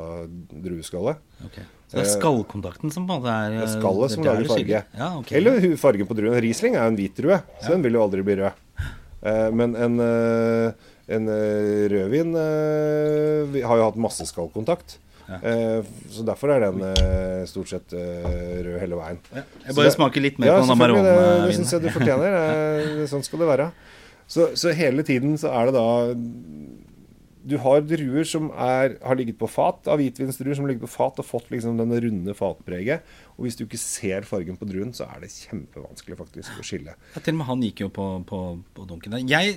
drueskallet. 0.52 1.22
Ok. 1.46 1.60
Så 1.86 1.98
det 2.00 2.02
er 2.02 2.08
Eh, 2.10 2.14
skallkontakten 2.18 2.92
som 2.92 3.06
på 3.08 3.14
en 3.14 3.22
måte 3.22 3.30
er 3.32 3.50
Det 3.54 3.60
er 3.62 3.68
eh, 3.68 3.76
skallet 3.80 4.12
som 4.16 4.24
er 4.24 4.30
lager 4.32 4.50
farge. 4.50 4.84
Ja, 4.98 5.10
okay. 5.20 5.38
Eller 5.38 5.76
fargen 5.78 6.08
på 6.10 6.18
druen. 6.18 6.40
Riesling 6.42 6.76
er 6.76 6.84
jo 6.88 6.92
en 6.94 6.98
hvit 7.00 7.16
drue, 7.22 7.38
så 7.62 7.70
den 7.76 7.84
vil 7.86 7.94
jo 8.00 8.04
aldri 8.08 8.24
bli 8.26 8.36
rød. 8.42 8.52
Eh, 9.26 9.50
men 9.54 9.76
en, 9.76 10.00
en 11.08 11.30
rødvin 11.94 12.34
vi 13.54 13.62
har 13.62 13.78
jo 13.82 13.86
hatt 13.92 14.00
masse 14.02 14.26
skallkontakt. 14.30 14.98
Ja. 15.26 15.40
Så 16.14 16.22
derfor 16.26 16.52
er 16.54 16.68
den 16.68 17.46
stort 17.50 17.70
sett 17.72 17.94
rød 17.96 18.76
hele 18.82 18.98
veien. 19.00 19.18
Ja, 19.34 19.42
Jeg 19.66 19.76
bare 19.76 19.86
det- 19.88 19.96
smaker 19.96 20.22
litt 20.22 20.38
mer 20.38 20.48
Ja, 20.52 20.60
på 20.60 20.68
den 20.68 20.70
selvfølgelig. 20.76 21.04
Det, 21.04 21.14
det 21.16 21.24
Amarone-vinen. 21.24 21.56
syns 21.58 21.72
jeg 21.74 21.82
du 21.82 21.90
fortjener. 21.90 23.08
Sånn 23.14 23.24
skal 23.26 23.40
det 23.42 23.48
være. 23.50 23.72
Så, 24.28 24.46
så 24.58 24.74
hele 24.74 25.02
tiden 25.06 25.34
så 25.38 25.50
er 25.54 25.66
det 25.70 25.74
da 25.78 25.86
Du 27.46 27.56
har 27.62 27.84
druer 27.86 28.26
som 28.26 28.48
er, 28.52 28.96
har 29.06 29.18
ligget 29.20 29.38
på 29.38 29.46
fat, 29.52 29.86
av 29.92 30.00
hvitvinsdruer 30.02 30.58
som 30.58 30.66
har 30.66 30.72
ligget 30.74 30.86
på 30.88 30.90
fat 30.90 31.20
og 31.22 31.28
fått 31.28 31.52
liksom 31.54 31.78
denne 31.78 32.00
runde 32.02 32.34
fatpreget. 32.38 33.06
Og 33.36 33.46
hvis 33.46 33.58
du 33.60 33.66
ikke 33.68 33.78
ser 33.82 34.26
fargen 34.26 34.58
på 34.58 34.66
druen, 34.70 34.94
så 34.98 35.06
er 35.12 35.22
det 35.22 35.30
kjempevanskelig 35.34 36.18
faktisk 36.18 36.58
å 36.58 36.66
skille. 36.66 36.96
Ja, 37.14 37.22
til 37.22 37.36
og 37.36 37.40
med 37.44 37.50
han 37.52 37.64
gikk 37.68 37.84
jo 37.86 37.90
på, 37.94 38.08
på, 38.30 38.42
på 38.74 38.88
dunken 38.90 39.14
der. 39.18 39.24
Jeg, 39.30 39.56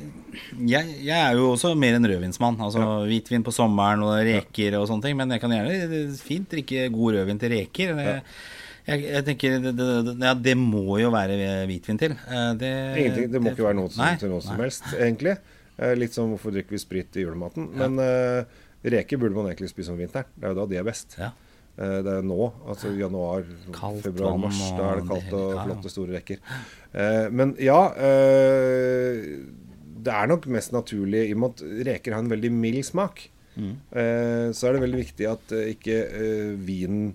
jeg, 0.69 0.95
jeg 1.07 1.17
er 1.19 1.39
jo 1.41 1.51
også 1.55 1.73
mer 1.79 1.97
en 1.97 2.09
rødvinsmann. 2.13 2.61
Altså 2.69 2.85
hvitvin 3.09 3.47
på 3.47 3.55
sommeren 3.57 4.05
og 4.05 4.17
reker 4.29 4.77
og 4.81 4.89
sånne 4.91 5.09
ting. 5.09 5.17
Men 5.21 5.33
jeg 5.37 5.45
kan 5.47 5.55
gjerne 5.57 6.05
fint 6.21 6.49
drikke 6.53 6.89
god 6.95 7.19
rødvin 7.21 7.41
til 7.41 7.55
reker. 7.57 7.95
Det, 7.99 8.17
jeg, 8.89 9.05
jeg 9.05 9.25
tenker 9.27 9.59
det, 9.65 9.73
det, 9.77 10.17
ja, 10.25 10.35
det 10.49 10.55
må 10.61 10.97
jo 11.01 11.11
være 11.13 11.39
hvitvin 11.69 11.99
til. 12.01 12.15
Eh, 12.29 12.51
Det, 12.61 12.75
Ingenting, 13.03 13.31
det 13.33 13.43
må 13.45 13.53
ikke 13.53 13.67
være 13.69 13.79
noe 13.81 13.91
som, 13.93 14.05
Nei, 14.05 14.15
til 14.21 14.33
noe 14.33 14.45
som 14.45 14.61
helst, 14.63 14.93
egentlig. 14.97 15.35
Eh, 15.79 15.95
Litt 15.99 16.13
som 16.17 16.33
hvorfor 16.33 16.51
drikker 16.55 16.75
vi 16.75 16.81
sprit 16.83 17.17
i 17.17 17.23
julematen. 17.25 17.69
Men 17.79 17.99
uh, 18.03 18.43
reker 18.83 19.19
burde 19.21 19.37
man 19.37 19.47
egentlig 19.51 19.71
spise 19.71 19.93
om 19.95 19.99
vinteren. 20.01 20.27
Det 20.35 20.45
er 20.49 20.55
jo 20.55 20.59
da 20.61 20.67
de 20.73 20.79
er 20.81 20.87
best. 20.89 21.15
Ja. 21.21 21.31
Eh, 21.79 21.99
Det 22.03 22.13
er 22.19 22.27
nå, 22.27 22.41
altså 22.67 22.91
januar, 22.99 23.47
Kaldt 23.77 24.03
februar, 24.09 24.37
mars. 24.43 24.59
Da 24.75 24.91
er 24.93 25.01
det 25.03 25.09
kaldt 25.13 25.33
og 25.39 25.55
flotte, 25.63 25.93
store 25.95 26.19
rekker. 26.19 26.43
Men 27.31 27.53
ja 27.63 27.79
Det 29.99 30.15
er 30.15 30.31
nok 30.31 30.47
mest 30.51 30.73
naturlig, 30.75 31.25
i 31.29 31.35
og 31.35 31.41
med 31.43 31.51
at 31.59 31.63
reker 31.91 32.15
har 32.17 32.23
en 32.25 32.31
veldig 32.35 32.53
mild 32.55 32.85
smak, 32.87 33.29
Mm. 33.59 33.73
så 34.55 34.69
er 34.69 34.73
det 34.77 34.81
veldig 34.85 34.99
viktig 35.01 35.27
at 35.27 35.51
ikke 35.75 35.95
vinen 36.63 37.09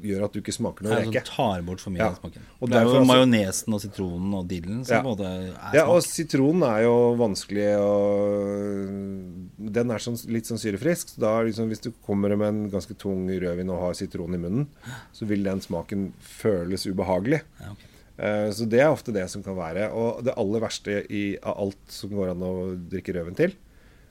gjør 0.00 0.24
at 0.24 0.32
du 0.32 0.40
ikke 0.40 0.52
smaker 0.54 0.84
noe 0.86 0.94
reke. 1.00 1.26
som 1.26 1.36
tar 1.36 1.62
bort 1.66 1.80
for 1.80 1.90
mye 1.90 1.98
Ja. 1.98 2.12
smaken. 2.14 2.42
Og 2.62 2.68
det 2.70 2.76
er 2.78 2.84
jo 2.84 2.94
altså- 2.94 3.06
majonesen 3.08 3.74
og 3.74 3.80
sitronen 3.80 4.34
og 4.38 4.48
dillen 4.48 4.84
som 4.86 4.96
Ja. 4.96 5.02
både 5.02 5.24
er 5.26 5.74
Ja, 5.74 5.86
og 5.86 6.02
sitronen 6.02 6.62
er 6.62 6.82
jo 6.84 7.16
vanskelig 7.16 7.78
og 7.78 9.72
Den 9.72 9.90
er 9.90 9.98
sånn, 9.98 10.16
litt 10.32 10.44
sånn 10.48 10.58
syrefrisk. 10.60 11.10
Så 11.14 11.18
da 11.20 11.32
liksom, 11.42 11.68
hvis 11.68 11.80
du 11.84 11.90
kommer 12.06 12.34
med 12.36 12.48
en 12.48 12.70
ganske 12.70 12.96
tung 12.96 13.26
rødvin 13.28 13.70
og 13.74 13.80
har 13.80 13.92
sitron 13.98 14.34
i 14.34 14.38
munnen, 14.40 14.66
så 15.12 15.26
vil 15.26 15.42
den 15.42 15.60
smaken 15.60 16.12
føles 16.22 16.86
ubehagelig. 16.86 17.42
Ja, 17.60 17.72
ok. 17.72 17.84
Eh, 18.18 18.50
Så 18.50 18.68
det 18.68 18.80
er 18.80 18.88
ofte 18.90 19.12
det 19.12 19.28
som 19.30 19.42
kan 19.42 19.54
være. 19.56 19.90
Og 19.92 20.24
det 20.24 20.34
aller 20.36 20.60
verste 20.60 21.04
i, 21.10 21.36
av 21.42 21.58
alt 21.58 21.76
som 21.88 22.10
går 22.10 22.30
an 22.30 22.40
å 22.40 22.52
drikke 22.88 23.14
rødvin 23.14 23.36
til, 23.36 23.52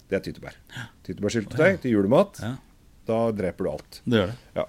det 0.09 0.15
er 0.15 0.31
tyttebær. 0.31 0.53
Tyttebærsyltetøy 1.03 1.79
til 1.81 1.91
julemat. 1.91 2.39
Ja, 2.41 2.55
Da 3.07 3.31
dreper 3.31 3.63
du 3.63 3.69
alt. 3.71 4.01
det 4.07 4.17
gjør 4.19 4.27
det. 4.27 4.35
Ja. 4.55 4.65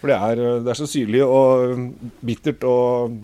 For 0.00 0.12
det 0.12 0.18
er, 0.18 0.44
det 0.64 0.72
er 0.72 0.78
så 0.78 0.88
syrlig 0.90 1.22
og 1.24 1.88
bittert 2.26 2.64
og, 2.68 3.16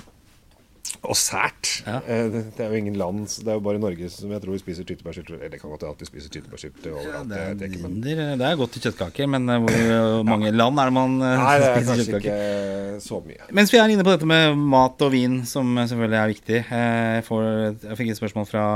og 1.02 1.16
sært. 1.18 1.68
Ja. 1.86 1.98
Eh, 2.06 2.28
Det, 2.32 2.42
det 2.56 2.64
er 2.64 2.70
jo 2.72 2.78
ingen 2.78 2.96
land 2.98 3.26
Det 3.26 3.48
er 3.50 3.56
jo 3.58 3.62
bare 3.64 3.80
Norge 3.82 4.08
som 4.12 4.30
jeg 4.32 4.42
tror 4.44 4.58
spiser 4.60 4.86
tyttebærsylte. 4.88 5.34
Eller 5.36 5.52
det 5.52 5.60
kan 5.60 5.70
godt 5.72 5.84
hende 5.84 5.96
at 5.96 6.02
vi 6.02 6.08
spiser 6.08 6.32
tyttebærsylte 6.32 6.92
overalt. 6.92 7.28
det, 7.30 7.40
det 7.60 7.68
er, 7.68 7.82
men 7.82 8.00
det, 8.04 8.16
er 8.48 8.58
godt 8.60 8.74
til 8.76 8.84
kjøttkaker, 8.86 9.30
men 9.34 9.48
eh, 9.50 9.62
hvor 9.62 10.22
mange 10.22 10.32
mange 10.32 10.52
land 10.56 10.80
er 10.80 10.90
det 10.90 10.96
man 10.96 11.16
eh, 11.20 11.42
Nei, 11.42 11.54
det 11.60 11.68
er 11.68 11.76
spiser 11.76 11.88
kanskje 11.90 12.18
ikke 12.20 13.00
så 13.04 13.22
mye. 13.26 13.48
Mens 13.60 13.72
vi 13.74 13.80
er 13.82 13.94
inne 13.94 14.06
på 14.06 14.14
dette 14.14 14.28
med 14.32 14.58
mat 14.74 15.06
og 15.06 15.12
vin, 15.14 15.40
som 15.48 15.74
selvfølgelig 15.80 16.20
er 16.22 16.34
viktig 16.34 16.60
eh, 16.60 17.08
Jeg, 17.18 17.26
får, 17.28 17.48
jeg 17.88 17.98
fikk 18.00 18.14
et 18.14 18.20
spørsmål 18.22 18.48
fra 18.48 18.66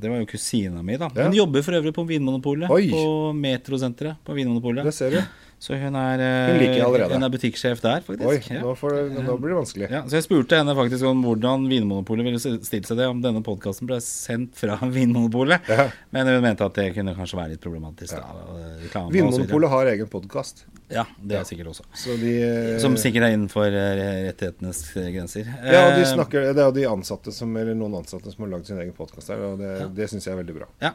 Det 0.00 0.12
var 0.12 0.22
jo 0.22 0.30
kusina 0.30 0.84
mi, 0.86 0.96
da. 1.00 1.10
Ja. 1.12 1.28
Hun 1.28 1.36
jobber 1.36 1.66
for 1.66 1.80
øvrig 1.80 1.94
på 1.96 2.06
Vinmonopolet. 2.08 2.70
Oi. 2.72 2.86
På 2.94 3.32
Metrosenteret 3.36 4.22
på 4.24 4.36
Vinmonopolet. 4.38 4.86
Det 4.86 4.94
ser 4.96 5.18
du. 5.18 5.45
Så 5.58 5.72
hun 5.80 5.94
er, 5.96 6.20
eh, 6.20 7.08
Hun 7.08 7.22
er 7.24 7.30
butikksjef 7.32 7.80
der, 7.80 8.02
faktisk. 8.04 8.26
Oi, 8.28 8.40
Ja. 8.54 8.60
nå, 8.60 8.74
får 8.76 8.90
det, 8.92 9.24
nå 9.24 9.36
blir 9.40 9.54
det 9.54 9.56
vanskelig. 9.56 9.86
Ja, 9.90 10.02
så 10.04 10.18
jeg 10.18 10.24
spurte 10.26 10.58
henne 10.60 10.74
faktisk 10.76 11.02
om 11.08 11.22
hvordan 11.24 11.64
Vinmonopolet 11.70 12.24
ville 12.28 12.38
stilt 12.60 12.86
seg 12.86 12.98
det 13.00 13.06
om 13.08 13.22
denne 13.24 13.40
podkasten 13.42 13.88
ble 13.88 13.96
sendt 14.04 14.54
fra 14.54 14.76
Vinmonopolet. 14.96 15.64
Ja. 15.72 15.88
Men 16.12 16.26
hun 16.28 16.42
mente 16.44 16.64
at 16.68 16.74
det 16.76 16.90
kunne 16.94 17.14
kanskje 17.16 17.38
være 17.40 17.54
litt 17.56 17.62
problematisk. 17.64 18.14
Da, 18.20 18.36
videre. 18.82 19.06
Vinmonopolet 19.16 19.70
har 19.72 19.86
egen 19.96 20.06
podkast. 20.12 20.66
Ja, 20.92 21.02
det 21.18 21.34
er 21.40 21.42
sikkert 21.48 21.72
også. 21.72 21.82
Så 21.98 22.14
de 22.20 22.78
Som 22.78 22.94
sikkert 23.00 23.24
er 23.26 23.32
innenfor 23.34 23.66
eh, 23.66 24.28
rettighetenes 24.28 24.84
eh, 24.94 25.08
grenser. 25.16 25.48
Ja, 25.64 25.88
og 25.88 25.96
de 25.96 26.04
Eh, 26.04 26.12
snakker, 26.12 26.52
Det 26.54 26.62
er 26.62 26.68
jo 26.68 26.76
de 26.76 26.84
ansatte 26.86 27.32
som, 27.34 27.56
eller 27.56 27.74
noen 27.74 27.96
ansatte 28.04 28.30
som 28.30 28.44
har 28.44 28.52
lagd 28.58 28.66
sin 28.68 28.78
egen 28.78 28.92
podkast 28.94 29.26
der, 29.32 29.40
og 29.48 29.58
det, 29.58 29.72
det 29.96 30.06
syns 30.12 30.28
jeg 30.28 30.36
er 30.36 30.44
veldig 30.44 30.54
bra. 30.60 30.68
Ja. 30.84 30.92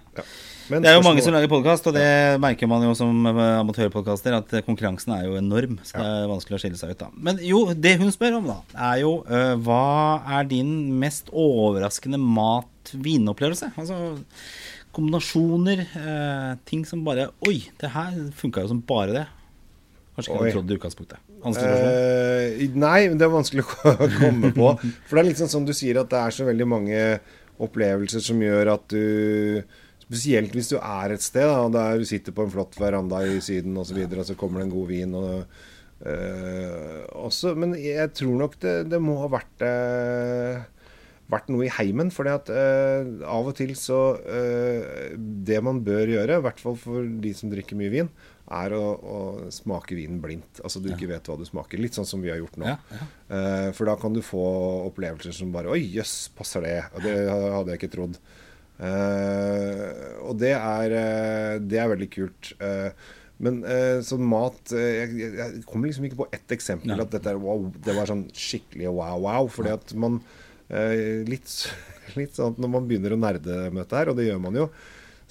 Men 0.70 0.84
Det 0.84 0.92
er 0.92 0.98
jo 0.98 1.06
mange 1.06 1.24
som 1.26 1.34
lager 1.36 1.50
podkast, 1.52 1.88
og 1.90 1.96
det 1.96 2.08
merker 2.44 2.70
man 2.70 2.84
jo 2.86 2.94
som 2.98 3.26
eh, 3.32 3.40
amatørpodkaster, 3.62 4.36
at 4.38 4.54
konkurransen 4.68 5.16
er 5.16 5.26
jo 5.26 5.38
enorm. 5.40 5.80
Så 5.88 5.98
det 5.98 6.06
er 6.06 6.30
vanskelig 6.30 6.58
å 6.58 6.62
skille 6.62 6.80
seg 6.80 6.94
ut, 6.94 7.00
da. 7.02 7.10
Men 7.16 7.42
jo, 7.46 7.64
det 7.74 7.96
hun 8.02 8.14
spør 8.14 8.38
om, 8.40 8.52
da, 8.52 8.60
er 8.92 9.02
jo 9.02 9.16
uh, 9.26 9.56
hva 9.66 9.82
er 10.38 10.48
din 10.52 10.72
mest 11.02 11.32
overraskende 11.34 12.22
mat-vinopplevelse? 12.22 13.74
Altså 13.82 14.00
kombinasjoner, 14.96 15.86
uh, 15.96 16.54
ting 16.68 16.84
som 16.88 17.04
bare 17.06 17.30
Oi, 17.48 17.62
det 17.80 17.94
her 17.94 18.18
funka 18.38 18.66
jo 18.66 18.74
som 18.74 18.82
bare 18.86 19.16
det. 19.16 19.28
Kanskje 20.16 20.34
ikke 20.34 20.40
Oi. 20.40 20.46
hadde 20.46 20.56
trodd 20.58 20.68
det 20.68 20.76
i 20.76 20.82
utgangspunktet. 20.82 21.28
Uh. 21.42 22.66
Nei, 22.78 22.98
men 23.10 23.18
det 23.18 23.26
er 23.26 23.34
vanskelig 23.34 23.66
å 23.66 23.96
komme 24.20 24.52
på. 24.56 24.74
For 25.08 25.18
det 25.18 25.24
er 25.24 25.30
liksom 25.32 25.48
sånn 25.48 25.62
som 25.62 25.70
du 25.70 25.74
sier, 25.76 26.02
at 26.04 26.12
det 26.12 26.20
er 26.20 26.36
så 26.36 26.48
veldig 26.48 26.68
mange 26.70 27.06
opplevelser 27.62 28.24
som 28.26 28.42
gjør 28.42 28.76
at 28.76 28.86
du 28.92 29.64
Spesielt 30.12 30.56
hvis 30.58 30.68
du 30.68 30.76
er 30.76 31.14
et 31.16 31.24
sted, 31.24 31.48
da, 31.48 31.70
der 31.72 32.02
du 32.02 32.08
sitter 32.08 32.36
på 32.36 32.44
en 32.44 32.52
flott 32.52 32.76
veranda 32.76 33.22
i 33.24 33.38
Syden 33.40 33.78
osv., 33.78 33.80
og, 33.80 33.88
så 33.88 33.96
videre, 33.96 34.24
og 34.26 34.28
så 34.28 34.36
kommer 34.36 34.60
det 34.60 34.68
en 34.68 34.74
god 34.74 34.90
vin. 34.90 35.14
Og, 35.16 35.62
øh, 36.12 37.00
også, 37.30 37.54
men 37.56 37.78
jeg 37.80 38.12
tror 38.20 38.36
nok 38.42 38.60
det, 38.60 38.76
det 38.92 39.00
må 39.00 39.16
ha 39.22 39.30
vært 39.32 39.64
øh, 39.70 40.60
vært 41.32 41.48
noe 41.54 41.64
i 41.64 41.72
heimen. 41.78 42.12
For 42.12 42.28
at 42.28 42.52
eh, 42.52 43.08
av 43.24 43.48
og 43.48 43.56
til 43.56 43.72
så 43.80 44.02
Det 45.16 45.64
man 45.64 45.80
bør 45.88 46.12
gjøre, 46.18 46.42
i 46.42 46.44
hvert 46.44 46.60
fall 46.60 46.76
for 46.76 47.08
de 47.24 47.32
som 47.38 47.54
drikker 47.54 47.80
mye 47.80 47.96
vin, 47.96 48.12
er 48.52 48.76
å, 48.76 48.84
å 49.00 49.18
smake 49.54 49.96
vinen 49.96 50.20
blindt. 50.20 50.60
Altså 50.60 50.84
du 50.84 50.92
ikke 50.92 51.08
vet 51.14 51.32
hva 51.32 51.40
du 51.40 51.48
smaker. 51.48 51.80
Litt 51.80 51.96
sånn 51.96 52.10
som 52.10 52.20
vi 52.20 52.34
har 52.34 52.42
gjort 52.42 52.60
nå. 52.60 52.68
Ja, 52.68 52.78
ja. 52.98 53.10
Uh, 53.32 53.70
for 53.78 53.88
da 53.88 53.96
kan 53.96 54.12
du 54.12 54.20
få 54.26 54.44
opplevelser 54.90 55.32
som 55.40 55.56
bare 55.56 55.72
Oi, 55.72 55.86
jøss, 55.96 56.26
passer 56.36 56.68
det? 56.68 56.80
Og 56.98 57.06
det 57.08 57.16
hadde 57.32 57.72
jeg 57.72 57.80
ikke 57.80 57.96
trodd. 57.96 58.20
Eh, 58.82 59.88
og 60.26 60.38
det 60.42 60.54
er, 60.58 60.96
eh, 61.00 61.56
det 61.62 61.80
er 61.82 61.90
veldig 61.92 62.10
kult. 62.14 62.52
Eh, 62.62 62.92
men 63.42 63.64
eh, 63.66 64.00
sånn 64.06 64.22
mat 64.30 64.74
eh, 64.78 65.02
jeg, 65.02 65.32
jeg- 65.38 65.64
kommer 65.70 65.90
liksom 65.90 66.06
ikke 66.08 66.20
på 66.22 66.28
ett 66.36 66.54
eksempel 66.54 66.92
Nei. 66.94 67.00
at 67.02 67.14
dette 67.14 67.32
er 67.34 67.40
wow, 67.42 67.64
det 67.86 67.96
var 67.98 68.10
sånn 68.10 68.28
skikkelig 68.38 68.92
wow-wow. 68.94 69.50
Fordi 69.54 69.74
at 69.74 69.94
man 69.98 70.20
eh, 70.70 71.22
litt, 71.30 71.50
litt 72.20 72.38
sånn 72.38 72.54
at 72.56 72.62
når 72.62 72.74
man 72.78 72.88
begynner 72.90 73.16
å 73.18 73.22
nerde 73.22 73.64
med 73.72 73.84
dette 73.84 73.98
her, 74.02 74.12
og 74.14 74.20
det 74.20 74.30
gjør 74.30 74.42
man 74.46 74.60
jo, 74.62 74.70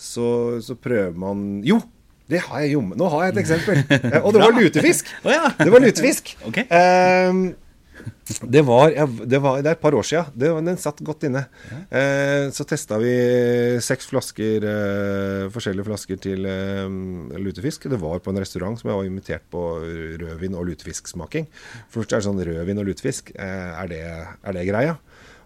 så, 0.00 0.26
så 0.64 0.74
prøver 0.80 1.16
man 1.18 1.48
Jo! 1.66 1.80
Det 2.30 2.38
har 2.46 2.60
jeg 2.62 2.76
jo. 2.76 2.80
Nå 2.94 3.06
har 3.10 3.24
jeg 3.26 3.32
et 3.34 3.38
eksempel. 3.42 3.80
Eh, 4.14 4.20
og 4.22 4.30
det 4.36 4.38
var 4.44 4.52
lutefisk! 4.54 5.08
Det 5.26 5.66
var 5.74 5.82
lutefisk. 5.82 6.28
Ok. 6.46 6.60
Ehm, 6.70 7.40
det, 8.54 8.62
var, 8.66 8.92
det 9.26 9.40
var 9.42 9.60
Det 9.62 9.70
er 9.70 9.76
et 9.76 9.82
par 9.82 9.96
år 9.96 10.06
sia. 10.06 10.24
Den 10.34 10.80
satt 10.80 11.02
godt 11.04 11.26
inne. 11.28 11.44
Eh, 11.88 12.48
så 12.54 12.66
testa 12.68 12.98
vi 13.02 13.12
seks 13.84 14.10
flasker 14.10 14.66
eh, 14.70 15.46
forskjellige 15.52 15.88
flasker 15.88 16.20
til 16.22 16.48
eh, 16.48 16.86
lutefisk. 17.40 17.88
Det 17.90 18.00
var 18.00 18.22
på 18.24 18.34
en 18.34 18.42
restaurant 18.42 18.78
som 18.80 18.90
jeg 18.90 19.00
var 19.00 19.10
invitert 19.10 19.46
på 19.52 19.64
rødvin- 20.22 20.58
og 20.58 20.68
lutefisksmaking. 20.70 21.50
Først 21.92 22.12
er 22.12 22.22
det 22.22 22.28
sånn 22.28 22.44
rødvin 22.50 22.82
og 22.82 22.90
lutefisk. 22.90 23.34
Eh, 23.36 23.70
er, 23.84 23.92
det, 23.92 24.02
er 24.06 24.58
det 24.58 24.68
greia? 24.68 24.98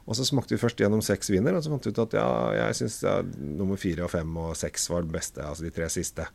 Og 0.05 0.18
så 0.18 0.26
smakte 0.28 0.52
vi 0.52 0.61
først 0.61 0.80
gjennom 0.82 1.00
seks 1.05 1.30
viner, 1.32 1.57
og 1.57 1.64
så 1.64 1.72
fant 1.72 1.86
vi 1.86 1.92
ut 1.94 2.02
at 2.02 2.16
ja, 2.18 2.26
jeg 2.59 2.80
syns 2.82 2.98
ja, 3.07 3.14
nummer 3.40 3.80
fire 3.80 4.05
og 4.05 4.12
fem 4.12 4.36
og 4.36 4.52
seks 4.59 4.90
var 4.92 5.07
det 5.07 5.14
beste. 5.14 5.40
Altså 5.40 5.64
de 5.64 5.72
tre 5.72 5.88
siste. 5.92 6.26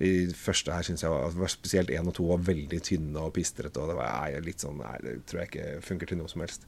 De 0.00 0.32
første 0.36 0.72
her 0.72 0.86
synes 0.86 1.02
jeg 1.04 1.12
var, 1.12 1.50
spesielt 1.52 1.92
én 1.92 2.06
og 2.08 2.14
to 2.16 2.24
var 2.30 2.44
veldig 2.46 2.78
tynne 2.84 3.20
og 3.20 3.34
pistrete. 3.36 3.80
Og 3.80 3.90
det 3.90 3.96
var 3.98 4.38
litt 4.44 4.64
sånn 4.64 4.80
Nei, 4.80 4.94
det 5.04 5.18
tror 5.28 5.42
jeg 5.42 5.52
ikke 5.52 5.82
funker 5.84 6.12
til 6.12 6.22
noe 6.22 6.32
som 6.32 6.44
helst. 6.44 6.64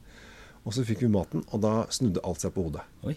Og 0.65 0.73
så 0.73 0.85
fikk 0.85 1.03
vi 1.05 1.13
maten, 1.13 1.43
og 1.53 1.61
da 1.61 1.73
snudde 1.93 2.23
alt 2.25 2.41
seg 2.41 2.53
på 2.55 2.67
hodet. 2.67 2.85
Oi. 3.05 3.15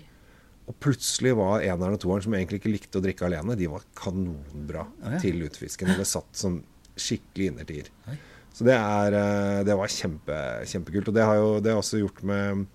Og 0.69 0.77
plutselig 0.85 1.33
var 1.39 1.65
eneren 1.65 1.97
og 1.97 2.03
toeren, 2.03 2.25
som 2.27 2.35
egentlig 2.37 2.61
ikke 2.61 2.73
likte 2.75 3.01
å 3.01 3.05
drikke 3.05 3.25
alene, 3.29 3.57
de 3.57 3.71
var 3.73 3.87
kanonbra 3.97 4.85
oh, 4.85 5.15
ja. 5.15 5.21
til 5.23 5.39
lutefisken. 5.41 5.95
Og 5.95 6.03
det 6.03 6.09
satt 6.11 6.29
som 6.37 6.59
skikkelig 6.99 7.53
innertier. 7.53 7.89
Så 8.53 8.67
det, 8.67 8.75
er, 8.75 9.15
eh, 9.17 9.61
det 9.65 9.77
var 9.79 9.93
kjempe, 9.93 10.39
kjempekult. 10.69 11.09
Og 11.09 11.17
det 11.17 11.25
har 11.25 11.39
jo 11.39 11.51
det 11.65 11.73
har 11.73 11.81
også 11.81 12.03
gjort 12.03 12.21
med, 12.27 12.67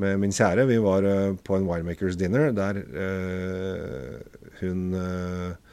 med 0.00 0.20
min 0.22 0.32
kjære. 0.32 0.68
Vi 0.70 0.78
var 0.84 1.04
eh, 1.08 1.36
på 1.44 1.58
en 1.58 1.68
winemakers 1.68 2.16
dinner 2.20 2.52
der 2.56 2.80
øh, 2.86 4.38
hun 4.62 4.86
eh, 4.96 5.67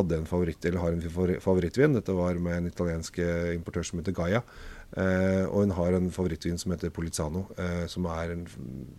hadde 0.00 0.18
en 0.20 0.28
favoritt, 0.28 0.64
eller 0.64 0.82
har 0.82 0.96
en 0.96 1.38
favorittvin. 1.44 1.94
Dette 1.96 2.16
var 2.16 2.38
med 2.42 2.58
en 2.58 2.68
italiensk 2.70 3.20
eh, 3.22 3.54
importør 3.54 3.86
som 3.86 4.00
heter 4.00 4.16
Gaia. 4.16 4.42
Eh, 4.98 5.44
og 5.46 5.62
hun 5.62 5.74
har 5.76 5.94
en 5.94 6.08
favorittvin 6.10 6.58
som 6.58 6.74
heter 6.74 6.90
Poliziano, 6.94 7.44
eh, 7.60 7.84
som 7.90 8.08
er 8.10 8.34
en 8.34 8.42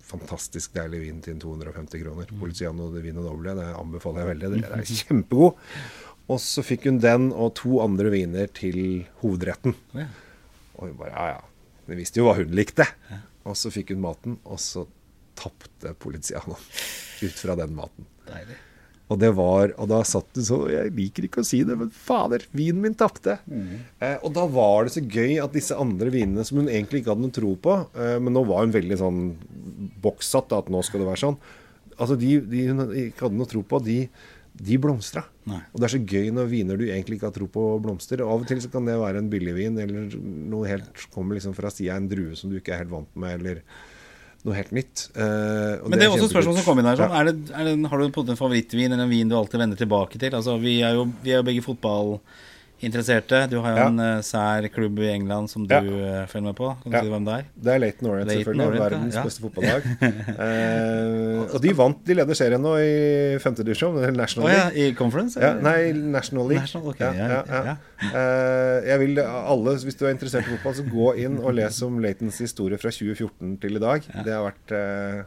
fantastisk 0.08 0.78
deilig 0.78 1.02
vin 1.04 1.20
til 1.26 1.41
250 1.41 2.04
kroner. 2.06 2.32
Poliziano 2.39 2.88
de 2.93 3.04
Vino 3.04 3.26
Doble, 3.26 3.58
det 3.60 3.68
anbefaler 3.76 4.24
jeg 4.24 4.32
veldig. 4.32 4.54
Det 4.56 4.72
er 4.78 4.88
kjempegod. 5.02 5.60
Og 6.32 6.39
så 6.39 6.64
fikk 6.64 6.88
hun 6.88 7.02
den 7.04 7.30
og 7.34 7.56
to 7.60 7.82
andre 7.84 8.14
viner 8.14 8.47
til 8.56 9.04
hovedretten. 9.20 9.76
Ja. 9.97 10.08
Og 10.78 10.88
hun 10.88 10.97
bare 11.02 11.12
ja, 11.12 11.28
ja. 11.36 11.78
Hun 11.89 11.99
visste 11.99 12.22
jo 12.22 12.30
hva 12.30 12.38
hun 12.38 12.54
likte. 12.56 12.86
Og 13.43 13.58
så 13.58 13.72
fikk 13.74 13.91
hun 13.91 14.04
maten, 14.04 14.39
og 14.45 14.62
så 14.62 14.86
tapte 15.36 15.95
Poliziano 15.99 16.56
ut 16.56 17.39
fra 17.41 17.58
den 17.60 17.76
maten. 17.76 18.08
Deilig. 18.30 18.60
Og 19.12 19.20
det 19.20 19.32
var, 19.36 19.74
og 19.76 19.89
da 19.91 19.99
satt 20.07 20.30
du 20.38 20.39
sånn 20.45 20.70
Jeg 20.72 20.91
liker 20.95 21.26
ikke 21.28 21.41
å 21.43 21.47
si 21.47 21.62
det, 21.68 21.76
men 21.78 21.89
fader, 21.91 22.45
vinen 22.55 22.80
min 22.86 22.95
tapte. 22.97 23.38
Eh, 23.99 24.18
og 24.24 24.32
da 24.38 24.45
var 24.47 24.88
det 24.88 24.93
så 24.95 25.03
gøy 25.03 25.36
at 25.43 25.55
disse 25.55 25.76
andre 25.76 26.14
vinene, 26.14 26.45
som 26.47 26.62
hun 26.62 26.70
egentlig 26.72 27.01
ikke 27.01 27.12
hadde 27.12 27.26
noe 27.26 27.36
tro 27.36 27.51
på 27.59 27.76
eh, 27.91 28.18
Men 28.24 28.38
nå 28.38 28.45
var 28.47 28.64
hun 28.64 28.76
veldig 28.76 28.99
sånn 29.01 29.24
bokssatt, 30.03 30.55
at 30.55 30.72
nå 30.72 30.84
skal 30.88 31.03
det 31.03 31.09
være 31.09 31.24
sånn. 31.26 31.41
Altså 31.97 32.16
De, 32.20 32.38
de 32.53 32.68
hun 32.70 32.86
ikke 33.07 33.28
hadde 33.28 33.41
noe 33.41 33.51
tro 33.51 33.66
på, 33.68 33.82
de, 33.84 33.97
de 34.62 34.80
blomstra. 34.82 35.26
Nei. 35.49 35.59
Og 35.74 35.82
det 35.82 35.89
er 35.89 35.95
så 35.97 36.03
gøy 36.14 36.32
når 36.38 36.51
viner 36.51 36.80
du 36.80 36.88
egentlig 36.88 37.20
ikke 37.20 37.30
har 37.30 37.36
tro 37.36 37.49
på, 37.51 37.68
blomster. 37.84 38.24
Av 38.24 38.43
og 38.43 38.47
til 38.49 38.62
så 38.64 38.72
kan 38.72 38.88
det 38.88 38.99
være 39.01 39.22
en 39.22 39.32
billigvin, 39.32 39.80
eller 39.82 40.16
noe 40.16 40.70
helt 40.70 41.07
kommer 41.14 41.38
liksom 41.38 41.55
fra 41.57 41.72
sida 41.74 41.97
av 41.97 42.03
en 42.03 42.12
drue 42.12 42.38
som 42.39 42.51
du 42.51 42.62
ikke 42.62 42.78
er 42.78 42.86
helt 42.86 42.93
vant 42.93 43.20
med, 43.20 43.41
eller 43.41 43.64
noe 44.48 44.58
helt 44.58 44.72
nytt. 44.76 45.08
Uh, 45.16 45.82
og 45.84 45.92
Men 45.92 46.02
det 46.02 46.08
er 46.08 46.14
også 46.14 46.28
et 46.28 46.34
spørsmål 46.34 46.58
som 46.60 46.68
kom 46.68 46.82
inn 46.82 46.89
her. 46.89 47.00
Sånn. 47.00 47.14
Ja. 47.14 47.22
Er 47.22 47.30
det, 47.30 47.36
er 47.54 47.68
det, 47.70 47.76
har 47.92 48.02
du 48.02 48.14
på 48.16 48.24
en 48.26 48.39
favorittvin 48.39 48.92
eller 48.92 49.06
en 49.06 49.12
vin 49.14 49.32
du 49.32 49.36
alltid 49.38 49.62
vender 49.62 49.80
tilbake 49.80 50.22
til? 50.22 50.38
Altså, 50.38 50.58
vi 50.62 50.80
er 50.86 50.98
jo, 50.98 51.08
vi 51.24 51.34
er 51.34 51.42
jo 51.42 51.48
begge 51.50 51.66
fotballinteresserte. 52.82 53.49
Du 53.49 53.59
har 53.61 53.71
jo 53.71 53.77
Ja. 53.77 53.88
en 53.88 53.99
eh, 53.99 54.21
sær 54.21 54.67
klubb 54.73 54.99
i 54.99 55.09
England 55.13 55.49
som 55.49 55.65
du 55.67 55.73
Ja. 55.73 55.79
eh, 55.82 56.25
følger 56.27 56.43
med 56.43 56.55
på. 56.55 56.75
Kan 56.84 56.91
du 56.91 56.97
Ja. 56.97 57.01
si 57.03 57.09
hvem 57.09 57.25
det 57.25 57.34
er? 57.34 57.43
Det 57.61 57.73
er 57.73 57.79
Leighton 57.79 58.09
Orient, 58.09 58.29
selvfølgelig. 58.29 58.67
Orient, 58.67 58.91
verdens 58.91 59.15
beste 59.15 59.41
fotballag. 59.41 59.82
eh, 60.39 61.53
og 61.55 61.61
de 61.61 61.73
vant, 61.73 62.05
de 62.05 62.13
leder 62.13 62.34
serien 62.36 62.61
nå 62.61 62.75
i 62.79 63.38
femte 63.39 63.63
divisjon, 63.63 63.95
National 64.15 64.49
oh, 64.49 64.51
ja, 64.53 64.69
League. 64.69 64.88
i 64.89 64.93
conference? 64.93 65.39
Ja, 65.39 65.51
eller? 65.51 65.61
nei, 65.61 65.91
National 65.93 66.47
League. 66.47 66.61
National, 66.61 66.89
okay. 66.89 67.75
Eh, 68.01 68.88
jeg 68.89 68.99
vil 68.99 69.19
alle, 69.19 69.77
Hvis 69.82 69.95
du 69.97 70.05
er 70.05 70.11
interessert 70.13 70.47
i 70.47 70.57
fotball, 70.57 70.73
så 70.73 70.84
gå 70.89 71.17
inn 71.17 71.38
og 71.39 71.53
les 71.53 71.82
om 71.84 71.99
Leightons 71.99 72.38
historie 72.39 72.77
fra 72.77 72.89
2014 72.89 73.57
til 73.61 73.75
i 73.75 73.79
dag. 73.79 74.01
Det 74.25 74.34
har 74.34 74.43
vært 74.51 74.71
eh, 74.71 75.23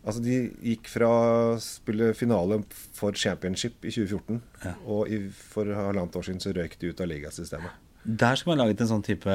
Altså, 0.00 0.22
de 0.24 0.36
gikk 0.64 0.88
fra 0.88 1.06
å 1.12 1.58
spille 1.60 2.14
finale 2.16 2.62
for 2.96 3.12
championship 3.12 3.84
i 3.84 3.90
2014, 3.92 4.40
Ja. 4.64 4.74
og 4.86 5.08
i, 5.12 5.18
for 5.28 5.64
halvannet 5.68 6.16
år 6.16 6.22
siden 6.24 6.40
så 6.40 6.54
røyk 6.56 6.78
de 6.80 6.88
ut 6.94 7.00
av 7.00 7.10
ligasystemet. 7.10 7.70
Der 8.02 8.34
skulle 8.38 8.56
man 8.56 8.62
laget 8.64 8.78
en 8.80 8.88
sånn 8.88 9.02
type 9.04 9.28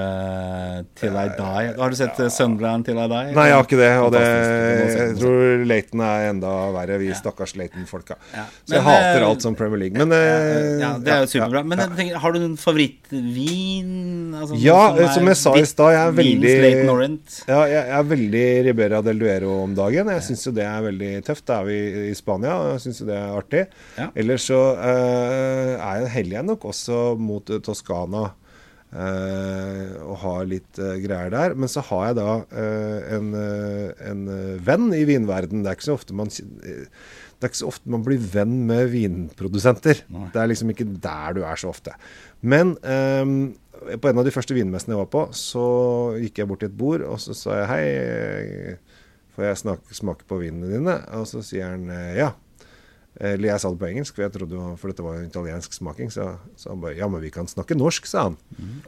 Till 0.97 1.13
I 1.13 1.25
Die. 1.37 1.73
Har 1.77 1.91
du 1.93 1.95
sett 1.99 2.17
ja. 2.17 2.31
Sunderland 2.33 2.87
Till 2.87 2.97
I 2.97 3.05
Die? 3.11 3.33
Nei, 3.37 3.43
jeg 3.51 3.53
har 3.59 3.67
ikke 3.67 3.77
det. 3.77 3.89
Og 4.01 4.07
det, 4.15 4.21
jeg 4.25 5.17
tror 5.19 5.65
Leighton 5.69 6.01
er 6.01 6.29
enda 6.31 6.53
verre. 6.73 6.97
Vi 6.97 7.11
stakkars 7.13 7.53
Leighton-folka. 7.59 8.17
Ja. 8.33 8.47
Så 8.65 8.73
jeg 8.73 8.81
Men, 8.81 8.87
hater 8.87 9.19
eh, 9.19 9.27
alt 9.27 9.45
som 9.45 9.57
Premier 9.59 9.83
League. 9.83 9.99
Men 10.01 10.15
eh, 10.17 10.79
Ja, 10.81 10.95
det 10.97 11.13
er 11.13 11.21
jo 11.27 11.29
superbra. 11.35 11.61
Men 11.61 11.83
ja. 11.83 11.85
tenker, 11.99 12.17
har 12.23 12.33
du 12.33 12.39
en 12.41 12.55
favorittvin? 12.57 13.91
Altså, 14.39 14.57
Ja, 14.63 14.79
som, 14.95 15.11
som 15.19 15.29
jeg 15.29 15.39
sa 15.43 15.53
i 15.59 15.65
stad, 15.69 15.93
jeg 15.93 16.01
er 16.01 16.15
veldig- 16.21 16.55
Ja, 17.51 17.59
jeg 17.69 17.91
er 17.99 18.07
veldig 18.15 18.45
Ribera 18.69 19.01
del 19.05 19.21
Duero 19.21 19.59
om 19.61 19.75
dagen. 19.77 20.09
Jeg 20.15 20.25
syns 20.25 20.47
jo 20.47 20.55
det 20.57 20.65
er 20.65 20.87
veldig 20.87 21.11
tøft. 21.27 21.45
Da 21.45 21.59
er 21.61 21.69
vi 21.69 21.77
i 22.09 22.15
Spania, 22.17 22.55
og 22.57 22.71
jeg 22.73 22.87
syns 22.87 23.03
jo 23.03 23.07
det 23.11 23.19
er 23.19 23.37
artig. 23.37 23.63
Ja. 23.99 24.09
Ellers 24.17 24.49
så 24.49 24.63
uh, 24.73 25.77
er 25.77 26.01
jeg 26.01 26.11
heldig 26.17 26.43
nok 26.49 26.65
også 26.73 27.03
mot 27.21 27.53
eh, 27.53 27.61
Toskana. 27.61 28.25
Eh, 28.93 29.95
og 30.03 30.15
har 30.23 30.47
litt 30.49 30.79
eh, 30.81 30.97
greier 31.03 31.33
der. 31.33 31.55
Men 31.57 31.71
så 31.71 31.83
har 31.89 32.09
jeg 32.09 32.17
da 32.19 32.29
eh, 32.61 33.17
en, 33.17 33.33
en 34.11 34.23
venn 34.65 34.89
i 34.95 35.03
vinverden. 35.07 35.63
Det 35.63 35.71
er 35.71 35.79
ikke 35.79 35.89
så 35.89 35.99
ofte 35.99 36.17
man 36.17 36.31
det 37.35 37.43
er 37.43 37.51
ikke 37.51 37.59
så 37.59 37.67
ofte 37.67 37.91
man 37.91 38.05
blir 38.05 38.21
venn 38.31 38.61
med 38.69 38.87
vinprodusenter. 38.93 40.05
Nei. 40.13 40.29
Det 40.31 40.39
er 40.41 40.49
liksom 40.49 40.71
ikke 40.71 40.87
der 41.03 41.35
du 41.35 41.41
er 41.43 41.59
så 41.59 41.73
ofte. 41.73 41.91
Men 42.39 42.77
um, 42.79 43.35
på 43.99 44.07
en 44.07 44.21
av 44.21 44.25
de 44.25 44.31
første 44.31 44.55
vinmessene 44.55 44.95
jeg 44.95 45.01
var 45.01 45.11
på, 45.11 45.25
så 45.35 45.65
gikk 46.21 46.39
jeg 46.39 46.49
bort 46.49 46.63
til 46.63 46.71
et 46.71 46.77
bord, 46.79 47.03
og 47.03 47.19
så 47.21 47.35
sa 47.35 47.59
jeg 47.59 47.67
hei, 47.73 48.77
får 49.35 49.49
jeg 49.49 49.77
smake 49.99 50.29
på 50.31 50.39
vinene 50.45 50.71
dine? 50.71 50.95
Og 51.19 51.27
så 51.27 51.43
sier 51.43 51.75
han 51.75 51.91
ja. 52.15 52.31
Eller 53.15 53.53
jeg 53.53 53.61
sa 53.63 53.71
det 53.71 53.79
på 53.79 53.87
engelsk, 53.87 54.15
for 54.17 54.25
jeg 54.25 54.33
trodde 54.33 54.65
for 54.81 54.91
dette 54.91 55.05
var 55.05 55.19
en 55.19 55.29
italiensk 55.29 55.75
smaking. 55.77 56.11
Så, 56.11 56.27
så 56.59 56.73
han 56.73 56.81
bare 56.83 56.97
ja, 56.97 57.07
men 57.11 57.23
vi 57.23 57.31
kan 57.31 57.47
snakke 57.47 57.77
norsk, 57.79 58.09
sa 58.11 58.29
han. 58.29 58.39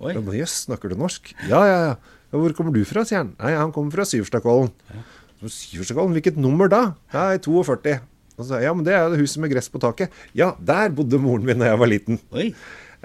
Bare, 0.02 0.20
Jøss, 0.36 0.66
snakker 0.68 0.92
du 0.92 0.98
norsk? 1.00 1.32
Ja, 1.48 1.62
ja, 1.68 1.78
ja. 1.92 2.18
Hvor 2.36 2.52
kommer 2.58 2.76
du 2.76 2.82
fra, 2.88 3.06
sier 3.08 3.22
han. 3.24 3.32
Nei, 3.40 3.54
han 3.56 3.72
kommer 3.76 3.96
fra 3.96 4.04
Syverstadkollen. 4.08 4.74
Ja. 4.92 5.06
Syverstadkollen, 5.46 6.18
hvilket 6.18 6.40
nummer 6.42 6.68
da? 6.72 6.82
Nei, 7.14 7.38
42. 7.46 7.96
Og 8.38 8.44
så 8.44 8.52
sa 8.52 8.60
jeg 8.60 8.68
ja, 8.68 8.74
men 8.76 8.86
det 8.86 8.94
er 8.94 9.06
jo 9.06 9.14
det 9.16 9.22
huset 9.24 9.42
med 9.42 9.54
gress 9.54 9.72
på 9.74 9.82
taket. 9.82 10.20
Ja, 10.38 10.52
der 10.60 10.92
bodde 10.94 11.22
moren 11.22 11.48
min 11.48 11.64
da 11.64 11.72
jeg 11.72 11.80
var 11.82 11.90
liten. 11.90 12.20
Oi. 12.36 12.52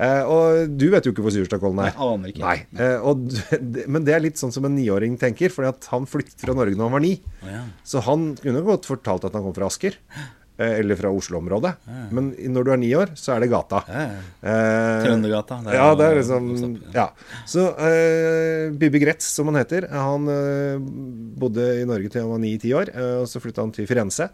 Eh, 0.02 0.24
og 0.24 0.72
du 0.80 0.86
vet 0.92 1.04
jo 1.04 1.12
ikke 1.12 1.24
hvor 1.24 1.32
Syverstadkollen 1.34 1.82
er. 1.84 1.92
Jeg 1.92 2.00
aner 2.04 2.32
ikke. 2.32 2.52
Eh, 2.80 3.06
og, 3.06 3.26
men 3.94 4.06
det 4.08 4.16
er 4.16 4.24
litt 4.24 4.40
sånn 4.40 4.52
som 4.54 4.66
en 4.68 4.74
niåring 4.76 5.18
tenker, 5.20 5.52
fordi 5.52 5.72
han 5.92 6.08
flyttet 6.08 6.42
fra 6.42 6.56
Norge 6.56 6.76
når 6.76 6.88
han 6.88 6.96
var 6.96 7.04
ni. 7.04 7.14
Oh, 7.44 7.50
ja. 7.52 7.64
Så 7.86 8.02
han 8.08 8.32
kunne 8.40 8.64
godt 8.66 8.88
fortalt 8.88 9.28
at 9.28 9.36
han 9.36 9.44
kom 9.46 9.56
fra 9.56 9.68
Asker. 9.70 9.98
eh, 10.59 10.78
Eller 10.80 10.96
fra 10.98 11.11
Oslo-området. 11.12 11.74
Men 12.12 12.32
når 12.55 12.64
du 12.64 12.70
er 12.74 12.80
ni 12.82 12.90
år, 12.98 13.12
så 13.18 13.34
er 13.36 13.40
det 13.44 13.50
gata. 13.53 13.82
Ja, 13.88 14.03
ja. 14.09 14.22
Eh, 14.42 15.05
Trøndergata. 15.07 15.61
det 15.64 15.72
er 15.72 15.78
ja, 15.80 15.86
det 15.98 16.09
er 16.11 16.18
liksom 16.20 16.50
Ja. 16.94 17.07
Så 17.48 17.68
eh, 17.78 18.70
Bibi 18.76 19.00
Gretz, 19.03 19.24
som 19.36 19.48
han 19.53 19.61
heter, 19.62 19.88
han 19.92 20.28
eh, 20.32 20.82
bodde 21.42 21.68
i 21.82 21.86
Norge 21.88 22.11
til 22.12 22.22
han 22.24 22.30
var 22.34 22.42
ni-ti 22.42 22.72
år. 22.76 22.92
eh, 22.94 23.16
og 23.22 23.28
så 23.30 23.40
flytta 23.42 23.64
han 23.64 23.72
til 23.74 23.86
Firenze. 23.90 24.28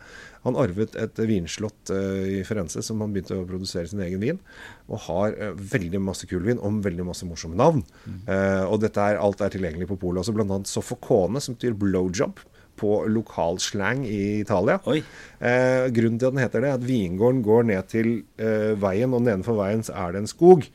Han 0.46 0.54
arvet 0.56 0.94
et 0.96 1.18
vinslott 1.28 1.90
eh, 1.90 2.38
i 2.38 2.42
Firenze 2.46 2.82
som 2.86 3.00
han 3.02 3.12
begynte 3.12 3.34
å 3.38 3.46
produsere 3.48 3.88
sin 3.90 4.00
egen 4.04 4.20
vin. 4.22 4.38
Og 4.88 5.02
har 5.08 5.34
veldig 5.58 6.00
masse 6.00 6.28
kul 6.30 6.44
vin 6.46 6.60
om 6.64 6.78
veldig 6.84 7.04
masse 7.08 7.26
morsomme 7.28 7.58
navn. 7.58 7.82
Eh, 8.26 8.64
og 8.68 8.78
dette 8.84 9.02
er, 9.02 9.18
alt 9.20 9.42
er 9.44 9.50
tilgjengelig 9.52 9.88
på 9.90 9.98
polet 10.00 10.22
også, 10.22 10.34
blant 10.36 10.50
annet 10.54 10.70
Sofocone, 10.70 11.42
som 11.42 11.56
betyr 11.58 11.74
blowjob 11.78 12.38
på 12.78 13.02
lokalslang 13.10 14.04
i 14.06 14.40
Italia. 14.40 14.78
Eh, 14.86 15.88
grunnen 15.94 16.18
til 16.20 16.30
at 16.30 16.36
den 16.36 16.42
heter 16.44 16.64
det, 16.64 16.70
er 16.70 16.80
at 16.80 16.86
vingården 16.88 17.42
går 17.46 17.68
ned 17.72 17.90
til 17.90 18.14
eh, 18.38 18.72
veien, 18.80 19.12
og 19.14 19.26
nedenfor 19.26 19.58
veien 19.60 19.84
er 19.92 20.14
det 20.14 20.24
en 20.24 20.30
skog. 20.30 20.66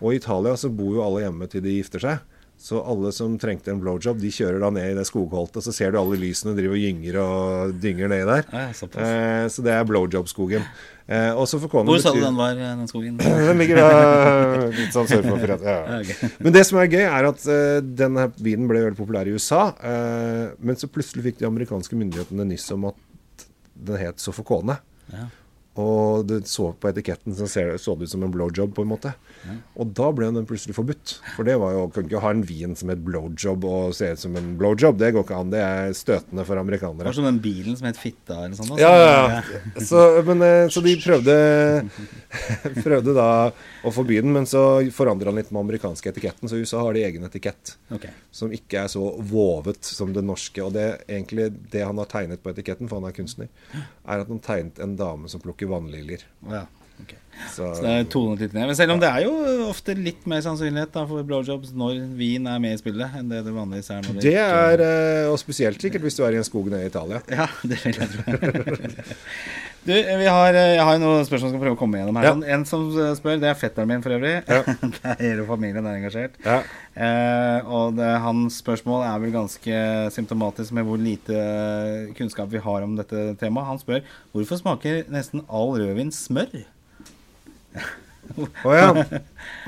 Og 0.00 0.12
i 0.12 0.20
Italia 0.20 0.56
så 0.56 0.72
bor 0.72 0.96
jo 0.96 1.04
alle 1.04 1.26
hjemme 1.26 1.48
til 1.52 1.64
de 1.64 1.78
gifter 1.78 2.02
seg. 2.02 2.26
Så 2.60 2.76
alle 2.84 3.08
som 3.16 3.38
trengte 3.40 3.72
en 3.72 3.80
blowjob, 3.80 4.18
de 4.20 4.28
kjører 4.36 4.60
da 4.60 4.68
ned 4.74 4.90
i 4.90 4.96
det 4.98 5.06
skogholtet. 5.08 5.64
Så 5.64 5.72
ser 5.72 5.94
du 5.94 6.00
alle 6.00 6.18
lysene 6.20 6.52
driver 6.58 6.76
og 6.76 6.82
gynger 6.84 7.16
og 7.22 7.78
dynger 7.80 8.10
nedi 8.12 8.26
der. 8.28 8.50
Eh, 9.00 9.46
så 9.48 9.64
det 9.64 9.72
er 9.72 9.86
blowjob-skogen. 9.88 10.66
Eh, 11.10 11.32
Hvor 11.34 11.98
sa 11.98 12.12
du 12.14 12.20
den 12.22 12.36
var, 12.38 12.54
den 12.54 12.86
skogen? 12.86 13.16
den 13.48 13.58
ligger 13.58 13.80
da 13.80 14.68
litt 14.70 14.92
sånn 14.94 15.08
sør 15.10 15.24
for 15.26 15.42
Firenze. 15.42 15.72
Ja. 15.74 16.28
Men 16.44 16.54
det 16.54 16.62
som 16.68 16.78
er 16.78 16.86
gøy, 16.86 17.02
er 17.02 17.26
at 17.32 17.46
uh, 17.50 17.80
denne 17.82 18.28
vinen 18.38 18.68
ble 18.70 18.84
veldig 18.84 18.98
populær 19.00 19.26
i 19.26 19.34
USA. 19.34 19.72
Uh, 19.82 20.54
men 20.62 20.78
så 20.78 20.86
plutselig 20.86 21.24
fikk 21.26 21.40
de 21.40 21.48
amerikanske 21.48 21.98
myndighetene 21.98 22.46
nyss 22.52 22.68
om 22.76 22.86
at 22.92 23.46
den 23.90 23.98
het 23.98 24.22
Sofocone. 24.22 24.78
Ja. 25.10 25.26
Og 25.80 26.26
du 26.28 26.36
så 26.48 26.70
på 26.76 26.90
etiketten 26.90 27.36
så 27.36 27.48
ser, 27.50 27.72
så 27.80 27.94
det 27.96 28.08
ut 28.08 28.12
som 28.12 28.24
en 28.26 28.32
blowjob, 28.34 28.74
på 28.76 28.84
en 28.84 28.90
måte. 28.92 29.14
Og 29.80 29.92
da 29.96 30.10
ble 30.14 30.28
den 30.34 30.46
plutselig 30.48 30.76
forbudt. 30.76 31.16
For 31.36 31.48
det 31.48 31.56
var 31.60 31.74
jo, 31.74 31.86
kunne 31.94 32.10
ikke 32.10 32.22
ha 32.22 32.32
en 32.34 32.44
vin 32.46 32.76
som 32.76 32.92
het 32.92 33.02
blowjob 33.04 33.64
og 33.68 33.94
se 33.96 34.12
ut 34.12 34.22
som 34.22 34.36
en 34.38 34.52
blowjob. 34.60 34.98
Det 35.00 35.12
går 35.16 35.26
ikke 35.26 35.40
an. 35.40 35.52
Det 35.54 35.62
er 35.64 35.94
støtende 35.96 36.44
for 36.48 36.60
amerikanere. 36.60 37.04
Det 37.04 37.10
var 37.10 37.18
som 37.18 37.28
den 37.28 37.40
bilen 37.44 37.78
som 37.78 37.88
het 37.88 38.00
Fitta 38.00 38.42
eller 38.44 38.58
sånn. 38.58 38.76
Ja, 38.80 38.92
ja, 39.00 39.40
ja. 39.40 39.62
Så, 39.80 40.04
men, 40.28 40.44
eh, 40.44 40.68
så 40.72 40.84
de 40.84 40.96
prøvde 41.00 41.36
Prøvde 42.84 43.14
da 43.16 43.28
å 43.84 43.92
forby 43.94 44.18
den, 44.20 44.32
men 44.36 44.46
så 44.46 44.62
forandra 44.92 45.30
han 45.32 45.38
litt 45.40 45.52
med 45.54 45.62
amerikanske 45.62 46.10
etiketten. 46.12 46.50
Så 46.50 46.60
USA 46.60 46.82
har 46.84 46.96
de 46.96 47.04
egen 47.06 47.24
etikett 47.28 47.76
Okay. 47.90 48.10
som 48.30 48.52
ikke 48.52 48.84
er 48.84 48.90
så 48.92 49.04
vovet 49.18 49.84
som 49.84 50.12
det 50.12 50.24
norske. 50.26 50.62
Og 50.64 50.74
det 50.76 50.88
egentlig 51.08 51.50
det 51.72 51.86
han 51.86 51.98
har 51.98 52.10
tegnet 52.10 52.42
på 52.42 52.52
etiketten, 52.52 52.88
for 52.90 53.00
han 53.00 53.08
er 53.10 53.16
kunstner, 53.16 53.48
er 53.74 54.20
at 54.20 54.28
han 54.28 54.42
tegnet 54.44 54.78
en 54.82 54.96
dame 55.00 55.28
som 55.32 55.40
plukker 55.42 55.70
vannliljer. 55.70 56.26
Ja, 56.50 56.66
Okay. 57.00 57.16
Så, 57.48 57.70
Så 57.74 57.80
det 57.80 57.90
er 57.96 58.04
tonet 58.12 58.42
litt 58.44 58.52
ned. 58.52 58.66
Men 58.68 58.76
selv 58.76 58.92
om 58.92 59.00
det 59.00 59.08
er 59.08 59.22
jo 59.24 59.30
ofte 59.70 59.94
litt 59.96 60.26
mer 60.28 60.42
sannsynlighet 60.44 60.92
da, 60.92 61.06
for 61.08 61.24
blowjobs 61.24 61.72
når 61.72 62.02
vin 62.18 62.44
er 62.50 62.60
med 62.60 62.76
i 62.76 62.80
spillet, 62.80 63.14
enn 63.16 63.30
det 63.30 63.40
det 63.46 63.54
vanligvis 63.56 63.88
er 63.94 64.02
når 64.04 64.18
det 64.18 64.24
det 64.26 64.34
er 64.36 64.82
eh, 64.84 65.30
Og 65.30 65.38
spesielt 65.40 65.80
sikkert 65.80 66.04
hvis 66.04 66.18
du 66.18 66.24
er 66.26 66.36
i 66.36 66.40
en 66.42 66.44
skog 66.44 66.68
nede 66.68 66.84
i 66.84 66.90
Italia. 66.92 67.22
Ja, 67.32 67.48
det 67.70 67.80
vil 67.86 67.96
jeg 67.96 68.10
tro. 68.12 69.00
Du, 69.80 69.92
vi 69.92 70.26
har, 70.28 70.54
eh, 70.54 70.74
jeg 70.76 70.84
har 70.84 70.98
noen 71.00 71.24
spørsmål 71.24 71.48
som 71.48 71.54
skal 71.54 71.62
prøve 71.62 71.76
å 71.76 71.80
komme 71.80 72.00
gjennom 72.00 72.18
her. 72.20 72.26
Ja. 72.26 72.32
Sånn, 72.34 72.42
En 72.52 72.64
som 72.68 72.82
eh, 72.92 73.14
spør, 73.16 73.38
det 73.40 73.48
er 73.48 73.56
fetteren 73.56 73.88
min 73.88 74.02
for 74.04 74.12
øvrig. 74.12 74.34
Ja. 74.44 74.60
det 74.96 75.00
er 75.14 75.22
hele 75.22 75.46
familien 75.48 75.88
er 75.88 75.96
engasjert. 75.96 76.36
Ja. 76.44 76.58
Eh, 76.92 77.70
og 77.70 77.96
det, 77.96 78.10
hans 78.20 78.58
spørsmål 78.60 79.06
er 79.08 79.22
vel 79.22 79.32
ganske 79.38 79.80
symptomatisk 80.12 80.76
med 80.76 80.84
hvor 80.88 81.00
lite 81.00 81.40
kunnskap 82.18 82.52
vi 82.52 82.60
har 82.60 82.84
om 82.84 82.98
dette 82.98 83.30
temaet. 83.40 83.70
Han 83.72 83.80
spør 83.80 84.04
hvorfor 84.34 84.60
smaker 84.60 85.08
nesten 85.08 85.46
all 85.48 85.72
rødvin 85.78 86.12
smør? 86.12 86.60
Å 88.38 88.74
ja. 88.76 88.88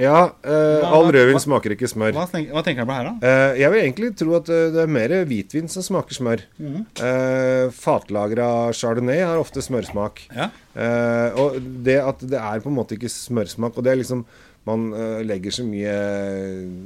ja 0.00 0.18
eh, 0.44 0.84
all 0.86 1.08
rødvin 1.14 1.40
smaker 1.42 1.74
ikke 1.74 1.90
smør. 1.90 2.14
Hva, 2.16 2.26
tenk, 2.30 2.50
hva 2.54 2.62
tenker 2.66 2.86
du 2.86 2.90
på 2.90 2.96
her, 2.96 3.08
da? 3.08 3.14
Eh, 3.28 3.60
jeg 3.62 3.74
vil 3.74 3.82
egentlig 3.82 4.10
tro 4.18 4.36
at 4.38 4.50
eh, 4.52 4.68
det 4.74 4.84
er 4.84 4.94
mer 4.98 5.14
hvitvin 5.28 5.70
som 5.72 5.86
smaker 5.86 6.18
smør. 6.18 6.44
Mm. 6.58 6.78
Eh, 7.08 7.64
Fatlagra 7.76 8.48
chardonnay 8.76 9.24
har 9.24 9.40
ofte 9.40 9.64
smørsmak. 9.64 10.24
Ja. 10.34 10.50
Eh, 10.74 11.40
og 11.40 11.58
det 11.84 11.98
at 12.02 12.22
det 12.24 12.40
er 12.40 12.62
på 12.64 12.72
en 12.72 12.78
måte 12.78 12.96
ikke 12.98 13.12
smørsmak, 13.12 13.76
og 13.76 13.86
det 13.86 13.94
er 13.94 14.02
liksom 14.04 14.26
Man 14.62 14.92
eh, 14.94 15.24
legger 15.26 15.50
så 15.50 15.64
mye 15.66 15.92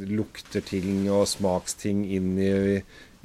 lukterting 0.09 1.11
og 1.13 1.27
smaksting 1.29 2.07
inn 2.09 2.31
i, 2.41 2.79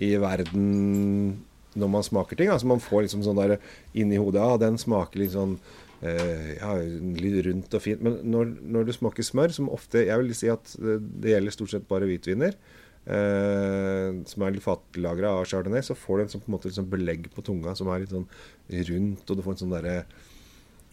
i 0.04 0.10
verden 0.20 1.38
når 1.80 1.92
man 1.94 2.04
smaker 2.04 2.36
ting. 2.36 2.52
Altså 2.52 2.68
Man 2.68 2.84
får 2.84 3.06
liksom 3.06 3.24
sånn 3.24 3.40
der 3.40 3.58
inni 3.96 4.20
hodet 4.20 4.44
Ja, 4.44 4.58
den 4.60 4.80
smaker 4.82 5.24
litt 5.24 5.32
sånn 5.36 5.58
ja, 6.02 6.72
litt 7.22 7.46
rundt 7.46 7.74
og 7.78 7.82
fint. 7.84 8.02
Men 8.02 8.20
når, 8.26 8.56
når 8.74 8.88
du 8.88 8.94
smaker 8.96 9.26
smør, 9.26 9.54
som 9.54 9.70
ofte 9.70 10.02
Jeg 10.08 10.18
vil 10.24 10.34
si 10.38 10.50
at 10.50 10.72
det, 10.82 11.30
gjelder 11.36 11.54
stort 11.54 11.74
sett 11.76 11.88
bare 11.90 12.08
hvitviner. 12.10 12.56
Eh, 13.02 14.10
som 14.30 14.44
er 14.46 14.54
litt 14.54 14.66
fatlagra 14.66 15.32
av 15.40 15.48
chardonnay, 15.50 15.82
så 15.86 15.96
får 15.98 16.18
du 16.20 16.24
en 16.26 16.32
sånn, 16.36 16.44
på 16.44 16.52
en 16.52 16.56
måte, 16.58 16.74
sånn 16.74 16.90
belegg 16.90 17.32
på 17.34 17.42
tunga 17.46 17.74
som 17.78 17.90
er 17.90 18.04
litt 18.04 18.14
sånn 18.14 18.28
rundt, 18.92 19.26
og 19.26 19.38
du 19.40 19.42
får 19.46 19.56
en 19.56 19.62
sånn 19.64 19.74
derre 19.74 19.96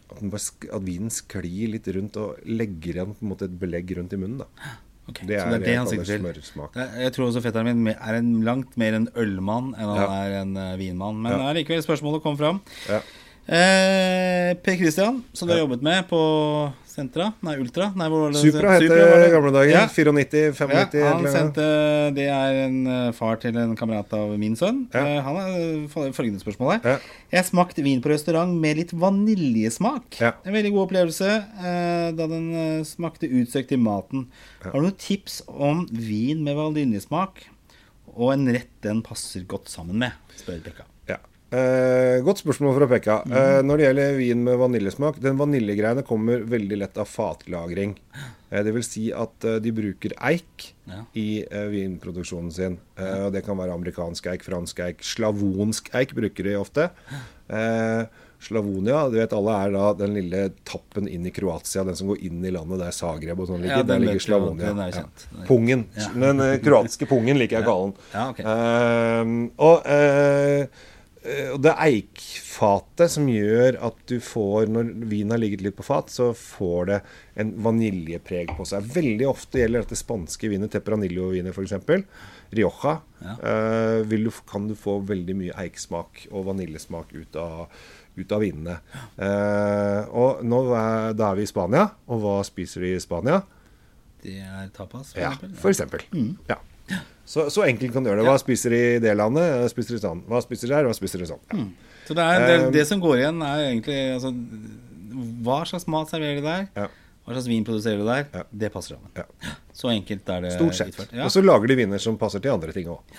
at, 0.09 0.47
at 0.73 0.85
vinen 0.87 1.13
sklir 1.13 1.75
litt 1.75 1.89
rundt 1.93 2.17
og 2.17 2.39
legger 2.49 2.97
igjen 2.97 3.13
på 3.13 3.27
en 3.27 3.33
måte 3.35 3.49
et 3.49 3.59
belegg 3.61 3.93
rundt 3.99 4.15
i 4.17 4.21
munnen. 4.21 4.45
da 4.45 4.77
Okay, 5.09 5.25
Det 5.25 5.37
er 5.41 5.47
det 5.49 5.57
er 5.57 5.65
det 5.65 5.77
han 5.79 5.87
sitter 5.89 6.05
sikter 6.05 6.41
til. 6.77 6.89
Jeg 7.01 7.13
tror 7.17 7.31
også 7.31 7.41
fetteren 7.41 7.79
min 7.81 7.95
er 7.95 8.17
en 8.19 8.43
langt 8.45 8.75
mer 8.77 8.93
en 8.99 9.07
ølmann 9.17 9.71
enn 9.73 9.89
han 9.89 9.97
Ja. 10.03 10.09
er 10.27 10.35
en 10.43 10.51
eh, 10.57 10.75
vinmann. 10.77 11.23
Men 11.25 11.33
Ja. 11.33 11.53
likevel, 11.57 11.81
spørsmålet 11.81 12.23
kom 12.23 12.37
fram. 12.37 12.61
Ja. 12.89 13.01
Eh, 13.49 14.53
per 14.61 14.77
Christian, 14.77 15.23
som 15.33 15.49
du 15.49 15.55
har 15.55 15.63
jobbet 15.63 15.81
med 15.81 16.05
på 16.11 16.19
Sentra 16.99 17.31
Nei, 17.47 17.55
Ultra. 17.63 17.87
Nei, 17.97 18.09
hvor 18.11 18.27
var 18.27 18.35
det? 18.35 18.41
Supra 18.43 18.75
het 18.75 18.83
Supra, 18.83 19.05
det 19.07 19.29
i 19.29 19.33
gamle 19.33 19.53
dager. 19.55 19.71
Ja. 19.73 19.85
94, 19.89 20.51
95 20.59 20.99
Ja, 20.99 21.13
han 21.15 21.29
sendte 21.33 21.69
Det 22.17 22.27
er 22.35 22.59
en 22.65 22.77
eh, 22.91 23.07
far 23.17 23.39
til 23.41 23.57
en 23.57 23.73
kamerat 23.79 24.13
av 24.19 24.35
min 24.41 24.57
sønn. 24.59 24.83
Ja. 24.93 25.05
Eh, 25.05 25.21
han 25.25 25.39
har 25.39 26.11
følgende 26.17 26.43
spørsmål 26.43 26.75
her. 26.75 26.91
Ja. 26.97 27.15
Jeg 27.39 27.49
smakte 27.49 27.87
vin 27.87 28.03
på 28.05 28.13
restaurant 28.13 28.53
med 28.53 28.83
litt 28.83 28.93
vaniljesmak. 28.93 30.21
En 30.21 30.59
veldig 30.59 30.75
god 30.75 30.85
opplevelse 30.89 31.31
eh, 31.39 32.11
da 32.19 32.29
den 32.29 32.51
smakte 32.89 33.31
utsøkt 33.31 33.73
i 33.73 33.81
maten. 33.81 34.27
Har 34.67 34.77
du 34.77 34.91
noen 34.91 35.01
tips 35.01 35.41
om 35.49 35.87
vin 35.89 36.45
med 36.45 36.59
vaniljesmak 36.59 37.47
og 38.19 38.35
en 38.35 38.49
rett 38.53 38.75
den 38.85 39.01
passer 39.07 39.47
godt 39.49 39.71
sammen 39.73 40.03
med? 40.05 40.21
spør 40.37 40.61
Pekka. 40.67 40.91
Eh, 41.49 42.19
godt 42.27 42.43
spørsmål 42.43 42.75
fra 42.77 42.87
Pekka. 42.91 43.15
Mhm. 43.25 43.33
Eh, 43.33 43.61
når 43.65 43.77
det 43.81 43.85
gjelder 43.87 44.17
vin 44.19 44.43
med 44.45 44.59
vaniljesmak 44.61 45.17
Den 45.23 45.39
vaniljegreiene 45.39 46.03
kommer 46.05 46.43
veldig 46.45 46.77
lett 46.83 46.99
av 47.01 47.07
fatlagring. 47.09 47.95
Eh, 48.51 48.63
det 48.63 48.75
vil 48.75 48.85
si 48.85 49.07
at 49.13 49.45
eh, 49.49 49.59
de 49.59 49.73
bruker 49.73 50.13
eik 50.21 50.75
Ja. 50.89 51.03
i 51.15 51.45
eh, 51.51 51.67
vinproduksjonen 51.73 52.53
sin. 52.53 52.79
Eh, 52.99 53.27
og 53.27 53.33
Det 53.33 53.45
kan 53.47 53.57
være 53.57 53.73
amerikansk 53.73 54.27
eik, 54.27 54.43
fransk 54.45 54.79
eik, 54.81 55.01
slavonsk 55.03 55.89
eik 55.95 56.13
bruker 56.15 56.45
de 56.45 56.55
ofte. 56.61 56.91
Eh, 57.49 58.05
Slavonia, 58.41 59.09
du 59.11 59.17
vet 59.19 59.33
alle 59.33 59.51
er 59.65 59.71
da 59.73 59.87
den 59.95 60.15
lille 60.15 60.53
tappen 60.65 61.09
inn 61.09 61.27
i 61.27 61.31
Kroatia, 61.35 61.83
den 61.85 61.97
som 61.97 62.07
går 62.13 62.21
inn 62.23 62.45
i 62.45 62.53
landet 62.55 62.79
der 62.79 62.93
Zagreb 62.95 63.41
og 63.41 63.49
sånn 63.49 63.63
ligger. 63.65 63.81
Ja, 63.81 63.83
der 63.83 63.99
ligger 63.99 64.21
Slavonia. 64.21 64.91
Ja. 64.95 65.03
Pungen. 65.49 65.87
Den 66.15 66.39
kroatiske 66.63 67.09
pungen 67.09 67.37
liker 67.41 67.59
jeg 67.59 67.67
å 67.67 67.73
kalle 67.73 67.89
den. 67.89 67.97
Ja, 68.15 68.29
okay. 68.31 68.45
Og 69.59 69.83
og 71.55 71.59
det 71.65 71.71
er 71.73 71.81
eikfatet 71.89 73.11
som 73.13 73.27
gjør 73.31 73.77
at 73.89 73.99
du 74.11 74.17
får, 74.23 74.69
når 74.71 74.91
vinen 75.11 75.35
har 75.35 75.41
ligget 75.43 75.65
litt 75.67 75.77
på 75.79 75.87
fat, 75.87 76.11
så 76.13 76.31
får 76.37 76.87
det 76.93 76.99
en 77.43 77.51
vaniljepreg 77.67 78.53
på 78.59 78.67
seg. 78.69 78.87
Veldig 78.95 79.27
ofte 79.31 79.61
gjelder 79.63 79.85
dette 79.87 79.99
spanske 79.99 80.51
viner, 80.53 80.71
Tepranillo-viner 80.73 81.55
f.eks. 81.55 81.75
Rioja. 82.55 82.95
Ja. 83.25 83.35
eh, 83.43 84.03
du, 84.09 84.31
kan 84.49 84.69
du 84.71 84.75
få 84.79 84.99
veldig 85.05 85.35
mye 85.37 85.57
eiksmak 85.67 86.27
og 86.31 86.47
vaniljesmak 86.53 87.13
ut 87.19 87.37
av, 87.43 87.67
ut 88.17 88.33
av 88.33 88.41
vinene. 88.45 88.79
Eh, 89.19 90.09
og 90.15 90.43
nå 90.47 90.63
er, 90.73 91.13
da 91.19 91.33
er 91.33 91.41
vi 91.43 91.47
i 91.49 91.51
Spania, 91.51 91.89
og 92.09 92.23
hva 92.25 92.39
spiser 92.47 92.87
de 92.87 92.95
i 92.97 93.03
Spania? 93.05 93.43
Det 94.23 94.39
er 94.43 94.71
tapas, 94.75 95.13
for 95.15 95.21
Ja, 95.23 95.35
eksempel. 95.37 95.59
for 95.61 95.71
eksempel. 95.75 96.03
Mm. 96.15 96.33
Ja. 96.49 96.57
Så, 97.29 97.51
så 97.53 97.67
enkelt 97.67 97.93
kan 97.93 98.05
du 98.05 98.09
gjøre 98.09 98.23
det. 98.23 98.29
Hva 98.31 98.39
spiser 98.41 98.73
de 98.73 98.79
i 98.95 99.01
det 99.05 99.13
landet? 99.19 99.67
Spiser 99.69 99.99
de 99.99 100.01
sånn? 100.01 100.23
Hva 100.31 100.41
spiser 100.41 100.71
de 100.71 100.77
her? 100.79 100.87
Hva 100.89 100.97
spiser 100.97 101.21
de 101.21 101.29
sånn? 101.29 101.43
Ja. 101.53 101.67
Så 102.09 102.17
det, 102.17 102.25
er, 102.25 102.45
det, 102.47 102.55
Um, 102.63 102.71
det 102.73 102.85
som 102.89 103.03
går 103.03 103.19
igjen, 103.19 103.43
er 103.45 103.67
egentlig 103.67 103.99
altså, 104.15 104.31
Hva 105.45 105.59
slags 105.69 105.85
mat 105.93 106.09
serverer 106.09 106.41
de 106.41 106.47
der? 106.47 106.63
Ja. 106.73 106.87
Hva 107.29 107.37
slags 107.37 107.51
vin 107.51 107.67
produserer 107.69 108.01
du 108.01 108.09
der? 108.09 108.25
Ja. 108.33 108.47
Det 108.63 108.71
passer 108.73 108.97
sammen. 108.97 109.13
Ja. 109.13 109.57
Så 109.77 109.91
enkelt 109.93 110.31
er 110.33 110.47
det 110.47 110.55
Stort 110.57 110.79
sett. 110.79 110.97
Ja. 111.13 111.27
Og 111.27 111.35
så 111.35 111.45
lager 111.45 111.69
de 111.69 111.77
viner 111.83 112.01
som 112.01 112.17
passer 112.21 112.41
til 112.41 112.55
andre 112.55 112.73
ting 112.73 112.89
òg. 112.89 113.19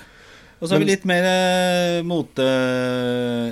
Og 0.60 0.68
så 0.68 0.76
har 0.76 0.82
vi 0.82 0.90
litt 0.90 1.06
mer 1.08 1.24
eh, 1.24 2.02
mote 2.04 2.46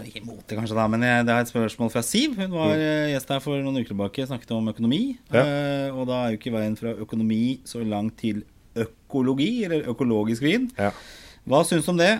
Ikke 0.09 0.25
mote, 0.25 0.57
kanskje, 0.57 0.75
da, 0.75 0.87
men 0.91 1.05
jeg, 1.05 1.23
det 1.29 1.35
er 1.35 1.45
et 1.45 1.51
spørsmål 1.53 1.91
fra 1.93 2.03
Siv. 2.03 2.33
Hun 2.35 2.51
var 2.51 2.73
mm. 2.73 3.13
gjest 3.13 3.31
her 3.31 3.45
for 3.45 3.61
noen 3.61 3.77
uker 3.77 3.93
tilbake 3.93 4.25
snakket 4.27 4.51
om 4.57 4.73
økonomi. 4.73 5.01
Eh, 5.31 5.87
og 5.93 6.09
da 6.09 6.23
er 6.25 6.33
jo 6.33 6.41
ikke 6.41 6.57
veien 6.57 6.75
fra 6.79 6.97
økonomi 7.05 7.43
så 7.69 7.85
langt 7.85 8.17
til 8.25 8.41
økologi, 8.85 9.51
eller 9.67 9.87
økologisk 9.91 10.43
vin. 10.45 10.69
Ja. 10.77 10.91
Hva 11.47 11.63
syns 11.67 11.87
du 11.87 11.93
om 11.93 12.01
det? 12.01 12.13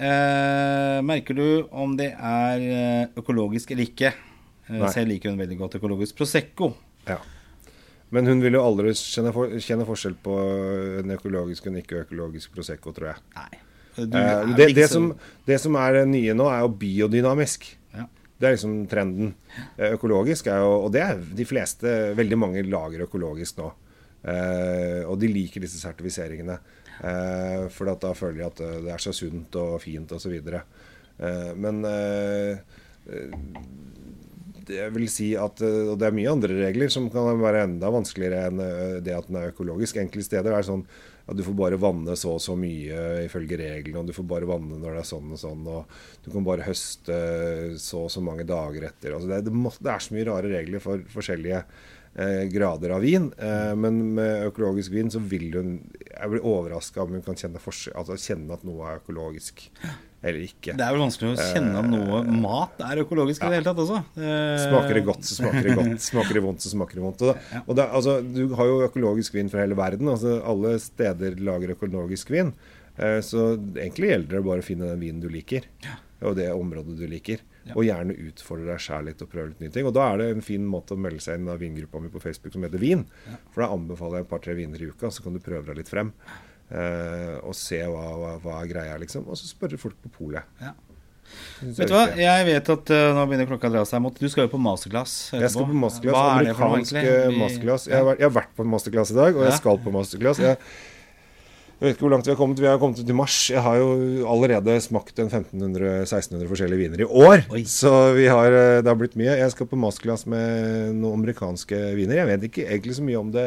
Eh, 0.00 0.98
merker 1.04 1.36
du 1.36 1.46
om 1.70 1.96
det 1.98 2.12
er 2.16 2.62
eh, 2.64 3.18
økologisk 3.20 3.74
eller 3.74 3.88
ikke? 3.88 4.14
Eh, 4.70 4.86
selv 4.94 5.12
liker 5.12 5.30
hun 5.32 5.40
veldig 5.40 5.58
godt 5.60 5.76
økologisk 5.80 6.16
Prosecco. 6.20 6.74
ja. 7.08 7.18
Men 8.10 8.26
hun 8.26 8.40
vil 8.42 8.56
jo 8.56 8.62
aldri 8.66 8.90
kjenne, 8.98 9.30
for, 9.30 9.52
kjenne 9.62 9.84
forskjell 9.86 10.16
på 10.18 10.36
en 10.98 11.12
økologisk 11.14 11.68
og 11.68 11.70
en 11.70 11.76
ikke-økologisk 11.78 12.50
Prosecco, 12.56 12.90
tror 12.96 13.12
jeg. 13.12 13.20
Nei. 13.36 13.60
Du 14.00 14.16
Eh, 14.16 14.54
det, 14.56 14.72
det, 14.74 14.88
som, 14.90 15.12
det 15.46 15.58
som 15.60 15.76
er 15.76 16.00
det 16.00 16.08
nye 16.10 16.34
nå, 16.34 16.48
er 16.50 16.64
jo 16.64 16.72
biodynamisk. 16.80 17.66
ja. 17.96 18.06
Det 18.40 18.48
er 18.48 18.54
liksom 18.56 18.74
trenden. 18.88 19.34
Eh, 19.76 19.92
Økologisk 19.92 20.46
er 20.48 20.62
jo 20.64 20.86
Og 20.86 20.92
det 20.94 21.02
er 21.04 21.18
de 21.20 21.44
fleste 21.44 22.14
Veldig 22.16 22.38
mange 22.38 22.62
lager 22.64 23.02
økologisk 23.04 23.58
nå. 23.58 23.72
Eh, 24.20 25.02
og 25.08 25.16
de 25.20 25.30
liker 25.32 25.64
disse 25.64 25.80
sertifiseringene. 25.80 26.58
Eh, 27.00 27.66
for 27.72 27.88
da 27.88 28.12
føler 28.16 28.42
de 28.42 28.48
at 28.48 28.64
eh, 28.64 28.80
det 28.86 28.94
er 28.94 29.02
så 29.02 29.14
sunt 29.16 29.56
og 29.60 29.78
fint 29.84 30.12
osv. 30.12 30.36
Eh, 30.36 31.52
men 31.56 31.84
eh, 31.88 32.58
eh, 33.08 33.38
jeg 34.70 34.92
vil 34.94 35.08
si 35.10 35.32
at 35.34 35.58
Og 35.64 35.96
det 35.98 36.06
er 36.06 36.14
mye 36.14 36.30
andre 36.30 36.54
regler 36.54 36.92
som 36.92 37.08
kan 37.10 37.40
være 37.40 37.64
enda 37.66 37.88
vanskeligere 37.90 38.44
enn 38.46 38.60
det 39.02 39.16
at 39.16 39.26
den 39.26 39.40
er 39.40 39.50
økologisk. 39.50 39.98
Enkelte 39.98 40.28
steder 40.28 40.52
er 40.52 40.62
det 40.62 40.68
sånn 40.68 40.84
at 41.30 41.38
du 41.38 41.44
får 41.46 41.56
bare 41.58 41.78
vanne 41.78 42.14
så 42.18 42.34
og 42.36 42.42
så 42.42 42.56
mye 42.58 43.24
ifølge 43.24 43.58
reglene, 43.60 44.02
og 44.02 44.08
du 44.08 44.14
får 44.16 44.26
bare 44.30 44.48
vanne 44.50 44.78
når 44.80 44.96
det 44.96 45.02
er 45.02 45.08
sånn 45.10 45.34
og 45.34 45.38
sånn, 45.38 45.66
og 45.70 46.24
du 46.24 46.30
kan 46.32 46.46
bare 46.46 46.66
høste 46.66 47.18
så 47.78 48.04
og 48.06 48.10
så 48.10 48.22
mange 48.24 48.46
dager 48.48 48.88
etter. 48.88 49.14
Altså 49.14 49.30
det, 49.30 49.38
er, 49.38 49.46
det, 49.46 49.92
er 49.92 50.02
så 50.02 50.16
mye 50.16 50.26
rare 50.26 50.50
regler 50.50 50.82
for 50.82 51.04
forskjellige 51.12 51.62
grader 52.50 52.90
av 52.96 53.04
vin. 53.06 53.30
Eh, 53.38 53.72
men 53.78 54.00
med 54.16 54.46
økologisk 54.50 54.92
vin 54.92 55.10
så 55.12 55.20
vil 55.22 55.50
hun 55.54 55.72
Jeg 56.10 56.30
blir 56.32 56.42
overraska 56.44 57.04
om 57.04 57.14
hun 57.14 57.22
kan 57.22 57.38
kjenne, 57.38 57.60
altså 57.62 58.16
kjenne 58.18 58.56
at 58.56 58.64
noe 58.66 58.88
er 58.88 58.98
økologisk 59.02 59.68
eller 60.20 60.42
ikke. 60.44 60.74
Det 60.76 60.84
er 60.84 60.92
vel 60.92 61.00
vanskelig 61.00 61.30
å 61.32 61.44
kjenne 61.54 61.80
om 61.80 61.86
noe 61.94 62.18
mat 62.42 62.82
er 62.84 63.00
økologisk 63.06 63.40
i 63.40 63.48
det 63.48 63.60
hele 63.60 63.68
tatt 63.70 63.78
også. 63.80 64.02
Eh, 64.20 64.64
Smaker 64.66 64.98
det 64.98 65.04
godt, 65.06 65.24
så 65.24 65.38
smaker 65.38 65.68
det 65.68 65.76
godt. 65.78 66.02
Smaker 66.10 66.36
det 66.36 66.42
vondt, 66.44 66.64
så 66.66 66.72
smaker 66.74 67.00
det 67.00 67.04
vondt. 67.06 67.24
Og, 67.24 67.30
da, 67.30 67.62
og 67.62 67.78
da, 67.78 67.86
altså, 67.96 68.18
du 68.20 68.42
har 68.58 68.68
jo 68.68 68.82
økologisk 68.84 69.38
vin 69.38 69.48
fra 69.52 69.62
hele 69.64 69.78
verden. 69.78 70.10
Altså, 70.12 70.36
alle 70.44 70.74
steder 70.82 71.40
lager 71.40 71.72
økologisk 71.72 72.34
vin. 72.34 72.52
Eh, 73.00 73.20
så 73.24 73.54
egentlig 73.56 74.12
gjelder 74.12 74.36
det 74.36 74.44
bare 74.50 74.64
å 74.64 74.66
finne 74.66 74.90
den 74.92 75.00
vinen 75.00 75.24
du 75.24 75.30
liker, 75.32 75.64
og 76.20 76.36
det 76.36 76.50
området 76.52 76.98
du 77.00 77.06
liker. 77.08 77.40
Og 77.76 77.84
gjerne 77.86 78.16
utfordre 78.28 78.66
deg 78.72 78.80
sjæl 78.84 79.04
litt 79.10 79.22
og 79.24 79.30
prøve 79.32 79.48
litt 79.52 79.60
nye 79.64 79.70
ting. 79.74 79.86
Og 79.86 79.94
da 79.96 80.08
er 80.12 80.18
det 80.22 80.28
en 80.34 80.42
fin 80.46 80.66
måte 80.66 80.96
å 80.96 81.00
melde 81.00 81.20
seg 81.24 81.38
inn 81.40 81.48
av 81.52 81.58
vingruppa 81.62 82.00
mi 82.02 82.08
på 82.12 82.22
Facebook 82.22 82.52
som 82.56 82.62
heter 82.66 82.82
Vin. 82.82 83.06
For 83.54 83.64
da 83.64 83.70
anbefaler 83.74 84.20
jeg 84.20 84.26
et 84.28 84.30
par-tre 84.34 84.54
viner 84.58 84.82
i 84.82 84.90
uka, 84.92 85.10
så 85.10 85.22
kan 85.24 85.34
du 85.36 85.40
prøve 85.44 85.66
deg 85.70 85.80
litt 85.82 85.90
frem. 85.92 86.12
eh, 86.70 87.38
og 87.42 87.54
se 87.58 87.80
hva, 87.82 88.06
hva, 88.20 88.36
hva 88.44 88.60
er 88.62 88.70
greia, 88.70 88.98
liksom. 89.02 89.24
Og 89.28 89.36
så 89.38 89.48
spørre 89.50 89.78
folk 89.80 89.96
på 90.04 90.12
polet. 90.20 90.46
Ja. 90.62 90.74
Vet 91.62 91.86
du 91.86 91.94
hva, 91.94 92.08
jeg 92.18 92.46
vet 92.48 92.68
at 92.74 92.90
uh, 92.90 93.12
nå 93.14 93.22
begynner 93.30 93.46
klokka 93.46 93.68
å 93.68 93.74
dra 93.76 93.82
seg 93.86 94.00
mot 94.02 94.16
Du 94.18 94.24
skal 94.32 94.48
jo 94.48 94.50
på 94.50 94.58
masterclass 94.58 95.12
etterpå. 95.30 95.42
Jeg 95.44 95.52
skal 95.54 95.68
på 95.68 95.76
masterclass, 95.78 96.16
Hva 96.16 96.22
er 96.26 96.40
amerikansk 96.40 96.96
eh, 96.98 97.36
masterclass. 97.38 97.84
Jeg 97.86 98.02
har, 98.02 98.16
jeg 98.18 98.26
har 98.26 98.32
vært 98.34 98.56
på 98.58 98.66
masterclass 98.66 99.12
i 99.14 99.18
dag, 99.20 99.36
og 99.38 99.44
Ja. 99.44 99.50
jeg 99.52 99.60
skal 99.60 99.78
på 99.84 99.92
masterclass. 99.94 100.40
Jeg, 100.42 100.58
jeg 101.80 101.86
vet 101.88 101.94
ikke 101.96 102.04
hvor 102.04 102.12
langt 102.12 102.26
vi 102.28 102.32
har 102.34 102.36
kommet. 102.36 102.60
Vi 102.60 102.68
har 102.68 102.78
kommet 102.78 102.98
til 103.00 103.16
mars. 103.16 103.36
Jeg 103.48 103.62
har 103.64 103.78
jo 103.80 104.26
allerede 104.28 104.74
smakt 104.84 105.18
en 105.22 105.30
1500-1600 105.32 106.48
forskjellige 106.50 106.82
viner 106.82 107.00
i 107.00 107.08
år. 107.08 107.46
Oi. 107.56 107.62
Så 107.64 107.92
vi 108.18 108.26
har, 108.28 108.52
eh, 108.52 108.80
det 108.84 108.90
har 108.92 108.98
blitt 109.00 109.16
mye. 109.16 109.38
Jeg 109.40 109.54
skal 109.54 109.66
på 109.70 109.78
masterclass 109.80 110.26
med 110.28 110.92
noen 110.98 111.16
amerikanske 111.22 111.78
viner. 111.96 112.20
Jeg 112.20 112.28
vet 112.34 112.44
ikke 112.50 112.66
egentlig 112.68 112.98
så 112.98 113.06
mye 113.06 113.20
om 113.22 113.30
det 113.32 113.46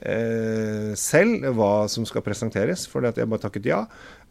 eh, 0.00 0.94
selv, 0.96 1.44
hva 1.58 1.72
som 1.90 2.06
skal 2.08 2.24
presenteres, 2.24 2.86
for 2.88 3.04
jeg 3.04 3.28
bare 3.28 3.44
takket 3.44 3.68
ja. 3.68 3.82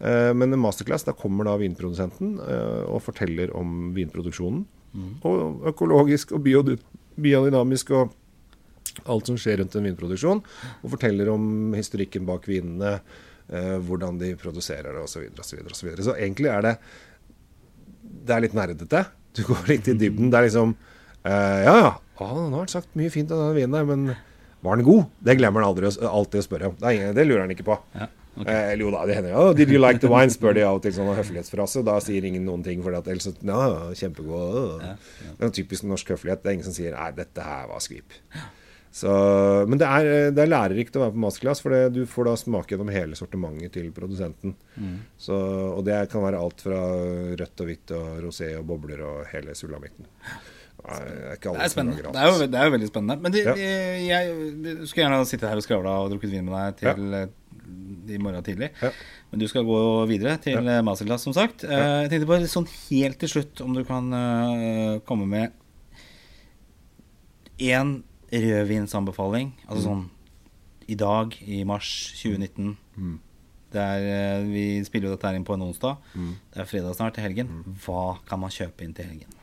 Eh, 0.01 0.33
men 0.33 0.53
en 0.53 0.61
masterclass, 0.63 1.05
da 1.05 1.13
kommer 1.17 1.45
da 1.45 1.57
vinprodusenten 1.61 2.37
eh, 2.41 2.83
og 2.89 3.03
forteller 3.05 3.53
om 3.57 3.91
vinproduksjonen. 3.97 4.65
Og 5.27 5.67
økologisk 5.69 6.31
og 6.33 6.41
biody- 6.47 6.79
biodynamisk 7.21 7.91
og 7.93 8.15
alt 9.05 9.29
som 9.29 9.37
skjer 9.39 9.61
rundt 9.61 9.75
en 9.77 9.87
vinproduksjon. 9.89 10.43
Og 10.83 10.93
forteller 10.95 11.29
om 11.33 11.73
historikken 11.77 12.25
bak 12.29 12.47
vinene, 12.49 12.97
eh, 13.49 13.75
hvordan 13.87 14.19
de 14.21 14.33
produserer 14.39 14.91
det 14.93 15.03
osv. 15.03 15.27
Så, 15.41 15.61
og 15.63 15.75
så, 15.75 15.95
så 16.11 16.15
egentlig 16.17 16.51
er 16.53 16.61
det 16.65 16.75
Det 18.27 18.35
er 18.35 18.41
litt 18.43 18.55
nerdete. 18.57 19.05
Du 19.37 19.43
går 19.47 19.67
litt 19.69 19.87
i 19.87 19.93
dybden. 19.93 20.31
Det 20.33 20.39
er 20.39 20.47
liksom 20.49 20.75
eh, 21.23 21.63
Ja, 21.67 21.75
ja, 21.77 21.91
ah, 22.23 22.37
nå 22.37 22.49
har 22.55 22.63
han 22.65 22.71
sagt 22.71 22.95
mye 22.97 23.11
fint 23.13 23.31
om 23.31 23.43
denne 23.43 23.55
vinen, 23.57 23.75
der, 23.75 23.85
men 23.85 24.15
var 24.65 24.79
den 24.79 24.87
god? 24.87 25.05
Det 25.21 25.35
glemmer 25.37 25.61
han 25.61 25.69
aldri 25.69 25.87
alltid 25.87 26.41
å 26.41 26.45
spørre 26.45 26.71
om. 26.71 26.77
Det, 26.79 26.95
ingen, 26.97 27.13
det 27.15 27.27
lurer 27.27 27.43
han 27.45 27.53
ikke 27.53 27.67
på. 27.67 27.75
Ja, 27.93 28.07
ok. 28.33 28.47
Eh, 28.49 28.63
eller 28.71 28.83
jo 28.83 28.91
da, 28.95 29.03
det 29.05 29.17
hender 29.19 29.31
jo. 29.35 29.43
Oh, 29.43 29.51
did 29.55 29.69
you 29.71 29.79
like 29.79 30.01
the 30.01 30.09
wine? 30.11 30.33
spør 30.33 30.57
de 30.57 30.63
av 30.65 30.79
og 30.79 30.83
til 30.83 30.95
sånn 30.95 31.11
høflighetsfrase. 31.13 31.83
Da 31.85 31.99
sier 32.03 32.25
ingen 32.25 32.43
noen 32.47 32.65
ting, 32.65 32.81
for 32.83 32.97
ellers 32.97 33.29
så 33.29 33.35
Ja, 33.45 33.93
kjempegod. 34.01 34.81
øh. 34.81 35.13
Det 35.21 35.37
er 35.37 35.49
en 35.51 35.55
typisk 35.59 35.85
norsk 35.87 36.09
høflighet. 36.15 36.41
Det 36.41 36.49
er 36.49 36.57
ingen 36.57 36.67
som 36.67 36.75
sier 36.75 36.97
Nei, 36.97 37.11
dette 37.21 37.45
her 37.45 37.69
var 37.69 37.85
skvip. 37.85 38.17
Så, 38.91 39.11
men 39.69 39.77
det 39.77 39.85
er, 39.85 40.31
det 40.33 40.41
er 40.41 40.49
lærerikt 40.49 40.95
å 40.97 41.03
være 41.03 41.13
på 41.13 41.21
masterclass, 41.21 41.61
for 41.61 41.73
det, 41.75 41.81
du 41.93 42.05
får 42.09 42.29
da 42.29 42.35
smake 42.39 42.73
gjennom 42.73 42.89
hele 42.93 43.17
sortimentet 43.19 43.75
til 43.75 43.91
produsenten. 43.93 44.55
Så, 45.21 45.37
og 45.75 45.83
det 45.85 45.99
kan 46.09 46.23
være 46.25 46.39
alt 46.41 46.63
fra 46.65 46.79
rødt 47.37 47.61
og 47.65 47.69
hvitt 47.69 47.93
og 47.97 48.21
rosé 48.25 48.53
og 48.57 48.65
bobler 48.71 49.03
og 49.05 49.25
hele 49.33 49.53
sulamitten. 49.57 50.07
Det 50.77 50.93
er 50.93 51.37
Det 51.41 51.51
er 51.65 51.69
spennende. 51.73 51.99
Det 52.05 52.21
er, 52.21 52.31
jo, 52.31 52.47
det 52.47 52.57
er 52.57 52.69
jo 52.69 52.73
veldig 52.77 52.87
spennende. 52.89 53.19
Men 53.21 53.33
de, 53.33 53.43
Ja. 53.43 53.55
jeg, 53.57 54.33
jeg 54.63 54.87
skulle 54.87 55.03
gjerne 55.03 55.25
sitte 55.27 55.49
her 55.49 55.59
og 55.59 55.65
skravla 55.65 55.95
og 56.05 56.11
drukket 56.13 56.31
vin 56.31 56.45
med 56.47 56.55
deg 56.55 56.77
til 56.79 57.15
ja. 57.17 57.23
i 58.15 58.19
morgen 58.23 58.45
tidlig. 58.45 58.69
Ja. 58.81 58.91
Men 59.31 59.41
du 59.41 59.47
skal 59.51 59.65
gå 59.67 59.79
videre 60.07 60.37
til 60.41 60.57
ja. 60.63 60.81
masterclass, 60.85 61.25
som 61.27 61.35
sagt. 61.35 61.65
Eh, 61.67 61.85
Jeg 62.05 62.11
tenkte 62.13 62.29
bare 62.29 62.47
sånn 62.49 62.69
helt 62.87 63.19
til 63.19 63.33
slutt 63.35 63.61
om 63.65 63.73
du 63.75 63.83
kan 63.89 64.07
eh, 64.15 64.99
komme 65.09 65.27
med 65.27 65.51
én 67.59 67.97
rødvinsanbefaling. 68.31 69.53
Altså 69.69 69.87
Mm. 69.87 69.87
sånn 69.87 70.09
i 70.89 70.95
dag, 70.95 71.33
i 71.47 71.63
mars 71.63 72.13
2019. 72.21 72.77
Det 73.71 73.81
er, 73.81 74.37
eh, 74.39 74.43
vi 74.47 74.83
spiller 74.85 75.09
jo 75.09 75.15
dette 75.15 75.27
her 75.27 75.35
inn 75.35 75.43
på 75.43 75.53
en 75.53 75.61
onsdag. 75.61 75.97
Mm. 76.15 76.35
Det 76.53 76.61
er 76.61 76.65
fredag 76.65 76.95
snart 76.95 77.13
til 77.15 77.23
helgen. 77.23 77.63
Hva 77.85 78.17
kan 78.25 78.39
man 78.39 78.49
kjøpe 78.49 78.81
inn 78.83 78.93
til 78.93 79.05
helgen? 79.05 79.33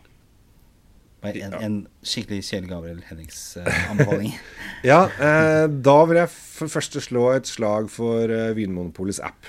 Bare 1.22 1.40
En, 1.42 1.52
Ja. 1.52 1.58
en 1.58 1.88
skikkelig 2.02 2.42
Kjell 2.44 2.66
Gabriel 2.68 3.02
Hennings-anbefaling. 3.08 4.34
Ja, 4.84 5.06
eh, 5.06 5.66
da 5.68 6.04
vil 6.04 6.16
jeg 6.16 6.28
for 6.28 6.66
første 6.68 7.00
slå 7.00 7.34
et 7.36 7.44
slag 7.46 7.88
for 7.90 8.24
uh, 8.24 8.52
Vinmonopolets 8.54 9.20
app. 9.20 9.44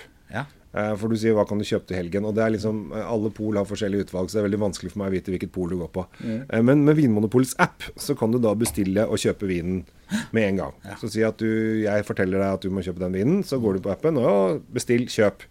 Ja. 0.76 0.92
Eh, 0.92 0.96
For 1.00 1.08
du 1.08 1.16
sier 1.16 1.34
hva 1.38 1.46
kan 1.48 1.58
du 1.58 1.64
kjøpe 1.66 1.88
til 1.88 1.98
helgen? 1.98 2.26
Og 2.28 2.36
det 2.36 2.44
er 2.44 2.52
liksom, 2.54 2.92
eh, 2.92 3.06
Alle 3.08 3.32
pol 3.32 3.56
har 3.56 3.66
forskjellige 3.66 4.10
utvalg, 4.10 4.28
så 4.30 4.38
det 4.38 4.44
er 4.44 4.48
veldig 4.50 4.60
vanskelig 4.66 4.92
for 4.92 5.00
meg 5.00 5.10
å 5.10 5.16
vite 5.16 5.32
hvilket 5.34 5.54
pol 5.56 5.70
du 5.72 5.78
går 5.80 5.92
på. 5.96 6.06
Mm. 6.20 6.66
Men 6.68 6.84
med 6.86 7.00
Vinmonopolets 7.00 7.56
app 7.64 7.84
så 7.96 8.18
kan 8.20 8.32
du 8.36 8.40
da 8.44 8.54
bestille 8.60 9.08
og 9.08 9.18
kjøpe 9.24 9.48
vinen 9.48 9.86
med 10.36 10.44
en 10.50 10.58
gang. 10.58 10.74
Så 11.00 11.10
si 11.16 11.24
at 11.26 11.38
du, 11.42 11.48
jeg 11.86 12.06
forteller 12.06 12.38
deg 12.44 12.60
at 12.60 12.62
du 12.62 12.70
må 12.70 12.84
kjøpe 12.86 13.00
den 13.00 13.16
vinen, 13.16 13.44
så 13.48 13.58
går 13.64 13.80
du 13.80 13.86
på 13.88 13.92
appen 13.96 14.18
og 14.22 14.62
bestill, 14.76 15.08
kjøp. 15.10 15.48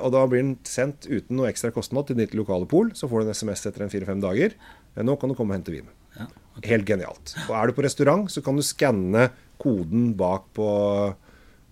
Og 0.00 0.08
da 0.10 0.22
blir 0.26 0.40
den 0.40 0.54
sendt 0.66 1.04
uten 1.06 1.36
noe 1.36 1.50
ekstra 1.50 1.68
kostnad 1.70 2.08
til 2.08 2.16
ditt 2.18 2.32
lokale 2.34 2.66
pol. 2.66 2.88
Så 2.96 3.06
får 3.10 3.22
du 3.22 3.28
en 3.28 3.34
SMS 3.36 3.66
etter 3.68 3.84
en 3.84 3.92
fire-fem 3.92 4.22
dager. 4.24 4.56
Nå 4.96 5.14
kan 5.20 5.28
du 5.30 5.36
komme 5.36 5.52
og 5.52 5.58
hente 5.60 5.74
vin. 5.74 5.86
ja. 6.18 6.26
Helt 6.64 6.86
genialt. 6.88 7.34
Og 7.50 7.52
er 7.52 7.68
du 7.68 7.76
på 7.76 7.84
restaurant, 7.84 8.30
så 8.32 8.40
kan 8.42 8.56
du 8.56 8.62
skanne 8.64 9.26
koden 9.60 10.14
bak 10.16 10.46
på, 10.56 10.68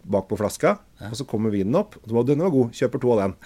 bak 0.05 0.27
på 0.29 0.37
flaska, 0.37 0.75
og 1.11 1.19
så 1.19 1.27
kommer 1.29 1.55
vinen 1.55 1.77
opp. 1.79 1.97
Og 2.01 2.09
du 2.09 2.15
bare, 2.15 2.27
'Denne 2.31 2.47
var 2.47 2.55
god. 2.55 2.73
Kjøper 2.73 3.01
to 3.01 3.13
av 3.13 3.21
den'. 3.23 3.37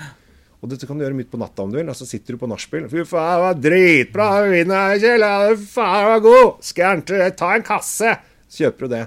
Og 0.58 0.70
dette 0.70 0.86
kan 0.86 0.98
du 0.98 1.04
gjøre 1.04 1.14
midt 1.14 1.30
på 1.30 1.38
natta 1.38 1.62
om 1.62 1.70
du 1.70 1.78
vil. 1.78 1.88
Og 1.88 1.96
så 1.96 2.06
sitter 2.06 2.34
du 2.34 2.38
på 2.38 2.48
nachspiel 2.50 2.88
'Fy 2.88 3.04
faen, 3.04 3.34
det 3.34 3.44
var 3.46 3.54
dritbra 3.54 4.28
vin 4.50 4.70
her, 4.70 4.98
Kjell. 4.98 5.26
Fy 5.56 5.66
faen, 5.74 6.04
det 6.04 6.10
var 6.12 6.20
god. 6.20 6.64
Skal 6.64 7.04
jeg 7.08 7.36
Ta 7.36 7.54
en 7.54 7.62
kasse!' 7.62 8.18
Så 8.48 8.64
kjøper 8.64 8.86
du 8.86 8.92
det. 8.94 9.02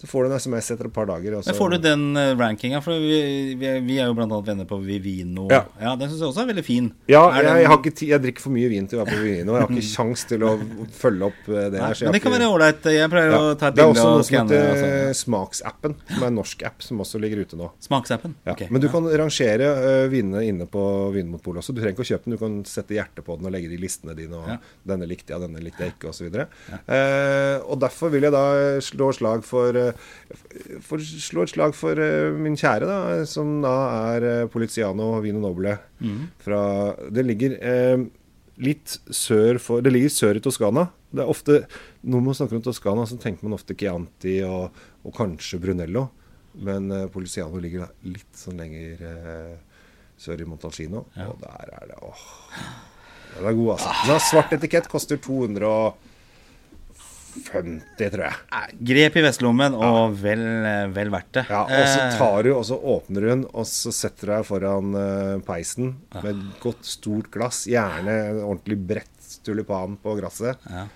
Så 0.00 0.06
får 0.08 0.24
du 0.24 0.30
en 0.30 0.40
SMS 0.40 0.70
etter 0.72 0.88
et 0.88 0.92
par 0.94 1.04
dager. 1.08 1.34
Også. 1.36 1.50
Men 1.50 1.56
får 1.58 1.74
du 1.74 1.78
den 1.84 2.04
uh, 2.16 2.30
rankinga? 2.38 2.78
For 2.80 2.96
vi, 2.96 3.18
vi, 3.60 3.72
vi 3.84 3.98
er 4.00 4.08
jo 4.08 4.14
blant 4.16 4.32
annet 4.32 4.48
venner 4.48 4.68
på 4.68 4.78
Vivino. 4.80 5.44
Ja. 5.52 5.66
Den 6.00 6.08
syns 6.08 6.22
jeg 6.22 6.30
også 6.30 6.44
er 6.46 6.48
veldig 6.50 6.64
fin. 6.64 6.86
Ja, 7.12 7.20
jeg, 7.36 7.44
jeg, 7.44 7.68
har 7.68 7.80
ikke 7.82 8.08
jeg 8.08 8.22
drikker 8.24 8.44
for 8.46 8.54
mye 8.56 8.70
vin 8.72 8.88
til 8.88 8.96
å 8.96 9.02
være 9.04 9.18
på 9.18 9.20
Vivino. 9.20 9.52
Jeg 9.58 9.66
har 9.66 9.74
ikke 9.76 9.90
kjangs 9.90 10.24
til 10.30 10.46
å 10.48 10.52
følge 10.96 11.28
opp 11.28 11.50
eh, 11.52 11.66
det 11.74 11.76
Nei, 11.76 11.90
her. 11.90 11.98
så 12.00 12.08
men 12.08 12.16
det 12.16 12.22
kan 12.24 12.34
være 12.38 12.48
ålreit. 12.54 12.88
Jeg 12.96 13.12
pleier 13.12 13.34
Ja. 13.36 13.42
å 13.42 13.52
ta 13.60 13.68
et 13.68 13.76
Det 13.76 13.84
er 13.84 13.92
også 13.92 14.06
noe 14.08 14.24
som 14.30 14.38
heter 14.38 14.64
Altså. 14.70 15.20
Smaksappen, 15.26 15.96
som 16.14 16.22
er 16.24 16.30
en 16.32 16.38
norsk 16.40 16.64
app, 16.70 16.80
som 16.88 17.04
også 17.04 17.20
ligger 17.20 17.44
ute 17.44 17.60
nå. 17.60 17.68
Smaksappen. 17.84 18.34
Ja. 18.48 18.54
Okay. 18.56 18.72
Men 18.72 18.80
du 18.80 18.88
kan 18.92 19.04
rangere 19.20 19.68
uh, 19.76 20.06
vinene 20.12 20.46
inne 20.48 20.68
på 20.72 20.86
Vinmonopolet 21.12 21.60
også. 21.60 21.76
Du 21.76 21.82
trenger 21.82 21.98
ikke 21.98 22.06
å 22.06 22.10
kjøpe 22.14 22.30
den, 22.30 22.38
du 22.38 22.40
kan 22.40 22.56
sette 22.68 22.96
hjerte 22.96 23.24
på 23.26 23.36
den 23.36 23.50
og 23.50 23.52
legge 23.52 23.68
det 23.68 23.76
i 23.76 23.84
listene 23.84 24.16
dine. 24.16 24.40
Og 24.40 24.48
Ja. 24.56 24.58
'Denne 24.86 25.04
likte 25.10 25.34
jeg, 25.34 25.42
denne 25.42 25.60
likte 25.60 25.84
jeg 25.84 25.92
ikke', 25.98 26.14
osv. 26.14 26.32
Uh, 26.32 27.60
og 27.68 27.76
derfor 27.82 28.08
vil 28.14 28.24
jeg 28.24 28.32
da 28.32 28.46
slå 28.86 29.10
slag 29.16 29.44
for, 29.46 29.76
uh, 29.76 30.78
for 30.84 31.02
Slå 31.02 31.44
et 31.44 31.52
slag 31.52 31.74
for 31.76 31.98
uh, 31.98 32.36
min 32.38 32.56
kjære, 32.58 32.86
da, 32.88 33.24
som 33.28 33.58
da 33.64 33.74
er 34.14 34.28
uh, 34.30 34.50
Poliziano 34.52 35.12
Vino 35.24 35.42
Noble. 35.42 35.76
Mm. 36.00 36.22
Fra, 36.42 36.60
det 37.12 37.24
ligger 37.26 37.56
eh, 37.60 38.06
litt 38.62 38.98
sør 39.12 39.60
for 39.62 39.84
Det 39.84 39.92
ligger 39.92 40.12
sør 40.12 40.38
i 40.38 40.42
Toskana. 40.44 40.88
Det 41.10 41.24
er 41.24 41.30
ofte, 41.32 41.62
Når 42.02 42.24
man 42.24 42.36
snakker 42.36 42.58
om 42.58 42.64
Toskana, 42.64 43.06
så 43.08 43.18
tenker 43.20 43.46
man 43.46 43.56
ofte 43.56 43.76
Chianti 43.78 44.38
og, 44.46 44.76
og 45.04 45.16
kanskje 45.16 45.60
Brunello. 45.62 46.08
Men 46.56 46.90
eh, 46.90 47.06
Poliziano 47.12 47.60
ligger 47.60 47.86
da 47.86 47.88
litt 48.08 48.36
sånn 48.36 48.60
lenger 48.60 49.02
eh, 49.10 49.54
sør 50.20 50.42
i 50.42 50.48
Montalcino. 50.48 51.06
Ja. 51.16 51.30
Og 51.32 51.40
der 51.42 51.72
er 51.80 51.90
det 51.92 52.00
åh. 52.00 52.26
Den 53.36 53.50
er 53.50 53.56
god, 53.58 53.72
altså. 53.74 53.90
Den 54.04 54.14
har 54.14 54.22
svart 54.24 54.54
etikett, 54.56 54.88
koster 54.88 55.20
250, 57.44 58.10
tror 58.12 58.24
jeg. 58.26 58.76
Grep 58.90 59.16
i 59.20 59.24
vestlommen, 59.24 59.74
og 59.76 60.16
vel, 60.20 60.42
eh, 60.66 60.86
vel 60.94 61.10
verdt 61.14 61.32
det. 61.38 61.44
Ja, 61.50 61.62
Og 61.64 61.86
så 61.88 62.00
Eh, 62.06 62.18
tar 62.18 62.42
du, 62.42 62.50
og 62.54 62.64
så 62.64 62.78
åpner 62.80 63.20
du 63.20 63.28
den, 63.28 63.44
og 63.52 63.64
så 63.66 63.92
setter 63.92 64.26
du 64.26 64.32
deg 64.34 64.46
foran 64.48 64.94
eh, 64.94 65.38
peisen 65.46 65.96
med 66.14 66.30
et 66.32 66.60
godt, 66.62 66.84
stort 66.84 67.30
glass. 67.30 67.64
Gjerne 67.66 68.16
en 68.30 68.42
ordentlig 68.44 68.78
bredt 68.86 69.40
tulipan 69.44 69.96
på 70.02 70.16
glasset. 70.20 70.56
ja, 70.70 70.86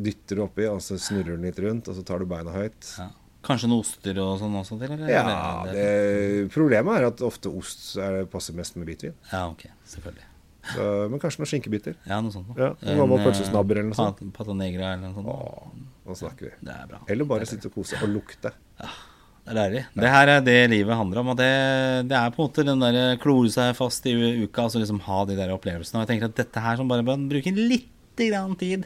Dytter 0.00 0.36
du 0.36 0.42
oppi, 0.46 0.66
og 0.70 0.80
så 0.80 0.96
snurrer 0.98 1.34
den 1.36 1.42
litt 1.42 1.58
rundt, 1.58 1.88
og 1.90 1.94
så 1.98 2.04
tar 2.06 2.18
du 2.22 2.26
beina 2.26 2.50
høyt. 2.54 2.94
ja. 2.98 3.10
Kanskje 3.42 3.70
noen 3.70 3.80
oster 3.80 4.18
og 4.20 4.34
sånn 4.36 4.52
også 4.54 4.76
til? 4.78 4.90
Eller? 4.92 5.08
Ja, 5.08 5.64
det, 5.64 6.50
Problemet 6.52 6.98
er 6.98 7.06
at 7.08 7.22
ofte 7.24 7.48
ost 7.48 7.96
er, 7.96 8.26
passer 8.28 8.52
mest 8.52 8.76
med 8.76 8.84
hvitvin. 8.90 9.14
ja, 9.32 9.46
ok. 9.48 9.64
Selvfølgelig. 9.88 10.26
Så, 10.60 10.86
men 11.10 11.20
kanskje 11.22 11.40
noen 11.40 11.50
skinkebiter. 11.50 11.94
Ja, 12.08 12.18
noe 12.20 12.34
sånt. 12.34 12.50
Ja, 12.58 12.74
noen 12.84 12.98
gammel 13.00 13.22
pølsesnabber 13.24 13.80
eller 13.80 13.90
noe 13.92 13.98
sånt. 13.98 14.20
Pata 14.36 14.56
negra 14.56 14.92
eller 14.94 15.08
noe 15.08 15.16
sånt. 15.16 15.30
Åh, 15.32 15.94
nå 16.06 16.16
snakker 16.18 16.50
vi. 16.50 16.52
Det 16.68 16.74
er 16.74 16.90
bra. 16.90 17.00
Eller 17.08 17.28
bare 17.30 17.48
sitte 17.48 17.70
og 17.70 17.78
kose 17.78 18.00
og 18.00 18.12
lukte. 18.12 18.52
Det 18.80 19.54
er 19.54 19.56
deilig. 19.56 19.84
Det 19.96 20.10
her 20.12 20.32
er 20.34 20.44
det 20.44 20.58
livet 20.70 20.98
handler 21.00 21.22
om. 21.22 21.32
Og 21.32 21.38
det, 21.40 21.48
det 22.10 22.18
er 22.18 22.34
på 22.34 22.42
en 22.42 22.50
måte 22.50 22.66
den 22.68 22.84
der 22.84 23.16
klore 23.22 23.50
seg 23.54 23.72
fast 23.78 24.04
i 24.06 24.12
uka, 24.44 24.66
altså 24.66 24.82
liksom 24.82 25.00
ha 25.08 25.24
de 25.30 25.38
der 25.38 25.54
opplevelsene. 25.56 26.02
Og 26.02 26.04
jeg 26.04 26.12
tenker 26.12 26.30
at 26.30 26.38
dette 26.42 26.66
her 26.66 26.78
som 26.78 26.90
bare 26.92 27.06
bør 27.06 27.24
bruke 27.32 27.54
litt 27.56 27.88
grann 28.20 28.52
tid 28.60 28.84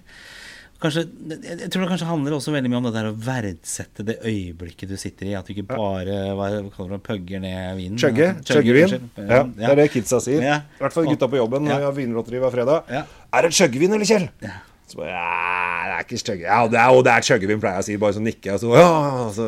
Kanskje, 0.83 1.05
jeg 1.31 1.71
tror 1.73 1.85
det 1.85 1.89
kanskje 1.93 2.09
handler 2.09 2.35
også 2.37 2.53
veldig 2.53 2.71
mye 2.73 2.81
om 2.81 2.87
det 2.89 2.93
der 2.97 3.07
å 3.09 3.15
verdsette 3.25 4.05
det 4.05 4.19
øyeblikket 4.27 4.91
du 4.91 4.97
sitter 5.01 5.31
i. 5.31 5.37
At 5.39 5.47
du 5.49 5.55
ikke 5.55 5.67
bare 5.71 6.19
hva 6.37 6.51
kaller 6.75 6.97
det, 6.97 7.01
pugger 7.07 7.41
ned 7.45 7.79
vinen. 7.79 7.97
Chugge. 8.01 8.33
Chuggevin. 8.45 8.99
Ja, 9.17 9.25
Ja, 9.31 9.41
det 9.55 9.71
er 9.71 9.81
det 9.85 9.89
kidsa 9.95 10.21
sier. 10.25 10.45
Ja. 10.45 10.61
I 10.77 10.85
hvert 10.85 10.97
fall 10.97 11.09
gutta 11.09 11.31
på 11.31 11.41
jobben 11.41 11.65
når 11.69 11.81
vi 11.81 11.89
har 11.89 11.99
vinlotteri 12.03 12.43
hver 12.43 12.53
fredag. 12.55 12.91
Er 12.91 13.47
det 13.49 13.55
chuggevin 13.57 13.97
eller, 13.97 14.09
Kjell? 14.09 14.29
Ja. 14.45 14.61
Så 14.85 14.99
bare, 15.01 15.15
ja, 15.15 15.85
det 15.89 15.95
er 15.95 16.03
ikke 16.05 16.19
chugge. 16.21 16.45
Ja, 16.45 16.59
det 16.69 16.79
er, 16.79 16.99
det 17.07 17.13
er 17.15 17.25
chuggevin, 17.25 17.61
pleier 17.63 17.79
jeg 17.79 17.85
å 17.85 17.87
si. 17.87 17.95
Bare 18.03 18.17
så 18.19 18.21
nikker 18.23 18.51
jeg. 18.53 18.61
Så, 18.61 18.73
ja, 18.77 18.91
så 19.33 19.47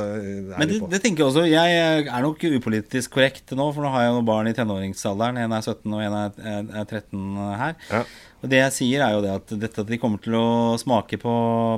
Men 0.57 0.71
det, 0.71 0.79
det 0.95 1.01
tenker 1.05 1.23
jeg 1.23 1.29
også. 1.29 1.45
Jeg 1.51 1.77
er 2.09 2.25
nok 2.25 2.41
upolitisk 2.57 3.13
korrekt 3.19 3.53
nå, 3.53 3.67
for 3.77 3.85
nå 3.85 3.91
har 3.93 4.07
jeg 4.07 4.15
noen 4.17 4.29
barn 4.31 4.49
i 4.49 4.55
tenåringsalderen. 4.57 5.43
En 5.45 5.53
er 5.59 5.67
17 5.67 5.93
og 5.93 6.01
en 6.07 6.17
er, 6.23 6.41
er, 6.41 6.73
er 6.81 6.89
13 6.89 7.37
her. 7.61 7.77
Ja. 7.93 8.01
Og 8.47 8.51
det 8.53 8.61
jeg 8.61 8.75
sier, 8.77 9.03
er 9.03 9.17
jo 9.17 9.23
det 9.25 9.33
at 9.35 9.53
dette 9.59 9.83
at 9.83 9.89
de 9.91 9.97
kommer 9.99 10.21
til 10.23 10.37
å 10.39 10.79
smake 10.79 11.19
på, 11.19 11.33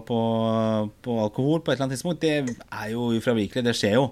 på, 0.05 0.19
på 1.01 1.15
alkohol 1.23 1.63
på 1.65 1.73
et 1.73 1.79
eller 1.79 1.87
annet 1.87 1.97
tidspunkt, 1.97 2.21
det 2.21 2.59
er 2.69 2.91
jo 2.93 3.07
ufravikelig. 3.17 3.65
Det 3.65 3.73
skjer 3.79 3.97
jo. 3.97 4.11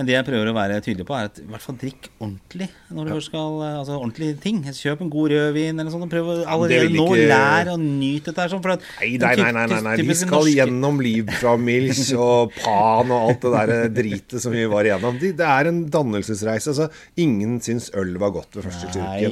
Men 0.00 0.08
det 0.08 0.14
jeg 0.16 0.24
prøver 0.24 0.48
å 0.48 0.54
være 0.56 0.76
tydelig 0.80 1.04
på, 1.04 1.12
er 1.12 1.26
at 1.28 1.38
i 1.42 1.44
hvert 1.44 1.60
fall 1.60 1.76
drikk 1.76 2.06
ordentlig. 2.24 2.70
Når 2.96 3.08
du 3.12 3.18
skal, 3.20 3.58
Altså 3.60 3.98
ordentlige 4.00 4.38
ting. 4.40 4.62
Kjøp 4.64 5.02
en 5.04 5.10
god 5.12 5.28
rødvin 5.34 5.76
eller 5.82 5.92
sånn. 5.92 6.04
Og 6.06 6.08
prøv 6.08 6.30
allerede 6.48 6.88
nå 6.96 7.04
ikke- 7.12 7.26
lære 7.28 7.74
å 7.74 7.76
nyte 7.76 8.30
dette. 8.32 8.46
Sånn, 8.48 8.62
for 8.64 8.70
at 8.72 8.80
Nei, 9.02 9.10
nei, 9.20 9.34
nei, 9.36 9.52
nei, 9.52 9.66
nei, 9.66 9.80
nei. 9.84 9.96
Vi 10.08 10.14
skal 10.14 10.40
norske- 10.40 10.56
gjennom 10.56 11.60
mils 11.60 12.12
og 12.16 12.52
Pan 12.56 13.10
og 13.10 13.28
alt 13.28 13.40
det 13.44 13.52
der 13.52 13.88
dritet 14.02 14.40
som 14.40 14.52
vi 14.52 14.64
var 14.64 14.84
igjennom. 14.88 15.20
De- 15.20 15.32
Det 15.32 15.46
er 15.46 15.68
en 15.68 15.84
dannelsesreise. 15.90 16.68
Altså, 16.72 16.90
ingen 17.18 17.60
syns 17.60 17.90
øl 17.94 18.16
var 18.16 18.30
godt 18.30 18.54
ved 18.56 18.64
første 18.64 18.96
nei. 18.96 19.24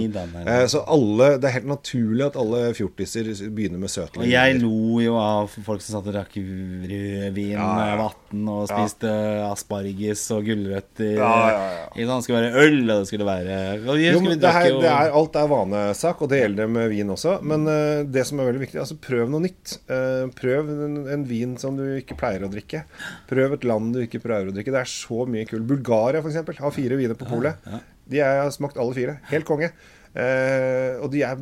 Eh, 0.46 0.66
Så 0.68 0.84
alle, 0.86 1.38
det 1.38 1.44
er 1.48 1.60
helt 1.60 1.66
naturlig 1.80 2.26
at 2.26 2.36
alle 2.36 2.74
fjortiser 2.74 3.24
begynner 3.50 3.78
med 3.78 3.88
søtlige 3.88 4.20
Og 4.20 4.28
jeg 4.28 4.60
lo 4.60 5.00
jo 5.00 5.16
av 5.16 5.48
folk 5.48 5.80
som 5.80 5.96
satt 6.02 6.08
og 6.08 6.14
drakk 6.14 6.36
rødvin 6.36 7.52
Ja, 7.52 7.86
ja. 7.96 7.96
og 8.04 8.12
vann 8.32 8.48
og 8.48 8.68
Ja. 8.68 8.76
spiste 8.86 9.08
asparges 9.50 10.30
og 10.34 10.44
gulrøtter. 10.58 11.12
Ja, 11.16 11.32
ja, 11.52 11.64
ja. 11.74 12.06
Det 12.08 12.18
skulle 12.24 12.40
være 12.42 12.62
øl, 12.64 12.78
og 12.82 13.02
det 13.02 13.10
skulle 13.10 13.28
være 13.28 13.58
og 13.78 14.00
Jo, 14.00 14.20
det, 14.28 14.52
her, 14.54 14.68
det 14.82 14.90
er, 14.90 15.12
alt 15.20 15.38
er 15.38 15.50
vanesak, 15.50 16.22
og 16.22 16.30
det 16.32 16.40
gjelder 16.42 16.70
med 16.70 16.88
vin 16.92 17.12
også. 17.14 17.38
Men 17.46 17.66
uh, 17.68 18.06
det 18.06 18.24
som 18.28 18.40
er 18.40 18.50
veldig 18.50 18.64
viktig, 18.66 18.80
altså 18.82 18.98
prøv 19.02 19.28
noe 19.32 19.44
nytt. 19.46 19.76
Uh, 19.90 20.30
prøv 20.38 20.72
en, 20.74 21.02
en 21.14 21.28
vin 21.28 21.54
som 21.60 21.78
du 21.78 21.84
ikke 21.98 22.18
pleier 22.18 22.46
å 22.46 22.52
drikke. 22.52 22.84
Prøv 23.30 23.58
et 23.58 23.68
land 23.68 23.94
du 23.96 24.02
ikke 24.04 24.22
pleier 24.24 24.50
å 24.50 24.54
drikke. 24.54 24.74
Det 24.74 24.82
er 24.82 24.90
så 24.92 25.28
mye 25.28 25.46
kult. 25.48 25.68
Bulgaria 25.68 26.24
f.eks. 26.24 26.58
har 26.62 26.74
fire 26.74 26.98
viner 26.98 27.18
på 27.18 27.28
polet. 27.28 27.62
De 28.08 28.20
er, 28.20 28.40
jeg 28.40 28.44
har 28.46 28.54
smakt 28.54 28.80
alle 28.80 28.96
fire. 28.96 29.18
Helt 29.32 29.48
konge. 29.48 29.72
Uh, 30.18 30.98
og 31.04 31.12
de 31.12 31.20
er 31.22 31.40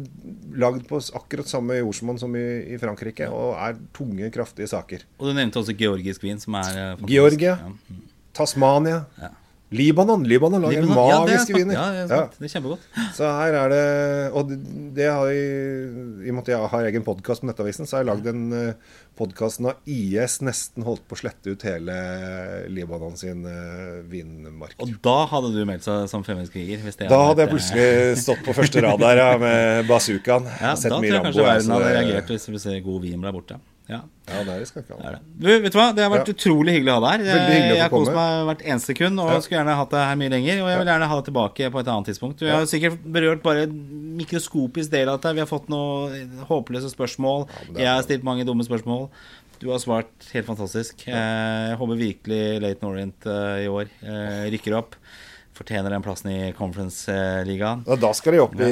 lagd 0.59 0.83
på 0.89 0.99
akkurat 1.17 1.49
samme 1.49 1.79
jordsmonn 1.79 2.19
som 2.21 2.35
i, 2.37 2.47
i 2.75 2.81
Frankrike, 2.81 3.29
og 3.33 3.55
er 3.63 3.79
tunge, 3.97 4.29
kraftige 4.35 4.69
saker. 4.69 5.07
Og 5.21 5.31
du 5.31 5.37
nevnte 5.37 5.63
også 5.63 5.77
georgisk 5.79 6.27
vin, 6.27 6.43
som 6.43 6.59
er 6.59 6.73
fantastisk. 6.75 7.13
Georgia. 7.15 7.57
Ja. 7.63 8.03
Tasmania. 8.37 9.03
Ja. 9.21 9.33
Libanon. 9.75 10.23
Libanon 10.25 10.63
lager 10.63 10.83
Libanon, 10.83 11.27
magiske 11.27 11.53
ja, 11.53 11.59
viner. 11.59 11.75
Ja, 11.75 11.87
det 11.91 12.15
Ja. 12.15 12.29
det 12.39 12.45
er 12.47 12.53
kjempegodt. 12.55 12.85
Så 13.17 13.27
her 13.27 13.53
er 13.53 13.69
det 13.69 14.33
Og 14.33 14.49
det, 14.95 15.07
har 15.11 15.27
jeg 15.27 16.27
I 16.27 16.31
og 16.31 16.35
med 16.35 16.43
at 16.43 16.49
jeg 16.49 16.69
har 16.71 16.85
egen 16.87 17.03
podkast 17.03 17.43
på 17.43 17.51
Nettavisen, 17.51 17.87
så 17.87 17.97
har 17.97 18.05
jeg 18.05 18.11
lagd 18.13 18.27
en 18.31 18.53
uh, 18.53 18.73
podkasten 19.19 19.67
av 19.67 19.75
IS 19.85 20.39
nesten 20.41 20.87
holdt 20.87 21.03
på 21.09 21.17
å 21.17 21.19
slette 21.19 21.51
ut 21.51 21.63
hele 21.67 21.97
Libanon 22.69 23.17
sin 23.17 23.43
uh, 23.43 24.07
vinmark. 24.07 24.79
Og 24.79 24.95
da 25.03 25.27
hadde 25.27 25.51
du 25.51 25.65
meldt 25.67 25.83
seg 25.83 26.07
som 26.09 26.23
fremmedkriger. 26.23 26.87
Da 27.09 27.23
hadde 27.27 27.43
jeg 27.43 27.49
eh, 27.49 27.55
plutselig 27.55 28.19
stått 28.23 28.45
på 28.47 28.55
første 28.55 28.83
rad 28.87 29.03
der 29.03 29.19
ja, 29.19 29.31
med 29.41 29.89
bazookaen. 29.91 30.47
Ja, 30.61 30.77
Sett 30.79 30.95
da 30.95 31.01
tror 31.01 31.11
jeg 31.11 31.25
kanskje 31.27 31.49
verden 31.49 31.75
hadde 31.75 31.97
reagert 31.97 32.31
hvis 32.31 32.49
vi 32.53 32.63
ser 32.63 32.85
god 32.87 33.03
vin 33.03 33.19
ble 33.19 33.35
borte. 33.35 33.59
Ja, 33.89 34.01
Ja, 34.27 34.41
det 34.43 34.51
er 34.51 34.59
det 34.59 34.67
skal 34.67 34.83
ikke 34.83 34.97
ha. 34.99 35.11
Du, 35.39 35.47
vet 35.47 35.71
du 35.73 35.79
hva? 35.79 35.95
Det 35.95 36.03
har 36.03 36.11
vært 36.11 36.27
Ja. 36.27 36.35
utrolig 36.35 36.73
hyggelig 36.75 36.91
å 36.91 36.97
ha 37.01 37.11
deg 37.17 37.27
her. 37.27 37.51
Jeg 37.71 37.81
har 37.83 37.89
kost 37.93 38.11
meg 38.11 38.47
hvert 38.49 38.63
eneste 38.67 38.91
sekund 38.91 39.21
og 39.23 39.31
Ja. 39.31 39.39
skulle 39.41 39.61
gjerne 39.61 39.77
hatt 39.79 39.91
deg 39.91 40.01
her 40.09 40.17
mye 40.17 40.31
lenger. 40.33 40.63
Og 40.65 40.69
jeg 40.73 40.79
vil 40.81 40.87
gjerne 40.91 41.07
ha 41.07 41.21
deg 41.21 41.25
tilbake 41.33 41.71
på 41.71 41.79
et 41.81 41.87
annet 41.87 42.07
tidspunkt. 42.11 42.41
Vi 42.41 42.51
har 42.51 42.67
sikkert 42.67 42.99
berørt 43.07 43.43
bare 43.45 43.63
en 43.69 44.17
mikroskopisk 44.19 44.91
del 44.91 45.09
av 45.09 45.21
dette. 45.21 45.35
Vi 45.35 45.39
har 45.39 45.47
fått 45.47 45.69
noen 45.69 46.43
håpløse 46.49 46.91
spørsmål. 46.91 47.47
er 47.77 47.79
Jeg 47.79 47.87
har 47.87 48.03
stilt 48.03 48.25
mange 48.25 48.45
dumme 48.45 48.67
spørsmål. 48.67 49.09
Du 49.61 49.71
har 49.71 49.79
svart 49.79 50.11
helt 50.35 50.47
fantastisk. 50.47 51.07
Eh, 51.07 51.69
Jeg 51.71 51.79
håper 51.79 51.97
virkelig 51.97 52.61
Late 52.61 52.83
Orient 52.85 53.25
eh, 53.27 53.65
i 53.65 53.69
år 53.69 53.87
eh, 54.03 54.51
rykker 54.51 54.77
opp. 54.77 54.97
Fortjener 55.57 55.91
den 55.95 56.03
plassen 56.05 56.29
i 56.33 56.53
Conference-ligaen. 56.57 57.85
Ja, 57.89 57.97
da 58.01 58.11
skal 58.17 58.37
de 58.37 58.41
opp 58.43 58.55
i 58.61 58.71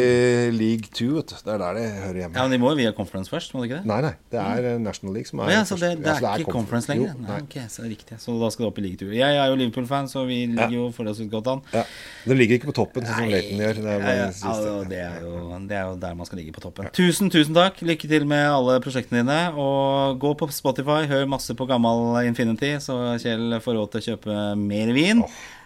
League 0.52 0.90
2, 0.92 1.06
vet 1.16 1.32
du. 1.32 1.36
Det 1.46 1.52
er 1.54 1.60
der 1.62 1.78
de 1.78 1.84
hører 2.04 2.18
hjemme. 2.22 2.36
Ja, 2.36 2.42
men 2.44 2.52
de 2.54 2.58
må 2.60 2.72
jo 2.74 2.78
via 2.82 2.92
Conference 2.96 3.32
først, 3.32 3.54
må 3.56 3.62
de 3.62 3.70
ikke 3.70 3.78
det? 3.80 3.88
Nei, 3.88 3.98
nei. 4.04 4.12
Det 4.34 4.40
er 4.42 4.68
eh, 4.74 4.78
National 4.82 5.14
League 5.16 5.30
som 5.30 5.40
er 5.44 5.52
ja, 5.54 5.62
så 5.68 5.78
det, 5.80 5.90
det 6.02 6.10
er, 6.10 6.10
Ja, 6.10 6.16
så 6.20 6.28
er 6.34 6.44
ikke 6.44 6.54
conference 6.58 6.90
lenger? 6.90 7.14
Jo, 7.14 7.22
Nei, 7.24 7.30
nei. 7.30 7.38
ok, 7.46 7.56
så 7.72 7.82
det 7.82 7.88
er 7.88 7.92
riktig. 7.94 8.18
Så 8.24 8.34
da 8.40 8.50
skal 8.52 8.66
det 8.66 8.70
opp 8.72 8.80
i 8.82 8.84
League 8.84 9.00
2. 9.00 9.08
Jeg 9.16 9.38
er 9.40 9.48
jo 9.52 9.56
Liverpool-fan, 9.62 10.10
så 10.12 10.24
vi 10.28 10.38
ligger 10.52 10.76
jo 10.76 10.84
forholdsvis 10.96 11.30
godt 11.32 11.50
an. 11.54 11.64
Ja. 11.74 11.84
Det 12.28 12.38
ligger 12.38 12.58
ikke 12.60 12.70
på 12.72 12.76
toppen, 12.80 13.08
sånn 13.08 13.18
som 13.24 13.32
Laton 13.32 13.64
gjør. 13.64 13.80
Det 13.84 13.94
er 13.94 14.04
Ja, 14.04 14.28
ja, 14.28 14.76
det, 14.92 15.00
er 15.08 15.18
jo, 15.24 15.34
det 15.70 15.78
er 15.80 15.88
jo 15.88 15.96
der 16.04 16.14
man 16.20 16.28
skal 16.28 16.40
ligge 16.42 16.54
på 16.56 16.64
toppen. 16.66 16.92
Tusen, 16.96 17.32
tusen 17.32 17.56
takk. 17.56 17.80
Lykke 17.84 18.10
til 18.12 18.28
med 18.30 18.44
alle 18.52 18.78
prosjektene 18.84 19.24
dine. 19.24 19.40
Og 19.56 20.20
gå 20.22 20.34
på 20.40 20.50
Spotify, 20.54 21.02
hør 21.10 21.26
masse 21.30 21.56
på 21.56 21.66
gammel 21.70 22.20
Infinity, 22.28 22.74
så 22.84 23.00
Kjell 23.22 23.56
får 23.64 23.78
råd 23.80 23.92
til 23.94 24.02
å 24.02 24.08
kjøpe 24.12 24.38
mer 24.60 24.92
vin. 24.96 25.24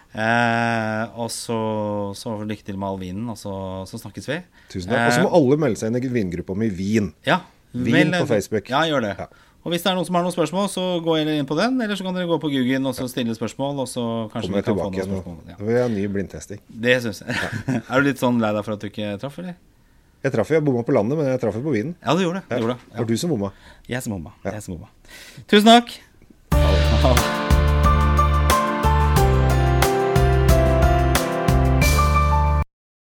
Eh, 0.09 1.19
og 1.21 1.29
så, 1.33 1.59
så 2.17 2.33
lykke 2.41 2.65
til 2.65 2.79
med 2.81 2.89
all 2.89 2.97
vinen, 3.01 3.27
og 3.29 3.37
så, 3.37 3.53
så 3.89 3.99
snakkes 4.01 4.29
vi. 4.31 4.39
Tusen 4.71 4.89
takk. 4.89 5.05
Og 5.05 5.13
så 5.13 5.27
må 5.27 5.33
alle 5.37 5.59
melde 5.61 5.81
seg 5.81 5.91
inn 5.91 6.01
i 6.01 6.13
vingruppa 6.15 6.57
mi 6.57 6.71
Vin. 6.73 7.11
Ja, 7.27 7.43
Vin 7.73 7.93
vel, 7.93 8.15
på 8.17 8.31
Facebook. 8.31 8.71
Ja, 8.73 8.81
gjør 8.89 9.05
det. 9.05 9.13
Ja. 9.19 9.29
Og 9.59 9.73
hvis 9.73 9.83
det 9.83 9.91
er 9.91 9.97
noen 9.97 10.07
som 10.07 10.15
har 10.15 10.23
noen 10.23 10.33
spørsmål, 10.33 10.69
så 10.71 10.83
gå 11.03 11.17
inn 11.19 11.47
på 11.47 11.57
den. 11.59 11.75
Eller 11.83 11.99
så 11.99 12.05
kan 12.07 12.15
dere 12.15 12.29
gå 12.29 12.37
på 12.41 12.49
Google 12.53 12.79
og 12.89 12.95
så 12.97 13.09
stille 13.11 13.35
spørsmål, 13.35 13.83
og 13.83 13.89
så 13.91 14.03
kanskje 14.33 14.53
vi 14.55 14.63
kan 14.63 14.77
få 14.77 14.87
noen 14.87 15.09
spørsmål. 15.11 15.41
Ja. 15.51 15.57
Da 15.59 15.67
vil 15.67 15.75
jeg 15.75 15.83
ha 15.83 15.89
ny 15.93 16.05
blindtesting. 16.15 16.61
Det 16.87 16.95
syns 17.03 17.21
jeg. 17.25 17.35
er 17.83 17.91
du 17.91 18.07
litt 18.07 18.23
sånn 18.23 18.39
lei 18.41 18.53
deg 18.55 18.63
for 18.65 18.77
at 18.77 18.85
du 18.85 18.87
ikke 18.89 19.11
traff, 19.21 19.37
eller? 19.43 19.59
Jeg 20.23 20.33
traff 20.35 20.49
jo, 20.51 20.57
jeg 20.57 20.65
bomma 20.67 20.81
på 20.87 20.95
landet, 20.95 21.19
men 21.19 21.29
jeg 21.31 21.43
traff 21.43 21.59
jo 21.59 21.63
på 21.67 21.75
vinen. 21.75 21.93
Ja, 22.01 22.15
du 22.15 22.23
gjorde 22.23 22.41
det. 22.41 22.55
Du 22.55 22.65
gjorde 22.65 22.79
det. 22.79 22.89
Det 22.95 23.03
var 23.03 23.11
du 23.11 23.21
som 23.21 23.35
bomma. 23.35 23.51
Jeg 23.91 24.07
som 24.07 24.15
bomma. 24.15 24.33
Jeg 24.47 24.65
som 24.65 24.79
bomma. 24.79 24.91
Tusen 25.51 25.71
takk. 25.75 27.47